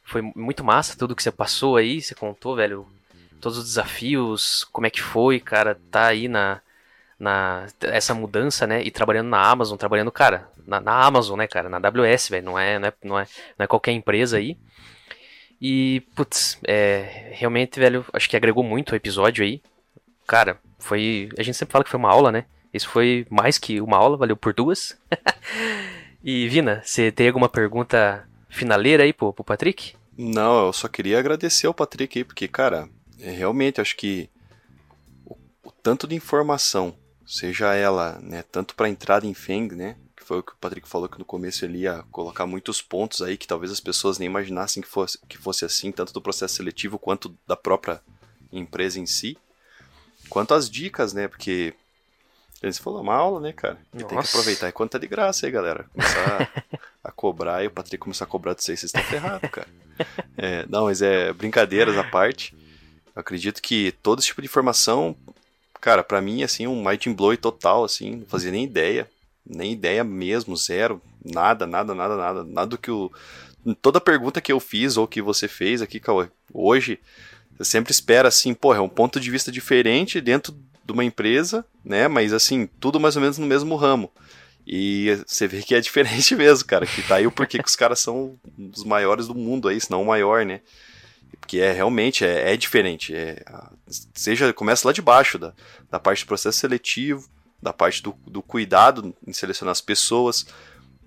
Foi 0.04 0.22
muito 0.22 0.64
massa 0.64 0.98
tudo 0.98 1.16
que 1.16 1.24
você 1.24 1.32
passou 1.32 1.78
aí, 1.78 2.02
você 2.02 2.14
contou, 2.14 2.56
velho, 2.56 2.88
todos 3.40 3.58
os 3.58 3.66
desafios, 3.66 4.66
como 4.72 4.86
é 4.88 4.90
que 4.90 5.02
foi, 5.02 5.40
cara, 5.40 5.80
tá 5.90 6.08
aí 6.08 6.28
na, 6.28 6.62
na 7.20 7.68
essa 7.82 8.14
mudança, 8.14 8.68
né? 8.68 8.84
E 8.84 8.92
trabalhando 8.92 9.30
na 9.30 9.42
Amazon, 9.42 9.78
trabalhando, 9.78 10.12
cara, 10.12 10.50
na, 10.68 10.80
na 10.82 11.06
Amazon, 11.06 11.38
né, 11.38 11.48
cara, 11.48 11.70
na 11.70 11.78
AWS, 11.78 12.30
velho, 12.30 12.46
não 12.46 12.60
é, 12.60 12.78
não 12.80 12.88
é, 12.88 12.94
não 13.04 13.20
é, 13.20 13.28
não 13.58 13.64
é 13.64 13.68
qualquer 13.68 13.92
empresa 13.94 14.38
aí. 14.38 14.58
E, 15.62 16.02
putz, 16.16 16.60
é, 16.68 17.32
realmente, 17.34 17.80
velho, 17.80 18.06
acho 18.14 18.30
que 18.30 18.36
agregou 18.36 18.64
muito 18.64 18.92
o 18.92 18.96
episódio 18.96 19.44
aí. 19.44 19.62
Cara, 20.28 20.60
foi. 20.80 21.30
A 21.38 21.44
gente 21.44 21.58
sempre 21.58 21.72
fala 21.72 21.84
que 21.84 21.90
foi 21.90 22.00
uma 22.00 22.12
aula, 22.12 22.32
né? 22.32 22.46
Isso 22.76 22.90
foi 22.90 23.26
mais 23.30 23.58
que 23.58 23.80
uma 23.80 23.96
aula, 23.96 24.18
valeu 24.18 24.36
por 24.36 24.54
duas. 24.54 24.98
e, 26.22 26.46
Vina, 26.50 26.82
você 26.84 27.10
tem 27.10 27.28
alguma 27.28 27.48
pergunta 27.48 28.28
finaleira 28.50 29.04
aí 29.04 29.14
pro, 29.14 29.32
pro 29.32 29.46
Patrick? 29.46 29.96
Não, 30.18 30.66
eu 30.66 30.74
só 30.74 30.90
queria 30.90 31.18
agradecer 31.18 31.68
ao 31.68 31.74
Patrick 31.74 32.20
aí, 32.20 32.26
porque, 32.26 32.50
cara, 32.50 32.90
é, 33.18 33.32
realmente 33.32 33.80
acho 33.80 33.96
que 33.96 34.30
o, 35.26 35.38
o 35.64 35.72
tanto 35.72 36.06
de 36.06 36.16
informação 36.16 36.94
seja 37.26 37.74
ela, 37.74 38.20
né, 38.22 38.44
tanto 38.52 38.76
para 38.76 38.90
entrada 38.90 39.26
em 39.26 39.34
Feng, 39.34 39.74
né, 39.74 39.96
que 40.14 40.26
foi 40.26 40.40
o 40.40 40.44
que 40.44 40.52
o 40.52 40.58
Patrick 40.58 40.86
falou 40.86 41.08
que 41.08 41.18
no 41.18 41.24
começo 41.24 41.64
ele 41.64 41.78
ia 41.80 42.04
colocar 42.12 42.46
muitos 42.46 42.82
pontos 42.82 43.22
aí 43.22 43.38
que 43.38 43.48
talvez 43.48 43.72
as 43.72 43.80
pessoas 43.80 44.20
nem 44.20 44.26
imaginassem 44.26 44.84
que 44.84 44.90
fosse, 44.90 45.18
que 45.30 45.38
fosse 45.38 45.64
assim, 45.64 45.94
tanto 45.94 46.12
do 46.12 46.22
processo 46.22 46.56
seletivo 46.56 47.00
quanto 47.00 47.34
da 47.48 47.56
própria 47.56 48.02
empresa 48.52 49.00
em 49.00 49.06
si, 49.06 49.38
quanto 50.30 50.54
as 50.54 50.70
dicas, 50.70 51.14
né, 51.14 51.30
porque 51.30 51.74
eles 52.68 52.78
falou 52.78 53.02
uma 53.02 53.16
aula, 53.16 53.40
né, 53.40 53.52
cara? 53.54 53.78
E 53.94 53.98
tem 53.98 54.08
que 54.08 54.28
aproveitar 54.28 54.70
enquanto 54.70 54.92
tá 54.92 54.98
de 54.98 55.08
graça 55.08 55.46
aí, 55.46 55.52
galera. 55.52 55.86
Começar 55.94 56.50
a, 57.04 57.10
a 57.10 57.12
cobrar 57.12 57.64
e 57.64 57.68
o 57.68 57.72
Patrick 57.72 57.98
começar 57.98 58.26
a 58.26 58.28
cobrar 58.28 58.54
de 58.54 58.64
vocês, 58.64 58.80
vocês 58.80 58.94
estão 58.94 59.04
ferrados, 59.04 59.50
cara. 59.50 59.68
É, 60.38 60.66
não, 60.68 60.86
mas 60.86 61.02
é 61.02 61.32
brincadeiras 61.32 61.98
à 61.98 62.04
parte. 62.04 62.54
Eu 63.16 63.20
acredito 63.22 63.62
que 63.62 63.94
todo 64.04 64.20
esse 64.20 64.28
tipo 64.28 64.42
de 64.42 64.48
informação 64.48 65.16
cara, 65.86 66.04
para 66.04 66.20
mim, 66.20 66.42
assim, 66.42 66.66
um 66.66 66.84
mind 66.84 67.06
blow 67.10 67.38
total, 67.38 67.84
assim, 67.84 68.16
não 68.16 68.26
fazia 68.26 68.52
nem 68.52 68.64
ideia, 68.64 69.08
nem 69.46 69.72
ideia 69.72 70.04
mesmo, 70.04 70.58
zero, 70.58 71.00
nada, 71.24 71.68
nada, 71.68 71.94
nada, 71.94 72.18
nada, 72.18 72.44
nada 72.44 72.66
do 72.66 72.78
que 72.78 72.90
o... 72.90 73.12
Toda 73.84 74.02
pergunta 74.02 74.42
que 74.42 74.52
eu 74.52 74.60
fiz 74.60 74.98
ou 74.98 75.08
que 75.08 75.22
você 75.22 75.48
fez 75.48 75.84
aqui, 75.84 76.00
Cauê, 76.00 76.28
hoje, 76.52 77.00
você 77.56 77.66
sempre 77.66 77.92
espera, 77.92 78.28
assim, 78.28 78.56
porra, 78.56 78.80
é 78.80 78.82
um 78.82 78.90
ponto 78.90 79.20
de 79.20 79.30
vista 79.30 79.52
diferente 79.52 80.20
dentro 80.20 80.56
de 80.86 80.94
uma 80.94 81.04
empresa, 81.04 81.66
né, 81.84 82.08
mas, 82.08 82.32
assim, 82.32 82.70
tudo 82.80 83.00
mais 83.00 83.16
ou 83.16 83.22
menos 83.22 83.38
no 83.38 83.48
mesmo 83.48 83.76
ramo. 83.76 84.12
E 84.68 85.22
você 85.28 85.48
vê 85.48 85.62
que 85.62 85.76
é 85.76 85.82
diferente 85.82 86.34
mesmo, 86.38 86.66
cara, 86.68 86.86
que 86.86 87.02
tá 87.04 87.16
aí 87.16 87.28
o 87.28 87.32
porquê 87.32 87.62
que 87.62 87.70
os 87.70 87.76
caras 87.76 88.00
são 88.00 88.38
dos 88.58 88.84
maiores 88.84 89.28
do 89.28 89.36
mundo 89.36 89.68
aí, 89.68 89.80
se 89.80 89.92
não 89.92 90.02
o 90.02 90.08
maior, 90.08 90.46
né? 90.46 90.62
Porque 91.40 91.60
é 91.60 91.72
realmente 91.72 92.26
é, 92.26 92.54
é 92.54 92.58
diferente. 92.58 93.14
É, 93.14 93.44
seja 94.14 94.52
começa 94.54 94.88
lá 94.88 94.94
de 94.94 95.02
baixo 95.02 95.38
da, 95.38 95.54
da 95.90 96.00
parte 96.00 96.24
do 96.24 96.28
processo 96.28 96.58
seletivo, 96.58 97.30
da 97.62 97.72
parte 97.72 98.02
do, 98.02 98.16
do 98.26 98.42
cuidado 98.42 99.16
em 99.26 99.34
selecionar 99.34 99.72
as 99.72 99.82
pessoas, 99.82 100.48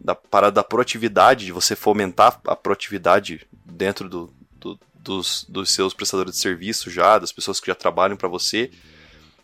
da 0.01 0.15
parada 0.15 0.53
da 0.53 0.65
proatividade, 0.65 1.47
de 1.47 1.53
você 1.53 1.75
fomentar 1.75 2.41
a 2.47 2.55
proatividade 2.55 3.47
dentro 3.65 4.09
do, 4.09 4.33
do, 4.53 4.79
dos, 4.95 5.45
dos 5.49 5.71
seus 5.71 5.93
prestadores 5.93 6.35
de 6.35 6.39
serviço 6.39 6.91
já, 6.91 7.19
das 7.19 7.33
pessoas 7.33 7.59
que 7.59 7.67
já 7.67 7.75
trabalham 7.75 8.17
para 8.17 8.29
você. 8.29 8.71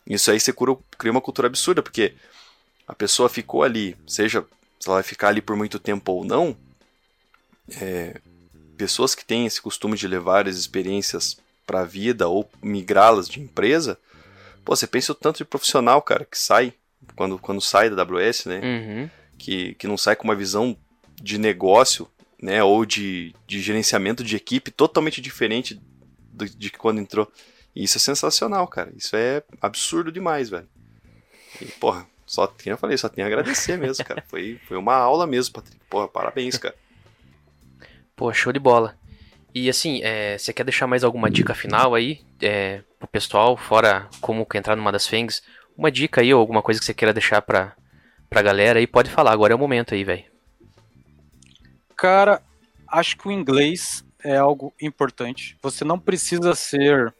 Isso 0.06 0.30
aí 0.30 0.38
você 0.38 0.52
cria 0.98 1.10
uma 1.10 1.20
cultura 1.20 1.48
absurda, 1.48 1.82
porque 1.82 2.14
a 2.86 2.94
pessoa 2.94 3.28
ficou 3.28 3.62
ali, 3.62 3.96
seja 4.06 4.44
se 4.78 4.88
ela 4.88 4.96
vai 4.96 5.02
ficar 5.02 5.28
ali 5.28 5.40
por 5.40 5.56
muito 5.56 5.78
tempo 5.78 6.12
ou 6.12 6.24
não, 6.24 6.54
é, 7.80 8.20
pessoas 8.76 9.14
que 9.14 9.24
têm 9.24 9.46
esse 9.46 9.60
costume 9.60 9.96
de 9.96 10.06
levar 10.06 10.46
as 10.46 10.56
experiências 10.56 11.38
para 11.66 11.80
a 11.80 11.84
vida 11.84 12.28
ou 12.28 12.48
migrá-las 12.62 13.28
de 13.28 13.40
empresa, 13.40 13.98
pô, 14.64 14.76
você 14.76 14.86
pensa 14.86 15.12
o 15.12 15.14
tanto 15.14 15.38
de 15.38 15.44
profissional, 15.44 16.02
cara, 16.02 16.26
que 16.26 16.38
sai 16.38 16.74
quando, 17.16 17.38
quando 17.38 17.60
sai 17.60 17.90
da 17.90 18.02
AWS, 18.02 18.46
né? 18.46 18.60
Uhum. 18.62 19.10
Que, 19.38 19.74
que 19.74 19.86
não 19.86 19.96
sai 19.96 20.16
com 20.16 20.24
uma 20.24 20.34
visão 20.34 20.76
de 21.20 21.38
negócio, 21.38 22.08
né? 22.40 22.62
Ou 22.62 22.84
de, 22.84 23.34
de 23.46 23.60
gerenciamento 23.60 24.22
de 24.22 24.36
equipe 24.36 24.70
totalmente 24.70 25.20
diferente 25.20 25.80
do, 26.18 26.48
de 26.48 26.70
quando 26.70 27.00
entrou. 27.00 27.30
E 27.74 27.84
isso 27.84 27.98
é 27.98 28.00
sensacional, 28.00 28.66
cara. 28.68 28.92
Isso 28.96 29.16
é 29.16 29.42
absurdo 29.60 30.12
demais, 30.12 30.48
velho. 30.48 30.68
E, 31.60 31.66
porra, 31.66 32.06
só 32.26 32.46
tinha, 32.46 32.74
eu 32.74 32.78
falei, 32.78 32.96
só 32.96 33.08
tinha 33.08 33.26
a 33.26 33.28
agradecer 33.28 33.76
mesmo, 33.76 34.04
cara. 34.04 34.22
Foi, 34.28 34.60
foi 34.66 34.76
uma 34.76 34.94
aula 34.94 35.26
mesmo, 35.26 35.54
Patrick. 35.54 35.80
Porra, 35.88 36.08
parabéns, 36.08 36.56
cara. 36.56 36.74
Pô, 38.16 38.32
show 38.32 38.52
de 38.52 38.58
bola. 38.58 38.96
E 39.54 39.68
assim, 39.68 40.00
é, 40.02 40.36
você 40.36 40.52
quer 40.52 40.64
deixar 40.64 40.86
mais 40.86 41.04
alguma 41.04 41.30
dica 41.30 41.54
final 41.54 41.94
aí 41.94 42.20
é, 42.42 42.82
pro 42.98 43.06
pessoal, 43.06 43.56
fora 43.56 44.08
como 44.20 44.46
entrar 44.54 44.74
numa 44.74 44.90
das 44.90 45.06
FENGs? 45.06 45.42
Uma 45.76 45.92
dica 45.92 46.20
aí 46.20 46.34
ou 46.34 46.40
alguma 46.40 46.62
coisa 46.62 46.80
que 46.80 46.86
você 46.86 46.94
queira 46.94 47.12
deixar 47.12 47.40
para 47.42 47.76
pra 48.28 48.42
galera 48.42 48.80
aí, 48.80 48.86
pode 48.86 49.10
falar, 49.10 49.30
agora 49.30 49.52
é 49.52 49.56
o 49.56 49.58
momento 49.58 49.94
aí, 49.94 50.02
velho. 50.02 50.24
Cara, 51.96 52.42
acho 52.88 53.16
que 53.16 53.28
o 53.28 53.30
inglês 53.30 54.04
é 54.24 54.36
algo 54.36 54.74
importante. 54.80 55.56
Você 55.62 55.84
não 55.84 56.00
precisa 56.00 56.52
ser 56.56 57.14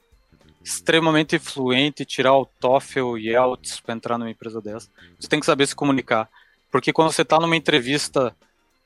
extremamente 0.64 1.38
fluente, 1.38 2.06
tirar 2.06 2.34
o 2.34 2.46
TOEFL 2.46 3.18
e 3.18 3.28
IELTS 3.28 3.80
para 3.80 3.94
entrar 3.94 4.16
numa 4.16 4.30
empresa 4.30 4.60
dessa. 4.62 4.88
Você 5.20 5.28
tem 5.28 5.38
que 5.38 5.46
saber 5.46 5.66
se 5.66 5.76
comunicar, 5.76 6.28
porque 6.72 6.92
quando 6.92 7.12
você 7.12 7.22
está 7.22 7.38
numa 7.38 7.54
entrevista, 7.54 8.34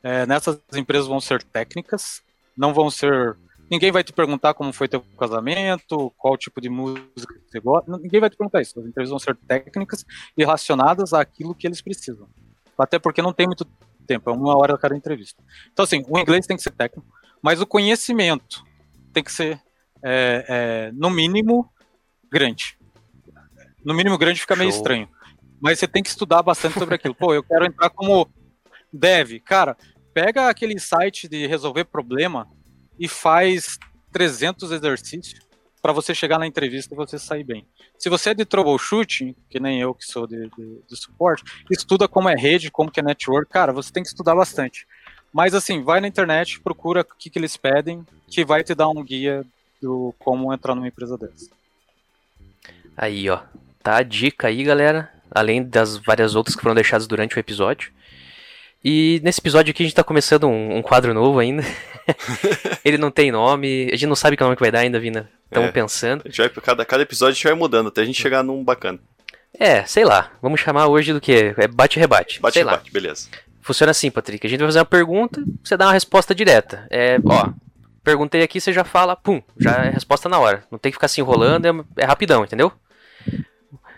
é, 0.03 0.27
nessas 0.27 0.61
empresas 0.75 1.07
vão 1.07 1.21
ser 1.21 1.43
técnicas, 1.43 2.21
não 2.57 2.75
vão 2.75 2.91
ser. 2.91 3.37
Ninguém 3.71 3.93
vai 3.93 4.03
te 4.03 4.13
perguntar 4.13 4.55
como 4.55 4.73
foi 4.73 4.89
teu 4.89 5.03
casamento, 5.19 6.13
qual 6.19 6.37
tipo 6.37 6.61
de 6.61 6.69
música 6.69 7.35
você 7.47 7.61
gosta. 7.61 7.97
Ninguém 7.99 8.21
vai 8.21 8.31
te 8.31 8.37
perguntar 8.37 8.61
isso. 8.61 8.79
As 8.81 8.87
entrevistas 8.87 9.11
vão 9.11 9.19
ser 9.19 9.37
técnicas 9.47 10.05
e 10.37 10.43
relacionadas 10.43 11.13
àquilo 11.13 11.55
que 11.55 11.67
eles 11.67 11.81
precisam. 11.81 12.27
Até 12.77 12.99
porque 12.99 13.23
não 13.23 13.33
tem 13.33 13.47
muito 13.47 13.67
tempo, 14.07 14.31
é 14.31 14.33
uma 14.33 14.57
hora 14.57 14.77
cada 14.79 14.97
entrevista. 14.97 15.41
Então, 15.73 15.85
assim, 15.85 16.05
o 16.09 16.19
inglês 16.19 16.47
tem 16.47 16.57
que 16.57 16.63
ser 16.63 16.71
técnico, 16.71 17.07
mas 17.43 17.61
o 17.61 17.67
conhecimento 17.67 18.65
tem 19.13 19.23
que 19.23 19.31
ser, 19.31 19.61
é, 20.03 20.45
é, 20.49 20.93
no 20.93 21.11
mínimo, 21.11 21.71
grande. 22.31 22.79
No 23.85 23.95
mínimo, 23.95 24.19
grande 24.19 24.41
fica 24.41 24.57
meio 24.57 24.71
Show. 24.71 24.79
estranho. 24.79 25.09
Mas 25.61 25.79
você 25.79 25.89
tem 25.89 26.03
que 26.03 26.09
estudar 26.09 26.43
bastante 26.43 26.79
sobre 26.79 26.95
aquilo. 26.95 27.15
Pô, 27.15 27.35
eu 27.35 27.43
quero 27.43 27.65
entrar 27.65 27.91
como 27.91 28.29
dev. 28.93 29.41
Cara, 29.41 29.77
pega 30.15 30.49
aquele 30.49 30.79
site 30.79 31.29
de 31.29 31.47
resolver 31.47 31.85
problema 31.85 32.49
e 32.99 33.09
faz 33.09 33.79
300 34.13 34.71
exercícios 34.73 35.49
para 35.81 35.93
você 35.93 36.15
chegar 36.15 36.39
na 36.39 36.47
entrevista 36.47 36.95
e 36.95 36.97
você 36.97 37.19
sair 37.19 37.45
bem. 37.45 37.67
Se 37.99 38.09
você 38.09 38.31
é 38.31 38.35
de 38.35 38.45
troubleshooting, 38.45 39.35
que 39.49 39.61
nem 39.61 39.81
eu 39.81 39.95
que 39.95 40.05
sou 40.05 40.27
de, 40.27 40.49
de, 40.51 40.83
de 40.89 40.97
suporte, 40.97 41.45
estuda 41.71 42.09
como 42.09 42.29
é 42.29 42.35
rede, 42.35 42.71
como 42.71 42.91
que 42.91 43.01
é 43.01 43.03
network, 43.03 43.51
cara, 43.51 43.73
você 43.73 43.93
tem 43.93 44.03
que 44.03 44.09
estudar 44.09 44.35
bastante. 44.35 44.87
Mas 45.33 45.55
assim, 45.55 45.83
vai 45.83 46.01
na 46.01 46.09
internet, 46.09 46.61
procura 46.61 47.03
o 47.03 47.05
que, 47.05 47.31
que 47.31 47.39
eles 47.39 47.57
pedem, 47.57 48.05
que 48.27 48.45
vai 48.45 48.65
te 48.65 48.75
dar 48.75 48.89
um 48.89 49.05
guia 49.05 49.45
do 49.81 50.15
como 50.19 50.53
entrar 50.53 50.75
numa 50.75 50.89
empresa 50.89 51.17
dessa. 51.17 51.51
Aí, 52.97 53.29
ó. 53.31 53.41
Tá 53.83 53.97
a 53.97 54.03
dica 54.03 54.49
aí, 54.49 54.63
galera. 54.65 55.11
Além 55.31 55.63
das 55.63 55.97
várias 55.97 56.35
outras 56.35 56.57
que 56.57 56.63
foram 56.63 56.75
deixadas 56.75 57.07
durante 57.07 57.37
o 57.37 57.39
episódio. 57.39 57.93
E 58.85 59.21
nesse 59.25 59.41
episódio 59.41 59.71
aqui 59.73 59.83
a 59.83 59.87
gente 59.87 59.95
tá 59.95 60.05
começando 60.05 60.47
um, 60.47 60.77
um 60.77 60.83
quadro 60.83 61.13
novo 61.13 61.39
ainda. 61.39 61.63
Ele 62.85 62.97
não 62.97 63.11
tem 63.11 63.31
nome, 63.31 63.89
a 63.93 63.97
gente 63.97 64.07
não 64.07 64.15
sabe 64.17 64.37
que 64.37 64.43
nome 64.43 64.57
que 64.57 64.63
vai 64.63 64.71
dar 64.71 64.81
ainda, 64.81 64.99
Vina. 65.01 65.29
Estamos 65.47 65.69
É. 65.69 65.73
pensando. 65.73 66.23
A 66.25 66.29
gente 66.29 66.39
vai, 66.39 66.49
cada, 66.49 66.85
cada 66.85 67.03
episódio 67.03 67.33
a 67.33 67.35
gente 67.35 67.45
vai 67.45 67.55
mudando 67.55 67.89
até 67.89 68.01
a 68.03 68.05
gente 68.05 68.21
chegar 68.21 68.43
num 68.43 68.63
bacana. 68.65 68.99
É, 69.59 69.85
sei 69.85 70.05
lá. 70.05 70.31
Vamos 70.41 70.61
chamar 70.61 70.87
hoje 70.87 71.13
do 71.13 71.21
que? 71.21 71.55
É 71.57 71.67
bate 71.69 71.99
e 71.99 72.01
rebate. 72.01 72.41
Bate 72.41 72.55
sei 72.55 72.63
e 72.63 72.65
lá. 72.65 72.73
bate, 72.73 72.91
beleza. 72.93 73.29
Funciona 73.61 73.91
assim, 73.91 74.11
Patrick. 74.11 74.47
A 74.47 74.51
gente 74.51 74.61
vai 74.61 74.69
fazer 74.69 74.79
uma 74.79 74.85
pergunta, 74.87 75.43
você 75.63 75.77
dá 75.77 75.87
uma 75.87 75.93
resposta 75.93 76.35
direta. 76.35 76.87
É, 76.91 77.19
ó, 77.25 77.51
perguntei 78.09 78.43
aqui, 78.43 78.59
você 78.59 78.73
já 78.73 78.85
fala, 78.85 79.15
pum, 79.15 79.43
já 79.59 79.85
é 79.85 79.91
resposta 79.91 80.31
na 80.31 80.39
hora. 80.39 80.65
Não 80.71 80.79
tem 80.79 80.91
que 80.91 80.97
ficar 80.97 81.09
se 81.09 81.21
enrolando, 81.21 81.67
é, 81.67 82.03
é 82.03 82.07
rapidão, 82.07 82.43
entendeu? 82.43 82.73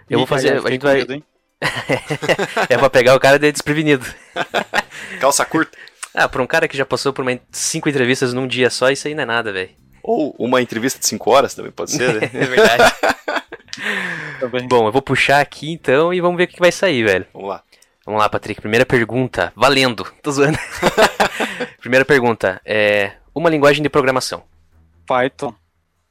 Eu 0.09 0.19
vou 0.19 0.27
fazer, 0.27 0.59
a 0.67 0.71
gente 0.71 0.83
vai, 0.83 1.03
é 2.69 2.77
pra 2.77 2.91
pegar 2.91 3.15
o 3.15 3.21
cara 3.21 3.39
de 3.39 3.53
desprevenido. 3.53 4.05
Calça 5.21 5.45
curta. 5.45 5.79
Ah, 6.13 6.29
pra 6.29 6.43
um 6.43 6.47
cara 6.47 6.67
que 6.67 6.77
já 6.77 6.85
passou 6.85 7.13
por 7.13 7.23
uma, 7.23 7.39
cinco 7.53 7.89
entrevistas 7.89 8.35
num 8.35 8.49
dia 8.49 8.69
só, 8.69 8.91
isso 8.91 9.07
aí 9.07 9.15
não 9.15 9.23
é 9.23 9.27
nada, 9.27 9.53
velho. 9.53 9.71
Ou 10.03 10.35
uma 10.37 10.61
entrevista 10.61 10.99
de 10.99 11.07
5 11.07 11.31
horas 11.31 11.55
também 11.55 11.71
pode 11.71 11.93
ser, 11.93 12.15
né? 12.15 12.31
É 12.35 12.47
verdade. 12.47 12.93
Tá 14.41 14.49
bem. 14.49 14.67
Bom, 14.67 14.89
eu 14.89 14.93
vou 14.93 15.03
puxar 15.03 15.41
aqui 15.41 15.71
então 15.71 16.13
e 16.13 16.21
vamos 16.21 16.37
ver 16.37 16.45
o 16.45 16.49
que 16.49 16.59
vai 16.59 16.73
sair, 16.73 17.05
velho. 17.05 17.27
Vamos 17.33 17.51
lá. 17.51 17.63
Vamos 18.05 18.21
lá, 18.21 18.29
Patrick. 18.29 18.61
Primeira 18.61 18.87
pergunta. 18.87 19.53
Valendo. 19.55 20.05
Tô 20.23 20.33
zoando. 20.33 20.59
Primeira 21.79 22.05
pergunta. 22.05 22.61
É 22.65 23.13
uma 23.41 23.49
linguagem 23.49 23.83
de 23.83 23.89
programação. 23.89 24.43
Python. 25.07 25.55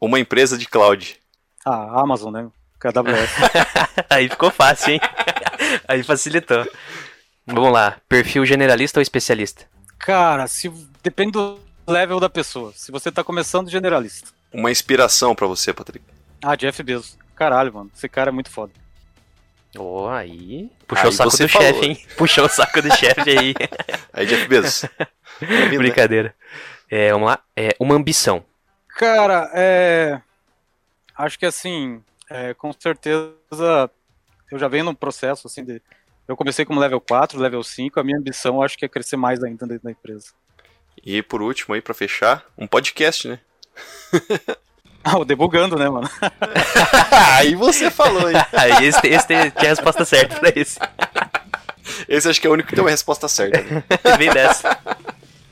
Uma 0.02 0.20
empresa 0.20 0.58
de 0.58 0.68
cloud. 0.68 1.20
Ah, 1.64 2.02
Amazon, 2.02 2.34
né? 2.34 2.48
KWS. 2.80 3.30
Aí 4.10 4.28
ficou 4.28 4.50
fácil, 4.50 4.94
hein? 4.94 5.02
Aí 5.88 6.02
facilitou. 6.02 6.66
Vamos 7.46 7.72
lá. 7.72 7.98
Perfil 8.10 8.46
generalista 8.46 9.00
ou 9.00 9.02
especialista? 9.02 9.66
Cara, 10.00 10.48
se 10.48 10.70
depende 11.04 11.34
do 11.34 11.60
level 11.88 12.20
da 12.20 12.30
pessoa. 12.30 12.74
Se 12.76 12.92
você 12.92 13.12
tá 13.12 13.24
começando 13.24 13.70
generalista. 13.70 14.30
Uma 14.52 14.72
inspiração 14.72 15.36
pra 15.36 15.46
você, 15.46 15.72
Patrick. 15.72 16.04
Ah, 16.42 16.56
Jeff 16.56 16.82
Bezos. 16.82 17.16
Caralho, 17.36 17.74
mano. 17.74 17.92
Esse 17.96 18.10
cara 18.10 18.30
é 18.30 18.34
muito 18.34 18.50
foda. 18.50 18.72
Ó, 19.78 20.10
aí. 20.10 20.72
Puxou 20.88 21.04
Aí 21.06 21.10
o 21.10 21.12
saco 21.12 21.30
do 21.38 21.48
chefe, 21.48 21.86
hein? 21.86 22.06
Puxou 22.18 22.46
o 22.46 22.50
saco 22.50 22.82
do 22.82 22.96
chefe 22.96 23.38
aí. 23.38 23.54
Aí, 24.14 24.26
Jeff 24.26 24.48
Bezos. 24.48 24.84
Né? 25.42 25.78
Brincadeira. 25.78 26.34
É, 26.90 27.12
vamos 27.12 27.28
lá. 27.28 27.40
É 27.56 27.76
uma 27.80 27.96
ambição. 27.96 28.44
Cara, 28.98 29.50
é. 29.54 30.22
Acho 31.16 31.38
que 31.38 31.46
assim, 31.46 32.02
é, 32.30 32.54
com 32.54 32.72
certeza, 32.74 33.34
eu 34.52 34.58
já 34.58 34.68
venho 34.68 34.86
num 34.86 34.96
processo 34.96 35.48
assim 35.48 35.64
de. 35.64 35.82
Eu 36.28 36.38
comecei 36.38 36.64
como 36.64 36.80
level 36.80 37.02
4, 37.02 37.40
level 37.40 37.64
5, 37.64 38.00
a 38.00 38.04
minha 38.04 38.18
ambição 38.18 38.62
acho 38.62 38.78
que 38.78 38.86
é 38.86 38.90
crescer 38.90 39.18
mais 39.18 39.44
ainda 39.44 39.66
dentro 39.66 39.84
da 39.84 39.92
empresa. 39.92 40.28
E 41.04 41.22
por 41.24 41.42
último 41.42 41.74
aí, 41.74 41.82
pra 41.82 41.94
fechar, 41.94 42.46
um 42.58 42.68
podcast, 42.68 43.28
né? 43.28 43.40
Ah, 45.02 45.18
o 45.18 45.24
debugando, 45.24 45.78
né, 45.78 45.90
mano? 45.90 46.10
aí 47.38 47.56
você 47.56 47.90
falou, 47.90 48.30
hein? 48.30 48.36
Aí 48.52 48.86
esse, 48.86 49.08
esse 49.08 49.26
tem, 49.26 49.50
tinha 49.50 49.72
a 49.72 49.74
resposta 49.74 50.04
certa 50.04 50.36
pra 50.36 50.52
esse. 50.54 50.78
Esse 52.08 52.30
acho 52.30 52.42
que 52.42 52.46
é 52.46 52.50
o 52.50 52.54
único 52.54 52.68
que 52.68 52.76
tem 52.76 52.84
uma 52.84 52.92
resposta 52.92 53.28
certa. 53.30 53.62
Né? 53.62 53.84
Vem 54.18 54.30
dessa. 54.30 54.78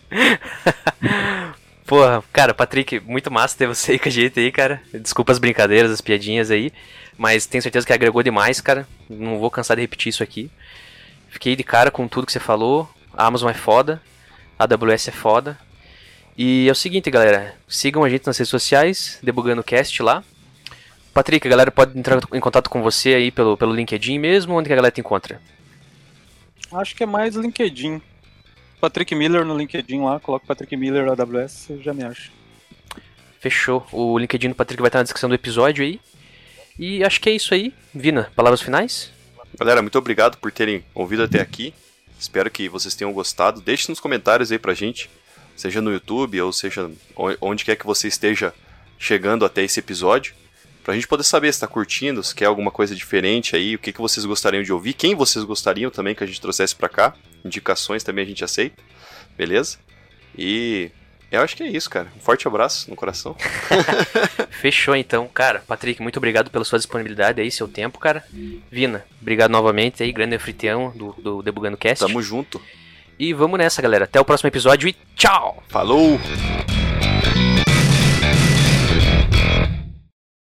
Porra, 1.86 2.24
cara, 2.34 2.54
Patrick, 2.54 3.00
muito 3.00 3.32
massa 3.32 3.58
ter 3.58 3.68
você 3.68 3.94
aí 3.94 4.00
com 4.00 4.10
a 4.10 4.12
gente 4.12 4.40
aí, 4.40 4.52
cara. 4.52 4.82
Desculpa 4.94 5.32
as 5.32 5.40
brincadeiras, 5.40 5.92
as 5.92 6.02
piadinhas 6.02 6.52
aí. 6.52 6.72
Mas 7.18 7.46
tenho 7.46 7.62
certeza 7.62 7.88
que 7.88 7.94
agregou 7.94 8.22
demais, 8.22 8.60
cara. 8.60 8.88
Não 9.10 9.40
vou 9.40 9.50
cansar 9.50 9.78
de 9.78 9.82
repetir 9.82 10.10
isso 10.10 10.22
aqui. 10.22 10.52
Fiquei 11.30 11.56
de 11.56 11.64
cara 11.64 11.90
com 11.90 12.08
tudo 12.08 12.26
que 12.26 12.32
você 12.32 12.40
falou. 12.40 12.90
A 13.14 13.26
Amazon 13.26 13.50
é 13.50 13.54
foda. 13.54 14.02
A 14.60 14.66
AWS 14.66 15.08
é 15.08 15.12
foda. 15.12 15.58
E 16.38 16.68
é 16.68 16.72
o 16.72 16.76
seguinte, 16.76 17.10
galera. 17.10 17.56
Sigam 17.68 18.04
a 18.04 18.10
gente 18.10 18.28
nas 18.28 18.38
redes 18.38 18.50
sociais, 18.50 19.18
Debugando 19.24 19.64
Cast 19.64 20.04
lá. 20.04 20.24
Patrick, 21.14 21.48
a 21.48 21.50
galera 21.50 21.72
pode 21.72 21.98
entrar 21.98 22.20
em 22.32 22.40
contato 22.40 22.70
com 22.70 22.84
você 22.84 23.16
aí 23.16 23.32
pelo, 23.32 23.58
pelo 23.58 23.74
LinkedIn 23.74 24.20
mesmo? 24.20 24.56
Onde 24.56 24.68
que 24.68 24.74
a 24.74 24.76
galera 24.76 24.92
te 24.92 25.02
encontra? 25.02 25.42
Acho 26.72 26.96
que 26.96 27.02
é 27.02 27.08
mais 27.08 27.36
LinkedIn. 27.36 28.02
Patrick 28.80 29.14
Miller 29.16 29.44
no 29.44 29.58
LinkedIn 29.58 30.02
lá, 30.02 30.20
coloca 30.20 30.46
Patrick 30.46 30.76
Miller 30.78 31.08
AWS, 31.10 31.52
você 31.52 31.78
já 31.82 31.94
me 31.94 32.04
acha. 32.04 32.32
Fechou. 33.40 33.86
O 33.92 34.18
LinkedIn 34.18 34.50
do 34.50 34.56
Patrick 34.56 34.82
vai 34.82 34.90
estar 34.90 35.00
na 35.00 35.04
descrição 35.04 35.30
do 35.30 35.36
episódio 35.36 35.84
aí. 35.84 36.00
E 36.78 37.04
acho 37.04 37.20
que 37.20 37.30
é 37.30 37.34
isso 37.34 37.54
aí. 37.54 37.74
Vina, 37.94 38.32
palavras 38.36 38.62
finais? 38.62 39.12
Galera, 39.60 39.82
muito 39.82 39.98
obrigado 39.98 40.38
por 40.38 40.52
terem 40.52 40.84
ouvido 40.94 41.24
até 41.24 41.42
aqui. 41.42 41.74
Espero 42.20 42.50
que 42.50 42.70
vocês 42.70 42.96
tenham 42.96 43.14
gostado. 43.14 43.62
Deixe 43.62 43.90
nos 43.90 44.00
comentários 44.00 44.52
aí 44.52 44.60
pra 44.60 44.74
gente, 44.74 45.10
seja 45.56 45.82
no 45.82 45.92
YouTube 45.92 46.42
ou 46.42 46.52
seja 46.52 46.90
onde 47.42 47.66
quer 47.66 47.76
que 47.76 47.86
você 47.86 48.08
esteja 48.08 48.54
chegando 49.00 49.46
até 49.46 49.64
esse 49.64 49.80
episódio, 49.80 50.34
pra 50.88 50.96
gente 50.96 51.06
poder 51.06 51.26
saber 51.26 51.54
se 51.54 51.60
tá 51.60 51.68
curtindo, 51.68 52.24
se 52.24 52.34
quer 52.34 52.46
alguma 52.46 52.72
coisa 52.72 52.96
diferente 52.96 53.58
aí, 53.58 53.76
o 53.76 53.78
que, 53.78 53.92
que 53.92 54.00
vocês 54.00 54.26
gostariam 54.26 54.64
de 54.64 54.72
ouvir, 54.72 54.94
quem 54.94 55.16
vocês 55.16 55.44
gostariam 55.44 55.92
também 55.92 56.16
que 56.16 56.24
a 56.24 56.26
gente 56.26 56.40
trouxesse 56.40 56.74
pra 56.74 56.88
cá. 56.88 57.14
Indicações 57.44 58.06
também 58.06 58.24
a 58.24 58.28
gente 58.28 58.42
aceita, 58.42 58.82
beleza? 59.38 59.80
E 60.38 60.90
eu 61.30 61.42
acho 61.42 61.58
que 61.58 61.64
é 61.64 61.68
isso, 61.68 61.90
cara. 61.90 62.08
Um 62.16 62.22
forte 62.22 62.48
abraço 62.48 62.90
no 62.90 62.96
coração. 62.96 63.36
Fechou 64.62 64.96
então, 64.96 65.28
cara. 65.28 65.62
Patrick, 65.68 66.02
muito 66.02 66.16
obrigado 66.16 66.50
pela 66.50 66.64
sua 66.64 66.80
disponibilidade 66.80 67.42
aí, 67.42 67.52
seu 67.52 67.68
tempo, 67.68 68.00
cara. 68.00 68.24
Vina, 68.72 69.04
obrigado 69.22 69.52
novamente 69.52 70.02
aí, 70.04 70.14
grande 70.14 70.38
anfitrião 70.38 70.94
do, 70.96 71.12
do 71.22 71.42
Debugando 71.44 71.76
Cast. 71.76 72.06
Tamo 72.06 72.22
junto. 72.22 72.62
E 73.20 73.34
vamos 73.34 73.58
nessa, 73.58 73.82
galera. 73.82 74.06
Até 74.06 74.22
o 74.22 74.26
próximo 74.26 74.48
episódio 74.48 74.88
e 74.88 74.96
tchau! 75.18 75.62
Falou! 75.68 76.18